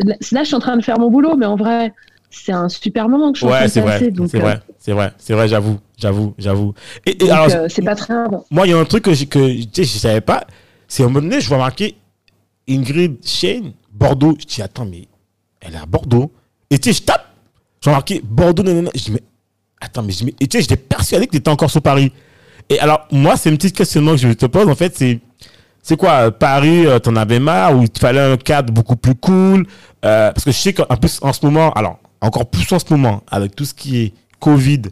Là, 0.04 0.16
je 0.22 0.44
suis 0.44 0.56
en 0.56 0.60
train 0.60 0.78
de 0.78 0.84
faire 0.84 1.00
mon 1.00 1.10
boulot, 1.10 1.36
mais 1.38 1.46
en 1.46 1.56
vrai, 1.56 1.94
c'est 2.30 2.52
un 2.52 2.68
super 2.68 3.08
moment 3.08 3.32
que 3.32 3.38
je 3.38 3.46
suis 3.46 3.48
ouais, 3.48 3.64
en 3.64 3.70
train 3.70 3.82
de 3.82 3.86
passer. 3.86 4.14
C'est 4.28 4.40
vrai, 4.40 4.60
c'est 4.78 4.92
vrai, 4.92 5.14
c'est 5.18 5.34
vrai, 5.34 5.48
j'avoue, 5.48 5.80
j'avoue, 5.98 6.34
j'avoue. 6.38 6.74
Et, 7.06 7.18
alors, 7.30 7.48
c'est 7.70 7.82
pas 7.84 7.96
très 7.96 8.14
grave. 8.14 8.42
Moi, 8.52 8.68
il 8.68 8.72
y 8.72 8.74
a 8.74 8.78
un 8.78 8.86
truc 8.86 9.04
que, 9.04 9.12
que 9.12 9.84
je 9.84 9.98
savais 9.98 10.22
pas 10.22 10.46
c'est 10.94 11.02
un 11.02 11.08
moment 11.08 11.22
donné, 11.22 11.41
je 11.41 11.48
vois 11.48 11.58
marquer 11.58 11.96
Ingrid 12.70 13.18
Shane, 13.26 13.74
Bordeaux. 13.91 14.38
Je 14.39 14.46
dis, 14.46 14.62
attends, 14.62 14.86
mais 14.86 15.08
elle 15.60 15.74
est 15.74 15.78
à 15.78 15.88
Bordeaux. 15.88 16.32
Et 16.70 16.78
tu 16.78 16.94
sais, 16.94 17.00
je 17.00 17.04
tape, 17.04 17.26
je 17.82 17.89
vois 17.89 17.98
marqué 17.98 18.22
Bordeaux, 18.24 18.62
nanana. 18.62 18.91
Je 18.94 19.06
dis, 19.06 19.12
mais 19.12 19.24
attends, 19.82 20.04
mais, 20.04 20.14
et 20.39 20.48
tu 20.48 20.56
sais, 20.56 20.62
j'étais 20.62 20.78
persuadé 20.78 21.26
que 21.26 21.32
tu 21.32 21.38
étais 21.38 21.50
encore 21.50 21.72
sur 21.72 21.82
Paris. 21.82 22.12
Et 22.70 22.80
alors, 22.80 23.08
moi, 23.12 23.38
c'est 23.38 23.50
une 23.50 23.58
petite 23.58 23.76
questionnement 23.76 24.12
que 24.12 24.18
je 24.18 24.34
te 24.34 24.46
pose, 24.46 24.70
en 24.70 24.76
fait, 24.76 24.96
c'est. 24.96 25.20
C'est 25.82 25.98
quoi, 25.98 26.30
Paris, 26.32 26.86
euh, 26.86 27.00
t'en 27.00 27.16
avais 27.16 27.39
marre 27.39 27.76
ou 27.76 27.82
il 27.82 27.89
fallait 28.00 28.22
un 28.22 28.38
cadre 28.38 28.72
beaucoup 28.72 28.96
plus 28.96 29.16
cool? 29.16 29.66
Euh, 30.06 30.32
Parce 30.32 30.46
que 30.46 30.52
je 30.52 30.58
sais 30.58 30.74
qu'en 30.74 30.86
plus, 30.96 31.18
en 31.24 31.34
ce 31.34 31.44
moment, 31.44 31.74
alors, 31.74 31.98
encore 32.22 32.46
plus 32.46 32.72
en 32.72 32.78
ce 32.78 32.86
moment, 32.91 33.24
avec 33.32 33.56
tout 33.56 33.66
ce 33.66 33.74
qui 33.74 33.98
est 33.98 34.14
Covid, 34.39 34.84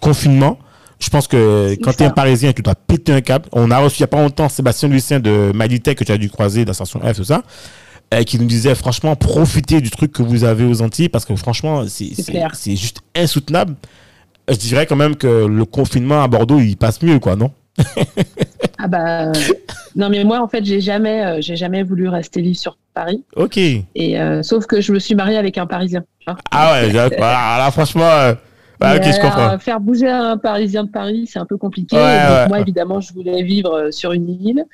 confinement, 0.00 0.58
je 0.98 1.10
pense 1.10 1.28
que 1.28 1.76
quand 1.82 1.92
tu 1.92 2.02
es 2.02 2.06
un 2.06 2.10
Parisien, 2.10 2.52
tu 2.52 2.62
dois 2.62 2.74
péter 2.74 3.12
un 3.12 3.20
câble. 3.20 3.46
On 3.52 3.70
a 3.70 3.78
reçu 3.78 3.98
il 3.98 4.02
n'y 4.02 4.04
a 4.04 4.08
pas 4.08 4.20
longtemps 4.20 4.48
Sébastien 4.48 4.88
Lucien 4.88 5.20
de 5.20 5.52
Maditech 5.54 5.96
que 5.96 6.04
tu 6.04 6.12
as 6.12 6.18
dû 6.18 6.28
croiser 6.28 6.64
dans 6.64 6.72
Station 6.72 7.00
F, 7.00 7.16
tout 7.16 7.24
ça, 7.24 7.42
euh, 8.14 8.22
qui 8.24 8.38
nous 8.38 8.46
disait 8.46 8.74
franchement, 8.74 9.14
profitez 9.14 9.80
du 9.80 9.90
truc 9.90 10.12
que 10.12 10.22
vous 10.22 10.44
avez 10.44 10.64
aux 10.64 10.82
Antilles 10.82 11.08
parce 11.08 11.24
que 11.24 11.36
franchement, 11.36 11.84
c'est 11.86 12.76
juste 12.76 12.98
insoutenable. 13.14 13.74
Je 14.48 14.56
dirais 14.56 14.86
quand 14.86 14.96
même 14.96 15.14
que 15.14 15.46
le 15.46 15.64
confinement 15.64 16.22
à 16.22 16.28
Bordeaux, 16.28 16.58
il 16.58 16.76
passe 16.76 17.00
mieux, 17.02 17.18
quoi, 17.18 17.36
non? 17.36 17.52
Ah 18.78 18.88
bah 18.88 19.30
non 19.94 20.08
mais 20.08 20.24
moi 20.24 20.40
en 20.40 20.48
fait 20.48 20.64
j'ai 20.64 20.80
jamais 20.80 21.24
euh, 21.24 21.38
j'ai 21.40 21.54
jamais 21.54 21.84
voulu 21.84 22.08
rester 22.08 22.40
vivre 22.40 22.58
sur 22.58 22.76
Paris. 22.92 23.22
Ok. 23.36 23.56
Et 23.56 23.86
euh, 24.20 24.42
sauf 24.42 24.66
que 24.66 24.80
je 24.80 24.92
me 24.92 24.98
suis 24.98 25.14
mariée 25.14 25.36
avec 25.36 25.58
un 25.58 25.66
Parisien. 25.66 26.04
Ah 26.50 26.72
ouais, 26.72 26.92
là 26.92 27.70
franchement 27.70 28.34
bah, 28.80 29.58
faire 29.58 29.80
bouger 29.80 30.08
un 30.08 30.36
Parisien 30.36 30.84
de 30.84 30.90
Paris, 30.90 31.28
c'est 31.30 31.38
un 31.38 31.46
peu 31.46 31.56
compliqué. 31.56 31.96
donc 31.96 32.48
moi, 32.48 32.60
évidemment, 32.60 33.00
je 33.00 33.12
voulais 33.12 33.42
vivre 33.42 33.74
euh, 33.74 33.90
sur 33.90 34.12
une 34.12 34.28
île. 34.28 34.64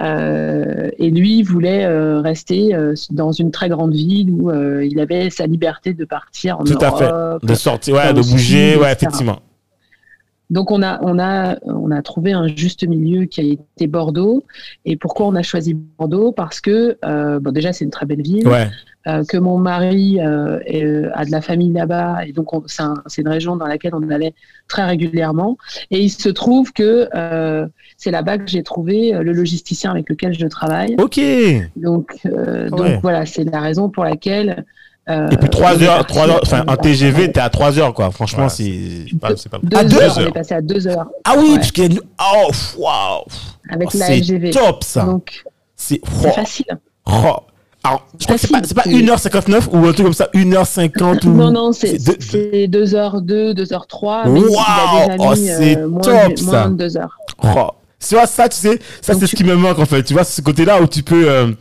Euh, 0.00 0.90
et 0.98 1.10
lui 1.10 1.42
voulait 1.42 1.84
euh, 1.84 2.20
rester 2.20 2.74
dans 3.10 3.32
une 3.32 3.50
très 3.50 3.68
grande 3.68 3.92
ville 3.92 4.30
où 4.30 4.50
il 4.80 4.98
avait 5.00 5.30
sa 5.30 5.46
liberté 5.46 5.94
de 5.94 6.04
partir 6.04 6.60
en 6.60 6.64
Tout 6.64 6.78
à 6.80 6.92
fait. 6.92 7.46
De 7.46 7.54
sortir, 7.54 7.94
ouais, 7.94 8.12
de 8.12 8.22
bouger, 8.22 8.76
ouais, 8.76 8.92
effectivement. 8.92 9.38
Donc 10.52 10.70
on 10.70 10.82
a, 10.82 11.00
on, 11.02 11.18
a, 11.18 11.56
on 11.64 11.90
a 11.90 12.00
trouvé 12.02 12.32
un 12.32 12.46
juste 12.46 12.86
milieu 12.86 13.24
qui 13.24 13.40
a 13.40 13.44
été 13.44 13.86
Bordeaux. 13.88 14.44
Et 14.84 14.96
pourquoi 14.96 15.26
on 15.26 15.34
a 15.34 15.42
choisi 15.42 15.74
Bordeaux? 15.98 16.30
Parce 16.30 16.60
que, 16.60 16.96
euh, 17.04 17.40
bon, 17.40 17.50
déjà, 17.52 17.72
c'est 17.72 17.84
une 17.84 17.90
très 17.90 18.06
belle 18.06 18.22
ville. 18.22 18.46
Ouais. 18.46 18.68
Euh, 19.08 19.24
que 19.28 19.36
mon 19.36 19.58
mari 19.58 20.20
euh, 20.20 20.60
est, 20.64 20.84
a 21.12 21.24
de 21.24 21.32
la 21.32 21.40
famille 21.40 21.72
là-bas. 21.72 22.24
Et 22.24 22.32
donc, 22.32 22.52
on- 22.54 22.62
c'est 22.66 22.82
un- 22.82 23.02
c'est 23.06 23.22
une 23.22 23.28
région 23.28 23.56
dans 23.56 23.66
laquelle 23.66 23.94
on 23.96 24.08
allait 24.10 24.32
très 24.68 24.84
régulièrement. 24.84 25.56
Et 25.90 25.98
il 26.00 26.10
se 26.10 26.28
trouve 26.28 26.72
que 26.72 27.08
c'est 27.96 28.10
là-bas 28.12 28.38
que 28.38 28.46
j'ai 28.46 28.62
trouvé 28.62 29.10
le 29.12 29.32
logisticien 29.32 29.90
avec 29.90 30.08
lequel 30.08 30.34
je 30.34 30.46
travaille. 30.46 30.94
Ok. 31.00 31.18
Donc, 31.76 32.16
euh, 32.26 32.68
donc 32.70 33.00
voilà, 33.02 33.26
c'est 33.26 33.44
la 33.44 33.60
raison 33.60 33.88
pour 33.88 34.04
laquelle. 34.04 34.64
Euh, 35.08 35.28
puis 35.28 35.50
3 35.50 35.70
on 35.76 35.78
est 35.80 35.84
heures, 35.86 35.96
parti. 35.98 36.12
3 36.14 36.28
heures, 36.28 36.40
enfin, 36.42 36.64
en 36.68 36.76
TGV, 36.76 37.32
t'es 37.32 37.40
à 37.40 37.50
3 37.50 37.78
heures, 37.78 37.92
quoi. 37.94 38.10
Franchement, 38.10 38.44
Ouais, 38.44 38.48
c'est. 38.48 39.06
C'est 39.10 39.18
pas- 39.18 39.36
c'est 39.36 39.48
pas- 39.48 39.58
Deux 39.62 39.76
À 39.76 39.84
deux 39.84 39.96
heures, 40.00 40.14
on 40.16 40.20
heures. 40.20 40.28
est 40.28 40.32
passé 40.32 40.54
à 40.54 40.60
deux 40.60 40.86
heures 40.86 41.06
Ah 41.24 41.34
oui, 41.38 41.50
Ouais. 41.50 41.56
parce 41.56 41.72
qu'il 41.72 41.84
y 41.84 41.86
a 41.86 41.90
une- 41.90 42.00
Oh, 42.20 42.50
waouh. 42.78 43.24
avec 43.70 43.88
Oh, 43.94 43.98
la 43.98 44.06
c'est 44.06 44.18
LGV. 44.18 44.50
top, 44.50 44.84
ça. 44.84 45.04
Donc, 45.04 45.42
C'est. 45.76 46.00
c'est 46.04 46.28
oh, 46.28 46.32
facile. 46.32 46.66
oh. 47.06 47.36
Alors, 47.84 48.06
je 48.16 48.24
crois 48.26 48.36
que 48.36 48.40
c'est 48.42 48.46
pas, 48.48 48.58
Facile, 48.58 48.68
c'est 48.68 48.74
pas 48.74 48.82
c'est- 48.84 48.90
1h59 48.92 49.68
ou 49.72 49.78
un 49.78 49.92
truc 49.92 50.04
comme 50.04 50.12
ça, 50.12 50.28
1h50 50.34 51.24
ou. 51.24 51.30
Non, 51.30 51.50
non, 51.50 51.72
c'est 51.72 51.98
deux- 51.98 52.16
c'est 52.20 52.68
2h02, 52.68 53.54
2h03, 53.54 54.28
mais 54.28 54.38
il 54.38 54.44
Waouh 54.46 54.56
a 54.56 55.16
déjà 55.16 55.28
Oh, 55.30 55.34
c'est 55.34 55.76
euh, 55.78 55.88
moins, 55.88 56.00
top, 56.00 56.38
ça. 56.38 56.44
moins 56.44 56.70
de 56.70 56.76
2 56.76 56.96
heures. 56.96 57.18
Oh. 57.42 57.70
Tu 58.08 58.14
vois, 58.14 58.26
ça, 58.26 58.48
tu 58.48 58.56
sais, 58.56 58.78
ça, 59.00 59.12
Donc 59.12 59.22
c'est 59.22 59.28
ce 59.28 59.34
qui 59.36 59.42
me 59.44 59.54
manque, 59.56 59.78
en 59.80 59.84
fait. 59.86 60.02
Tu 60.04 60.12
vois, 60.12 60.22
c'est 60.24 60.36
ce 60.36 60.42
côté-là 60.42 60.80
où 60.80 60.86
tu 60.86 61.02
peux 61.02 61.28
euh, 61.28 61.52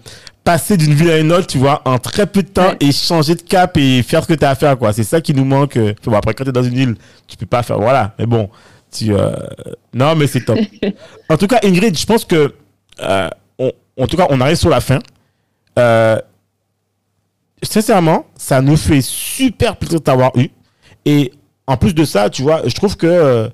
passer 0.44 0.76
d'une 0.78 0.94
ville 0.94 1.10
à 1.12 1.20
une 1.20 1.32
autre, 1.32 1.48
tu 1.48 1.58
vois, 1.58 1.82
en 1.86 2.00
très 2.00 2.26
peu 2.26 2.42
de 2.44 2.48
temps 2.48 2.70
Ouais. 2.70 2.78
et 2.80 2.92
changer 2.92 3.36
de 3.36 3.42
cap 3.42 3.78
et 3.78 4.02
faire 4.04 4.24
ce 4.24 4.28
que 4.28 4.34
tu 4.34 4.44
as 4.46 4.50
à 4.52 4.56
faire, 4.56 4.78
quoi. 4.78 4.92
C'est 4.94 5.04
ça 5.04 5.22
qui 5.22 5.34
nous 5.34 5.46
manque. 5.46 5.78
euh. 5.78 5.94
Bon, 6.04 6.14
après, 6.18 6.34
quand 6.34 6.44
tu 6.44 6.50
es 6.50 6.54
dans 6.54 6.64
une 6.64 6.78
île, 6.78 6.96
tu 7.28 7.38
peux 7.38 7.46
pas 7.46 7.62
faire. 7.64 7.78
Voilà. 7.80 8.14
Mais 8.18 8.26
bon, 8.26 8.50
tu. 8.92 9.14
euh, 9.14 9.32
Non, 9.94 10.16
mais 10.16 10.28
c'est 10.28 10.42
top. 10.46 10.58
en 11.30 11.38
tout 11.38 11.48
cas, 11.48 11.60
Ingrid, 11.64 11.98
je 11.98 12.06
pense 12.06 12.26
que. 12.26 12.54
euh, 13.02 13.30
on- 13.60 13.72
en 13.98 14.08
tout 14.08 14.18
cas, 14.18 14.28
on 14.30 14.42
arrive 14.42 14.56
sur 14.56 14.70
la 14.70 14.82
fin. 14.82 15.00
Euh, 15.78 16.18
sincèrement, 17.64 18.26
ça 18.36 18.62
nous 18.62 18.78
fait 18.78 19.02
super 19.02 19.76
plaisir 19.78 20.00
de 20.00 20.04
t'avoir 20.04 20.32
eu. 20.36 20.50
Et 21.06 21.32
en 21.68 21.78
plus 21.78 21.94
de 21.94 22.04
ça, 22.06 22.30
tu 22.30 22.42
vois, 22.42 22.62
je 22.68 22.74
trouve 22.76 22.98
que 22.98 23.06
euh, 23.08 23.50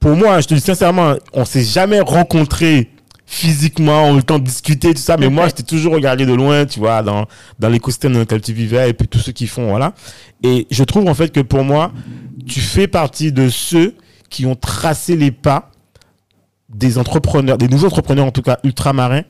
pour 0.00 0.12
moi, 0.14 0.40
je 0.40 0.46
te 0.46 0.54
dis 0.54 0.60
sincèrement, 0.60 1.14
on 1.32 1.44
s'est 1.44 1.64
jamais 1.64 2.00
rencontrés 2.00 2.90
physiquement, 3.30 4.04
on 4.04 4.12
a 4.12 4.12
eu 4.14 4.16
le 4.16 4.22
temps 4.22 4.38
de 4.38 4.44
discuter, 4.44 4.94
tout 4.94 5.02
ça, 5.02 5.18
mais 5.18 5.28
moi, 5.28 5.48
je 5.48 5.54
t'ai 5.54 5.62
toujours 5.62 5.92
regardé 5.92 6.24
de 6.24 6.32
loin, 6.32 6.64
tu 6.64 6.78
vois, 6.78 7.02
dans, 7.02 7.26
dans 7.58 7.68
l'écosystème 7.68 8.14
dans 8.14 8.20
lequel 8.20 8.40
tu 8.40 8.54
vivais 8.54 8.88
et 8.88 8.94
puis 8.94 9.06
tous 9.06 9.18
ceux 9.18 9.32
qui 9.32 9.46
font, 9.46 9.68
voilà. 9.68 9.92
Et 10.42 10.66
je 10.70 10.82
trouve 10.82 11.06
en 11.06 11.14
fait 11.14 11.30
que 11.30 11.40
pour 11.40 11.62
moi, 11.62 11.92
tu 12.46 12.60
fais 12.60 12.88
partie 12.88 13.30
de 13.30 13.50
ceux 13.50 13.94
qui 14.30 14.46
ont 14.46 14.54
tracé 14.54 15.14
les 15.14 15.30
pas 15.30 15.70
des 16.70 16.96
entrepreneurs, 16.96 17.58
des 17.58 17.68
nouveaux 17.68 17.86
entrepreneurs 17.86 18.24
en 18.24 18.30
tout 18.30 18.40
cas 18.40 18.58
ultramarins, 18.64 19.24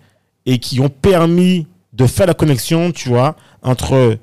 et 0.47 0.59
qui 0.59 0.79
ont 0.81 0.91
permis 0.91 1.67
de 1.93 2.07
faire 2.07 2.29
la 2.29 2.35
connexion, 2.35 2.93
tu 2.93 3.09
vois, 3.09 3.35
entre 3.63 4.17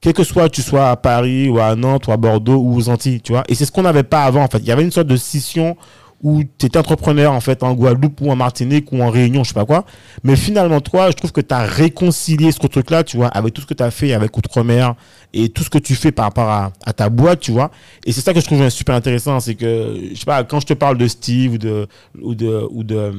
quel 0.00 0.14
que 0.14 0.24
soit 0.24 0.48
tu 0.48 0.62
sois 0.62 0.88
à 0.88 0.96
Paris 0.96 1.50
ou 1.50 1.58
à 1.58 1.76
Nantes 1.76 2.06
ou 2.06 2.12
à 2.12 2.16
Bordeaux 2.16 2.56
ou 2.56 2.76
aux 2.76 2.88
Antilles, 2.88 3.20
tu 3.20 3.32
vois. 3.32 3.44
Et 3.48 3.54
c'est 3.54 3.66
ce 3.66 3.72
qu'on 3.72 3.82
n'avait 3.82 4.04
pas 4.04 4.24
avant, 4.24 4.42
en 4.42 4.48
fait. 4.48 4.58
Il 4.58 4.66
y 4.66 4.72
avait 4.72 4.84
une 4.84 4.90
sorte 4.90 5.06
de 5.06 5.16
scission 5.16 5.76
où 6.22 6.42
tu 6.58 6.66
étais 6.66 6.78
entrepreneur, 6.78 7.32
en 7.32 7.40
fait, 7.40 7.62
en 7.62 7.74
Guadeloupe 7.74 8.20
ou 8.20 8.30
en 8.32 8.36
Martinique 8.36 8.90
ou 8.90 9.00
en 9.02 9.08
Réunion, 9.10 9.44
je 9.44 9.48
sais 9.48 9.54
pas 9.54 9.64
quoi. 9.64 9.84
Mais 10.24 10.34
finalement, 10.34 10.80
toi, 10.80 11.10
je 11.10 11.16
trouve 11.16 11.30
que 11.30 11.40
tu 11.40 11.54
as 11.54 11.60
réconcilié 11.62 12.50
ce 12.50 12.58
truc-là, 12.66 13.04
tu 13.04 13.16
vois, 13.16 13.28
avec 13.28 13.54
tout 13.54 13.60
ce 13.62 13.66
que 13.66 13.74
tu 13.74 13.82
as 13.84 13.90
fait 13.92 14.12
avec 14.12 14.36
Outre-mer 14.36 14.94
et 15.32 15.48
tout 15.50 15.62
ce 15.62 15.70
que 15.70 15.78
tu 15.78 15.94
fais 15.94 16.10
par 16.10 16.24
rapport 16.24 16.48
à, 16.48 16.72
à 16.84 16.92
ta 16.92 17.08
boîte, 17.08 17.38
tu 17.40 17.52
vois. 17.52 17.70
Et 18.04 18.12
c'est 18.12 18.20
ça 18.20 18.34
que 18.34 18.40
je 18.40 18.46
trouve 18.46 18.68
super 18.70 18.96
intéressant, 18.96 19.38
c'est 19.38 19.54
que, 19.54 19.94
je 20.12 20.18
sais 20.18 20.24
pas, 20.24 20.42
quand 20.42 20.58
je 20.58 20.66
te 20.66 20.72
parle 20.74 20.98
de 20.98 21.06
Steve 21.06 21.52
ou 21.52 21.58
de, 21.58 21.86
ou 22.20 22.34
de, 22.34 22.66
ou 22.70 22.82
de, 22.82 23.12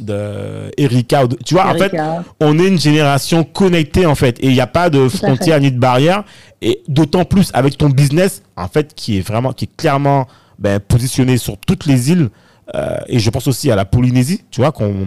de 0.00 0.70
Erika, 0.78 1.24
ou 1.24 1.28
de- 1.28 1.36
tu 1.44 1.54
vois, 1.54 1.66
en 1.68 1.74
fait, 1.78 1.92
on 2.40 2.58
est 2.58 2.66
une 2.68 2.78
génération 2.80 3.44
connectée 3.44 4.06
en 4.06 4.14
fait 4.14 4.38
et 4.40 4.46
il 4.48 4.52
n'y 4.54 4.60
a 4.60 4.66
pas 4.66 4.90
de 4.90 5.08
frontières 5.08 5.60
ni 5.60 5.70
de 5.70 5.78
barrières 5.78 6.24
et 6.60 6.80
d'autant 6.88 7.24
plus 7.24 7.50
avec 7.54 7.76
ton 7.78 7.88
business 7.90 8.42
en 8.56 8.68
fait 8.68 8.94
qui 8.94 9.18
est 9.18 9.20
vraiment 9.20 9.52
qui 9.52 9.66
est 9.66 9.76
clairement 9.76 10.26
ben, 10.62 10.78
positionné 10.80 11.36
sur 11.38 11.56
toutes 11.58 11.84
les 11.86 12.10
îles 12.12 12.28
euh, 12.74 12.96
et 13.08 13.18
je 13.18 13.30
pense 13.30 13.46
aussi 13.48 13.70
à 13.70 13.76
la 13.76 13.84
Polynésie 13.84 14.40
tu 14.50 14.60
vois 14.62 14.72
qu'on 14.72 15.06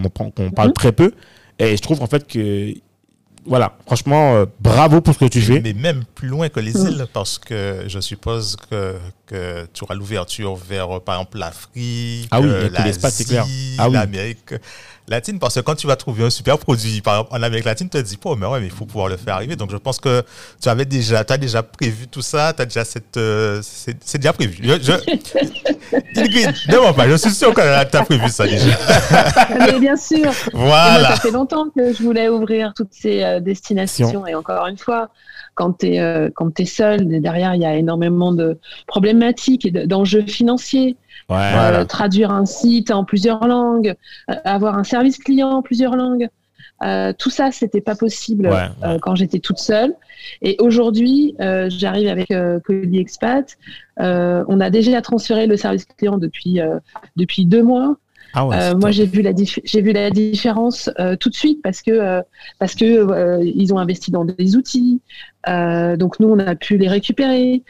parle 0.54 0.68
Mhm. 0.68 0.74
très 0.74 0.92
peu 0.92 1.12
et 1.58 1.76
je 1.76 1.82
trouve 1.82 2.02
en 2.02 2.06
fait 2.06 2.26
que 2.26 2.72
voilà 3.46 3.68
franchement 3.86 4.34
euh, 4.34 4.44
bravo 4.60 5.00
pour 5.00 5.14
ce 5.14 5.20
que 5.20 5.30
tu 5.36 5.40
fais 5.40 5.60
Mais 5.60 5.72
même 5.72 6.02
plus 6.16 6.28
loin 6.28 6.48
que 6.48 6.60
les 6.60 6.72
Mm. 6.74 6.86
îles, 6.88 7.06
parce 7.12 7.38
que 7.38 7.84
je 7.86 8.00
suppose 8.00 8.56
que, 8.68 8.96
que 9.26 9.66
tu 9.72 9.84
auras 9.84 9.94
l'ouverture 9.94 10.56
vers, 10.56 11.00
par 11.00 11.14
exemple, 11.16 11.38
l'Afrique, 11.38 12.28
Ah 12.32 12.40
oui, 12.40 12.48
euh, 12.50 12.68
l'Asie, 12.70 13.36
Ah 13.78 13.88
oui. 13.88 13.96
Latine. 15.08 15.38
Parce 15.38 15.54
que 15.54 15.60
quand 15.60 15.74
tu 15.74 15.86
vas 15.86 15.96
trouver 15.96 16.24
un 16.24 16.30
super 16.30 16.58
produit 16.58 17.00
par 17.00 17.14
exemple, 17.14 17.30
en 17.34 17.42
Amérique 17.42 17.64
latine, 17.64 17.88
tu 17.88 17.98
te 17.98 18.02
dis, 18.02 18.18
oh, 18.24 18.36
mais 18.36 18.46
ouais, 18.46 18.60
mais 18.60 18.66
il 18.66 18.72
faut 18.72 18.86
pouvoir 18.86 19.08
le 19.08 19.16
faire 19.16 19.34
arriver. 19.34 19.56
Donc 19.56 19.70
je 19.70 19.76
pense 19.76 19.98
que 19.98 20.22
tu 20.62 20.68
avais 20.68 20.84
déjà, 20.84 21.24
as 21.28 21.38
déjà 21.38 21.62
prévu 21.62 22.08
tout 22.08 22.22
ça, 22.22 22.52
tu 22.54 22.62
as 22.62 22.66
déjà 22.66 22.84
cette. 22.84 23.16
euh, 23.16 23.60
c'est 23.62 24.18
déjà 24.18 24.32
prévu. 24.32 24.58
Je, 24.62 24.82
je... 24.82 24.92
Ingrid, 26.20 26.54
ne 26.68 26.76
mens 26.78 26.92
pas, 26.92 27.08
je 27.08 27.16
suis 27.16 27.30
sûr 27.30 27.52
que 27.54 27.60
tu 27.84 27.96
as 27.96 28.02
prévu 28.04 28.28
ça 28.28 28.46
déjà. 28.46 28.76
Mais 29.58 29.78
bien 29.78 29.96
sûr. 29.96 30.16
Et 30.52 30.56
moi, 30.56 30.66
Voilà. 30.90 31.14
ça 31.14 31.20
fait 31.20 31.30
longtemps 31.30 31.66
que 31.74 31.92
je 31.92 32.02
voulais 32.02 32.28
ouvrir 32.28 32.72
toutes 32.74 32.92
ces 32.92 33.22
euh, 33.22 33.40
destinations. 33.40 34.26
Et 34.26 34.34
encore 34.34 34.66
une 34.66 34.78
fois, 34.78 35.08
quand 35.56 35.78
tu 35.80 35.86
es, 35.94 36.30
quand 36.36 36.60
es 36.60 36.64
seul, 36.66 37.20
derrière, 37.20 37.54
il 37.56 37.62
y 37.62 37.66
a 37.66 37.74
énormément 37.74 38.32
de 38.32 38.58
problématiques 38.86 39.66
et 39.66 39.72
de- 39.72 39.84
d'enjeux 39.86 40.26
financiers. 40.26 40.96
ouais 41.28 41.36
Euh, 41.36 41.50
Voilà. 41.54 41.84
traduire 41.86 42.30
un 42.30 42.46
site 42.46 42.90
en 42.92 43.02
plusieurs 43.04 43.46
langues, 43.48 43.94
euh, 44.30 44.34
avoir 44.44 44.78
un 44.78 44.84
service 44.84 45.18
client 45.18 45.48
en 45.50 45.62
plusieurs 45.62 45.96
langues. 45.96 46.28
Euh, 46.84 47.12
tout 47.18 47.30
ça, 47.30 47.50
c'était 47.52 47.80
pas 47.80 47.94
possible 47.96 48.46
Ouais, 48.48 48.52
ouais. 48.52 48.68
euh, 48.84 48.98
quand 49.00 49.14
j'étais 49.16 49.38
toute 49.40 49.58
seule. 49.58 49.94
Et 50.42 50.56
aujourd'hui, 50.60 51.34
euh, 51.40 51.70
j'arrive 51.70 52.08
avec 52.08 52.30
euh, 52.30 52.60
Colis 52.60 52.98
Expat. 53.00 53.56
Euh, 54.00 54.44
on 54.48 54.60
a 54.60 54.68
déjà 54.70 55.00
transféré 55.00 55.46
le 55.46 55.56
service 55.56 55.86
client 55.86 56.18
depuis 56.18 56.60
euh, 56.60 56.78
depuis 57.16 57.46
deux 57.46 57.62
mois. 57.62 57.96
Ah 58.34 58.46
ouais, 58.46 58.56
Euh, 58.60 58.74
moi, 58.76 58.90
j'ai 58.90 59.06
vu 59.06 59.22
la 59.22 59.32
j'ai 59.64 59.80
vu 59.82 59.92
la 59.92 60.10
différence 60.10 60.90
euh, 60.98 61.16
tout 61.16 61.30
de 61.30 61.34
suite 61.34 61.60
parce 61.62 61.80
que 61.82 61.90
euh, 61.90 62.20
parce 62.58 62.74
que 62.74 63.42
ils 63.44 63.72
ont 63.72 63.78
investi 63.78 64.10
dans 64.10 64.24
des 64.24 64.56
outils. 64.56 65.00
Donc 65.46 66.18
nous, 66.20 66.28
on 66.28 66.38
a 66.38 66.54
pu 66.56 66.76
les 66.76 66.88
récupérer. 66.88 67.62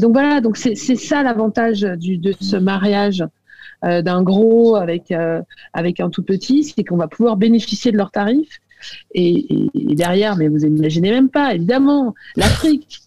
Donc 0.00 0.12
voilà, 0.12 0.40
donc 0.40 0.56
c'est 0.56 0.74
ça 0.74 1.22
l'avantage 1.22 1.80
de 1.82 2.32
ce 2.40 2.56
mariage 2.56 3.24
d'un 3.82 4.22
gros 4.22 4.76
avec 4.76 5.12
avec 5.74 6.00
un 6.00 6.10
tout 6.10 6.22
petit, 6.22 6.64
c'est 6.64 6.82
qu'on 6.84 6.96
va 6.96 7.08
pouvoir 7.08 7.36
bénéficier 7.36 7.92
de 7.92 7.96
leurs 7.98 8.10
tarifs. 8.10 8.58
Et, 9.14 9.28
et- 9.54 9.70
et 9.92 9.94
derrière, 9.94 10.36
mais 10.36 10.48
vous 10.48 10.64
imaginez 10.64 11.10
même 11.10 11.28
pas, 11.28 11.54
évidemment, 11.54 12.14
l'Afrique. 12.36 13.00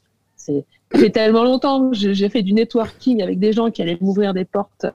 Fait 0.95 1.09
tellement 1.09 1.43
longtemps 1.43 1.89
que 1.89 1.95
j'ai 2.13 2.29
fait 2.29 2.43
du 2.43 2.53
networking 2.53 3.21
avec 3.23 3.39
des 3.39 3.51
gens 3.53 3.71
qui 3.71 3.81
allaient 3.81 3.97
m'ouvrir 3.99 4.33
des 4.33 4.45
portes 4.45 4.85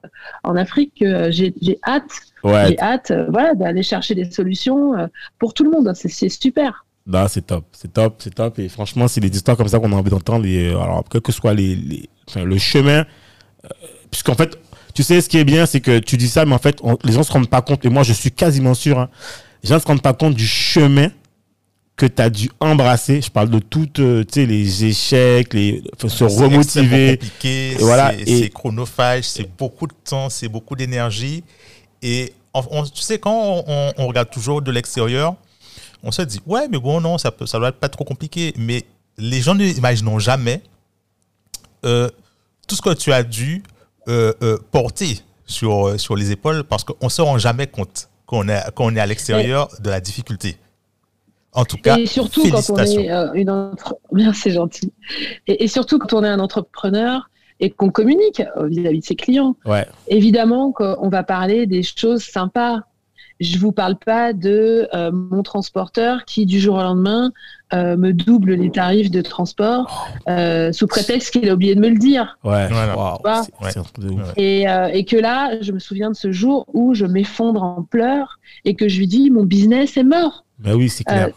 en 0.44 0.54
Afrique 0.56 0.92
que 1.00 1.04
euh, 1.04 1.30
j'ai 1.32 1.52
hâte 1.86 2.10
ouais 2.44 2.68
j'ai 2.68 2.78
hâte 2.80 3.10
euh, 3.10 3.26
voilà, 3.30 3.54
d'aller 3.54 3.82
chercher 3.82 4.14
des 4.14 4.30
solutions 4.30 4.96
euh, 4.96 5.06
pour 5.38 5.54
tout 5.54 5.64
le 5.64 5.70
monde. 5.70 5.92
C'est- 5.94 6.28
super. 6.28 6.84
Non, 7.06 7.26
c'est 7.26 7.46
top, 7.46 7.64
c'est 7.72 7.92
top, 7.92 8.16
c'est 8.18 8.34
top. 8.34 8.58
Et 8.58 8.68
franchement, 8.68 9.08
c'est 9.08 9.20
des 9.20 9.34
histoires 9.34 9.56
comme 9.56 9.66
ça 9.68 9.78
qu'on 9.78 9.92
a 9.92 9.96
envie 9.96 10.10
d'entendre. 10.10 10.46
Alors, 10.46 11.02
quel 11.10 11.20
que 11.22 11.32
soit 11.32 11.54
les, 11.54 11.74
les- 11.74 12.08
enfin, 12.28 12.44
le 12.44 12.58
chemin, 12.58 13.06
euh, 13.64 13.68
puisqu'en 14.10 14.34
fait, 14.34 14.58
tu 14.94 15.02
sais, 15.02 15.20
ce 15.20 15.28
qui 15.28 15.38
est 15.38 15.44
bien, 15.44 15.64
c'est 15.66 15.80
que 15.80 15.98
tu 16.00 16.16
dis 16.18 16.28
ça, 16.28 16.44
mais 16.44 16.54
en 16.54 16.58
fait, 16.58 16.78
on- 16.82 16.98
les 17.04 17.12
gens 17.12 17.22
se 17.22 17.32
rendent 17.32 17.48
pas 17.48 17.62
compte. 17.62 17.84
Et 17.86 17.88
moi, 17.88 18.02
je 18.02 18.12
suis 18.12 18.30
quasiment 18.30 18.74
sûr, 18.74 18.98
hein, 18.98 19.08
les 19.62 19.68
gens 19.70 19.76
ne 19.76 19.80
se 19.80 19.86
rendent 19.86 20.02
pas 20.02 20.12
compte 20.12 20.34
du 20.34 20.46
chemin 20.46 21.08
que 21.98 22.06
tu 22.06 22.22
as 22.22 22.30
dû 22.30 22.48
embrasser. 22.60 23.20
Je 23.20 23.30
parle 23.30 23.50
de 23.50 23.58
toutes 23.58 23.98
euh, 23.98 24.24
tu 24.24 24.40
sais, 24.40 24.46
les 24.46 24.84
échecs, 24.86 25.52
les, 25.52 25.82
faut 25.98 26.08
se 26.08 26.16
C'est 26.28 26.44
remotiver. 26.44 27.18
Et 27.44 27.74
voilà, 27.80 28.12
c'est 28.16 28.22
et- 28.30 28.42
c'est 28.44 28.48
chronophage, 28.50 29.24
c'est 29.24 29.50
beaucoup 29.58 29.86
de 29.86 29.92
temps, 30.08 30.30
c'est 30.30 30.48
beaucoup 30.48 30.76
d'énergie. 30.76 31.42
Et 32.00 32.32
on- 32.54 32.64
on- 32.70 32.84
tu 32.84 33.02
sais, 33.02 33.18
quand 33.18 33.34
on, 33.34 33.64
on- 33.66 33.92
on 33.98 34.06
regarde 34.06 34.30
toujours 34.30 34.62
de 34.62 34.70
l'extérieur, 34.70 35.34
on 36.02 36.12
se 36.12 36.22
dit, 36.22 36.40
ouais, 36.46 36.68
mais 36.68 36.78
bon, 36.78 37.00
non, 37.00 37.18
ça, 37.18 37.30
peut, 37.32 37.44
ça 37.46 37.58
doit 37.58 37.68
être 37.70 37.80
pas 37.80 37.88
trop 37.88 38.04
compliqué. 38.04 38.54
Mais 38.56 38.84
les 39.18 39.40
gens 39.42 39.54
n'imagineront 39.56 40.20
jamais 40.20 40.62
euh, 41.84 42.08
tout 42.68 42.76
ce 42.76 42.82
que 42.82 42.94
tu 42.94 43.12
as 43.12 43.22
dû 43.24 43.62
euh, 44.08 44.32
euh, 44.42 44.58
porter 44.70 45.18
sur, 45.46 45.98
sur 45.98 46.14
les 46.16 46.30
épaules 46.30 46.62
parce 46.64 46.84
qu'on 46.84 47.06
ne 47.06 47.10
se 47.10 47.20
rend 47.22 47.38
jamais 47.38 47.66
compte 47.66 48.08
qu'on 48.26 48.48
est, 48.48 48.62
qu'on 48.74 48.94
est 48.94 49.00
à 49.00 49.06
l'extérieur 49.06 49.68
de 49.80 49.90
la 49.90 50.00
difficulté. 50.00 50.56
En 51.58 51.64
tout 51.64 51.76
cas, 51.76 51.98
et 51.98 52.06
surtout 52.06 52.48
quand 52.48 52.70
on 52.70 52.76
est 52.76 53.10
euh, 53.10 53.32
une 53.32 53.50
entre... 53.50 53.96
Bien, 54.12 54.32
c'est 54.32 54.52
gentil. 54.52 54.92
Et, 55.48 55.64
et 55.64 55.66
surtout 55.66 55.98
quand 55.98 56.12
on 56.12 56.22
est 56.22 56.28
un 56.28 56.38
entrepreneur 56.38 57.28
et 57.58 57.70
qu'on 57.70 57.90
communique 57.90 58.44
euh, 58.56 58.68
vis-à-vis 58.68 59.00
de 59.00 59.04
ses 59.04 59.16
clients. 59.16 59.56
Ouais, 59.66 59.84
Évidemment 60.06 60.70
qu'on 60.70 61.08
va 61.08 61.24
parler 61.24 61.66
des 61.66 61.82
choses 61.82 62.22
sympas. 62.22 62.82
Je 63.40 63.58
vous 63.58 63.72
parle 63.72 63.96
pas 63.96 64.32
de 64.32 64.88
euh, 64.94 65.10
mon 65.10 65.42
transporteur 65.42 66.24
qui, 66.26 66.46
du 66.46 66.60
jour 66.60 66.76
au 66.76 66.82
lendemain, 66.82 67.32
euh, 67.72 67.96
me 67.96 68.12
double 68.12 68.54
les 68.54 68.70
tarifs 68.70 69.10
de 69.10 69.20
transport 69.20 70.08
euh, 70.28 70.72
sous 70.72 70.86
prétexte 70.86 71.32
qu'il 71.32 71.48
a 71.50 71.54
oublié 71.54 71.74
de 71.74 71.80
me 71.80 71.88
le 71.90 71.98
dire. 71.98 72.38
Ouais, 72.44 72.66
Voilà. 72.68 73.18
Bah. 73.22 73.42
c'est- 73.44 73.70
c'est. 73.72 74.40
Et, 74.42 74.68
euh, 74.68 74.88
et 74.88 75.04
que 75.04 75.16
là, 75.16 75.60
je 75.60 75.72
me 75.72 75.78
souviens 75.78 76.10
de 76.10 76.16
ce 76.16 76.32
jour 76.32 76.66
où 76.72 76.94
je 76.94 77.04
m'effondre 77.06 77.62
en 77.62 77.82
pleurs 77.82 78.38
et 78.64 78.74
que 78.74 78.88
je 78.88 78.98
lui 78.98 79.06
dis 79.06 79.30
mon 79.30 79.44
business 79.44 79.96
est 79.96 80.04
mort. 80.04 80.44
Mais 80.64 80.72
oui, 80.72 80.88
c'est 80.88 81.04
clair. 81.04 81.28
Euh, 81.28 81.30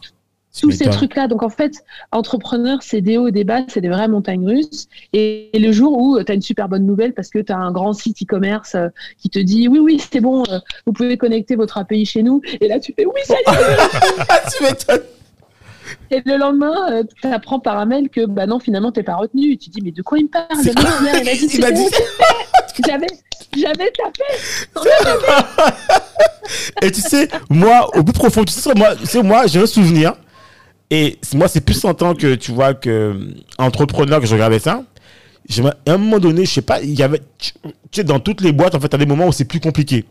tous 0.60 0.72
ces 0.72 0.84
trucs-là. 0.92 1.30
Donc 1.30 1.44
en 1.44 1.50
fait, 1.50 1.76
entrepreneur, 2.12 2.80
c'est 2.82 3.00
des 3.00 3.18
hauts 3.18 3.30
et 3.30 3.32
des 3.32 3.46
bas, 3.46 3.62
c'est 3.70 3.80
des 3.80 3.88
vraies 3.88 4.10
montagnes 4.10 4.46
russes. 4.46 4.88
Et, 5.14 5.50
et 5.56 5.60
le 5.60 5.72
jour 5.72 5.98
où 5.98 6.22
tu 6.22 6.30
as 6.30 6.36
une 6.36 6.42
super 6.42 6.68
bonne 6.68 6.86
nouvelle 6.86 7.14
parce 7.14 7.30
que 7.30 7.40
tu 7.40 7.54
as 7.54 7.58
un 7.58 7.72
grand 7.72 7.94
site 7.94 8.22
e-commerce 8.22 8.76
euh, 8.76 8.90
qui 9.18 9.30
te 9.30 9.40
dit 9.40 9.70
oui, 9.70 9.80
oui, 9.80 10.02
c'est 10.12 10.20
bon, 10.20 10.44
euh, 10.50 10.60
vous 10.86 10.92
pouvez 10.92 11.16
connecter 11.18 11.56
votre 11.56 11.78
API 11.78 12.06
chez 12.06 12.22
nous. 12.22 12.42
Et 12.60 12.68
là, 12.68 12.80
tu 12.82 12.94
fais 12.94 13.06
oui, 13.06 13.22
ça 13.24 13.36
y 13.36 13.38
est. 13.38 13.58
Ah, 14.30 14.40
tu 14.58 14.64
m'étonnes. 14.64 15.06
Et 16.12 16.22
le 16.26 16.38
lendemain, 16.38 17.04
tu 17.22 17.28
apprends 17.28 17.60
par 17.60 17.78
un 17.78 17.86
mail 17.86 18.10
que 18.10 18.26
bah 18.26 18.46
non, 18.46 18.60
finalement, 18.60 18.92
t'es 18.92 19.04
pas 19.04 19.16
retenu. 19.16 19.58
Tu 19.58 19.70
te 19.70 19.76
dis 19.76 19.82
mais 19.82 19.92
de 19.92 20.02
quoi 20.02 20.18
il 20.20 20.26
me 20.26 20.30
parle? 20.30 20.48
C'est 20.62 20.76
quoi 20.76 20.90
il 21.00 21.06
m'a 21.06 21.20
dit, 21.22 21.50
Il 21.54 21.62
m'a 21.62 21.72
dit- 21.72 21.86
c'était- 21.86 22.92
J'avais, 22.92 23.08
j'avais 23.56 23.92
tapé. 23.92 24.24
Et 26.82 26.92
tu 26.92 27.02
sais, 27.02 27.28
moi, 27.50 27.90
au 27.98 28.04
bout 28.04 28.12
profond, 28.12 28.44
tu 28.44 28.54
sais, 28.54 28.74
moi, 28.76 28.96
tu 28.96 29.06
sais, 29.06 29.24
moi 29.24 29.48
j'ai 29.48 29.62
un 29.62 29.66
souvenir. 29.66 30.14
Et 30.90 31.18
moi, 31.34 31.48
c'est 31.48 31.62
plus 31.62 31.84
en 31.86 31.94
tant 31.94 32.14
que, 32.14 32.36
tu 32.36 32.52
vois, 32.52 32.74
que 32.74 32.90
euh, 32.90 33.34
entrepreneur 33.58 34.20
que 34.20 34.26
je 34.26 34.34
regardais 34.34 34.60
ça. 34.60 34.84
Je 35.50 35.64
à 35.64 35.74
un 35.88 35.98
moment 35.98 36.20
donné, 36.20 36.46
je 36.46 36.52
sais 36.52 36.62
pas, 36.62 36.82
il 36.82 36.94
y 36.98 37.04
avait, 37.04 37.22
tu 37.38 37.54
tu 37.64 37.72
sais, 37.94 38.04
dans 38.04 38.20
toutes 38.20 38.42
les 38.42 38.52
boîtes, 38.52 38.76
en 38.76 38.80
fait, 38.80 38.94
à 38.94 38.98
des 38.98 39.06
moments 39.06 39.28
où 39.28 39.32
c'est 39.32 39.46
plus 39.46 39.60
compliqué. 39.62 40.06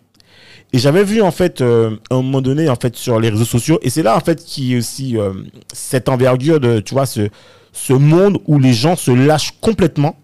Et 0.73 0.79
j'avais 0.79 1.03
vu, 1.03 1.21
en 1.21 1.33
fait, 1.33 1.61
euh, 1.61 1.97
à 2.11 2.15
un 2.15 2.23
moment 2.23 2.41
donné, 2.41 2.69
en 2.69 2.77
fait, 2.77 2.95
sur 2.97 3.19
les 3.19 3.29
réseaux 3.29 3.45
sociaux, 3.45 3.79
et 3.83 3.91
c'est 3.91 4.03
là, 4.03 4.17
en 4.17 4.21
fait, 4.21 4.45
qui 4.45 4.77
aussi 4.77 5.19
euh, 5.19 5.33
cette 5.73 6.09
envergure 6.09 6.61
de, 6.61 6.81
tu 6.81 6.95
vois, 6.95 7.07
ce, 7.07 7.29
ce 7.73 7.93
monde 7.93 8.39
où 8.47 8.59
les 8.59 8.73
gens 8.73 8.95
se 8.95 9.11
lâchent 9.11 9.55
complètement. 9.61 10.17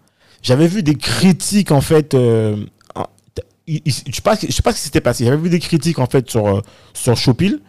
J'avais 0.42 0.68
vu 0.68 0.84
des 0.84 0.94
critiques, 0.94 1.72
en 1.72 1.80
fait, 1.80 2.14
euh, 2.14 2.56
je 3.66 3.90
sais 3.90 4.02
je 4.06 4.14
sais 4.14 4.22
pas 4.22 4.36
ce 4.36 4.76
qui 4.76 4.82
s'était 4.82 5.00
passé. 5.00 5.24
J'avais 5.24 5.36
vu 5.36 5.50
des 5.50 5.58
critiques, 5.58 5.98
en 5.98 6.06
fait, 6.06 6.30
sur, 6.30 6.62
sur 6.94 7.16
Shopil, 7.16 7.60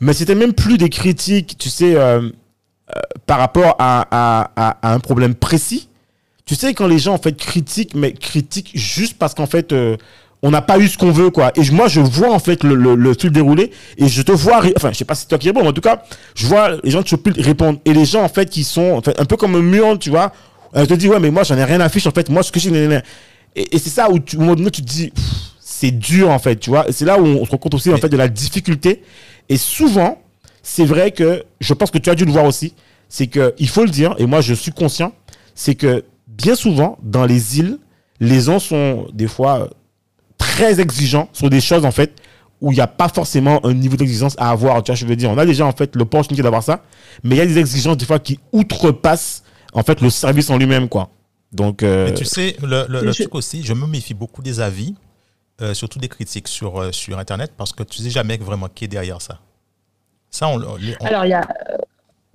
mais 0.00 0.14
c'était 0.14 0.34
même 0.34 0.54
plus 0.54 0.78
des 0.78 0.88
critiques, 0.88 1.58
tu 1.58 1.68
sais, 1.68 1.94
par 3.26 3.38
rapport 3.38 3.76
à, 3.78 4.06
à, 4.10 4.94
un 4.94 5.00
problème 5.00 5.34
précis. 5.34 5.90
Tu 6.46 6.54
sais, 6.54 6.72
quand 6.72 6.86
les 6.86 6.98
gens, 6.98 7.12
en 7.12 7.18
fait, 7.18 7.36
critiquent, 7.36 7.94
mais 7.94 8.12
critiquent 8.14 8.70
juste 8.74 9.18
parce 9.18 9.34
qu'en 9.34 9.46
fait, 9.46 9.74
on 10.46 10.50
n'a 10.50 10.60
pas 10.62 10.78
eu 10.78 10.88
ce 10.88 10.98
qu'on 10.98 11.10
veut, 11.10 11.30
quoi. 11.30 11.50
Et 11.56 11.62
je- 11.64 11.72
moi, 11.72 11.88
je 11.88 12.00
vois, 12.00 12.30
en 12.30 12.38
fait, 12.38 12.62
le, 12.64 12.74
le, 12.74 12.94
le 12.94 13.14
fil 13.14 13.30
déroulé 13.30 13.70
et 13.96 14.08
je 14.08 14.20
te 14.22 14.30
vois, 14.30 14.60
enfin, 14.76 14.92
je 14.92 14.98
sais 14.98 15.04
pas 15.06 15.14
si 15.14 15.22
c'est 15.22 15.28
toi 15.28 15.38
qui 15.38 15.48
réponds, 15.48 15.62
mais 15.62 15.68
en 15.68 15.72
tout 15.72 15.80
cas, 15.80 16.02
je 16.34 16.46
vois 16.46 16.76
les 16.84 16.90
gens 16.90 17.00
de 17.00 17.06
Shopil 17.08 17.32
répondre. 17.40 17.78
Et 17.86 17.94
les 17.94 18.04
gens, 18.04 18.22
en 18.22 18.28
fait, 18.28 18.50
qui 18.50 18.62
sont, 18.62 18.92
en 18.92 19.00
fait, 19.00 19.18
un 19.18 19.24
peu 19.24 19.36
comme 19.36 19.54
un 19.56 19.62
mur, 19.62 19.98
tu 19.98 20.10
vois, 20.10 20.32
euh, 20.76 20.84
te 20.84 20.92
dis, 20.94 21.08
ouais, 21.08 21.18
mais 21.18 21.30
moi, 21.30 21.44
j'en 21.44 21.56
ai 21.56 21.64
rien 21.64 21.80
à 21.80 21.88
fiche, 21.88 22.06
en 22.06 22.10
fait, 22.10 22.28
moi, 22.28 22.42
ce 22.42 22.52
que 22.52 22.60
j'ai, 22.60 22.70
et, 23.56 23.74
et 23.74 23.78
c'est 23.78 23.88
ça 23.90 24.10
où, 24.10 24.18
tu, 24.18 24.36
au 24.36 24.40
moment 24.40 24.54
donné, 24.54 24.70
tu 24.70 24.82
te 24.82 24.86
dis, 24.86 25.12
c'est 25.60 25.92
dur, 25.92 26.28
en 26.30 26.38
fait, 26.38 26.56
tu 26.56 26.68
vois. 26.70 26.84
C'est 26.90 27.04
là 27.06 27.18
où 27.18 27.24
on 27.24 27.44
se 27.46 27.50
rend 27.50 27.56
compte 27.56 27.74
aussi, 27.74 27.90
en 27.90 27.96
fait, 27.96 28.08
de 28.10 28.16
la 28.16 28.28
difficulté. 28.28 29.02
Et 29.48 29.56
souvent, 29.56 30.20
c'est 30.62 30.84
vrai 30.84 31.10
que, 31.12 31.42
je 31.60 31.72
pense 31.72 31.90
que 31.90 31.98
tu 31.98 32.10
as 32.10 32.14
dû 32.14 32.24
le 32.26 32.32
voir 32.32 32.44
aussi, 32.44 32.74
c'est 33.08 33.28
que, 33.28 33.54
il 33.58 33.68
faut 33.68 33.84
le 33.84 33.90
dire, 33.90 34.14
et 34.18 34.26
moi, 34.26 34.42
je 34.42 34.52
suis 34.52 34.72
conscient, 34.72 35.12
c'est 35.54 35.74
que, 35.74 36.04
bien 36.28 36.54
souvent, 36.54 36.98
dans 37.02 37.24
les 37.24 37.58
îles, 37.60 37.78
les 38.20 38.42
gens 38.42 38.58
sont, 38.58 39.06
des 39.14 39.26
fois, 39.28 39.70
très 40.54 40.80
exigeants 40.80 41.28
sur 41.32 41.50
des 41.50 41.60
choses, 41.60 41.84
en 41.84 41.90
fait, 41.90 42.10
où 42.60 42.72
il 42.72 42.76
n'y 42.76 42.80
a 42.80 42.86
pas 42.86 43.08
forcément 43.08 43.64
un 43.66 43.74
niveau 43.74 43.96
d'exigence 43.96 44.34
à 44.38 44.50
avoir. 44.50 44.82
Tu 44.82 44.90
vois, 44.92 44.96
je 44.96 45.06
veux 45.06 45.16
dire, 45.16 45.30
on 45.30 45.38
a 45.38 45.46
déjà, 45.46 45.66
en 45.66 45.72
fait, 45.72 45.96
l'opportunité 45.96 46.42
d'avoir 46.42 46.62
ça, 46.62 46.82
mais 47.22 47.34
il 47.36 47.38
y 47.38 47.42
a 47.42 47.46
des 47.46 47.58
exigences, 47.58 47.96
des 47.96 48.06
fois, 48.06 48.18
qui 48.18 48.38
outrepassent, 48.52 49.42
en 49.72 49.82
fait, 49.82 50.00
le 50.00 50.10
service 50.10 50.50
en 50.50 50.56
lui-même, 50.58 50.88
quoi. 50.88 51.10
Donc, 51.52 51.82
euh, 51.82 52.06
Mais 52.06 52.14
tu 52.14 52.24
sais, 52.24 52.56
le, 52.62 52.86
le- 52.88 53.00
le 53.02 53.12
Je- 53.12 53.22
truc 53.22 53.34
aussi, 53.34 53.62
je 53.64 53.74
me 53.74 53.86
méfie 53.86 54.14
beaucoup 54.14 54.42
des 54.42 54.60
avis, 54.60 54.94
euh, 55.62 55.74
surtout 55.74 55.98
des 56.00 56.08
critiques 56.08 56.48
sur, 56.48 56.80
euh, 56.80 56.92
sur 56.92 57.18
Internet, 57.18 57.52
parce 57.56 57.72
que 57.72 57.82
tu 57.84 58.02
sais 58.02 58.10
jamais 58.10 58.36
vraiment 58.38 58.68
qui 58.74 58.84
est 58.86 58.88
derrière 58.88 59.20
ça. 59.22 59.40
Ça, 60.30 60.48
on, 60.48 60.60
on- 60.60 60.78
on- 61.00 61.06
Alors 61.06 61.24
il 61.26 61.30
y 61.30 61.34
a. 61.34 61.46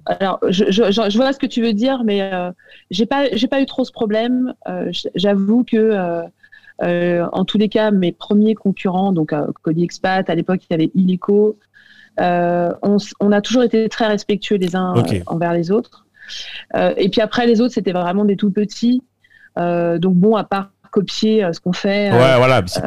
Alors, 0.05 0.39
je, 0.49 0.71
je, 0.71 1.17
vois 1.17 1.33
ce 1.33 1.39
que 1.39 1.45
tu 1.45 1.61
veux 1.61 1.73
dire, 1.73 2.03
mais 2.03 2.21
euh, 2.21 2.51
j'ai 2.89 3.05
pas, 3.05 3.27
j'ai 3.33 3.47
pas 3.47 3.61
eu 3.61 3.65
trop 3.65 3.85
ce 3.85 3.91
problème. 3.91 4.53
Euh, 4.67 4.91
J'avoue 5.15 5.63
que, 5.63 5.77
en 6.81 7.45
tous 7.45 7.57
les 7.57 7.69
cas, 7.69 7.91
mes 7.91 8.11
premiers 8.11 8.55
concurrents, 8.55 9.11
donc 9.11 9.33
euh, 9.33 9.47
Cody 9.63 9.83
Expat, 9.83 10.29
à 10.29 10.35
l'époque, 10.35 10.61
il 10.69 10.73
y 10.73 10.75
avait 10.75 10.91
Illico, 10.95 11.57
euh, 12.19 12.71
on, 12.81 12.97
on 13.19 13.31
a 13.31 13.41
toujours 13.41 13.63
été 13.63 13.87
très 13.89 14.07
respectueux 14.07 14.57
les 14.57 14.75
uns 14.75 14.93
euh, 14.97 15.01
envers 15.27 15.53
les 15.53 15.71
autres. 15.71 16.05
Euh, 16.75 16.93
et 16.97 17.09
puis 17.09 17.21
après, 17.21 17.47
les 17.47 17.59
autres, 17.61 17.73
c'était 17.73 17.91
vraiment 17.91 18.25
des 18.25 18.35
tout 18.35 18.51
petits. 18.51 19.03
Euh, 19.57 19.97
donc 19.97 20.15
bon, 20.15 20.35
à 20.35 20.43
part 20.43 20.69
copier 20.91 21.43
euh, 21.43 21.53
ce 21.53 21.59
qu'on 21.59 21.73
fait, 21.73 22.09
euh, 22.09 22.15
voilà. 22.17 22.39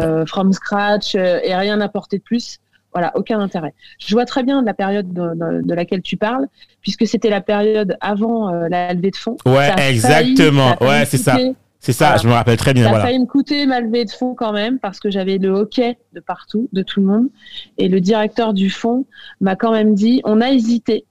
euh, 0.02 0.26
from 0.26 0.52
scratch 0.52 1.14
euh, 1.14 1.38
et 1.44 1.54
rien 1.54 1.80
apporter 1.80 2.18
de 2.18 2.22
plus. 2.22 2.58
Voilà, 2.92 3.10
aucun 3.14 3.40
intérêt. 3.40 3.72
Je 3.98 4.14
vois 4.14 4.26
très 4.26 4.42
bien 4.42 4.62
la 4.62 4.74
période 4.74 5.10
de, 5.14 5.22
de- 5.34 5.62
de 5.66 5.74
laquelle 5.74 6.02
tu 6.02 6.18
parles, 6.18 6.46
puisque 6.82 7.06
c'était 7.06 7.30
la 7.30 7.40
période 7.40 7.96
avant 8.02 8.52
euh, 8.52 8.68
la 8.68 8.92
levée 8.92 9.10
de 9.12 9.16
fonds. 9.16 9.38
Ouais, 9.46 9.66
Ça 9.68 9.72
a 9.74 9.76
failli- 9.78 9.94
exactement. 9.94 10.68
ça 10.72 10.76
failli 10.76 10.90
Ouais, 10.90 11.04
c'est 11.06 11.16
ça. 11.16 11.38
C'est 11.84 11.92
ça, 11.92 12.06
voilà. 12.06 12.22
je 12.22 12.28
me 12.28 12.32
rappelle 12.32 12.56
très 12.56 12.74
bien, 12.74 12.84
Ça 12.88 12.96
a 12.96 13.00
failli 13.00 13.18
me 13.18 13.26
coûter 13.26 13.66
ma 13.66 13.80
levée 13.80 14.04
de 14.04 14.10
fonds 14.10 14.34
quand 14.36 14.52
même, 14.52 14.78
parce 14.78 15.00
que 15.00 15.10
j'avais 15.10 15.38
le 15.38 15.48
hockey 15.48 15.98
de 16.12 16.20
partout, 16.20 16.68
de 16.72 16.82
tout 16.82 17.00
le 17.00 17.06
monde. 17.06 17.28
Et 17.76 17.88
le 17.88 18.00
directeur 18.00 18.54
du 18.54 18.70
fonds 18.70 19.04
m'a 19.40 19.56
quand 19.56 19.72
même 19.72 19.94
dit, 19.94 20.20
on 20.24 20.40
a 20.40 20.50
hésité, 20.50 21.04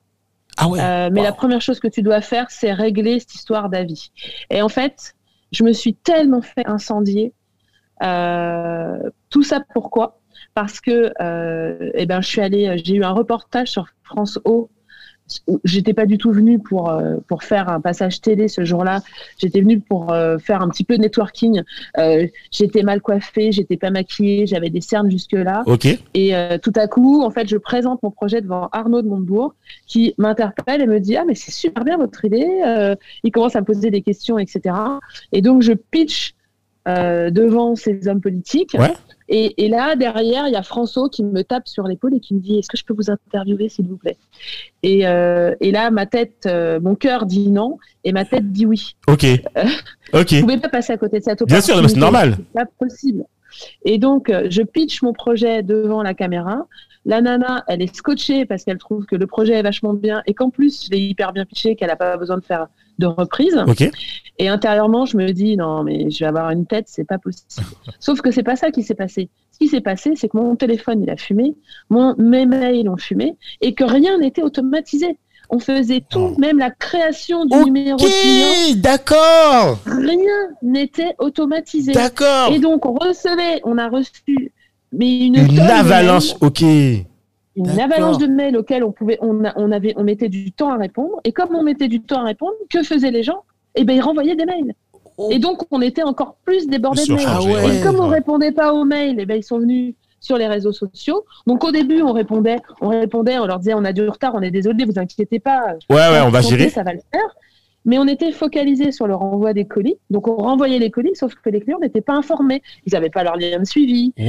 Ah 0.58 0.70
ouais. 0.70 0.80
euh, 0.80 1.10
mais 1.12 1.20
Wow. 1.20 1.26
la 1.26 1.34
première 1.34 1.62
chose 1.62 1.82
que 1.82 1.90
tu 1.90 2.02
dois 2.02 2.22
faire, 2.22 2.50
c'est 2.50 2.72
régler 2.72 3.20
cette 3.20 3.36
histoire 3.36 3.70
d'avis. 3.70 4.12
Et 4.50 4.62
en 4.62 4.70
fait, 4.70 5.14
je 5.52 5.64
me 5.66 5.74
suis 5.74 5.94
tellement 5.94 6.42
fait 6.42 6.66
incendier. 6.66 7.34
Euh, 8.02 8.98
tout 9.30 9.44
ça 9.44 9.60
pourquoi? 9.74 10.20
Parce 10.54 10.80
que 10.80 11.12
euh, 11.22 11.92
eh 11.96 12.06
ben, 12.06 12.22
je 12.22 12.28
suis 12.28 12.42
allée, 12.42 12.82
j'ai 12.84 12.96
eu 12.96 13.04
un 13.04 13.12
reportage 13.12 13.68
sur 13.70 13.88
France 14.04 14.40
O. 14.46 14.70
J'étais 15.64 15.94
pas 15.94 16.06
du 16.06 16.18
tout 16.18 16.32
venue 16.32 16.60
pour 16.60 16.90
euh, 16.90 17.18
pour 17.28 17.44
faire 17.44 17.70
un 17.70 17.80
passage 17.82 18.22
télé 18.22 18.48
ce 18.48 18.64
jour-là. 18.64 19.02
J'étais 19.38 19.62
venue 19.62 19.80
pour 19.80 20.12
euh, 20.12 20.38
faire 20.38 20.62
un 20.62 20.70
petit 20.70 20.84
peu 20.84 20.98
de 20.98 21.02
networking. 21.02 21.62
Euh, 21.98 22.28
j'étais 22.52 22.84
mal 22.84 23.02
coiffée, 23.02 23.52
j'étais 23.52 23.78
pas 23.78 23.90
maquillée, 23.90 24.48
j'avais 24.48 24.70
des 24.70 24.82
cernes 24.82 25.10
jusque 25.10 25.34
là. 25.34 25.64
Ok. 25.66 25.88
Et 26.14 26.36
euh, 26.36 26.58
tout 26.58 26.74
à 26.76 26.88
coup, 26.88 27.22
en 27.24 27.30
fait, 27.32 27.48
je 27.48 27.58
présente 27.58 28.02
mon 28.04 28.12
projet 28.12 28.42
devant 28.42 28.70
Arnaud 28.72 29.02
de 29.02 29.08
Montebourg, 29.08 29.56
qui 29.88 30.14
m'interpelle 30.18 30.82
et 30.82 30.88
me 30.88 31.00
dit 31.00 31.18
ah 31.18 31.24
mais 31.26 31.36
c'est 31.36 31.52
super 31.52 31.84
bien 31.84 31.98
votre 31.98 32.24
idée. 32.26 32.62
Euh, 32.66 32.96
il 33.24 33.32
commence 33.32 33.56
à 33.56 33.62
me 33.62 33.66
poser 33.66 33.92
des 33.92 34.02
questions, 34.02 34.38
etc. 34.38 34.76
Et 35.32 35.42
donc 35.42 35.62
je 35.62 35.74
pitch 35.74 36.34
devant 36.86 37.76
ces 37.76 38.08
hommes 38.08 38.22
politiques. 38.22 38.76
Ouais. 38.78 38.94
Et, 39.34 39.64
et 39.64 39.70
là 39.70 39.96
derrière, 39.96 40.48
il 40.48 40.54
y 40.54 40.58
a 40.58 40.64
François 40.64 41.08
qui 41.10 41.24
me 41.24 41.44
tape 41.44 41.68
sur 41.68 41.88
l'épaule 41.88 42.16
et 42.16 42.20
qui 42.20 42.34
me 42.34 42.40
dit 42.42 42.58
est-ce 42.60 42.68
que 42.68 42.76
je 42.78 42.84
peux 42.84 42.94
vous 42.94 43.10
interviewer 43.10 43.70
s'il 43.70 43.88
vous 43.88 43.96
plaît? 43.96 44.18
Et, 44.84 45.08
euh, 45.08 45.56
et 45.62 45.72
là 45.72 45.90
ma 45.90 46.06
tête, 46.06 46.44
euh, 46.48 46.80
mon 46.82 46.96
cœur 46.96 47.26
dit 47.26 47.50
non 47.50 47.78
et 48.04 48.12
ma 48.12 48.26
tête 48.26 48.52
dit 48.52 48.66
oui. 48.66 48.96
Ok. 49.08 49.26
Ok. 50.14 50.28
Je 50.32 50.42
pouvais 50.42 50.58
pas 50.58 50.68
passer 50.68 50.92
à 50.92 50.98
côté 50.98 51.20
de 51.20 51.24
cette 51.24 51.42
Bien 51.44 51.62
sûr, 51.62 51.76
mais 51.82 51.88
c'est 51.88 51.98
opportunité. 51.98 52.00
normal. 52.02 52.38
C'est 52.40 52.54
pas 52.54 52.66
possible. 52.78 53.24
Et 53.86 53.98
donc, 53.98 54.30
euh, 54.30 54.48
je 54.50 54.62
pitch 54.62 55.02
mon 55.04 55.14
projet 55.14 55.64
devant 55.64 56.04
la 56.04 56.14
caméra. 56.14 56.68
La 57.06 57.22
nana, 57.22 57.64
elle 57.70 57.82
est 57.82 57.96
scotchée 57.96 58.46
parce 58.46 58.66
qu'elle 58.66 58.78
trouve 58.78 59.06
que 59.06 59.16
le 59.16 59.26
projet 59.26 59.54
est 59.54 59.62
vachement 59.64 59.94
bien 59.94 60.22
et 60.28 60.34
qu'en 60.34 60.50
plus, 60.50 60.86
je 60.86 60.92
l'ai 60.92 61.00
hyper 61.00 61.32
bien 61.32 61.46
pitché, 61.46 61.78
qu'elle 61.78 61.88
n'a 61.88 61.96
pas 61.96 62.18
besoin 62.18 62.38
de 62.38 62.44
faire 62.44 62.68
de 63.02 63.08
reprise. 63.08 63.58
Et 64.40 64.48
intérieurement, 64.48 65.06
je 65.06 65.18
me 65.18 65.32
dis, 65.32 65.58
non, 65.58 65.84
mais 65.84 66.10
je 66.10 66.20
vais 66.20 66.26
avoir 66.28 66.50
une 66.52 66.66
tête, 66.66 66.86
c'est 66.88 67.04
pas 67.04 67.18
possible. 67.18 67.66
Sauf 68.00 68.22
que 68.22 68.32
c'est 68.32 68.42
pas 68.44 68.56
ça 68.56 68.72
qui 68.72 68.82
s'est 68.84 68.96
passé. 68.96 69.30
Ce 69.52 69.60
qui 69.60 69.68
s'est 69.68 69.82
passé, 69.82 70.14
c'est 70.16 70.30
que 70.30 70.38
mon 70.38 70.56
téléphone, 70.56 71.04
il 71.04 71.10
a 71.10 71.18
fumé, 71.18 71.54
mon, 71.90 72.16
mes 72.18 72.46
mails 72.46 72.88
ont 72.90 72.98
fumé 72.98 73.36
et 73.60 73.74
que 73.74 73.84
rien 73.84 74.18
n'était 74.18 74.42
automatisé. 74.42 75.18
On 75.54 75.60
faisait 75.60 76.02
tout, 76.10 76.34
Oh. 76.34 76.40
même 76.40 76.58
la 76.58 76.72
création 76.72 77.46
du 77.46 77.58
numéro 77.66 77.98
client, 77.98 78.76
d'accord. 78.78 79.78
rien 79.86 80.40
n'était 80.64 81.14
automatisé. 81.20 81.92
D'accord. 81.92 82.54
Et 82.54 82.60
donc, 82.60 82.86
on 82.86 82.94
recevait, 82.94 83.60
on 83.66 83.78
a 83.78 83.90
reçu 83.90 84.54
mais 84.94 85.26
une, 85.28 85.36
Une 85.38 85.60
avalanche. 85.60 86.34
Ok. 86.42 86.64
Une 87.56 87.80
avalanche 87.80 88.18
de 88.18 88.28
mails 88.28 88.56
auxquels 88.58 88.84
on 88.84 88.92
pouvait, 88.92 89.18
on, 89.22 89.44
a- 89.44 89.54
on 89.58 89.72
avait, 89.72 89.94
on 89.98 90.04
mettait 90.04 90.30
du 90.30 90.52
temps 90.52 90.70
à 90.72 90.78
répondre. 90.78 91.20
Et 91.26 91.32
comme 91.32 91.56
on 91.56 91.64
mettait 91.64 91.88
du 91.88 92.02
temps 92.02 92.22
à 92.22 92.24
répondre, 92.24 92.54
que 92.70 92.84
faisaient 92.84 93.12
les 93.12 93.24
gens? 93.24 93.44
Eh 93.76 93.84
ben, 93.84 93.94
ils 93.96 94.02
renvoyaient 94.02 94.36
des 94.36 94.46
mails. 94.46 94.74
Et 95.30 95.40
donc, 95.40 95.62
on 95.72 95.82
était 95.82 96.04
encore 96.04 96.36
plus 96.46 96.68
débordés 96.68 97.06
de 97.06 97.14
mails. 97.14 97.26
Ah 97.28 97.42
ouais. 97.44 97.78
Et 97.78 97.82
comme 97.84 98.00
on 98.00 98.08
répondait 98.08 98.52
pas 98.52 98.74
aux 98.74 98.86
mails, 98.86 99.18
eh 99.20 99.26
ben, 99.26 99.36
ils 99.36 99.44
sont 99.44 99.60
venus 99.60 99.94
sur 100.20 100.38
les 100.38 100.48
réseaux 100.48 100.72
sociaux. 100.72 101.26
Donc, 101.48 101.64
au 101.64 101.72
début, 101.72 102.02
on 102.02 102.12
répondait, 102.14 102.58
on 102.80 102.90
répondait, 102.90 103.38
on 103.38 103.46
leur 103.46 103.60
disait, 103.60 103.74
on 103.74 103.84
a 103.86 103.92
du 103.94 104.08
retard, 104.08 104.34
on 104.36 104.42
est 104.42 104.52
désolé, 104.52 104.86
vous 104.86 104.98
inquiétez 104.98 105.40
pas. 105.40 105.76
Ouais, 105.90 105.96
ouais, 105.96 106.22
on 106.26 106.30
va 106.30 106.42
gérer. 106.42 106.70
Ça 106.70 106.84
va 106.84 106.94
le 106.94 107.00
faire. 107.12 107.36
Mais 107.84 107.98
on 107.98 108.06
était 108.08 108.32
focalisé 108.32 108.92
sur 108.92 109.08
le 109.08 109.16
renvoi 109.16 109.54
des 109.54 109.66
colis. 109.66 109.96
Donc, 110.12 110.28
on 110.28 110.36
renvoyait 110.36 110.78
les 110.80 110.92
colis, 110.92 111.16
sauf 111.16 111.34
que 111.36 111.50
les 111.50 111.60
clients 111.62 111.80
n'étaient 111.80 112.02
pas 112.02 112.14
informés. 112.14 112.62
Ils 112.86 112.94
n'avaient 112.94 113.10
pas 113.10 113.24
leur 113.24 113.36
lien 113.38 113.60
de 113.60 113.66
suivi. 113.66 114.14
Ils, 114.18 114.28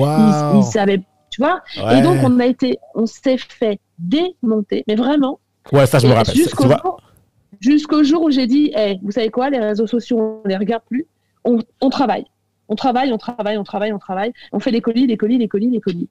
ils 0.57 0.63
savaient, 0.65 1.03
Tu 1.33 1.41
vois? 1.41 1.63
Ouais. 1.79 1.99
Et 1.99 2.03
donc, 2.03 2.19
on 2.23 2.39
a 2.41 2.47
été, 2.47 2.79
on 2.95 3.07
s'est 3.07 3.39
fait 3.39 3.81
démonter, 3.99 4.85
mais 4.87 4.97
vraiment. 4.97 5.41
Ouais, 5.73 5.87
ça, 5.87 5.99
je 5.99 6.07
me 6.07 6.13
rappelle. 6.13 6.35
Jusqu'au 6.35 8.05
jour, 8.05 8.05
jour 8.05 8.23
où 8.25 8.31
j'ai 8.31 8.47
dit, 8.47 8.71
Eh, 8.77 8.99
vous 9.03 9.13
savez 9.13 9.31
quoi, 9.31 9.49
les 9.49 9.59
réseaux 9.59 9.87
sociaux, 9.87 10.43
on 10.45 10.49
les 10.49 10.59
regarde 10.59 10.83
plus, 10.87 11.07
on, 11.45 11.59
on 11.81 11.89
travaille. 11.89 12.27
On 12.69 12.75
travaille, 12.75 13.13
on 13.13 13.19
travaille, 13.19 13.57
on 13.57 13.65
travaille, 13.65 13.93
on 13.95 13.99
travaille. 13.99 14.33
On 14.53 14.61
fait 14.61 14.71
les 14.71 14.83
colis, 14.83 15.07
les 15.07 15.17
colis, 15.17 15.39
les 15.39 15.49
colis, 15.49 15.71
les 15.71 15.81
colis. 15.81 16.09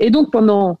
Et 0.00 0.10
donc, 0.10 0.32
pendant. 0.32 0.78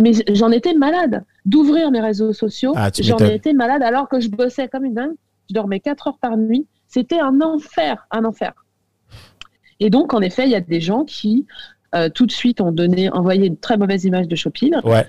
Mais 0.00 0.12
j'en 0.32 0.52
étais 0.52 0.74
malade 0.74 1.24
d'ouvrir 1.44 1.90
mes 1.90 2.00
réseaux 2.00 2.32
sociaux. 2.32 2.74
Ah, 2.76 2.90
j'en 2.96 3.18
été 3.18 3.52
malade 3.54 3.82
alors 3.82 4.08
que 4.08 4.20
je 4.20 4.28
bossais 4.28 4.68
comme 4.68 4.84
une 4.84 4.94
dingue. 4.94 5.16
Je 5.50 5.54
dormais 5.54 5.80
4 5.80 6.06
heures 6.06 6.18
par 6.18 6.36
nuit. 6.36 6.68
C'était 6.86 7.18
un 7.18 7.40
enfer, 7.40 8.06
un 8.12 8.24
enfer. 8.24 8.52
Et 9.80 9.90
donc, 9.90 10.14
en 10.14 10.20
effet, 10.20 10.44
il 10.44 10.50
y 10.50 10.54
a 10.54 10.60
des 10.60 10.80
gens 10.80 11.04
qui, 11.04 11.44
euh, 11.94 12.08
tout 12.08 12.26
de 12.26 12.32
suite, 12.32 12.60
ont 12.60 12.72
donné, 12.72 13.10
envoyé 13.10 13.46
une 13.46 13.56
très 13.56 13.76
mauvaise 13.76 14.04
image 14.04 14.28
de 14.28 14.36
Shopee. 14.36 14.72
Ouais. 14.84 15.06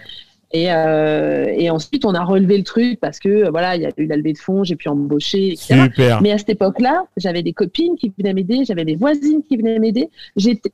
Et, 0.55 0.71
euh, 0.71 1.47
et 1.57 1.71
ensuite, 1.71 2.05
on 2.05 2.13
a 2.13 2.23
relevé 2.23 2.59
le 2.59 2.63
truc 2.63 2.99
parce 2.99 3.17
que 3.17 3.27
euh, 3.27 3.49
voilà, 3.49 3.75
il 3.75 3.81
y 3.81 3.85
a 3.87 3.91
eu 3.97 4.05
la 4.05 4.15
levée 4.15 4.33
de 4.33 4.37
fonds, 4.37 4.63
j'ai 4.63 4.75
pu 4.75 4.87
embaucher, 4.87 5.53
etc. 5.53 5.85
Super. 5.85 6.21
Mais 6.21 6.31
à 6.31 6.37
cette 6.37 6.49
époque-là, 6.49 7.05
j'avais 7.17 7.41
des 7.41 7.53
copines 7.53 7.95
qui 7.95 8.13
venaient 8.19 8.33
m'aider, 8.35 8.63
j'avais 8.63 8.85
des 8.85 8.95
voisines 8.95 9.41
qui 9.49 9.57
venaient 9.57 9.79
m'aider. 9.79 10.09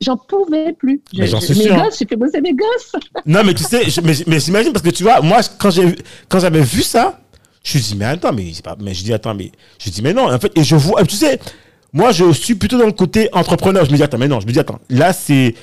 J'en 0.01 0.17
pouvais 0.17 0.73
plus. 0.73 1.01
Mais 1.17 1.27
j'en 1.27 1.39
suis 1.39 1.53
mes 1.57 1.63
sûr, 1.63 1.75
gosses, 1.77 1.97
j'ai 1.97 2.05
fait 2.05 2.17
bosser 2.17 2.41
mes 2.41 2.53
gosses. 2.53 2.91
Non, 3.25 3.41
mais 3.45 3.53
tu 3.53 3.63
sais, 3.63 3.89
je- 3.89 4.01
mais, 4.01 4.11
mais 4.27 4.39
j'imagine 4.41 4.73
parce 4.73 4.83
que 4.83 4.89
tu 4.89 5.03
vois, 5.03 5.21
moi, 5.21 5.39
quand 5.57 5.69
j'ai, 5.69 5.95
quand 6.27 6.39
j'avais 6.39 6.61
vu 6.61 6.81
ça, 6.81 7.17
je 7.63 7.77
me 7.77 7.81
suis 7.81 7.93
dit, 7.93 7.97
mais 7.97 8.05
attends, 8.05 8.33
mais 8.33 8.51
pas, 8.61 8.75
mais 8.81 8.93
je 8.93 9.01
dis, 9.05 9.13
attends, 9.13 9.33
mais, 9.33 9.49
je 9.81 9.89
dis, 9.89 10.01
mais 10.01 10.13
non, 10.13 10.29
en 10.29 10.39
fait, 10.39 10.51
et 10.57 10.63
je 10.65 10.75
vois, 10.75 11.05
tu 11.05 11.15
sais, 11.15 11.39
moi, 11.93 12.11
je 12.11 12.33
suis 12.33 12.55
plutôt 12.55 12.77
dans 12.77 12.85
le 12.85 12.91
côté 12.91 13.29
entrepreneur. 13.31 13.85
Je 13.85 13.91
me 13.91 13.95
dis, 13.95 14.03
attends, 14.03 14.17
mais 14.17 14.27
non, 14.27 14.41
je 14.41 14.45
me 14.47 14.51
dis, 14.51 14.59
attends, 14.59 14.79
là, 14.89 15.13
c'est, 15.13 15.55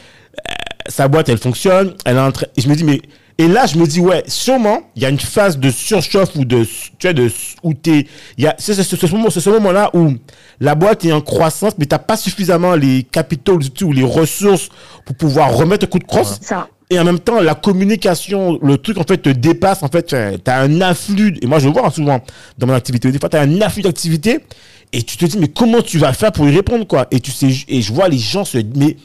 sa 0.89 1.09
boîte, 1.09 1.29
elle 1.29 1.39
fonctionne, 1.39 1.95
elle 2.05 2.17
est 2.17 2.21
en 2.21 2.33
train, 2.33 2.47
et 2.57 2.61
je 2.61 2.69
me 2.69 2.75
dis, 2.75 2.85
mais, 2.85 3.01
et 3.39 3.49
là, 3.49 3.67
je 3.67 3.77
me 3.77 3.87
dis, 3.87 4.01
ouais, 4.01 4.23
sûrement, 4.27 4.91
il 4.97 5.03
y 5.03 5.07
a 5.07 5.11
une 5.11 5.21
phase 5.21 5.59
de 5.59 5.71
surchauffe 5.71 6.37
ou 6.37 6.45
de, 6.45 6.65
tu 6.99 7.07
vois, 7.07 7.13
de, 7.13 7.31
où 7.63 7.75
t'es, 7.75 8.07
il 8.39 8.45
y 8.45 8.47
a, 8.47 8.55
c'est 8.59 8.75
ce 8.75 9.07
moment, 9.15 9.29
c'est 9.31 9.41
ce 9.41 9.51
moment-là 9.51 9.91
où 9.95 10.15
la 10.61 10.75
boîte 10.75 11.05
est 11.05 11.13
en 11.13 11.21
croissance, 11.21 11.75
mais 11.79 11.87
t'as 11.87 11.99
pas 11.99 12.17
suffisamment 12.17 12.75
les 12.77 13.03
capitaux, 13.03 13.59
ou 13.83 13.93
les 13.93 14.05
ressources 14.05 14.69
pour 15.05 15.17
pouvoir 15.17 15.55
remettre 15.55 15.85
un 15.85 15.89
coup 15.89 15.99
de 15.99 16.05
crosse. 16.05 16.39
Ça. 16.41 16.69
Et 16.89 16.99
en 17.01 17.05
même 17.05 17.19
temps, 17.19 17.41
la 17.41 17.55
communication, 17.55 18.59
le 18.63 18.79
truc 18.79 18.99
en 18.99 19.03
fait 19.03 19.19
te 19.19 19.29
dépasse. 19.29 19.83
En 19.83 19.89
fait, 19.89 20.07
tu 20.07 20.15
as 20.15 20.61
un 20.61 20.81
afflux. 20.81 21.37
Et 21.43 21.47
moi, 21.47 21.59
je 21.59 21.67
le 21.67 21.73
vois 21.73 21.87
hein, 21.87 21.91
souvent 21.91 22.21
dans 22.59 22.69
mon 22.69 22.75
activité. 22.75 23.11
Des 23.11 23.19
fois, 23.19 23.29
tu 23.29 23.37
as 23.37 23.41
un 23.41 23.61
afflux 23.61 23.83
d'activité 23.83 24.39
et 24.93 25.03
tu 25.03 25.17
te 25.17 25.25
dis, 25.25 25.37
mais 25.39 25.49
comment 25.49 25.83
tu 25.83 25.99
vas 25.99 26.13
faire 26.13 26.31
pour 26.31 26.49
y 26.49 26.55
répondre, 26.55 26.87
quoi? 26.87 27.09
Et 27.11 27.19
tu 27.19 27.33
sais, 27.33 27.49
et 27.67 27.83
je 27.83 27.93
vois 27.93 28.09
les 28.09 28.19
gens 28.19 28.45
se. 28.45 28.59
Mais 28.77 28.97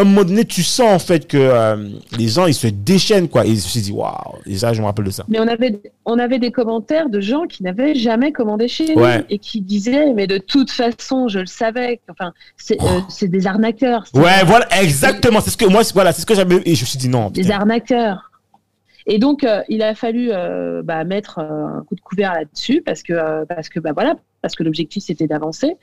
un 0.00 0.04
moment 0.04 0.24
donné, 0.24 0.44
tu 0.46 0.62
sens 0.62 0.90
en 0.90 0.98
fait 0.98 1.26
que 1.28 1.36
euh, 1.36 1.88
les 2.18 2.28
gens, 2.28 2.46
ils 2.46 2.54
se 2.54 2.66
déchaînent, 2.66 3.28
quoi. 3.28 3.44
Et 3.44 3.48
je 3.48 3.52
me 3.54 3.58
suis 3.58 3.80
dit, 3.82 3.92
waouh, 3.92 4.38
et 4.46 4.56
ça, 4.56 4.72
je 4.72 4.80
me 4.80 4.86
rappelle 4.86 5.04
de 5.04 5.10
ça. 5.10 5.24
Mais 5.28 5.38
on 5.38 5.46
avait, 5.46 5.80
on 6.06 6.18
avait 6.18 6.38
des 6.38 6.50
commentaires 6.50 7.10
de 7.10 7.20
gens 7.20 7.42
qui 7.46 7.62
n'avaient 7.62 7.94
jamais 7.94 8.32
commandé 8.32 8.68
chez 8.68 8.94
Ouais. 8.96 9.18
nous 9.18 9.24
et 9.28 9.38
qui 9.38 9.60
disaient, 9.60 10.12
mais 10.14 10.26
de 10.26 10.38
toute 10.38 10.70
façon, 10.70 11.28
je 11.28 11.40
le 11.40 11.46
savais. 11.46 12.00
Enfin, 12.10 12.32
c'est 12.56 12.80
euh, 12.82 13.00
c'est 13.10 13.28
des 13.28 13.46
arnaqueurs. 13.46 14.04
Ouais, 14.14 14.44
voilà, 14.46 14.66
exactement. 14.82 15.40
C'est 15.40 15.50
ce 15.50 15.56
que 15.58 15.66
moi, 15.66 15.82
voilà, 15.92 16.12
c'est 16.12 16.22
ce 16.22 16.26
que 16.26 16.34
j'avais. 16.34 16.56
Et 16.64 16.74
je 16.74 16.80
me 16.82 16.86
suis 16.86 16.98
dit, 16.98 17.08
non. 17.08 17.28
des 17.30 17.50
arnaqueurs. 17.50 18.30
Et 19.06 19.18
donc, 19.18 19.44
euh, 19.44 19.62
il 19.68 19.82
a 19.82 19.94
fallu 19.94 20.30
bah, 20.84 21.04
mettre 21.04 21.38
un 21.40 21.84
coup 21.86 21.96
de 21.96 22.00
couvert 22.00 22.32
là-dessus 22.32 22.82
parce 22.86 23.02
que, 23.02 23.44
parce 23.44 23.68
que, 23.68 23.78
bah, 23.80 23.90
voilà, 23.92 24.14
parce 24.42 24.54
que 24.54 24.62
l'objectif 24.62 25.02
c'était 25.04 25.26
d'avancer. 25.26 25.76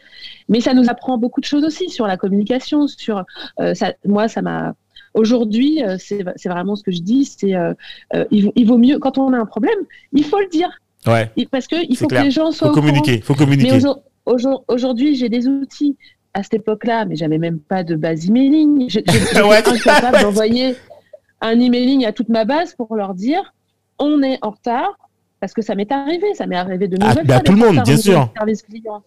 Mais 0.50 0.62
ça 0.62 0.74
nous 0.74 0.90
apprend 0.90 1.18
beaucoup 1.18 1.40
de 1.42 1.46
choses 1.46 1.64
aussi 1.64 1.90
sur 1.90 2.06
la 2.06 2.18
communication. 2.18 2.88
Sur, 2.88 3.24
euh, 3.60 3.74
ça, 3.74 3.94
moi, 4.06 4.28
ça 4.28 4.42
m'a. 4.42 4.76
Aujourd'hui, 5.16 5.84
euh, 5.84 5.96
c'est 5.98 6.22
vraiment 6.50 6.76
ce 6.76 6.84
que 6.84 6.92
je 6.92 7.02
dis. 7.02 7.26
C'est, 7.26 7.56
euh, 7.56 7.74
il, 8.30 8.46
vaut- 8.46 8.54
il 8.56 8.68
vaut 8.68 8.78
mieux 8.78 9.00
quand 9.00 9.18
on 9.18 9.34
a 9.34 9.38
un 9.38 9.46
problème, 9.46 9.80
il 10.14 10.24
faut 10.24 10.40
le 10.40 10.48
dire 10.50 10.70
Ouais, 11.08 11.32
parce 11.50 11.66
que 11.68 11.78
il 11.90 11.98
faut 11.98 12.08
clair. 12.08 12.22
que 12.22 12.26
les 12.26 12.32
gens 12.32 12.52
soient 12.52 12.68
faut 12.68 12.74
au 12.74 12.76
courant. 12.76 12.88
communiquer. 12.88 13.22
Faut 13.22 13.34
Mais 13.34 13.40
communiquer. 13.46 13.72
aujourd- 13.76 14.04
aujourd- 14.26 14.64
aujourd'hui, 14.68 15.16
j'ai 15.16 15.30
des 15.30 15.48
outils. 15.48 15.98
À 16.36 16.44
cette 16.44 16.54
époque-là, 16.54 17.06
mais 17.06 17.16
j'avais 17.16 17.40
même 17.40 17.58
pas 17.60 17.84
de 17.84 17.96
base 17.96 18.28
emailing. 18.30 18.86
J'étais 18.88 19.42
Ouais. 19.42 19.68
incapable 19.68 20.22
d'envoyer 20.22 20.76
un 21.42 21.60
emailing 21.60 22.06
à 22.06 22.12
toute 22.14 22.30
ma 22.30 22.46
base 22.46 22.76
pour 22.76 22.96
leur 22.96 23.16
dire 23.16 23.52
on 23.98 24.22
est 24.22 24.38
en 24.44 24.52
retard 24.52 24.96
parce 25.40 25.54
que 25.54 25.62
ça 25.62 25.76
m'est 25.76 25.92
arrivé, 25.92 26.34
ça 26.36 26.46
m'est 26.48 26.56
arrivé 26.58 26.88
de 26.88 26.98
Ah, 27.02 27.10
nouvelles 27.10 27.26
bah, 27.28 27.34
fois 27.36 27.44
tout 27.44 27.52
le 27.54 27.58
monde, 27.60 27.84
bien 27.84 27.98
sûr. 27.98 28.26
du 28.28 28.32
service 28.38 28.62
client. 28.64 29.04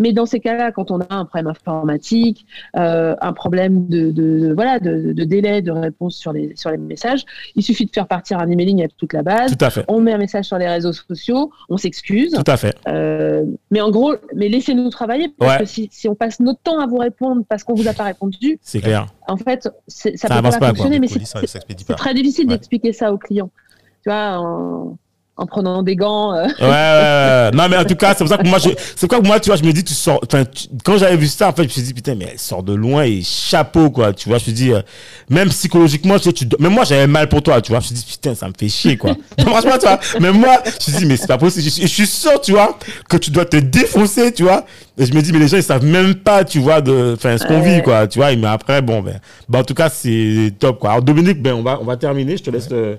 Mais 0.00 0.12
dans 0.12 0.26
ces 0.26 0.40
cas-là, 0.40 0.72
quand 0.72 0.90
on 0.90 0.98
a 1.02 1.06
un 1.10 1.24
problème 1.24 1.46
informatique, 1.46 2.46
euh, 2.76 3.14
un 3.20 3.32
problème 3.32 3.86
de, 3.88 4.10
de- 4.10 4.40
de- 4.48 4.52
voilà 4.52 4.80
de, 4.80 5.12
de 5.12 5.24
délai 5.24 5.62
de 5.62 5.70
réponse 5.70 6.16
sur 6.16 6.32
les 6.32 6.52
sur 6.56 6.70
les 6.70 6.78
messages, 6.78 7.24
il 7.54 7.62
suffit 7.62 7.86
de 7.86 7.92
faire 7.92 8.08
partir 8.08 8.40
un 8.40 8.50
emailing 8.50 8.82
à 8.82 8.88
toute 8.88 9.12
la 9.12 9.22
base. 9.22 9.56
Tout 9.56 9.64
à 9.64 9.70
fait. 9.70 9.84
On 9.86 10.00
met 10.00 10.12
un 10.12 10.18
message 10.18 10.46
sur 10.46 10.58
les 10.58 10.66
réseaux 10.68 10.92
sociaux, 10.92 11.52
on 11.68 11.76
s'excuse. 11.76 12.32
Tout 12.32 12.50
à 12.50 12.56
fait. 12.56 12.74
Euh, 12.88 13.44
mais 13.70 13.80
en 13.80 13.90
gros, 13.92 14.14
mais 14.34 14.48
laissez-nous 14.48 14.90
travailler 14.90 15.28
parce 15.38 15.52
Ouais. 15.52 15.58
que 15.60 15.64
si, 15.66 15.88
si 15.92 16.08
on 16.08 16.16
passe 16.16 16.40
notre 16.40 16.60
temps 16.60 16.80
à 16.80 16.88
vous 16.88 16.98
répondre 16.98 17.42
parce 17.48 17.62
qu'on 17.62 17.74
vous 17.74 17.86
a 17.86 17.92
pas 17.92 18.04
répondu, 18.04 18.58
C'est 18.62 18.80
clair. 18.80 19.06
en 19.28 19.36
fait, 19.36 19.68
c'est- 19.86 20.16
ça, 20.16 20.26
Ça 20.26 20.36
peut 20.36 20.42
pas, 20.42 20.50
pas, 20.50 20.58
quoi. 20.58 20.68
fonctionner. 20.70 20.98
Mais 20.98 21.06
c'est 21.06 21.94
très 21.94 22.14
difficile 22.14 22.48
Ouais. 22.48 22.54
d'expliquer 22.56 22.92
ça 22.92 23.12
aux 23.12 23.18
clients. 23.18 23.50
Tu 24.02 24.10
vois, 24.10 24.38
en, 24.40 24.98
en 25.36 25.46
prenant 25.46 25.82
des 25.82 25.96
gants. 25.96 26.32
euh, 26.32 26.44
Ouais, 26.44 26.50
ouais, 26.60 26.68
ouais. 26.68 27.50
Non, 27.54 27.68
mais 27.68 27.76
en 27.76 27.84
tout 27.84 27.96
cas, 27.96 28.10
c'est 28.14 28.22
pour 28.22 28.28
ça 28.28 28.38
que 28.38 28.46
moi, 28.46 28.58
je, 28.58 28.68
c'est 28.94 29.08
quoi 29.08 29.20
que 29.20 29.26
moi, 29.26 29.40
tu 29.40 29.48
vois, 29.50 29.56
je 29.56 29.64
me 29.64 29.72
dis, 29.72 29.82
tu 29.82 29.92
sors, 29.92 30.20
enfin, 30.24 30.44
tu- 30.44 30.68
quand 30.84 30.96
j'avais 30.96 31.16
vu 31.16 31.26
ça, 31.26 31.48
en 31.48 31.52
fait, 31.52 31.62
je 31.64 31.68
me 31.68 31.72
suis 31.72 31.82
dit, 31.82 31.92
putain, 31.92 32.14
mais 32.14 32.28
elle 32.32 32.38
sort 32.38 32.62
de 32.62 32.72
loin 32.72 33.02
et 33.02 33.20
chapeau, 33.22 33.90
quoi, 33.90 34.12
tu 34.12 34.28
vois, 34.28 34.38
je 34.38 34.42
me 34.42 34.44
suis 34.44 34.52
dit, 34.52 34.72
euh, 34.72 34.80
même 35.28 35.48
psychologiquement, 35.48 36.18
tu 36.18 36.24
sais, 36.24 36.32
tu, 36.32 36.46
même 36.60 36.72
moi, 36.72 36.84
j'avais 36.84 37.08
mal 37.08 37.28
pour 37.28 37.42
toi, 37.42 37.60
tu 37.60 37.72
vois, 37.72 37.80
je 37.80 37.90
me 37.90 37.96
suis 37.96 38.04
dit, 38.06 38.12
putain, 38.12 38.36
ça 38.36 38.46
me 38.46 38.52
fait 38.56 38.68
chier, 38.68 38.96
quoi. 38.96 39.16
Franchement, 39.40 39.72
tu 39.72 39.86
vois, 39.88 39.98
même 40.20 40.38
moi, 40.38 40.58
je 40.64 40.70
me 40.70 40.80
suis 40.80 40.92
dit, 40.92 41.06
mais 41.06 41.16
c'est 41.16 41.26
pas 41.26 41.38
possible. 41.38 41.64
Je, 41.64 41.70
suis- 41.70 41.82
je 41.82 41.88
suis 41.88 42.06
sûr, 42.06 42.40
tu 42.40 42.52
vois, 42.52 42.78
que 43.08 43.16
tu 43.16 43.32
dois 43.32 43.44
te 43.44 43.56
défoncer, 43.56 44.32
tu 44.32 44.44
vois. 44.44 44.64
Et 44.96 45.04
je 45.06 45.12
me 45.14 45.20
dis, 45.20 45.32
mais 45.32 45.40
les 45.40 45.48
gens, 45.48 45.56
ils 45.56 45.64
savent 45.64 45.84
même 45.84 46.14
pas, 46.14 46.44
tu 46.44 46.60
vois, 46.60 46.80
de, 46.80 47.14
enfin, 47.16 47.36
ce 47.38 47.44
qu'on 47.44 47.60
Ouais. 47.60 47.78
vit, 47.78 47.82
quoi, 47.82 48.06
tu 48.06 48.20
vois. 48.20 48.34
Mais 48.36 48.46
après, 48.46 48.80
bon, 48.82 49.02
ben, 49.02 49.18
ben, 49.48 49.58
en 49.58 49.64
tout 49.64 49.74
cas, 49.74 49.88
c'est 49.88 50.52
top, 50.60 50.78
quoi. 50.78 50.90
Alors, 50.92 51.02
Dominique, 51.02 51.42
ben, 51.42 51.54
on 51.54 51.62
va, 51.64 51.80
on 51.80 51.84
va 51.84 51.96
terminer. 51.96 52.36
Je 52.36 52.44
te 52.44 52.50
laisse, 52.50 52.68
euh, 52.70 52.94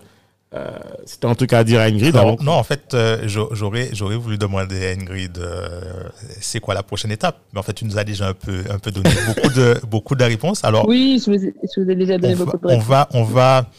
euh, 0.56 0.78
si 1.06 1.20
t'as 1.20 1.28
un 1.30 1.36
truc 1.36 1.52
à 1.54 1.64
dire 1.64 1.80
à 1.82 1.84
Ingrid. 1.86 2.16
avant 2.16 2.32
Non, 2.38 2.44
non, 2.44 2.52
en 2.54 2.64
fait, 2.64 2.94
euh, 2.94 3.28
j'a- 3.28 3.48
j'aurais, 3.52 3.90
j'aurais 3.94 4.16
voulu 4.16 4.38
demander 4.38 4.88
à 4.88 4.92
Ingrid, 4.92 5.38
euh, 5.38 6.10
c'est 6.40 6.60
quoi 6.60 6.74
la 6.74 6.84
prochaine 6.84 7.12
étape? 7.12 7.38
Mais 7.54 7.60
en 7.60 7.64
fait, 7.64 7.74
tu 7.74 7.86
nous 7.86 7.98
as 7.98 8.04
déjà 8.04 8.28
un 8.30 8.34
peu, 8.34 8.64
un 8.70 8.80
peu 8.80 8.92
donné 8.92 9.10
beaucoup 9.28 9.50
de, 9.50 9.80
beaucoup 9.88 10.16
de 10.16 10.24
réponses. 10.24 10.64
Alors, 10.64 10.88
Oui, 10.88 11.22
je 11.26 11.32
vous, 11.32 11.44
ai, 11.46 11.54
je 11.76 11.82
vous 11.82 11.90
ai 11.90 11.96
déjà 11.96 12.16
on 12.16 12.20
donné 12.20 12.36
beaucoup 12.36 12.58
de 12.58 12.66
on 12.66 12.70
réponses. 12.70 12.86
va, 12.86 13.08
on 13.14 13.24
va, 13.24 13.70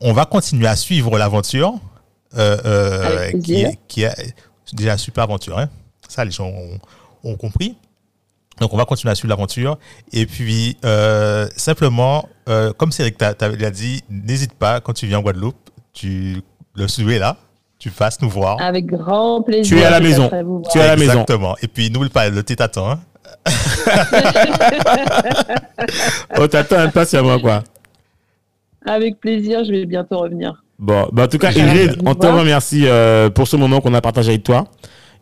on 0.00 0.12
va 0.12 0.24
continuer 0.24 0.66
à 0.66 0.76
suivre 0.76 1.18
l'aventure, 1.18 1.74
euh, 2.36 2.56
euh, 2.64 3.30
qui, 3.42 3.66
qui 3.88 4.02
est 4.04 4.34
déjà 4.72 4.92
une 4.92 4.98
super 4.98 5.24
aventure. 5.24 5.58
Hein. 5.58 5.68
Ça, 6.08 6.24
les 6.24 6.30
gens 6.30 6.46
ont, 6.48 6.78
ont 7.24 7.36
compris. 7.36 7.76
Donc, 8.60 8.72
on 8.74 8.76
va 8.76 8.84
continuer 8.84 9.10
à 9.10 9.14
suivre 9.14 9.30
l'aventure. 9.30 9.78
Et 10.12 10.26
puis, 10.26 10.76
euh, 10.84 11.48
simplement, 11.56 12.28
euh, 12.48 12.72
comme 12.72 12.92
Cédric 12.92 13.16
l'a 13.20 13.70
dit, 13.70 14.02
n'hésite 14.10 14.52
pas, 14.54 14.80
quand 14.80 14.92
tu 14.92 15.06
viens 15.06 15.18
en 15.18 15.22
Guadeloupe, 15.22 15.56
tu, 15.92 16.36
le 16.74 17.10
est 17.12 17.18
là, 17.18 17.36
tu 17.78 17.90
passes 17.90 18.20
nous 18.22 18.30
voir. 18.30 18.60
Avec 18.60 18.86
grand 18.86 19.42
plaisir. 19.42 19.76
Tu 19.76 19.82
es 19.82 19.84
à 19.84 19.90
la 19.90 20.00
maison. 20.00 20.30
Tu 20.70 20.78
es 20.78 20.82
à 20.82 20.86
la 20.88 20.96
maison. 20.96 21.12
Exactement. 21.12 21.56
Et 21.62 21.68
puis, 21.68 21.90
n'oublie 21.90 22.08
pas 22.10 22.28
le 22.28 22.42
temps. 22.42 22.90
hein. 22.90 23.00
Oh, 26.38 26.46
t'attends 26.46 26.78
impatiemment, 26.78 27.38
quoi. 27.38 27.62
Avec 28.86 29.20
plaisir, 29.20 29.64
je 29.64 29.70
vais 29.70 29.84
bientôt 29.86 30.18
revenir. 30.18 30.62
Bon, 30.78 31.08
bah, 31.12 31.24
en 31.24 31.28
tout 31.28 31.38
cas, 31.38 31.50
Ingrid, 31.50 32.00
on 32.04 32.14
te 32.14 32.26
remercie 32.26 32.86
euh, 32.86 33.30
pour 33.30 33.46
ce 33.46 33.56
moment 33.56 33.80
qu'on 33.80 33.94
a 33.94 34.00
partagé 34.00 34.30
avec 34.30 34.42
toi. 34.42 34.64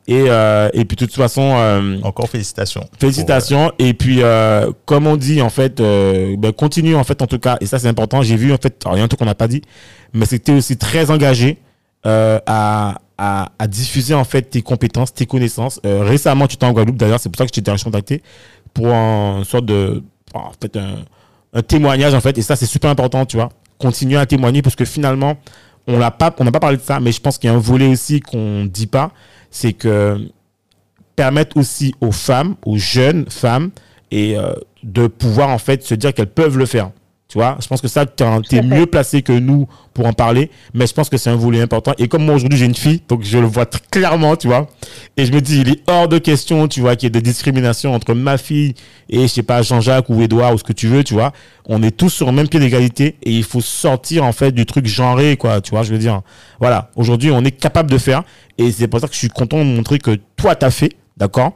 Et, 0.08 0.24
euh, 0.28 0.68
et 0.72 0.84
puis, 0.84 0.96
de 0.96 1.04
toute 1.04 1.14
façon, 1.14 1.52
euh, 1.56 1.98
Encore 2.02 2.28
félicitations. 2.28 2.84
félicitations. 2.98 3.70
Et 3.78 3.94
puis, 3.94 4.22
euh, 4.22 4.72
comme 4.86 5.06
on 5.06 5.16
dit, 5.16 5.40
en 5.40 5.50
fait, 5.50 5.78
euh, 5.80 6.34
ben, 6.36 6.52
continue, 6.52 6.96
en 6.96 7.04
fait, 7.04 7.22
en 7.22 7.26
tout 7.26 7.38
cas. 7.38 7.58
Et 7.60 7.66
ça, 7.66 7.78
c'est 7.78 7.86
important. 7.88 8.22
J'ai 8.22 8.36
vu, 8.36 8.52
en 8.52 8.56
fait, 8.56 8.82
alors, 8.84 8.96
il 8.96 8.98
y 8.98 9.02
a 9.02 9.04
un 9.04 9.08
truc 9.08 9.20
qu'on 9.20 9.26
n'a 9.26 9.34
pas 9.36 9.46
dit, 9.48 9.62
mais 10.12 10.26
c'était 10.26 10.52
aussi 10.52 10.76
très 10.76 11.10
engagé 11.12 11.58
euh, 12.06 12.40
à, 12.46 12.98
à, 13.18 13.52
à 13.58 13.66
diffuser, 13.68 14.14
en 14.14 14.24
fait, 14.24 14.42
tes 14.42 14.62
compétences, 14.62 15.14
tes 15.14 15.26
connaissances. 15.26 15.80
Euh, 15.86 16.02
récemment, 16.02 16.46
tu 16.48 16.54
étais 16.54 16.66
en 16.66 16.72
Guadeloupe, 16.72 16.96
d'ailleurs, 16.96 17.20
c'est 17.20 17.28
pour 17.28 17.38
ça 17.38 17.44
que 17.46 17.52
je 17.54 17.60
t'ai 17.60 17.84
contacté 17.84 18.22
pour 18.74 18.88
un 18.88 19.44
sorte 19.44 19.66
de, 19.66 20.02
en 20.34 20.50
fait, 20.60 20.76
un, 20.76 21.04
un 21.52 21.62
témoignage, 21.62 22.14
en 22.14 22.20
fait. 22.20 22.36
Et 22.38 22.42
ça, 22.42 22.56
c'est 22.56 22.66
super 22.66 22.90
important, 22.90 23.26
tu 23.26 23.36
vois. 23.36 23.50
Continuer 23.78 24.16
à 24.18 24.26
témoigner 24.26 24.60
parce 24.62 24.74
que 24.76 24.84
finalement, 24.84 25.36
on 25.86 25.98
l'a 25.98 26.10
pas, 26.10 26.34
on 26.38 26.44
n'a 26.44 26.52
pas 26.52 26.60
parlé 26.60 26.76
de 26.78 26.82
ça, 26.82 27.00
mais 27.00 27.12
je 27.12 27.20
pense 27.20 27.38
qu'il 27.38 27.48
y 27.48 27.52
a 27.52 27.56
un 27.56 27.60
volet 27.60 27.86
aussi 27.86 28.20
qu'on 28.20 28.64
dit 28.64 28.86
pas, 28.86 29.10
c'est 29.50 29.72
que 29.72 30.18
permettre 31.16 31.56
aussi 31.56 31.94
aux 32.00 32.12
femmes, 32.12 32.56
aux 32.64 32.78
jeunes 32.78 33.28
femmes, 33.28 33.70
et 34.10 34.36
euh, 34.36 34.52
de 34.82 35.06
pouvoir 35.06 35.50
en 35.50 35.58
fait 35.58 35.82
se 35.82 35.94
dire 35.94 36.14
qu'elles 36.14 36.32
peuvent 36.32 36.58
le 36.58 36.66
faire. 36.66 36.90
Tu 37.30 37.38
vois, 37.38 37.56
je 37.62 37.68
pense 37.68 37.80
que 37.80 37.86
ça, 37.86 38.06
tu 38.06 38.56
es 38.56 38.60
mieux 38.60 38.86
placé 38.86 39.22
que 39.22 39.30
nous 39.30 39.68
pour 39.94 40.04
en 40.06 40.12
parler, 40.12 40.50
mais 40.74 40.88
je 40.88 40.92
pense 40.92 41.08
que 41.08 41.16
c'est 41.16 41.30
un 41.30 41.36
volet 41.36 41.60
important. 41.60 41.92
Et 41.96 42.08
comme 42.08 42.24
moi 42.24 42.34
aujourd'hui 42.34 42.58
j'ai 42.58 42.64
une 42.66 42.74
fille, 42.74 43.02
donc 43.08 43.22
je 43.22 43.38
le 43.38 43.46
vois 43.46 43.66
très 43.66 43.80
clairement, 43.88 44.34
tu 44.34 44.48
vois, 44.48 44.66
et 45.16 45.24
je 45.26 45.32
me 45.32 45.40
dis, 45.40 45.60
il 45.60 45.68
est 45.68 45.88
hors 45.88 46.08
de 46.08 46.18
question, 46.18 46.66
tu 46.66 46.80
vois, 46.80 46.96
qu'il 46.96 47.06
y 47.06 47.06
ait 47.06 47.10
des 47.10 47.22
discriminations 47.22 47.94
entre 47.94 48.14
ma 48.14 48.36
fille 48.36 48.74
et, 49.08 49.22
je 49.22 49.26
sais 49.28 49.44
pas, 49.44 49.62
Jean-Jacques 49.62 50.08
ou 50.08 50.20
Edouard 50.20 50.54
ou 50.54 50.58
ce 50.58 50.64
que 50.64 50.72
tu 50.72 50.88
veux, 50.88 51.04
tu 51.04 51.14
vois. 51.14 51.30
On 51.66 51.84
est 51.84 51.96
tous 51.96 52.10
sur 52.10 52.26
le 52.26 52.32
même 52.32 52.48
pied 52.48 52.58
d'égalité 52.58 53.14
et 53.22 53.30
il 53.30 53.44
faut 53.44 53.60
sortir, 53.60 54.24
en 54.24 54.32
fait, 54.32 54.50
du 54.50 54.66
truc 54.66 54.86
genré, 54.86 55.36
quoi, 55.36 55.60
tu 55.60 55.70
vois, 55.70 55.84
je 55.84 55.92
veux 55.92 55.98
dire. 55.98 56.22
Voilà, 56.58 56.90
aujourd'hui, 56.96 57.30
on 57.30 57.44
est 57.44 57.52
capable 57.52 57.92
de 57.92 57.98
faire 57.98 58.24
et 58.58 58.72
c'est 58.72 58.88
pour 58.88 58.98
ça 58.98 59.06
que 59.06 59.14
je 59.14 59.18
suis 59.20 59.28
content 59.28 59.58
de 59.58 59.70
montrer 59.70 60.00
que 60.00 60.18
toi, 60.36 60.56
tu 60.56 60.66
as 60.66 60.72
fait, 60.72 60.94
d'accord? 61.16 61.52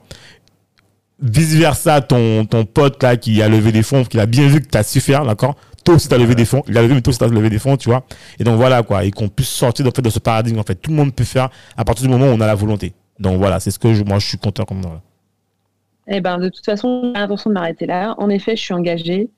Vice 1.25 1.55
versa, 1.55 2.01
ton, 2.01 2.45
ton 2.45 2.65
pote 2.65 3.03
là 3.03 3.17
qui 3.17 3.43
a 3.43 3.49
levé 3.49 3.73
des 3.73 3.83
fonds, 3.83 4.05
qui 4.05 4.21
a 4.21 4.27
bien 4.27 4.47
vu 4.47 4.61
que 4.61 4.69
tu 4.69 4.79
as 4.79 4.83
su 4.83 5.01
faire, 5.01 5.25
d'accord? 5.25 5.57
Toi 5.85 5.97
aussi, 5.97 6.09
tu 6.09 6.15
as 6.15 6.19
levé 6.19 6.35
des 6.35 6.45
fonds. 6.45 6.63
Il 6.69 6.79
a 6.79 6.83
levé, 6.83 6.95
mais 6.95 7.01
toi 7.01 7.11
aussi, 7.11 7.19
tu 7.19 7.25
as 7.25 7.29
levé 7.29 7.51
des 7.51 7.59
fonds, 7.59 7.77
tu 7.77 7.89
vois? 7.89 8.05
Et 8.39 8.45
donc 8.45 8.57
voilà, 8.57 8.83
quoi. 8.83 9.05
Et 9.05 9.11
qu'on 9.11 9.29
puisse 9.29 9.49
sortir 9.49 9.87
en 9.87 9.91
fait, 9.91 10.03
de 10.03 10.11
ce 10.11 10.19
paradigme. 10.19 10.59
En 10.59 10.63
fait, 10.63 10.77
tout 10.77 10.91
le 10.91 10.97
monde 10.97 11.15
peut 11.15 11.25
faire 11.25 11.51
à 11.77 11.85
partir 11.85 12.07
du 12.07 12.13
moment 12.13 12.27
où 12.27 12.35
on 12.35 12.41
a 12.41 12.47
la 12.47 12.55
volonté. 12.55 12.95
Donc 13.19 13.39
voilà, 13.39 13.61
c'est 13.61 13.71
ce 13.71 13.79
que 13.79 13.93
je, 13.93 14.03
moi, 14.03 14.19
je 14.19 14.27
suis 14.27 14.39
content 14.39 14.65
comme 14.65 14.83
ça. 14.83 15.01
Eh 16.09 16.21
ben, 16.21 16.39
de 16.39 16.49
toute 16.49 16.65
façon, 16.65 17.13
j'ai 17.15 17.21
l'intention 17.21 17.51
de 17.51 17.55
m'arrêter 17.55 17.87
là. 17.87 18.15
En 18.19 18.29
effet, 18.29 18.57
je 18.57 18.63
suis 18.63 18.75
engagée. 18.75 19.31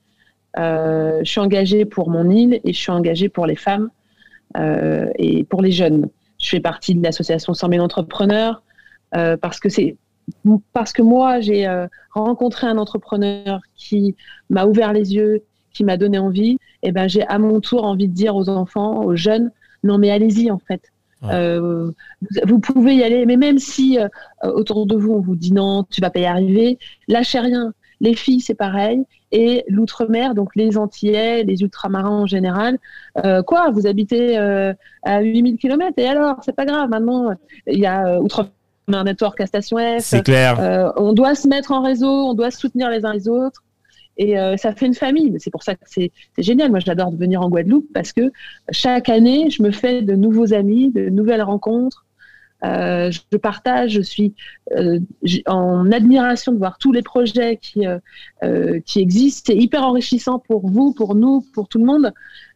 Euh, 0.57 1.19
je 1.23 1.29
suis 1.29 1.39
engagée 1.39 1.85
pour 1.85 2.09
mon 2.09 2.29
île 2.29 2.59
et 2.63 2.73
je 2.73 2.79
suis 2.79 2.91
engagée 2.91 3.29
pour 3.29 3.45
les 3.45 3.55
femmes 3.55 3.89
euh, 4.57 5.09
et 5.17 5.43
pour 5.43 5.61
les 5.61 5.71
jeunes. 5.71 6.07
Je 6.39 6.49
fais 6.49 6.59
partie 6.59 6.95
de 6.95 7.03
l'association 7.03 7.53
100 7.53 7.69
000 7.69 7.83
entrepreneurs 7.83 8.63
euh, 9.15 9.37
parce 9.37 9.59
que 9.59 9.69
c'est 9.69 9.95
parce 10.73 10.93
que 10.93 11.01
moi, 11.01 11.39
j'ai 11.39 11.67
euh, 11.67 11.87
rencontré 12.11 12.67
un 12.67 12.77
entrepreneur 12.77 13.61
qui 13.75 14.15
m'a 14.49 14.65
ouvert 14.65 14.93
les 14.93 15.15
yeux, 15.15 15.43
qui 15.73 15.83
m'a 15.83 15.97
donné 15.97 16.17
envie, 16.17 16.57
et 16.83 16.91
ben 16.91 17.07
j'ai 17.07 17.25
à 17.27 17.39
mon 17.39 17.59
tour 17.59 17.83
envie 17.83 18.07
de 18.07 18.13
dire 18.13 18.35
aux 18.35 18.49
enfants, 18.49 19.03
aux 19.03 19.15
jeunes, 19.15 19.51
non 19.83 19.97
mais 19.97 20.09
allez-y 20.09 20.49
en 20.51 20.59
fait. 20.59 20.81
Euh, 21.23 21.91
vous 22.45 22.59
pouvez 22.59 22.95
y 22.95 23.03
aller, 23.03 23.25
mais 23.25 23.37
même 23.37 23.57
si 23.57 23.99
euh, 23.99 24.07
autour 24.43 24.85
de 24.85 24.95
vous 24.95 25.13
on 25.13 25.19
vous 25.19 25.35
dit 25.35 25.51
non, 25.51 25.83
tu 25.89 26.01
vas 26.01 26.09
pas 26.09 26.19
y 26.19 26.25
arriver, 26.25 26.77
lâchez 27.07 27.39
rien. 27.39 27.73
Les 27.99 28.13
filles, 28.13 28.41
c'est 28.41 28.53
pareil. 28.53 29.03
Et 29.31 29.63
l'outre-mer, 29.67 30.35
donc 30.35 30.55
les 30.55 30.77
Antillais, 30.77 31.43
les 31.43 31.61
ultramarins 31.63 32.21
en 32.21 32.25
général. 32.27 32.77
quoi, 33.47 33.71
vous 33.71 33.87
habitez 33.87 34.37
à 34.37 35.21
8000 35.21 35.57
km 35.57 35.93
et 35.97 36.07
alors, 36.07 36.37
c'est 36.45 36.55
pas 36.55 36.65
grave. 36.65 36.89
Maintenant, 36.89 37.31
il 37.65 37.79
y 37.79 37.87
a 37.87 38.21
outre 38.21 38.51
un 38.95 39.03
network 39.03 39.39
à 39.41 39.47
Station 39.47 39.77
F. 39.77 39.99
C'est 39.99 40.23
clair. 40.23 40.59
Euh, 40.59 40.91
on 40.95 41.13
doit 41.13 41.35
se 41.35 41.47
mettre 41.47 41.71
en 41.71 41.81
réseau, 41.81 42.07
on 42.07 42.33
doit 42.33 42.51
se 42.51 42.59
soutenir 42.59 42.89
les 42.89 43.05
uns 43.05 43.13
les 43.13 43.27
autres. 43.27 43.63
Et 44.19 44.39
euh, 44.39 44.57
ça 44.57 44.73
fait 44.73 44.87
une 44.87 44.95
famille. 44.95 45.35
C'est 45.39 45.51
pour 45.51 45.63
ça 45.63 45.75
que 45.75 45.81
c'est 45.85 46.11
génial. 46.37 46.71
Moi, 46.71 46.79
j'adore 46.79 47.11
venir 47.11 47.41
en 47.41 47.49
Guadeloupe 47.49 47.87
parce 47.93 48.13
que 48.13 48.31
chaque 48.71 49.09
année, 49.09 49.49
je 49.51 49.61
me 49.61 49.71
fais 49.71 50.01
de 50.01 50.15
nouveaux 50.15 50.53
amis, 50.53 50.91
de 50.91 51.09
nouvelles 51.09 51.43
rencontres. 51.43 52.05
Euh, 52.65 53.11
je 53.11 53.37
partage, 53.37 53.91
je 53.91 54.01
suis 54.01 54.33
en 55.45 55.91
admiration 55.91 56.51
de 56.51 56.57
voir 56.57 56.77
tous 56.79 56.91
les 56.91 57.03
projets 57.03 57.57
qui, 57.57 57.85
qui 58.85 58.99
existent. 58.99 59.51
C'est 59.53 59.57
hyper 59.57 59.83
enrichissant 59.83 60.39
pour 60.39 60.67
vous, 60.67 60.93
pour 60.93 61.15
nous, 61.15 61.45
pour 61.53 61.67
tout 61.67 61.77
le 61.77 61.85
monde. 61.85 62.13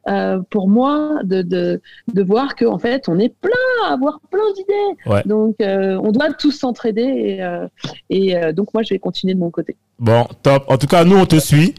Euh, 0.10 0.40
pour 0.50 0.68
moi 0.68 1.20
de, 1.24 1.44
de, 1.44 1.80
de 2.12 2.24
voir 2.24 2.56
qu'en 2.56 2.80
fait, 2.80 3.08
on 3.08 3.20
est 3.20 3.30
plein 3.40 3.52
à 3.88 3.94
avoir 3.94 4.20
plein 4.32 4.52
d'idées. 4.56 5.24
Donc, 5.28 5.58
euh, 5.62 6.00
on 6.04 6.12
doit 6.12 6.34
tous 6.34 6.52
s'entraider 6.52 7.04
et, 7.04 7.44
euh, 7.44 7.68
et 8.10 8.54
donc, 8.54 8.74
moi, 8.74 8.82
je 8.82 8.96
vais 8.96 9.00
continuer 9.00 9.36
de 9.36 9.40
mon 9.40 9.52
côté. 9.52 9.78
Bon, 10.00 10.26
top. 10.42 10.64
En 10.68 10.78
tout 10.78 10.88
cas, 10.88 11.04
nous, 11.04 11.18
on 11.18 11.28
te 11.28 11.40
suit. 11.40 11.76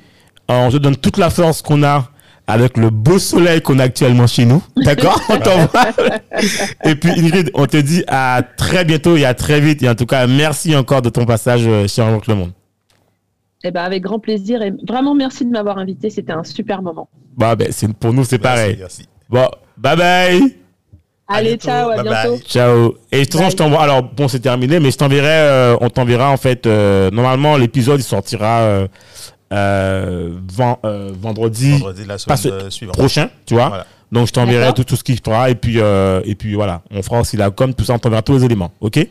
On 0.49 0.71
te 0.71 0.77
donne 0.77 0.97
toute 0.97 1.17
la 1.19 1.31
force 1.31 1.63
qu'on 1.63 1.83
a 1.83 2.12
avec 2.47 2.77
le 2.77 2.91
beau 2.91 3.19
soleil 3.19 3.63
qu'on 3.63 3.79
a 3.79 3.85
actuellement 3.85 4.27
chez 4.27 4.45
nous. 4.45 4.63
D'accord 4.77 5.21
On 5.29 5.39
t'envoie. 5.39 5.87
Et 6.85 6.95
puis 6.95 7.11
Ingrid, 7.11 7.51
on 7.55 7.67
te 7.67 7.77
dit 7.77 8.05
à 8.09 8.43
très 8.57 8.85
bientôt 8.85 9.17
et 9.17 9.25
à 9.25 9.35
très 9.35 9.61
vite. 9.61 9.83
Et 9.83 9.89
en 9.89 9.95
tout 9.95 10.07
cas, 10.07 10.27
merci 10.27 10.75
encore 10.77 11.03
de 11.03 11.09
ton 11.09 11.25
passage 11.25 11.69
chez 11.89 12.03
Rencontre 12.03 12.31
le 12.31 12.37
Monde. 12.37 12.53
Eh 13.65 13.71
ben, 13.71 13.83
avec 13.83 14.03
grand 14.03 14.19
plaisir 14.19 14.61
et 14.63 14.73
vraiment 14.89 15.15
merci 15.15 15.45
de 15.45 15.51
m'avoir 15.51 15.79
invité. 15.79 16.11
C'était 16.11 16.33
un 16.33 16.43
super 16.43 16.83
moment. 16.83 17.09
Bah, 17.37 17.55
ben, 17.55 17.69
c'est, 17.71 17.93
pour 17.93 18.13
nous, 18.13 18.25
c'est 18.25 18.39
pareil. 18.39 18.77
Merci. 18.79 19.07
Bon, 19.31 19.49
bye 19.77 19.97
bye. 19.97 20.57
Allez, 21.29 21.57
ciao, 21.57 21.91
à 21.91 22.03
bientôt. 22.03 22.39
Ciao. 22.45 22.95
Et 23.11 23.21
de 23.21 23.25
toute 23.25 23.35
façon, 23.35 23.51
je 23.51 23.57
t'envoie. 23.57 23.83
Alors, 23.83 24.03
bon, 24.03 24.29
c'est 24.29 24.41
terminé, 24.41 24.81
mais 24.81 24.91
je 24.91 24.99
t'enverrai. 24.99 25.29
Euh, 25.29 25.77
on 25.81 25.89
t'enverra 25.89 26.31
en 26.31 26.37
fait. 26.37 26.67
Euh, 26.67 27.11
normalement, 27.11 27.57
l'épisode 27.57 28.01
il 28.01 28.05
sortira 28.05 28.61
euh, 28.61 28.89
vendredi, 31.21 31.73
vendredi 31.73 32.05
la 32.07 32.19
semaine 32.19 32.71
suivante. 32.71 32.97
prochain, 32.97 33.29
tu 33.47 33.55
vois. 33.55 33.85
Donc, 34.11 34.27
je 34.27 34.33
t'enverrai 34.33 34.75
tout, 34.75 34.85
tout, 34.85 34.97
ce 34.97 35.05
qu'il 35.05 35.19
fera 35.19 35.51
et 35.51 35.55
puis 35.55 35.79
et 35.79 36.35
puis 36.35 36.55
voilà, 36.55 36.83
on 36.91 37.03
fera 37.03 37.21
aussi 37.21 37.37
la 37.37 37.51
com, 37.51 37.75
tout 37.75 37.85
ça, 37.85 37.95
on 37.95 37.99
t'enverra 37.99 38.23
tous 38.23 38.35
les 38.35 38.45
éléments, 38.45 38.73
ok? 38.81 39.07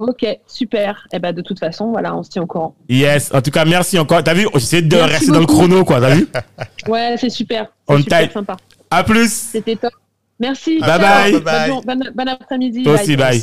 Ok, 0.00 0.24
super. 0.46 1.06
Et 1.12 1.16
eh 1.16 1.18
ben 1.18 1.34
de 1.34 1.42
toute 1.42 1.58
façon, 1.58 1.90
voilà, 1.90 2.16
on 2.16 2.22
se 2.22 2.30
tient 2.30 2.42
au 2.42 2.46
courant. 2.46 2.74
Yes. 2.88 3.30
En 3.34 3.42
tout 3.42 3.50
cas, 3.50 3.66
merci 3.66 3.98
encore. 3.98 4.24
T'as 4.24 4.32
vu, 4.32 4.48
j'essaie 4.54 4.80
de 4.80 4.96
rester 4.96 5.30
dans 5.30 5.40
le 5.40 5.46
chrono, 5.46 5.84
quoi. 5.84 6.00
T'as 6.00 6.14
vu? 6.14 6.26
Ouais, 6.88 7.16
c'est 7.18 7.28
super. 7.28 7.66
On 7.86 7.98
super 7.98 8.32
sympa. 8.32 8.56
À 8.90 9.04
plus. 9.04 9.30
C'était 9.30 9.76
top. 9.76 9.92
Merci. 10.38 10.80
Bye 10.80 10.98
bye. 10.98 11.40
bye. 11.40 11.70
Bon, 12.14 12.26
après-midi. 12.26 12.82
Toi 12.82 12.94
aussi, 12.94 13.14
bye. 13.14 13.42